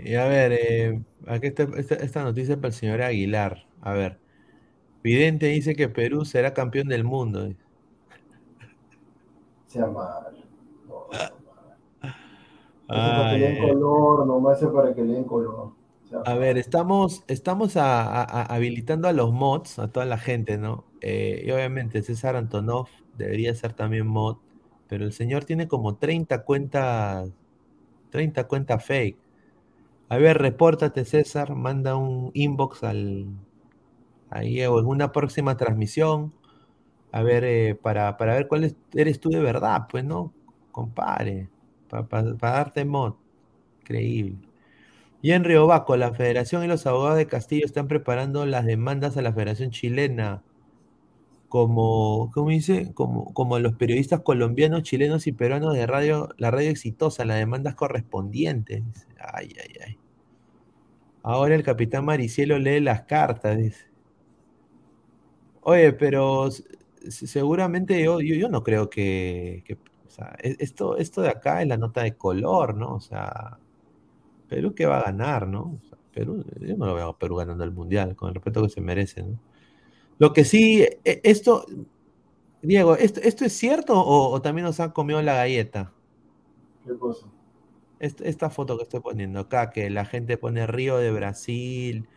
Y 0.05 0.15
a 0.15 0.27
ver, 0.27 0.53
eh, 0.53 1.03
aquí 1.27 1.49
está 1.49 1.65
esta, 1.77 1.95
esta 1.97 2.25
noticia 2.25 2.57
para 2.57 2.69
el 2.69 2.75
señor 2.75 3.03
Aguilar. 3.03 3.67
A 3.83 3.93
ver, 3.93 4.19
Vidente 5.03 5.47
dice 5.47 5.75
que 5.75 5.89
Perú 5.89 6.25
será 6.25 6.53
campeón 6.53 6.89
del 6.89 7.05
mundo. 7.05 7.49
Sea 9.67 9.87
mal. 9.87 10.37
No, 10.89 11.07
para 12.89 13.31
que 13.31 13.39
le 13.39 13.53
den 13.53 13.69
color, 13.69 14.27
nomás 14.27 14.63
es 14.63 14.69
para 14.69 14.95
que 14.95 15.03
le 15.03 15.13
den 15.15 15.25
color. 15.25 15.73
a 16.25 16.35
ver, 16.35 16.59
estamos, 16.59 17.23
estamos 17.29 17.77
habilitando 17.77 19.07
a 19.07 19.13
los 19.13 19.33
mods, 19.33 19.79
a 19.79 19.89
toda 19.89 20.07
la 20.07 20.19
gente, 20.19 20.59
¿no? 20.59 20.85
Eh, 21.01 21.45
y 21.47 21.51
obviamente 21.53 22.03
César 22.03 22.35
Antonov 22.35 22.89
debería 23.17 23.55
ser 23.55 23.75
también 23.75 24.07
mod, 24.09 24.39
pero 24.89 25.05
el 25.05 25.13
señor 25.13 25.45
tiene 25.45 25.69
como 25.69 25.97
30 25.97 26.43
cuentas, 26.45 27.31
30 28.11 28.49
cuentas 28.49 28.85
fake. 28.85 29.19
A 30.09 30.19
ver, 30.19 30.39
repórtate 30.39 31.05
César, 31.05 31.55
manda 31.55 31.95
un 31.95 32.33
inbox 32.35 32.83
al, 32.83 33.29
ahí 34.31 34.65
o 34.65 34.81
en 34.81 34.87
una 34.87 35.13
próxima 35.13 35.57
transmisión, 35.57 36.33
a 37.13 37.23
ver, 37.23 37.45
eh, 37.45 37.75
para, 37.75 38.13
ver 38.17 38.49
cuál 38.49 38.77
eres 38.95 39.21
tú 39.21 39.31
de 39.31 39.41
verdad, 39.41 39.87
pues, 39.91 40.05
¿no? 40.05 40.33
Compare, 40.73 41.49
para 41.89 42.37
darte 42.39 42.85
mod. 42.85 43.15
Increíble. 43.83 44.39
Y 45.23 45.33
en 45.33 45.45
Riobaco, 45.45 45.97
la 45.97 46.15
Federación 46.15 46.65
y 46.65 46.69
los 46.69 46.87
abogados 46.87 47.19
de 47.19 47.27
Castillo 47.27 47.67
están 47.67 47.89
preparando 47.89 48.47
las 48.47 48.65
demandas 48.67 49.17
a 49.17 49.23
la 49.23 49.33
Federación 49.33 49.71
Chilena, 49.71 50.43
como, 51.49 52.31
¿cómo 52.33 52.51
dice? 52.51 52.93
Como, 52.95 53.35
como 53.35 53.59
los 53.59 53.75
periodistas 53.75 54.21
colombianos, 54.21 54.85
chilenos 54.85 55.27
y 55.27 55.33
peruanos 55.33 55.75
de 55.75 55.87
radio, 55.87 56.29
la 56.39 56.51
radio 56.51 56.71
exitosa, 56.71 57.25
las 57.25 57.39
demandas 57.39 57.75
correspondientes. 57.75 58.83
Ay, 59.19 59.55
ay, 59.61 59.75
ay. 59.87 59.99
Ahora 61.23 61.55
el 61.55 61.63
capitán 61.63 62.05
Maricielo 62.05 62.59
lee 62.59 62.81
las 62.81 63.03
cartas, 63.03 63.59
dice. 63.59 63.90
Oye, 65.71 65.93
pero 65.93 66.49
seguramente 67.09 68.03
yo, 68.03 68.21
yo, 68.21 68.49
no 68.49 68.65
creo 68.65 68.91
que, 68.91 69.63
o 70.05 70.11
sea, 70.11 70.35
e, 70.43 70.57
esto, 70.59 70.97
esto 70.97 71.23
de 71.23 71.29
acá 71.29 71.63
es 71.63 71.69
la 71.69 71.77
nota 71.77 72.03
de 72.03 72.17
color, 72.17 72.75
¿no? 72.75 72.97
O 72.97 73.01
sea, 73.01 73.57
Perú 74.49 74.75
que 74.75 74.87
va 74.87 74.99
a 74.99 75.05
ganar, 75.05 75.47
¿no? 75.47 75.79
Perú, 76.13 76.45
yo 76.59 76.77
no 76.77 76.87
lo 76.87 76.95
veo 76.97 77.11
a 77.11 77.19
Perú 77.19 77.37
ganando 77.37 77.63
el 77.63 77.71
Mundial, 77.71 78.17
con 78.17 78.31
el 78.31 78.35
respeto 78.35 78.65
que 78.65 78.69
se 78.69 78.81
merece, 78.81 79.23
¿no? 79.23 79.39
Lo 80.19 80.33
que 80.33 80.45
sí, 80.45 80.83
e, 81.05 81.21
esto, 81.23 81.65
Diego, 82.63 82.97
¿esto, 82.97 83.21
esto 83.23 83.45
es 83.45 83.53
cierto 83.53 83.95
o, 83.95 84.33
o 84.33 84.43
también 84.43 84.65
nos 84.65 84.81
han 84.81 84.91
comido 84.91 85.23
la 85.23 85.35
galleta? 85.35 85.93
¿Qué 86.85 86.99
cosa? 86.99 87.29
Esta, 88.01 88.25
esta 88.25 88.51
foto 88.51 88.77
que 88.77 88.83
estoy 88.83 89.01
poniendo 89.01 89.39
acá, 89.39 89.71
que 89.71 89.89
la 89.89 90.05
gente 90.05 90.37
pone 90.37 90.67
Río 90.67 90.97
de 90.97 91.13
Brasil, 91.13 92.09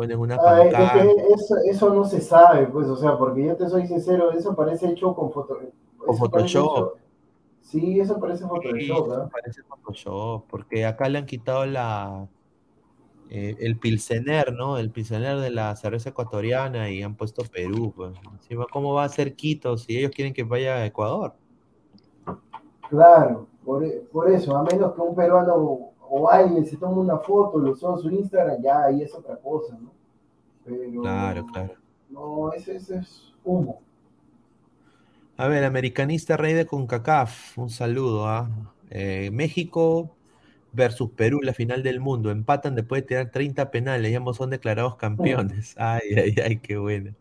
ponen 0.00 0.18
una 0.18 0.36
Ah, 0.36 0.62
es 0.64 0.74
que 0.74 0.80
pancarta 0.80 1.04
eso, 1.34 1.56
eso 1.64 1.94
no 1.94 2.04
se 2.04 2.20
sabe, 2.20 2.66
pues, 2.66 2.88
o 2.88 2.96
sea, 2.96 3.16
porque 3.18 3.44
yo 3.44 3.56
te 3.56 3.68
soy 3.68 3.86
sincero, 3.86 4.30
eso 4.32 4.54
parece 4.56 4.88
hecho 4.90 5.14
con 5.14 5.30
foto. 5.32 5.58
con 5.98 6.14
eso 6.14 6.30
parece 6.30 6.58
Photoshop. 6.58 6.76
hecho- 6.76 6.94
Sí, 7.62 8.00
eso 8.00 8.18
parece 8.18 8.44
Sí, 8.44 8.48
Photoshop, 8.48 9.06
eso 9.12 9.28
parece 9.30 9.62
Photoshop, 9.62 10.46
porque 10.48 10.86
acá 10.86 11.08
le 11.08 11.18
han 11.18 11.26
quitado 11.26 11.66
la 11.66 12.28
eh, 13.28 13.56
el 13.60 13.78
Pilsener, 13.78 14.52
¿no? 14.52 14.76
El 14.78 14.90
Pilsener 14.90 15.38
de 15.38 15.50
la 15.50 15.76
cerveza 15.76 16.10
ecuatoriana 16.10 16.90
y 16.90 17.02
han 17.02 17.14
puesto 17.16 17.42
Perú, 17.44 17.92
pues. 17.94 18.12
Encima, 18.32 18.66
¿cómo 18.72 18.94
va 18.94 19.04
a 19.04 19.08
ser 19.08 19.36
Quito 19.36 19.76
si 19.78 19.96
ellos 19.98 20.10
quieren 20.14 20.34
que 20.34 20.42
vaya 20.42 20.74
a 20.76 20.86
Ecuador? 20.86 21.34
Claro, 22.88 23.46
por, 23.64 23.84
por 24.12 24.30
eso, 24.30 24.56
a 24.56 24.64
menos 24.64 24.94
que 24.94 25.00
un 25.00 25.14
peruano 25.14 25.89
o 26.10 26.30
alguien 26.30 26.66
se 26.66 26.76
tome 26.76 27.00
una 27.00 27.18
foto, 27.18 27.58
lo 27.58 27.76
sube 27.76 27.94
a 27.94 27.98
su 27.98 28.10
Instagram, 28.10 28.62
ya 28.62 28.84
ahí 28.84 29.02
es 29.02 29.14
otra 29.14 29.36
cosa, 29.38 29.78
¿no? 29.80 29.92
Pero 30.64 30.78
Claro, 31.00 31.46
claro. 31.46 31.74
no, 32.08 32.52
ese, 32.52 32.76
ese 32.76 32.98
es 32.98 33.32
humo. 33.44 33.82
A 35.36 35.48
ver, 35.48 35.64
americanista 35.64 36.36
rey 36.36 36.52
de 36.54 36.66
CONCACAF, 36.66 37.56
un 37.58 37.70
saludo, 37.70 38.26
¿ah? 38.28 38.50
Eh, 38.90 39.30
México 39.32 40.18
versus 40.72 41.10
Perú, 41.12 41.40
la 41.42 41.54
final 41.54 41.82
del 41.82 42.00
mundo. 42.00 42.30
Empatan 42.30 42.74
después 42.74 43.02
de 43.02 43.08
tirar 43.08 43.30
30 43.30 43.70
penales, 43.70 44.10
ya 44.12 44.18
ambos 44.18 44.36
son 44.36 44.50
declarados 44.50 44.96
campeones. 44.96 45.74
Ay, 45.78 46.02
ay, 46.16 46.34
ay, 46.44 46.58
qué 46.60 46.76
bueno. 46.78 47.14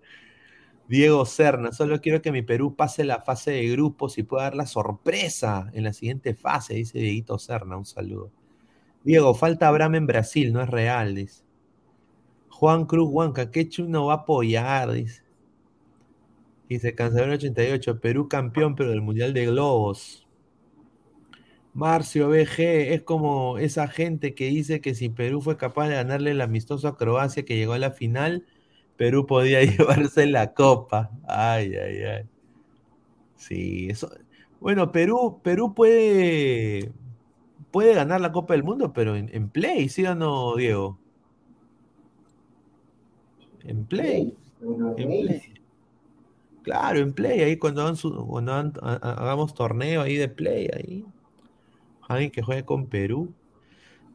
Diego 0.87 1.25
Serna, 1.25 1.71
solo 1.71 2.01
quiero 2.01 2.21
que 2.21 2.31
mi 2.31 2.41
Perú 2.41 2.75
pase 2.75 3.03
la 3.05 3.21
fase 3.21 3.51
de 3.51 3.67
grupos 3.69 4.17
y 4.17 4.23
pueda 4.23 4.43
dar 4.45 4.55
la 4.55 4.65
sorpresa 4.65 5.69
en 5.73 5.83
la 5.85 5.93
siguiente 5.93 6.33
fase, 6.35 6.73
dice 6.75 6.99
Dieguito 6.99 7.37
Serna, 7.39 7.77
un 7.77 7.85
saludo. 7.85 8.31
Diego, 9.09 9.33
falta 9.33 9.67
Abraham 9.67 9.95
en 9.95 10.05
Brasil, 10.05 10.53
no 10.53 10.61
es 10.61 10.69
real, 10.69 11.15
dice. 11.15 11.43
Juan 12.47 12.85
Cruz 12.85 13.09
Huanca, 13.09 13.49
¿qué 13.49 13.67
chuno 13.67 14.05
va 14.05 14.13
a 14.13 14.17
apoyar? 14.17 14.91
Dice. 14.91 15.23
Dice 16.69 16.93
Cansador 16.93 17.31
88, 17.31 17.99
Perú 17.99 18.29
campeón, 18.29 18.75
pero 18.75 18.91
del 18.91 19.01
Mundial 19.01 19.33
de 19.33 19.47
Globos. 19.47 20.27
Marcio 21.73 22.29
BG, 22.29 22.59
es 22.93 23.01
como 23.01 23.57
esa 23.57 23.87
gente 23.87 24.35
que 24.35 24.45
dice 24.45 24.79
que 24.79 24.93
si 24.93 25.09
Perú 25.09 25.41
fue 25.41 25.57
capaz 25.57 25.87
de 25.87 25.95
ganarle 25.95 26.29
el 26.29 26.41
amistoso 26.41 26.87
a 26.87 26.95
Croacia 26.95 27.45
que 27.45 27.55
llegó 27.55 27.73
a 27.73 27.79
la 27.79 27.89
final, 27.89 28.45
Perú 28.95 29.25
podía 29.25 29.63
llevarse 29.63 30.27
la 30.27 30.53
copa. 30.53 31.09
Ay, 31.27 31.73
ay, 31.73 32.03
ay. 32.03 32.23
Sí, 33.37 33.87
eso. 33.89 34.11
Bueno, 34.59 34.91
Perú, 34.91 35.41
Perú 35.43 35.73
puede, 35.73 36.91
puede 37.71 37.93
ganar 37.93 38.21
la 38.21 38.31
Copa 38.31 38.53
del 38.53 38.63
Mundo, 38.63 38.93
pero 38.93 39.15
en, 39.15 39.29
en 39.33 39.49
play, 39.49 39.89
¿sí 39.89 40.05
o 40.05 40.15
no, 40.15 40.55
Diego? 40.55 40.97
En 43.63 43.85
play. 43.85 44.33
En. 44.97 45.41
Claro, 46.63 46.99
en 46.99 47.13
play, 47.13 47.41
ahí 47.41 47.57
cuando, 47.57 47.81
hagan 47.81 47.95
su- 47.95 48.25
cuando 48.27 48.53
hagan- 48.53 48.73
ha- 48.81 48.99
ha- 49.01 49.13
hagamos 49.23 49.53
torneo 49.53 50.01
ahí 50.01 50.15
de 50.17 50.27
play, 50.29 50.69
ahí. 50.73 51.05
Alguien 52.07 52.31
que 52.31 52.41
juegue 52.41 52.65
con 52.65 52.85
Perú. 52.87 53.29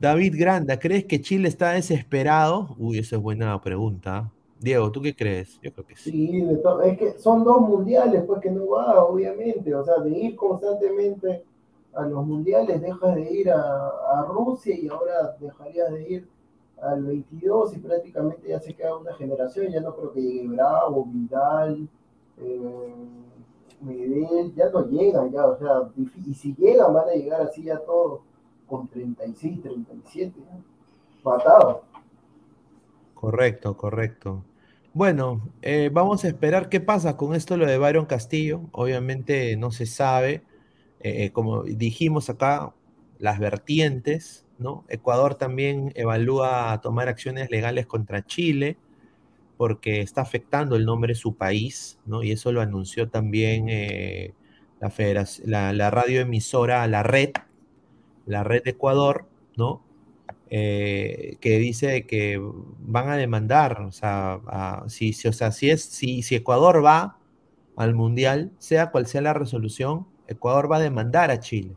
David 0.00 0.34
Granda, 0.36 0.78
¿crees 0.78 1.04
que 1.04 1.20
Chile 1.20 1.48
está 1.48 1.70
desesperado? 1.72 2.74
Uy, 2.78 2.98
esa 2.98 3.16
es 3.16 3.22
buena 3.22 3.60
pregunta. 3.62 4.30
Diego, 4.60 4.90
¿tú 4.90 5.00
qué 5.00 5.14
crees? 5.14 5.58
Yo 5.62 5.72
creo 5.72 5.86
que 5.86 5.96
sí. 5.96 6.10
Sí, 6.10 6.44
es 6.84 6.98
que 6.98 7.18
son 7.18 7.44
dos 7.44 7.60
mundiales, 7.62 8.22
pues 8.26 8.40
que 8.40 8.50
no 8.50 8.66
va, 8.68 9.04
obviamente. 9.04 9.74
O 9.74 9.84
sea, 9.84 9.98
de 9.98 10.10
ir 10.10 10.36
constantemente 10.36 11.44
a 11.96 12.02
los 12.02 12.26
mundiales, 12.26 12.80
dejas 12.80 13.14
de 13.14 13.32
ir 13.32 13.50
a, 13.50 14.24
Rusia 14.28 14.76
y 14.78 14.88
ahora 14.88 15.36
dejarías 15.38 15.92
de 15.92 16.08
ir 16.08 16.28
al 16.80 17.04
22 17.04 17.76
y 17.76 17.78
prácticamente 17.78 18.48
ya 18.48 18.60
se 18.60 18.74
queda 18.74 18.96
una 18.96 19.14
generación. 19.14 19.72
Ya 19.72 19.80
no 19.80 19.94
creo 19.94 20.12
que 20.12 20.20
llegue 20.20 20.48
Bravo, 20.48 21.04
Vidal, 21.06 21.88
eh, 22.38 22.94
ya 24.56 24.70
no 24.70 24.86
llegan, 24.86 25.30
ya, 25.30 25.46
o 25.46 25.58
sea, 25.58 25.90
y 26.26 26.34
si 26.34 26.54
llegan, 26.54 26.92
van 26.94 27.08
a 27.08 27.12
llegar 27.12 27.42
así 27.42 27.64
ya 27.64 27.78
todos 27.78 28.20
con 28.66 28.88
36, 28.88 29.62
37, 29.62 30.32
ya, 30.36 30.58
matados. 31.22 31.78
Correcto, 33.14 33.76
correcto. 33.76 34.42
Bueno, 34.92 35.40
eh, 35.62 35.90
vamos 35.92 36.24
a 36.24 36.28
esperar 36.28 36.68
qué 36.68 36.80
pasa 36.80 37.16
con 37.16 37.34
esto 37.34 37.56
lo 37.56 37.66
de 37.66 37.78
Byron 37.78 38.06
Castillo. 38.06 38.60
Obviamente 38.72 39.56
no 39.56 39.70
se 39.70 39.86
sabe. 39.86 40.44
Eh, 41.04 41.32
como 41.32 41.64
dijimos 41.64 42.30
acá, 42.30 42.74
las 43.20 43.38
vertientes, 43.40 44.46
¿no? 44.58 44.86
Ecuador 44.90 45.36
también 45.36 45.92
evalúa 45.96 46.80
tomar 46.82 47.08
acciones 47.08 47.50
legales 47.50 47.86
contra 47.86 48.24
Chile 48.26 48.78
porque 49.56 50.00
está 50.00 50.22
afectando 50.22 50.76
el 50.76 50.84
nombre 50.86 51.12
de 51.14 51.16
su 51.20 51.36
país, 51.36 51.98
¿no? 52.06 52.22
Y 52.22 52.32
eso 52.32 52.52
lo 52.52 52.60
anunció 52.62 53.08
también 53.10 53.68
eh, 53.68 54.34
la, 54.80 54.92
la, 55.44 55.72
la 55.72 55.90
radioemisora 55.90 56.86
La 56.88 57.02
Red, 57.04 57.30
la 58.26 58.44
Red 58.44 58.64
de 58.64 58.70
Ecuador, 58.70 59.26
¿no? 59.56 59.82
Eh, 60.50 61.36
que 61.40 61.58
dice 61.58 62.06
que 62.06 62.40
van 62.80 63.10
a 63.10 63.16
demandar, 63.16 63.82
o 63.82 63.92
sea, 63.92 64.40
a- 64.48 64.84
si, 64.88 65.12
si- 65.14 65.28
o 65.28 65.32
sea, 65.32 65.52
si, 65.52 65.70
es, 65.70 65.84
si, 65.84 66.22
si 66.22 66.36
Ecuador 66.36 66.84
va 66.84 67.18
al 67.76 67.94
Mundial, 67.94 68.52
sea 68.58 68.90
cual 68.92 69.06
sea 69.06 69.22
la 69.22 69.34
resolución, 69.34 70.06
Ecuador 70.26 70.70
va 70.70 70.76
a 70.76 70.80
demandar 70.80 71.30
a 71.30 71.38
Chile, 71.40 71.76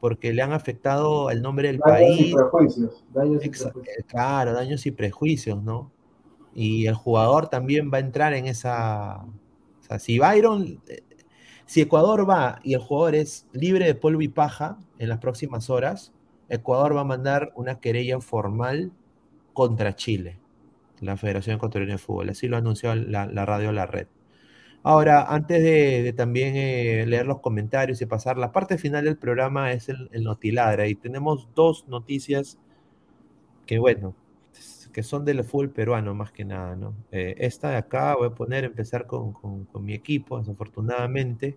porque 0.00 0.32
le 0.32 0.42
han 0.42 0.52
afectado 0.52 1.30
el 1.30 1.42
nombre 1.42 1.68
del 1.68 1.78
Daños 1.78 1.98
y 1.98 2.22
país, 2.22 2.34
prejuicios. 2.34 3.04
Daños 3.12 3.44
y 3.44 3.48
Exa- 3.48 3.62
prejuicios. 3.72 3.96
eh, 3.98 4.02
claro, 4.06 4.52
daños 4.52 4.86
y 4.86 4.90
prejuicios, 4.90 5.62
¿no? 5.62 5.90
Y 6.54 6.86
el 6.86 6.94
jugador 6.94 7.48
también 7.48 7.90
va 7.92 7.96
a 7.98 8.00
entrar 8.00 8.32
en 8.34 8.46
esa, 8.46 9.22
o 9.24 9.82
sea, 9.82 9.98
si 9.98 10.18
Byron, 10.18 10.80
eh, 10.88 11.02
si 11.66 11.80
Ecuador 11.80 12.28
va 12.28 12.60
y 12.62 12.74
el 12.74 12.80
jugador 12.80 13.14
es 13.14 13.46
libre 13.52 13.86
de 13.86 13.94
polvo 13.94 14.20
y 14.20 14.28
paja 14.28 14.78
en 14.98 15.08
las 15.08 15.18
próximas 15.18 15.70
horas, 15.70 16.12
Ecuador 16.48 16.94
va 16.94 17.00
a 17.00 17.04
mandar 17.04 17.52
una 17.56 17.80
querella 17.80 18.20
formal 18.20 18.92
contra 19.54 19.96
Chile, 19.96 20.38
la 21.00 21.16
Federación 21.16 21.56
Ecuatoriana 21.56 21.94
de 21.94 21.98
Fútbol. 21.98 22.28
Así 22.28 22.48
lo 22.48 22.56
anunció 22.56 22.94
la, 22.94 23.26
la 23.26 23.46
radio 23.46 23.72
La 23.72 23.86
Red. 23.86 24.06
Ahora, 24.84 25.24
antes 25.34 25.62
de, 25.62 26.12
también 26.16 26.54
eh, 26.56 27.04
leer 27.06 27.26
los 27.26 27.40
comentarios 27.40 28.00
y 28.02 28.06
pasar, 28.06 28.36
la 28.38 28.52
parte 28.52 28.78
final 28.78 29.04
del 29.04 29.16
programa 29.18 29.72
es 29.72 29.88
el, 29.88 30.08
el 30.12 30.24
Notiladra 30.24 30.86
y 30.86 30.94
tenemos 30.94 31.48
dos 31.54 31.88
noticias 31.88 32.58
que, 33.66 33.78
bueno, 33.78 34.14
que 34.92 35.02
son 35.02 35.24
del 35.24 35.42
fútbol 35.44 35.70
peruano 35.70 36.14
más 36.14 36.32
que 36.32 36.44
nada, 36.44 36.76
¿no? 36.76 36.94
Eh, 37.10 37.34
esta 37.38 37.70
de 37.70 37.76
acá 37.76 38.14
voy 38.16 38.28
a 38.28 38.34
poner, 38.34 38.64
empezar 38.64 39.06
con, 39.06 39.32
con- 39.32 39.66
mi 39.84 39.94
equipo, 39.94 40.38
desafortunadamente. 40.38 41.56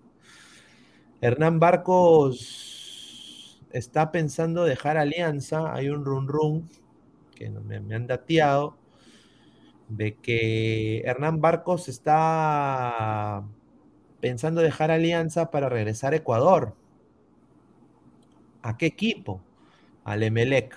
Hernán 1.21 1.59
Barcos 1.59 3.59
está 3.71 4.11
pensando 4.11 4.63
dejar 4.65 4.97
Alianza, 4.97 5.73
hay 5.73 5.89
un 5.89 6.05
run 6.05 6.27
run 6.27 6.69
que 7.35 7.49
me, 7.49 7.79
me 7.79 7.95
han 7.95 8.07
dateado 8.07 8.75
de 9.89 10.15
que 10.15 11.01
Hernán 11.01 11.41
Barcos 11.41 11.87
está 11.89 13.43
pensando 14.21 14.61
dejar 14.61 14.91
Alianza 14.91 15.51
para 15.51 15.69
regresar 15.69 16.13
a 16.13 16.17
Ecuador. 16.17 16.75
¿A 18.61 18.77
qué 18.77 18.85
equipo? 18.87 19.41
Al 20.03 20.23
Emelec. 20.23 20.75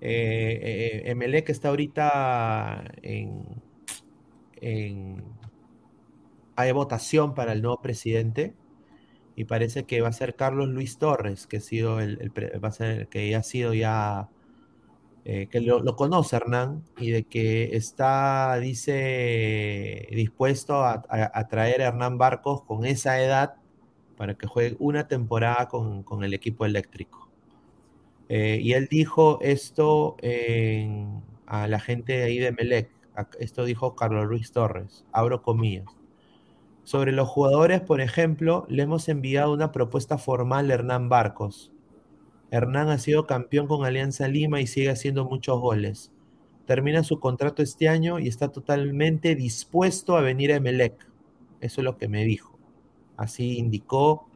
Eh, 0.00 1.00
eh, 1.04 1.10
Emelec 1.10 1.50
está 1.50 1.68
ahorita 1.68 2.84
en, 3.02 3.44
en- 4.60 5.22
hay 6.56 6.72
votación 6.72 7.34
para 7.34 7.52
el 7.52 7.62
nuevo 7.62 7.80
presidente 7.80 8.54
y 9.36 9.44
parece 9.46 9.84
que 9.84 10.02
va 10.02 10.08
a 10.08 10.12
ser 10.12 10.36
Carlos 10.36 10.68
Luis 10.68 10.98
Torres, 10.98 11.46
que 11.46 11.58
ha 11.58 11.60
sido 11.60 12.00
el, 12.00 12.32
que 13.10 13.36
ha 13.36 13.42
sido 13.42 13.74
ya, 13.74 14.30
eh, 15.24 15.48
que 15.50 15.60
lo, 15.60 15.96
conoce 15.96 16.36
Hernán 16.36 16.82
y 16.98 17.10
de 17.10 17.24
que 17.24 17.76
está, 17.76 18.58
dice, 18.58 20.08
dispuesto 20.12 20.84
a, 20.84 21.02
traer 21.48 21.82
a 21.82 21.88
Hernán 21.88 22.18
Barcos 22.18 22.62
con 22.62 22.84
esa 22.84 23.20
edad 23.22 23.54
para 24.16 24.34
que 24.34 24.46
juegue 24.46 24.76
una 24.78 25.08
temporada 25.08 25.68
con, 25.68 26.02
con 26.02 26.24
el 26.24 26.34
equipo 26.34 26.64
eléctrico. 26.64 27.28
Eh, 28.28 28.60
y 28.62 28.74
él 28.74 28.86
dijo 28.88 29.38
esto 29.42 30.16
en- 30.22 31.20
a 31.46 31.66
la 31.66 31.80
gente 31.80 32.12
de 32.12 32.22
ahí 32.22 32.38
de 32.38 32.52
Melec. 32.52 32.90
Esto 33.40 33.64
dijo 33.64 33.96
Carlos 33.96 34.26
Luis 34.28 34.52
Torres. 34.52 35.04
Abro 35.12 35.42
comillas. 35.42 35.86
Sobre 36.84 37.10
los 37.12 37.28
jugadores, 37.28 37.80
por 37.80 38.00
ejemplo, 38.00 38.66
le 38.68 38.84
hemos 38.84 39.08
enviado 39.08 39.52
una 39.52 39.72
propuesta 39.72 40.16
formal 40.16 40.70
a 40.70 40.74
Hernán 40.74 41.08
Barcos. 41.08 41.72
Hernán 42.50 42.88
ha 42.88 42.98
sido 42.98 43.26
campeón 43.26 43.66
con 43.68 43.84
Alianza 43.84 44.28
Lima 44.28 44.60
y 44.60 44.66
sigue 44.66 44.90
haciendo 44.90 45.24
muchos 45.24 45.60
goles. 45.60 46.12
termina 46.66 47.02
su 47.02 47.18
contrato 47.18 47.62
este 47.62 47.88
año 47.88 48.20
y 48.20 48.28
está 48.28 48.48
totalmente 48.48 49.34
dispuesto 49.34 50.16
a 50.16 50.20
venir 50.20 50.52
a 50.52 50.56
Emelec. 50.56 50.94
Eso 51.60 51.80
es 51.80 51.84
lo 51.84 51.98
que 51.98 52.06
me 52.08 52.24
dijo. 52.24 52.58
Así 53.16 53.58
indicó 53.58 54.28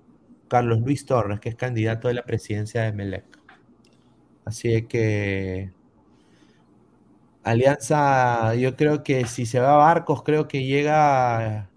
Carlos 0.48 0.80
Luis 0.80 1.06
Torres, 1.06 1.38
que 1.40 1.50
es 1.50 1.54
candidato 1.54 2.08
de 2.08 2.14
la 2.14 2.24
presidencia 2.24 2.82
de 2.82 2.88
Emelec. 2.88 3.24
Así 4.44 4.82
que 4.82 5.72
Alianza, 7.44 8.54
yo 8.56 8.74
creo 8.74 9.04
que 9.04 9.26
si 9.26 9.46
se 9.46 9.60
va 9.60 9.74
a 9.74 9.76
Barcos, 9.76 10.22
creo 10.24 10.48
que 10.48 10.64
llega 10.64 11.70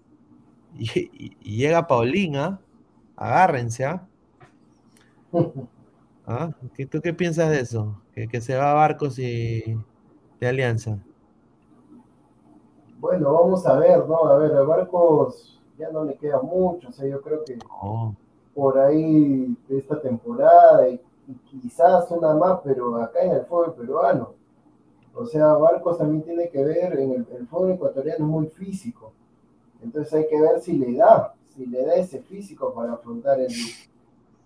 llega 1.42 1.86
Paulina. 1.86 2.60
Agárrense, 3.16 3.84
¿ah? 6.28 6.50
¿Ah? 6.52 6.54
¿Tú 6.90 7.00
qué 7.00 7.12
piensas 7.12 7.50
de 7.50 7.60
eso? 7.60 8.00
Que, 8.12 8.40
se 8.40 8.56
va 8.56 8.70
a 8.70 8.74
Barcos 8.74 9.18
y 9.18 9.62
de 10.40 10.46
Alianza. 10.46 10.98
Bueno, 13.00 13.32
vamos 13.32 13.66
a 13.66 13.78
ver, 13.78 14.06
¿no? 14.06 14.24
A 14.26 14.38
ver, 14.38 14.54
a 14.56 14.62
Barcos 14.62 15.60
ya 15.78 15.90
no 15.90 16.04
le 16.04 16.16
queda 16.16 16.40
mucho, 16.42 16.88
o 16.88 16.92
sea, 16.92 17.06
yo 17.06 17.20
creo 17.22 17.44
que 17.44 17.56
por 18.54 18.78
ahí 18.78 19.56
de 19.68 19.78
esta 19.78 20.00
temporada 20.00 20.88
y, 20.88 21.00
quizás 21.50 22.10
una 22.10 22.34
más, 22.34 22.60
pero 22.64 22.96
acá 22.96 23.22
en 23.22 23.32
el 23.32 23.44
fútbol 23.44 23.74
peruano. 23.74 24.32
O 25.14 25.26
sea, 25.26 25.52
Barcos 25.54 25.98
también 25.98 26.22
tiene 26.22 26.48
que 26.48 26.64
ver, 26.64 26.98
en 26.98 27.12
el, 27.12 27.26
el 27.36 27.46
fútbol 27.46 27.72
ecuatoriano 27.72 28.24
es 28.24 28.30
muy 28.30 28.46
físico. 28.46 29.12
Entonces 29.82 30.12
hay 30.14 30.26
que 30.26 30.40
ver 30.40 30.60
si 30.60 30.72
le 30.78 30.96
da, 30.96 31.34
si 31.54 31.66
le 31.66 31.84
da 31.84 31.94
ese 31.94 32.20
físico 32.20 32.72
para 32.72 32.94
afrontar 32.94 33.38
el, 33.40 33.52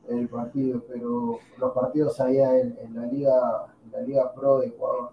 el 0.09 0.29
partido, 0.29 0.83
pero 0.89 1.39
los 1.59 1.73
partidos 1.73 2.21
allá 2.21 2.59
en, 2.59 2.77
la 2.95 3.07
liga, 3.07 3.67
en 3.85 3.93
la 3.93 4.01
liga 4.01 4.33
pro 4.35 4.59
de 4.59 4.69
Ecuador. 4.69 5.13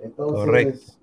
Entonces, 0.00 0.98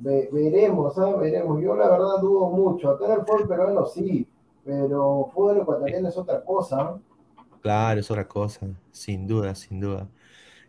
veremos, 0.00 0.94
¿sabes? 0.94 1.18
Veremos. 1.18 1.62
Yo 1.62 1.76
la 1.76 1.88
verdad 1.88 2.20
dudo 2.20 2.50
mucho. 2.50 2.90
Acá 2.90 3.06
en 3.06 3.12
el 3.12 3.26
fútbol 3.26 3.48
peruano 3.48 3.86
sí, 3.86 4.26
pero 4.64 5.30
fútbol 5.32 5.60
ecuatoriano 5.60 6.08
es 6.08 6.16
otra 6.16 6.42
cosa. 6.44 6.98
Claro, 7.60 8.00
es 8.00 8.10
otra 8.10 8.26
cosa, 8.26 8.66
sin 8.90 9.26
duda, 9.26 9.54
sin 9.54 9.80
duda. 9.80 10.08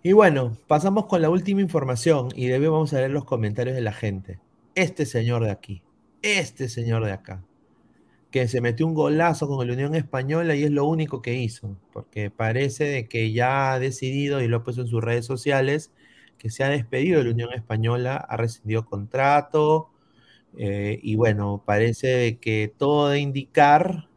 Y 0.03 0.11
bueno, 0.11 0.57
pasamos 0.67 1.05
con 1.05 1.21
la 1.21 1.29
última 1.29 1.61
información 1.61 2.29
y 2.35 2.47
de 2.47 2.59
vamos 2.59 2.93
a 2.93 2.97
leer 2.97 3.11
los 3.11 3.25
comentarios 3.25 3.75
de 3.75 3.81
la 3.81 3.93
gente. 3.93 4.39
Este 4.75 5.05
señor 5.05 5.43
de 5.43 5.51
aquí, 5.51 5.81
este 6.21 6.67
señor 6.67 7.05
de 7.05 7.13
acá, 7.13 7.43
que 8.33 8.47
se 8.47 8.61
metió 8.61 8.87
un 8.87 8.95
golazo 8.95 9.47
con 9.47 9.67
la 9.67 9.73
Unión 9.73 9.93
Española 9.93 10.55
y 10.55 10.63
es 10.63 10.71
lo 10.71 10.85
único 10.85 11.21
que 11.21 11.35
hizo, 11.35 11.77
porque 11.93 12.31
parece 12.31 13.07
que 13.07 13.31
ya 13.31 13.73
ha 13.73 13.79
decidido 13.79 14.41
y 14.41 14.47
lo 14.47 14.57
ha 14.57 14.63
puesto 14.63 14.81
en 14.81 14.87
sus 14.87 15.03
redes 15.03 15.23
sociales 15.27 15.91
que 16.39 16.49
se 16.49 16.63
ha 16.63 16.69
despedido 16.69 17.19
de 17.19 17.25
la 17.25 17.31
Unión 17.31 17.53
Española, 17.53 18.17
ha 18.17 18.35
rescindido 18.35 18.85
contrato 18.85 19.91
eh, 20.57 20.99
y 21.03 21.15
bueno, 21.15 21.61
parece 21.63 22.39
que 22.39 22.73
todo 22.75 23.09
de 23.09 23.19
indicar, 23.19 24.09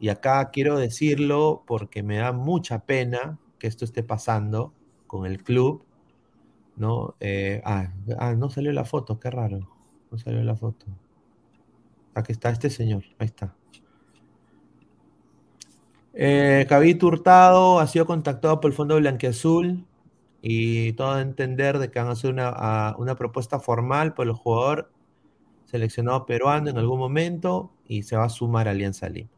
y 0.00 0.08
acá 0.08 0.50
quiero 0.50 0.78
decirlo 0.78 1.64
porque 1.66 2.02
me 2.02 2.16
da 2.16 2.32
mucha 2.32 2.86
pena 2.86 3.38
que 3.58 3.66
esto 3.66 3.84
esté 3.84 4.02
pasando 4.02 4.72
con 5.06 5.26
el 5.26 5.42
club, 5.44 5.84
¿no? 6.76 7.14
Eh, 7.20 7.60
ah, 7.66 7.92
ah, 8.18 8.34
no 8.34 8.48
salió 8.48 8.72
la 8.72 8.86
foto, 8.86 9.20
qué 9.20 9.30
raro, 9.30 9.68
no 10.10 10.16
salió 10.16 10.42
la 10.42 10.56
foto. 10.56 10.86
Aquí 12.14 12.32
está 12.32 12.50
este 12.50 12.70
señor, 12.70 13.04
ahí 13.18 13.26
está. 13.26 13.54
Eh, 16.14 16.66
Hurtado 17.02 17.80
ha 17.80 17.86
sido 17.88 18.06
contactado 18.06 18.60
por 18.60 18.70
el 18.70 18.76
Fondo 18.76 18.96
Blanqueazul 18.96 19.84
y 20.40 20.92
todo 20.92 21.12
a 21.12 21.22
entender 21.22 21.78
de 21.78 21.90
que 21.90 21.98
van 21.98 22.08
a 22.08 22.12
hacer 22.12 22.30
una, 22.30 22.94
una, 22.98 23.16
propuesta 23.16 23.58
formal 23.58 24.14
por 24.14 24.26
el 24.26 24.32
jugador 24.32 24.92
seleccionado 25.64 26.24
peruano 26.24 26.70
en 26.70 26.78
algún 26.78 27.00
momento 27.00 27.72
y 27.88 28.02
se 28.04 28.16
va 28.16 28.24
a 28.24 28.28
sumar 28.28 28.68
a 28.68 28.72
Alianza 28.72 29.08
Lima. 29.08 29.30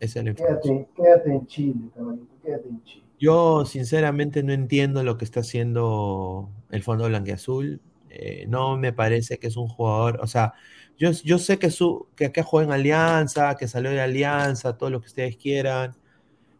Esa 0.00 0.20
es 0.20 0.24
la 0.24 0.34
quédate, 0.34 0.88
quédate, 0.96 1.30
en 1.30 1.46
Chile, 1.46 1.80
caballito, 1.94 2.34
quédate 2.42 2.68
en 2.68 2.82
Chile. 2.82 3.04
Yo 3.20 3.66
sinceramente 3.66 4.42
no 4.42 4.54
entiendo 4.54 5.04
lo 5.04 5.18
que 5.18 5.26
está 5.26 5.40
haciendo 5.40 6.48
el 6.70 6.82
Fondo 6.82 7.06
Blanqueazul. 7.06 7.80
Eh, 8.08 8.46
no 8.48 8.78
me 8.78 8.94
parece 8.94 9.38
que 9.38 9.48
es 9.48 9.56
un 9.56 9.68
jugador, 9.68 10.18
o 10.22 10.26
sea, 10.26 10.54
yo, 11.00 11.38
sé 11.38 11.58
que, 11.58 11.70
su, 11.70 12.06
que 12.14 12.26
acá 12.26 12.42
juega 12.42 12.68
en 12.68 12.80
Alianza, 12.80 13.56
que 13.56 13.66
salió 13.66 13.90
de 13.90 14.02
Alianza, 14.02 14.76
todo 14.76 14.90
lo 14.90 15.00
que 15.00 15.06
ustedes 15.06 15.36
quieran, 15.36 15.96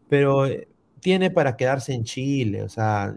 pero 0.09 0.47
eh, 0.47 0.67
tiene 0.99 1.29
para 1.29 1.55
quedarse 1.55 1.93
en 1.93 2.03
Chile, 2.03 2.63
o 2.63 2.69
sea, 2.69 3.13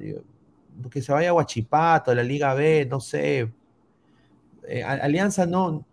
que 0.90 1.02
se 1.02 1.12
vaya 1.12 1.30
a 1.30 1.32
Huachipato, 1.32 2.14
la 2.14 2.22
Liga 2.22 2.52
B, 2.54 2.86
no 2.90 3.00
sé. 3.00 3.50
Eh, 4.68 4.82
Alianza 4.84 5.46
no, 5.46 5.86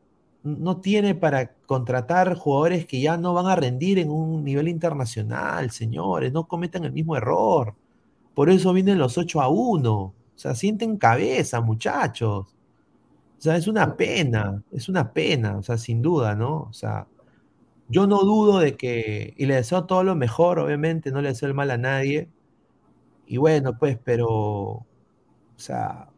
no 0.43 0.81
tiene 0.81 1.15
para 1.15 1.53
contratar 1.65 2.35
jugadores 2.35 2.85
que 2.85 2.99
ya 2.99 3.17
no 3.17 3.33
van 3.33 3.47
a 3.47 3.55
rendir 3.55 3.99
en 3.99 4.11
un 4.11 4.43
nivel 4.43 4.67
internacional, 4.67 5.71
señores, 5.71 6.33
no 6.33 6.47
cometan 6.47 6.83
el 6.85 6.91
mismo 6.91 7.15
error. 7.15 7.75
Por 8.33 8.49
eso 8.49 8.73
vienen 8.73 8.97
los 8.97 9.17
8 9.17 9.41
a 9.41 9.49
1. 9.49 9.93
O 9.93 10.13
sea, 10.35 10.55
sienten 10.55 10.97
cabeza, 10.97 11.61
muchachos. 11.61 12.47
O 13.41 13.43
sea, 13.43 13.55
es 13.57 13.67
una 13.67 13.97
pena, 13.97 14.61
es 14.71 14.87
una 14.87 15.13
pena, 15.13 15.57
o 15.57 15.63
sea, 15.63 15.75
sin 15.75 16.03
duda, 16.03 16.35
¿no? 16.35 16.67
O 16.69 16.73
sea, 16.73 17.07
yo 17.89 18.05
no 18.05 18.19
dudo 18.19 18.59
de 18.59 18.77
que, 18.77 19.33
y 19.35 19.47
le 19.47 19.55
deseo 19.55 19.85
todo 19.85 20.03
lo 20.03 20.13
mejor, 20.15 20.59
obviamente, 20.59 21.11
no 21.11 21.21
le 21.23 21.29
deseo 21.29 21.49
el 21.49 21.55
mal 21.55 21.71
a 21.71 21.77
nadie. 21.79 22.29
Y 23.25 23.37
bueno, 23.37 23.79
pues, 23.79 23.97
pero, 24.03 24.29
o 24.29 24.85
sea, 25.55 26.09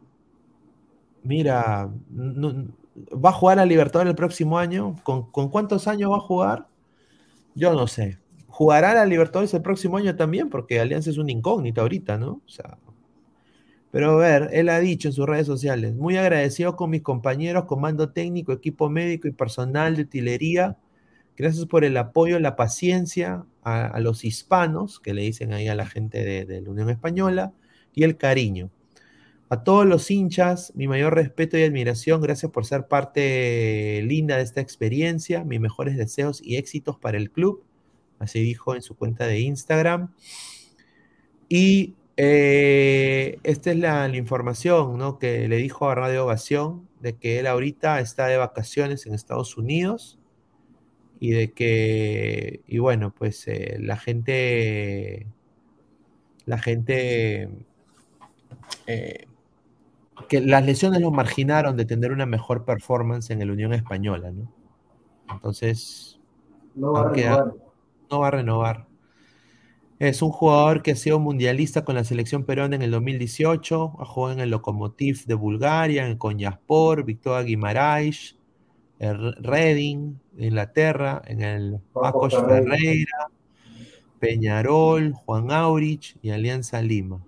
mira, 1.22 1.88
¿va 2.14 3.30
a 3.30 3.32
jugar 3.32 3.58
a 3.58 3.64
Libertadores 3.64 4.10
el 4.10 4.16
próximo 4.16 4.58
año? 4.58 4.94
¿Con, 5.02 5.30
¿Con, 5.30 5.48
cuántos 5.48 5.88
años 5.88 6.10
va 6.12 6.18
a 6.18 6.20
jugar? 6.20 6.68
Yo 7.54 7.72
no 7.72 7.86
sé. 7.86 8.18
¿Jugará 8.48 9.00
a 9.00 9.06
Libertadores 9.06 9.54
el 9.54 9.62
próximo 9.62 9.96
año 9.96 10.14
también? 10.14 10.50
Porque 10.50 10.78
Alianza 10.78 11.08
es 11.08 11.16
una 11.16 11.32
incógnita 11.32 11.80
ahorita, 11.80 12.18
¿no? 12.18 12.42
O 12.46 12.50
sea, 12.50 12.76
pero 13.94 14.10
a 14.10 14.16
ver, 14.16 14.50
él 14.52 14.70
ha 14.70 14.80
dicho 14.80 15.06
en 15.06 15.12
sus 15.12 15.24
redes 15.24 15.46
sociales, 15.46 15.94
muy 15.94 16.16
agradecido 16.16 16.74
con 16.74 16.90
mis 16.90 17.02
compañeros, 17.02 17.66
comando 17.66 18.10
técnico, 18.10 18.52
equipo 18.52 18.90
médico 18.90 19.28
y 19.28 19.30
personal 19.30 19.94
de 19.94 20.02
utilería. 20.02 20.76
Gracias 21.36 21.66
por 21.66 21.84
el 21.84 21.96
apoyo, 21.96 22.40
la 22.40 22.56
paciencia 22.56 23.46
a, 23.62 24.00
los 24.00 24.24
hispanos, 24.24 24.98
que 24.98 25.14
le 25.14 25.22
dicen 25.22 25.52
ahí 25.52 25.68
a 25.68 25.76
la 25.76 25.86
gente 25.86 26.24
de, 26.24 26.60
la 26.60 26.70
Unión 26.70 26.90
Española, 26.90 27.52
y 27.94 28.02
el 28.02 28.16
cariño. 28.16 28.68
A 29.48 29.62
todos 29.62 29.86
los 29.86 30.10
hinchas, 30.10 30.72
mi 30.74 30.88
mayor 30.88 31.14
respeto 31.14 31.56
y 31.56 31.62
admiración. 31.62 32.20
Gracias 32.20 32.50
por 32.50 32.66
ser 32.66 32.88
parte 32.88 34.02
linda 34.02 34.38
de 34.38 34.42
esta 34.42 34.60
experiencia. 34.60 35.44
Mis 35.44 35.60
mejores 35.60 35.96
deseos 35.96 36.42
y 36.42 36.56
éxitos 36.56 36.98
para 36.98 37.16
el 37.16 37.30
club. 37.30 37.62
Así 38.18 38.40
dijo 38.40 38.74
en 38.74 38.82
su 38.82 38.96
cuenta 38.96 39.28
de 39.28 39.38
Instagram. 39.38 40.12
Y 41.48 41.94
eh, 42.16 43.38
esta 43.42 43.72
es 43.72 43.78
la, 43.78 44.08
información 44.08 44.96
¿no? 44.98 45.18
que 45.18 45.48
le 45.48 45.56
dijo 45.56 45.88
a 45.88 45.94
Radio 45.94 46.24
Ovación 46.24 46.88
de 47.00 47.16
que 47.16 47.40
él 47.40 47.46
ahorita 47.46 48.00
está 48.00 48.26
de 48.26 48.36
vacaciones 48.36 49.06
en 49.06 49.14
Estados 49.14 49.56
Unidos 49.56 50.18
y 51.18 51.30
de 51.30 51.52
que, 51.52 52.62
y 52.66 52.78
bueno, 52.78 53.12
pues 53.16 53.48
eh, 53.48 53.78
la 53.80 53.96
gente, 53.96 55.26
la 56.46 56.58
gente, 56.58 57.48
eh, 58.86 59.26
que 60.28 60.40
las 60.40 60.64
lesiones 60.64 61.00
lo 61.00 61.10
marginaron 61.10 61.76
de 61.76 61.84
tener 61.84 62.12
una 62.12 62.26
mejor 62.26 62.64
performance 62.64 63.30
en 63.30 63.42
el 63.42 63.50
Unión 63.50 63.72
Española, 63.72 64.30
¿no? 64.30 64.52
Entonces, 65.32 66.20
no 66.74 66.92
va 66.92 67.00
a 67.00 67.12
renovar. 67.12 67.54
No 68.10 68.20
va 68.20 68.28
a 68.28 68.30
renovar. 68.30 68.86
Es 70.04 70.20
un 70.20 70.30
jugador 70.30 70.82
que 70.82 70.90
ha 70.90 70.96
sido 70.96 71.18
mundialista 71.18 71.82
con 71.82 71.94
la 71.94 72.04
selección 72.04 72.44
peruana 72.44 72.76
en 72.76 72.82
el 72.82 72.90
2018, 72.90 73.96
ha 73.98 74.04
jugado 74.04 74.34
en 74.34 74.40
el 74.40 74.50
Lokomotiv 74.50 75.24
de 75.24 75.32
Bulgaria, 75.32 76.06
en 76.06 76.18
Konyaspor, 76.18 77.04
Victoria 77.04 77.42
Guimaraes, 77.42 78.36
Reading 78.98 80.16
de 80.32 80.46
Inglaterra, 80.46 81.22
en 81.24 81.40
el 81.40 81.80
Pacos 81.94 82.34
Ferreira, 82.34 83.30
Peñarol, 84.18 85.14
Juan 85.14 85.50
Aurich 85.50 86.18
y 86.20 86.28
Alianza 86.30 86.82
Lima. 86.82 87.24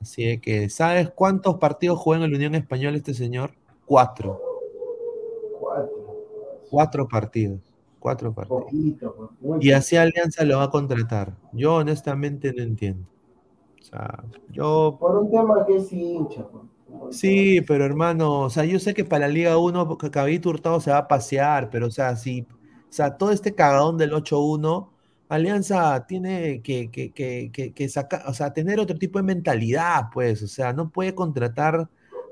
Así 0.00 0.38
que, 0.38 0.70
¿sabes 0.70 1.10
cuántos 1.10 1.58
partidos 1.58 1.98
juega 1.98 2.24
en 2.24 2.30
la 2.30 2.36
Unión 2.38 2.54
Española 2.54 2.96
este 2.96 3.12
señor? 3.12 3.52
Cuatro. 3.84 4.40
Cuatro. 5.60 6.16
Cuatro 6.70 7.06
partidos. 7.06 7.60
Cuatro 7.98 8.32
partidos. 8.32 9.30
y 9.60 9.72
así 9.72 9.96
Alianza 9.96 10.44
lo 10.44 10.58
va 10.58 10.64
a 10.64 10.70
contratar. 10.70 11.34
Yo 11.52 11.76
honestamente 11.76 12.52
no 12.52 12.62
entiendo. 12.62 13.04
O 13.80 13.82
sea, 13.82 14.24
yo. 14.50 14.96
Por 15.00 15.16
un 15.16 15.30
tema 15.30 15.66
que 15.66 15.76
es 15.76 15.92
hincha. 15.92 16.46
Sí, 17.10 17.60
pero 17.62 17.84
hermano, 17.84 18.40
o 18.42 18.50
sea, 18.50 18.64
yo 18.64 18.78
sé 18.78 18.94
que 18.94 19.04
para 19.04 19.26
la 19.26 19.32
Liga 19.32 19.58
1 19.58 19.98
Caballito 20.10 20.48
Hurtado 20.48 20.80
se 20.80 20.90
va 20.90 20.98
a 20.98 21.08
pasear, 21.08 21.68
pero 21.70 21.86
o 21.86 21.90
sea, 21.90 22.16
si, 22.16 22.42
o 22.42 22.46
sea, 22.88 23.16
todo 23.16 23.30
este 23.30 23.54
cagadón 23.54 23.98
del 23.98 24.12
8-1, 24.12 24.88
Alianza 25.28 26.06
tiene 26.06 26.62
que, 26.62 26.90
que, 26.90 27.12
que, 27.12 27.72
que, 27.74 27.88
sacar, 27.88 28.22
o 28.26 28.32
sea, 28.32 28.54
tener 28.54 28.80
otro 28.80 28.96
tipo 28.98 29.18
de 29.18 29.22
mentalidad, 29.24 30.06
pues, 30.12 30.42
o 30.42 30.48
sea, 30.48 30.72
no 30.72 30.90
puede 30.90 31.14
contratar 31.14 31.88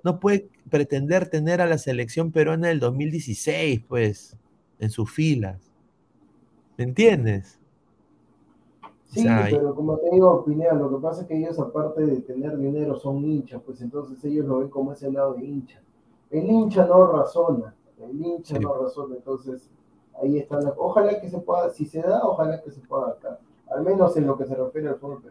no 0.07 0.21
puede 0.21 0.49
pretender 0.71 1.29
tener 1.29 1.61
a 1.61 1.67
la 1.67 1.79
selección 1.79 2.31
peruana 2.31 2.69
del 2.69 2.79
2016, 2.79 3.83
pues, 3.89 4.37
en 4.79 4.91
sus 4.91 5.11
filas. 5.11 5.73
¿Me 6.77 6.85
entiendes? 6.85 7.59
Sí, 9.05 9.27
pero 9.51 9.75
como 9.75 9.97
te 9.99 10.11
digo, 10.11 10.45
Pineda, 10.45 10.75
lo 10.75 10.91
que 10.91 11.03
pasa 11.03 11.23
es 11.23 11.29
que 11.29 11.39
ellos, 11.39 11.59
aparte 11.59 12.05
de 12.05 12.21
tener 12.21 12.59
dinero, 12.59 12.97
son 12.97 13.25
hinchas, 13.25 13.63
pues 13.65 13.81
entonces 13.81 14.23
ellos 14.25 14.47
lo 14.47 14.59
ven 14.59 14.69
como 14.69 14.93
ese 14.93 15.11
lado 15.11 15.35
de 15.35 15.45
hincha. 15.45 15.81
El 16.31 16.45
hincha 16.51 16.85
no 16.87 17.07
razona, 17.07 17.75
el 17.99 18.21
hincha 18.21 18.59
no 18.59 18.75
razona, 18.75 19.17
entonces 19.17 19.71
ahí 20.21 20.39
está 20.39 20.61
la... 20.61 20.75
Ojalá 20.77 21.21
que 21.21 21.31
se 21.31 21.39
pueda, 21.39 21.71
si 21.71 21.87
se 21.87 22.03
da, 22.03 22.21
ojalá 22.25 22.61
que 22.63 22.71
se 22.71 22.81
pueda 22.81 23.11
acá, 23.11 23.39
al 23.71 23.85
menos 23.85 24.17
en 24.17 24.27
lo 24.27 24.37
que 24.37 24.45
se 24.45 24.55
refiere 24.55 24.89
al 24.89 24.97
fútbol. 24.97 25.23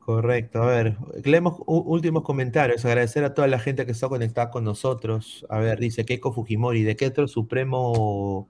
Correcto, 0.00 0.60
a 0.60 0.66
ver, 0.66 0.96
leemos 1.22 1.62
últimos 1.66 2.24
comentarios, 2.24 2.84
agradecer 2.84 3.24
a 3.24 3.34
toda 3.34 3.46
la 3.46 3.60
gente 3.60 3.86
que 3.86 3.92
está 3.92 4.08
conectada 4.08 4.50
con 4.50 4.64
nosotros. 4.64 5.46
A 5.48 5.60
ver, 5.60 5.78
dice 5.78 6.04
Keiko 6.04 6.32
Fujimori, 6.32 6.82
de 6.82 7.06
otro 7.06 7.28
Supremo 7.28 8.48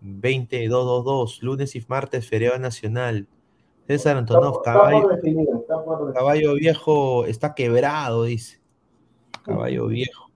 20222, 0.00 1.42
lunes 1.42 1.76
y 1.76 1.84
martes, 1.86 2.28
feriado 2.28 2.58
nacional. 2.58 3.26
César 3.86 4.16
Antonov, 4.16 4.62
caballo, 4.62 5.08
caballo 6.14 6.54
viejo 6.54 7.26
está 7.26 7.54
quebrado, 7.54 8.24
dice. 8.24 8.60
Caballo 9.44 9.88
viejo. 9.88 10.30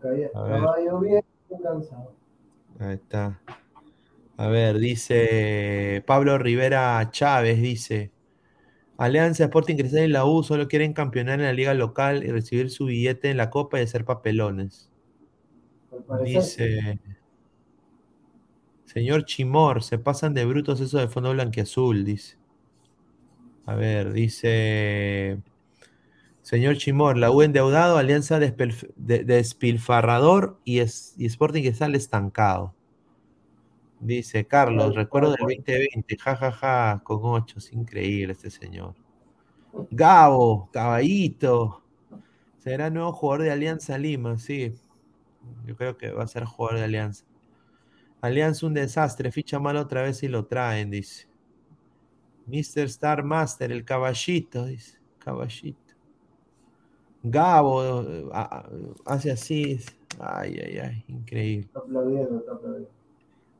Caballo 0.00 1.00
viejo 1.00 1.26
cansado. 1.62 2.12
Ahí 2.78 2.94
está. 2.94 3.40
A 4.36 4.48
ver, 4.48 4.78
dice 4.78 6.04
Pablo 6.06 6.36
Rivera 6.36 7.08
Chávez, 7.10 7.60
dice. 7.62 8.12
Alianza 8.98 9.44
Sporting 9.44 9.76
Cristal 9.76 10.04
y 10.04 10.08
la 10.08 10.24
U 10.24 10.42
solo 10.42 10.68
quieren 10.68 10.92
campeonar 10.92 11.40
en 11.40 11.46
la 11.46 11.52
liga 11.52 11.74
local 11.74 12.24
y 12.24 12.30
recibir 12.30 12.70
su 12.70 12.86
billete 12.86 13.30
en 13.30 13.36
la 13.36 13.50
copa 13.50 13.78
y 13.78 13.82
hacer 13.82 14.04
papelones. 14.04 14.90
Dice. 16.22 17.00
Señor 18.96 19.26
Chimor, 19.26 19.82
se 19.82 19.98
pasan 19.98 20.32
de 20.32 20.46
brutos 20.46 20.80
eso 20.80 20.96
de 20.96 21.06
fondo 21.06 21.32
blanqueazul, 21.32 22.02
dice. 22.02 22.38
A 23.66 23.74
ver, 23.74 24.14
dice. 24.14 25.42
Señor 26.40 26.78
Chimor, 26.78 27.18
la 27.18 27.30
U 27.30 27.42
endeudado, 27.42 27.98
Alianza 27.98 28.38
despilfarrador 28.38 30.58
y, 30.64 30.80
y 30.80 31.26
Sporting 31.26 31.62
que 31.62 31.74
sale 31.74 31.98
estancado. 31.98 32.74
Dice 34.00 34.46
Carlos, 34.46 34.94
recuerdo 34.94 35.32
del 35.32 35.40
2020, 35.40 36.16
jajaja, 36.16 36.52
ja, 36.52 36.94
ja, 36.94 37.02
con 37.04 37.20
ocho, 37.22 37.58
es 37.58 37.70
increíble 37.74 38.32
este 38.32 38.48
señor. 38.48 38.94
Gabo, 39.90 40.70
caballito, 40.72 41.82
será 42.56 42.88
nuevo 42.88 43.12
jugador 43.12 43.42
de 43.42 43.50
Alianza 43.50 43.98
Lima, 43.98 44.38
sí. 44.38 44.72
Yo 45.66 45.76
creo 45.76 45.98
que 45.98 46.12
va 46.12 46.24
a 46.24 46.28
ser 46.28 46.46
jugador 46.46 46.78
de 46.78 46.84
Alianza. 46.84 47.25
Alianza 48.20 48.66
un 48.66 48.74
desastre, 48.74 49.30
ficha 49.30 49.58
mal 49.58 49.76
otra 49.76 50.02
vez 50.02 50.22
y 50.22 50.28
lo 50.28 50.46
traen, 50.46 50.90
dice. 50.90 51.28
Mr. 52.46 52.84
Star 52.84 53.24
Master, 53.24 53.72
el 53.72 53.84
caballito, 53.84 54.66
dice. 54.66 54.98
Caballito. 55.18 55.94
Gabo 57.22 57.92
hace 59.04 59.32
así. 59.32 59.80
Ay, 60.20 60.58
ay, 60.64 60.78
ay, 60.78 61.04
increíble. 61.08 61.66
Está 61.66 61.80
aplaudiendo, 61.80 62.38
está 62.38 62.52
aplaudiendo. 62.52 62.90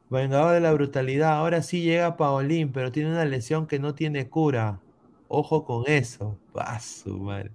Vengador 0.09 0.55
de 0.55 0.61
la 0.61 0.73
brutalidad. 0.73 1.33
Ahora 1.33 1.63
sí 1.63 1.83
llega 1.83 2.17
Paolín, 2.17 2.71
pero 2.73 2.93
tiene 2.93 3.11
una 3.11 3.25
lesión 3.25 3.67
que 3.67 3.81
no 3.81 3.95
tiene 3.95 4.29
cura. 4.29 4.81
Ojo 5.29 5.65
con 5.65 5.85
eso. 5.87 6.39
Paso, 6.53 7.19
madre. 7.19 7.51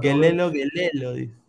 Gelelo, 0.00 0.50
Gelelo, 0.50 1.12
dice. 1.14 1.41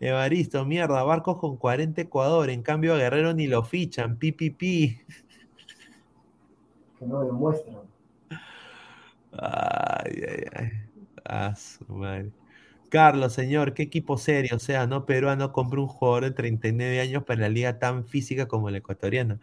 Evaristo, 0.00 0.64
mierda, 0.64 1.02
barcos 1.02 1.36
con 1.38 1.56
40 1.56 2.00
Ecuador. 2.00 2.50
En 2.50 2.62
cambio, 2.62 2.94
a 2.94 2.98
Guerrero 2.98 3.34
ni 3.34 3.46
lo 3.46 3.62
fichan. 3.62 4.16
Pi, 4.16 4.32
pi, 4.32 4.50
pi. 4.50 5.00
Que 6.98 7.06
no 7.06 7.22
demuestran. 7.24 7.82
Ay, 9.32 10.22
ay, 10.28 10.44
ay. 10.56 10.70
Ah, 11.24 11.54
madre. 11.88 12.32
Carlos, 12.88 13.32
señor, 13.32 13.74
qué 13.74 13.84
equipo 13.84 14.18
serio. 14.18 14.56
O 14.56 14.58
sea, 14.58 14.86
no 14.86 15.06
peruano 15.06 15.52
compró 15.52 15.82
un 15.82 15.88
jugador 15.88 16.24
de 16.24 16.30
39 16.32 17.00
años 17.00 17.22
para 17.24 17.42
la 17.42 17.48
liga 17.48 17.78
tan 17.78 18.04
física 18.04 18.48
como 18.48 18.68
la 18.70 18.78
ecuatoriana. 18.78 19.40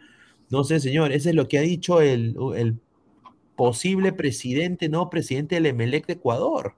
No 0.50 0.64
sé, 0.64 0.80
señor, 0.80 1.12
eso 1.12 1.28
es 1.30 1.34
lo 1.34 1.48
que 1.48 1.58
ha 1.58 1.62
dicho 1.62 2.00
el, 2.00 2.36
posible 3.56 4.12
presidente, 4.12 4.88
no 4.88 5.10
presidente 5.10 5.56
del 5.56 5.66
Emelec 5.66 6.06
de 6.06 6.14
Ecuador. 6.14 6.74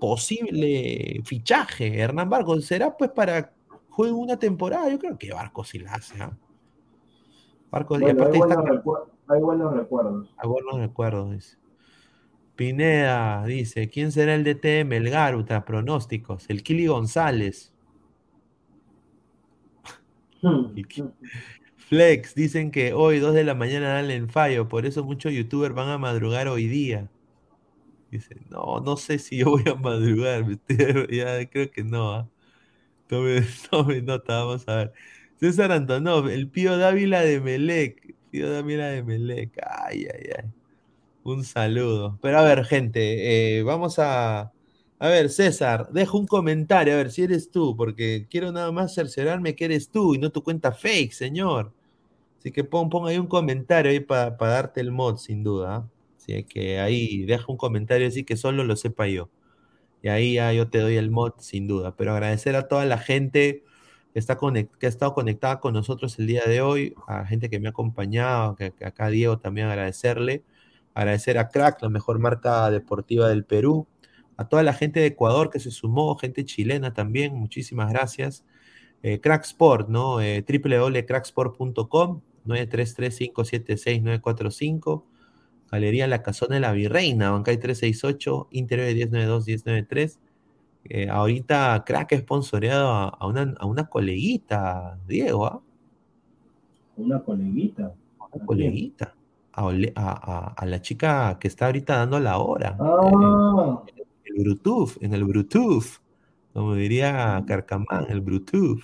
Posible 0.00 1.20
fichaje, 1.24 1.98
Hernán 1.98 2.28
Barcos. 2.28 2.64
¿Será 2.64 2.96
pues 2.96 3.10
para 3.10 3.52
juegue 3.88 4.12
una 4.12 4.38
temporada? 4.38 4.90
Yo 4.90 4.98
creo 4.98 5.18
que 5.18 5.32
Barcos 5.32 5.68
sí 5.68 5.78
la 5.78 5.94
hace. 5.94 6.22
¿ah? 6.22 6.36
Barcos, 7.70 8.00
hay, 8.02 8.12
buenos 8.12 8.28
hay, 9.28 9.40
buenos 9.40 9.74
recuerdos. 9.74 10.34
Hay 10.36 10.48
buenos 10.48 10.78
recuerdos, 10.78 11.32
dice. 11.32 11.56
Pineda 12.56 13.44
dice: 13.46 13.88
¿Quién 13.88 14.12
será 14.12 14.34
el 14.34 14.44
DT 14.44 14.84
Melgar? 14.84 15.34
Ultra 15.34 15.64
pronósticos. 15.64 16.48
El 16.48 16.62
Kili 16.62 16.86
González. 16.86 17.72
Hmm. 20.42 20.74
Flex, 21.88 22.34
dicen 22.34 22.70
que 22.70 22.94
hoy, 22.94 23.18
2 23.18 23.34
de 23.34 23.44
la 23.44 23.54
mañana, 23.54 23.94
dan 23.94 24.10
en 24.10 24.28
fallo, 24.28 24.68
por 24.68 24.86
eso 24.86 25.04
muchos 25.04 25.32
youtubers 25.32 25.74
van 25.74 25.88
a 25.88 25.98
madrugar 25.98 26.48
hoy 26.48 26.66
día. 26.66 27.10
Dice, 28.14 28.36
no, 28.48 28.78
no 28.80 28.96
sé 28.96 29.18
si 29.18 29.38
yo 29.38 29.46
voy 29.50 29.64
a 29.66 29.74
madrugar, 29.74 30.46
ya 31.10 31.50
creo 31.50 31.68
que 31.68 31.82
no. 31.82 32.12
¿ah? 32.12 32.28
Tome, 33.08 33.42
nota, 34.02 34.44
vamos 34.44 34.68
a 34.68 34.76
ver. 34.76 34.92
César 35.40 35.72
Antonov, 35.72 36.28
el 36.28 36.48
Pío 36.48 36.78
Dávila 36.78 37.22
de 37.22 37.40
Melec. 37.40 38.14
Pío 38.30 38.50
Dávila 38.50 38.86
de 38.90 39.02
Melec, 39.02 39.58
ay, 39.66 40.06
ay, 40.14 40.30
ay. 40.38 40.50
Un 41.24 41.44
saludo. 41.44 42.18
Pero 42.22 42.38
a 42.38 42.44
ver, 42.44 42.64
gente, 42.64 43.58
eh, 43.58 43.62
vamos 43.64 43.98
a... 43.98 44.52
A 45.00 45.08
ver, 45.08 45.28
César, 45.28 45.88
deja 45.90 46.16
un 46.16 46.26
comentario, 46.26 46.94
a 46.94 46.98
ver 46.98 47.10
si 47.10 47.24
eres 47.24 47.50
tú, 47.50 47.76
porque 47.76 48.26
quiero 48.30 48.52
nada 48.52 48.70
más 48.72 48.94
cerciorarme 48.94 49.56
que 49.56 49.64
eres 49.64 49.90
tú 49.90 50.14
y 50.14 50.18
no 50.18 50.30
tu 50.30 50.42
cuenta 50.44 50.72
fake, 50.72 51.12
señor. 51.12 51.72
Así 52.38 52.52
que 52.52 52.64
pon, 52.64 52.88
ahí 53.08 53.18
un 53.18 53.26
comentario 53.26 53.90
ahí 53.90 54.00
para 54.00 54.36
darte 54.36 54.80
el 54.80 54.92
mod, 54.92 55.16
sin 55.16 55.42
duda. 55.42 55.76
¿ah? 55.76 55.90
Así 56.24 56.44
que 56.44 56.80
ahí 56.80 57.24
deja 57.26 57.44
un 57.48 57.58
comentario 57.58 58.08
así 58.08 58.24
que 58.24 58.36
solo 58.36 58.64
lo 58.64 58.76
sepa 58.76 59.06
yo. 59.08 59.30
Y 60.02 60.08
ahí 60.08 60.34
ya 60.34 60.52
yo 60.52 60.68
te 60.70 60.78
doy 60.80 60.96
el 60.96 61.10
mod, 61.10 61.32
sin 61.38 61.66
duda. 61.66 61.96
Pero 61.96 62.12
agradecer 62.12 62.56
a 62.56 62.68
toda 62.68 62.84
la 62.86 62.98
gente 62.98 63.64
que, 64.12 64.18
está 64.18 64.38
que 64.38 64.86
ha 64.86 64.88
estado 64.88 65.14
conectada 65.14 65.60
con 65.60 65.74
nosotros 65.74 66.18
el 66.18 66.26
día 66.26 66.44
de 66.46 66.60
hoy, 66.62 66.94
a 67.06 67.18
la 67.18 67.26
gente 67.26 67.50
que 67.50 67.60
me 67.60 67.68
ha 67.68 67.70
acompañado, 67.70 68.56
que, 68.56 68.72
acá 68.84 69.08
Diego 69.10 69.38
también 69.38 69.68
agradecerle. 69.68 70.44
Agradecer 70.94 71.38
a 71.38 71.48
Crack, 71.48 71.82
la 71.82 71.88
mejor 71.90 72.18
marca 72.20 72.70
deportiva 72.70 73.28
del 73.28 73.44
Perú 73.44 73.88
a 74.36 74.48
toda 74.48 74.62
la 74.62 74.74
gente 74.74 75.00
de 75.00 75.06
Ecuador 75.06 75.50
que 75.50 75.58
se 75.60 75.70
sumó, 75.70 76.16
gente 76.16 76.44
chilena 76.44 76.92
también, 76.92 77.34
muchísimas 77.34 77.90
gracias. 77.90 78.44
Eh, 79.02 79.20
Cracksport, 79.20 79.88
¿no? 79.88 80.20
Eh, 80.20 80.44
www.cracksport.com, 80.46 82.20
933-576-945. 82.46 85.04
Galería 85.74 86.06
La 86.06 86.22
Casona 86.22 86.54
de 86.54 86.60
la 86.60 86.72
Virreina, 86.72 87.32
Bancay 87.32 87.58
368, 87.58 88.48
Interior 88.52 88.88
1092-1093. 89.10 90.18
Eh, 90.84 91.08
ahorita 91.08 91.82
Crack 91.84 92.12
es 92.12 92.20
sponsoreado 92.20 92.88
a, 92.90 93.26
una, 93.26 93.54
a 93.58 93.66
una 93.66 93.86
coleguita, 93.86 94.98
Diego, 95.08 95.46
¿ah? 95.46 95.60
¿Una 96.96 97.20
coleguita? 97.20 97.92
Una 98.32 98.46
coleguita. 98.46 99.14
A, 99.52 100.54
a, 100.56 100.66
la 100.66 100.80
chica 100.80 101.38
que 101.40 101.48
está 101.48 101.66
ahorita 101.66 101.96
dando 101.96 102.20
la 102.20 102.38
hora. 102.38 102.76
Ah. 102.78 103.82
Eh, 103.96 104.04
el 104.26 104.44
Bluetooth, 104.44 104.96
en 105.00 105.12
el 105.14 105.24
Bluetooth, 105.24 106.00
como 106.52 106.74
diría 106.74 107.42
Carcamán, 107.48 108.06
el 108.10 108.20
Bluetooth. 108.20 108.82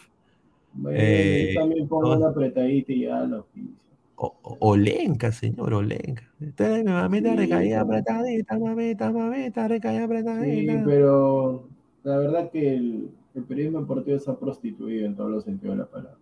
Eh, 0.90 1.54
también 1.56 1.86
pongo 1.86 2.16
una 2.16 2.28
apretadita 2.28 2.92
y 2.92 3.02
ya 3.02 3.20
lo 3.22 3.46
Olenka, 4.20 5.32
señor, 5.32 5.72
Olenka. 5.72 6.22
Entonces, 6.40 6.84
mi 6.84 6.92
mamita 6.92 7.34
recaía 7.34 7.80
apretadita, 7.80 8.58
mamita, 8.58 9.10
mamita, 9.10 9.68
recaía 9.68 10.04
apretadita. 10.04 10.72
Sí, 10.72 10.82
pero 10.84 11.68
la 12.02 12.18
verdad 12.18 12.50
que 12.50 12.74
el, 12.74 13.10
el 13.34 13.42
periodismo 13.44 13.80
deportivo 13.80 14.18
se 14.18 14.30
ha 14.30 14.38
prostituido 14.38 15.06
en 15.06 15.16
todos 15.16 15.30
los 15.30 15.44
sentidos 15.44 15.76
de 15.76 15.82
la 15.82 15.90
palabra. 15.90 16.18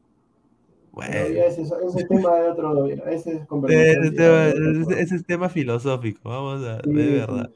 Bueno. 0.93 1.15
Ese, 1.15 1.63
ese, 1.63 2.05
tema 2.09 2.37
de 2.37 2.51
otro, 2.51 2.87
ese 2.87 3.33
es 3.37 3.47
conversación. 3.47 4.91
Ese, 4.97 5.15
es 5.17 5.27
tema 5.27 5.49
filosófico, 5.49 6.29
vamos 6.29 6.65
a, 6.65 6.79
de 6.79 7.11
verdad. 7.11 7.51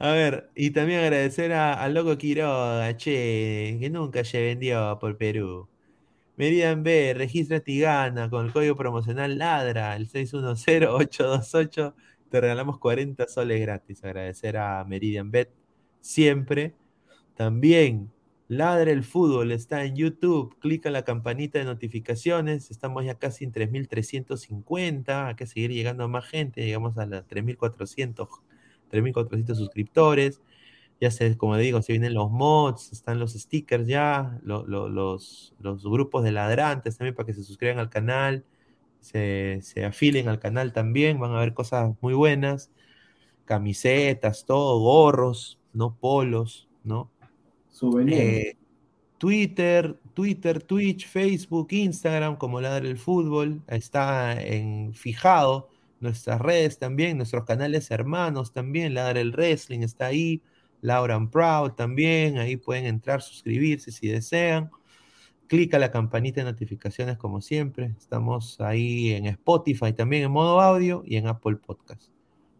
A 0.00 0.12
ver, 0.12 0.50
y 0.54 0.70
también 0.70 1.00
agradecer 1.00 1.52
al 1.52 1.92
loco 1.94 2.16
Quiroga, 2.18 2.96
che, 2.96 3.78
que 3.80 3.90
nunca 3.90 4.24
se 4.24 4.40
vendió 4.40 4.96
por 5.00 5.16
Perú. 5.16 5.68
Meridian 6.38 6.82
B, 6.82 7.14
registra 7.14 7.60
Tigana 7.60 8.30
con 8.30 8.46
el 8.46 8.52
código 8.52 8.76
promocional 8.76 9.36
LADRA, 9.36 9.96
el 9.96 10.08
610-828. 10.08 11.94
Te 12.30 12.40
regalamos 12.40 12.78
40 12.78 13.28
soles 13.28 13.60
gratis. 13.60 14.04
Agradecer 14.04 14.56
a 14.56 14.84
Meridian 14.84 15.30
Bet 15.30 15.50
siempre. 16.00 16.74
También 17.36 18.10
Ladre 18.50 18.92
el 18.92 19.04
fútbol 19.04 19.52
está 19.52 19.84
en 19.84 19.94
YouTube, 19.94 20.56
clica 20.58 20.90
la 20.90 21.02
campanita 21.02 21.58
de 21.58 21.66
notificaciones, 21.66 22.70
estamos 22.70 23.04
ya 23.04 23.14
casi 23.16 23.44
en 23.44 23.52
3.350, 23.52 25.26
hay 25.26 25.34
que 25.34 25.46
seguir 25.46 25.70
llegando 25.70 26.04
a 26.04 26.08
más 26.08 26.24
gente, 26.26 26.64
llegamos 26.64 26.96
a 26.96 27.04
las 27.04 27.28
3.400, 27.28 28.26
3.400 28.90 29.54
suscriptores, 29.54 30.40
ya 31.00 31.10
sé, 31.10 31.36
como 31.36 31.56
digo, 31.56 31.82
se 31.82 31.92
vienen 31.92 32.14
los 32.14 32.30
mods, 32.30 32.92
están 32.92 33.18
los 33.18 33.34
stickers 33.34 33.86
ya, 33.86 34.38
los, 34.42 34.66
los, 34.68 35.82
grupos 35.84 36.24
de 36.24 36.32
ladrantes 36.32 36.98
también 36.98 37.14
para 37.14 37.26
que 37.26 37.34
se 37.34 37.44
suscriban 37.44 37.78
al 37.78 37.90
canal, 37.90 38.44
se, 39.00 39.60
se 39.62 39.84
afilen 39.84 40.28
al 40.28 40.40
canal 40.40 40.72
también, 40.72 41.20
van 41.20 41.32
a 41.32 41.40
ver 41.40 41.54
cosas 41.54 41.94
muy 42.00 42.14
buenas, 42.14 42.70
camisetas, 43.44 44.44
todo, 44.44 44.78
gorros, 44.80 45.58
no 45.72 45.96
polos, 45.96 46.68
¿no? 46.84 47.10
Eh, 48.08 48.56
Twitter, 49.18 49.98
Twitter, 50.14 50.62
Twitch, 50.62 51.06
Facebook, 51.06 51.68
Instagram, 51.70 52.36
como 52.36 52.60
Ladre 52.60 52.88
el 52.88 52.98
Fútbol, 52.98 53.62
está 53.68 54.40
en 54.40 54.94
fijado. 54.94 55.70
Nuestras 56.00 56.40
redes 56.40 56.78
también, 56.78 57.16
nuestros 57.16 57.44
canales 57.44 57.90
hermanos 57.90 58.52
también, 58.52 58.94
Ladre 58.94 59.20
el 59.20 59.32
Wrestling 59.32 59.80
está 59.80 60.06
ahí, 60.06 60.42
Laura 60.80 61.16
and 61.16 61.30
Proud 61.30 61.72
también, 61.72 62.38
ahí 62.38 62.56
pueden 62.56 62.86
entrar, 62.86 63.22
suscribirse 63.22 63.90
si 63.90 64.08
desean. 64.08 64.70
Clica 65.46 65.78
la 65.78 65.90
campanita 65.90 66.42
de 66.42 66.50
notificaciones 66.50 67.16
como 67.16 67.40
siempre. 67.40 67.94
Estamos 67.98 68.60
ahí 68.60 69.12
en 69.12 69.26
Spotify 69.26 69.92
también 69.92 70.24
en 70.24 70.30
modo 70.30 70.60
audio 70.60 71.02
y 71.06 71.16
en 71.16 71.26
Apple 71.26 71.56
Podcast. 71.56 72.10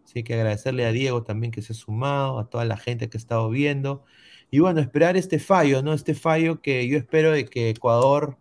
Así 0.04 0.22
que 0.22 0.34
agradecerle 0.34 0.86
a 0.86 0.92
Diego 0.92 1.22
también 1.22 1.52
que 1.52 1.60
se 1.60 1.74
ha 1.74 1.76
sumado, 1.76 2.38
a 2.38 2.48
toda 2.48 2.64
la 2.64 2.78
gente 2.78 3.10
que 3.10 3.18
ha 3.18 3.20
estado 3.20 3.50
viendo. 3.50 4.04
Y 4.50 4.60
bueno, 4.60 4.80
esperar 4.80 5.18
este 5.18 5.38
fallo, 5.38 5.82
¿no? 5.82 5.92
Este 5.92 6.14
fallo 6.14 6.62
que 6.62 6.88
yo 6.88 6.96
espero 6.96 7.32
de 7.32 7.44
que 7.44 7.68
Ecuador, 7.68 8.38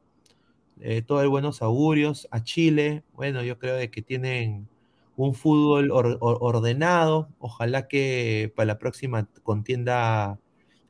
eh, 0.79 1.01
todo 1.01 1.21
el 1.21 1.27
buenos 1.27 1.61
augurios, 1.61 2.27
a 2.31 2.41
Chile, 2.43 3.03
bueno, 3.13 3.43
yo 3.43 3.59
creo 3.59 3.75
de 3.75 3.91
que 3.91 4.01
tienen 4.01 4.69
un 5.17 5.33
fútbol 5.33 5.89
ordenado, 5.91 7.27
ojalá 7.39 7.87
que 7.87 8.53
para 8.55 8.67
la 8.67 8.77
próxima 8.79 9.27
contienda 9.43 10.39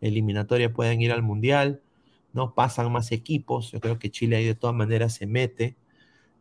eliminatoria 0.02 0.74
puedan 0.74 1.02
ir 1.02 1.12
al 1.12 1.24
Mundial, 1.24 1.82
¿no? 2.34 2.54
Pasan 2.54 2.92
más 2.92 3.12
equipos, 3.12 3.72
yo 3.72 3.80
creo 3.80 3.98
que 3.98 4.12
Chile 4.12 4.36
ahí 4.36 4.46
de 4.46 4.56
todas 4.56 4.76
maneras 4.76 5.16
se 5.16 5.26
mete, 5.26 5.76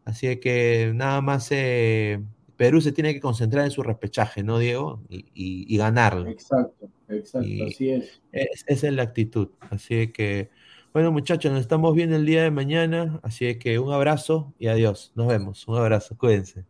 así 0.05 0.37
que 0.39 0.93
nada 0.95 1.21
más... 1.23 1.49
Eh, 1.53 2.21
Perú 2.57 2.81
se 2.81 2.93
tiene 2.93 3.13
que 3.13 3.21
concentrar 3.21 3.65
en 3.65 3.71
su 3.71 3.83
repechaje, 3.83 4.43
¿no, 4.43 4.59
Diego? 4.59 5.03
Y, 5.11 5.77
ganarlo. 5.77 6.27
Exacto, 6.29 6.89
exacto, 7.09 7.49
así 7.67 7.91
es. 7.91 8.23
Esa 8.33 8.87
es 8.89 8.93
la 8.95 9.03
actitud. 9.03 9.49
Así 9.61 10.09
que, 10.09 10.51
bueno, 10.93 11.13
muchachos, 11.13 11.53
nos 11.53 11.61
estamos 11.61 11.95
viendo 11.95 12.17
el 12.17 12.25
día 12.25 12.43
de 12.43 12.51
mañana. 12.51 13.21
Así 13.23 13.59
que 13.59 13.79
un 13.79 13.93
abrazo 13.93 14.55
y 14.59 14.69
adiós. 14.69 15.13
Nos 15.15 15.27
vemos. 15.27 15.69
Un 15.69 15.77
abrazo, 15.77 16.17
cuídense. 16.17 16.65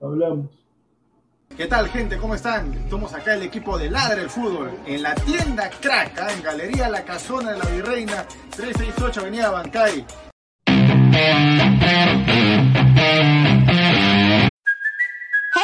Hablamos. 0.00 0.46
¿Qué 1.56 1.66
tal, 1.66 1.88
gente? 1.88 2.16
¿Cómo 2.16 2.34
están? 2.34 2.72
Estamos 2.72 3.12
acá 3.12 3.34
el 3.34 3.42
equipo 3.42 3.76
de 3.76 3.90
Ladre 3.90 4.22
el 4.22 4.30
Fútbol 4.30 4.70
en 4.86 5.02
la 5.02 5.14
tienda 5.14 5.68
Crack, 5.68 6.18
¿ah? 6.18 6.32
en 6.32 6.42
Galería 6.42 6.88
La 6.88 7.04
Casona 7.04 7.52
de 7.52 7.58
la 7.58 7.66
Virreina, 7.66 8.24
368 8.56 9.20
Avenida 9.20 9.50
Bancay. 9.50 10.06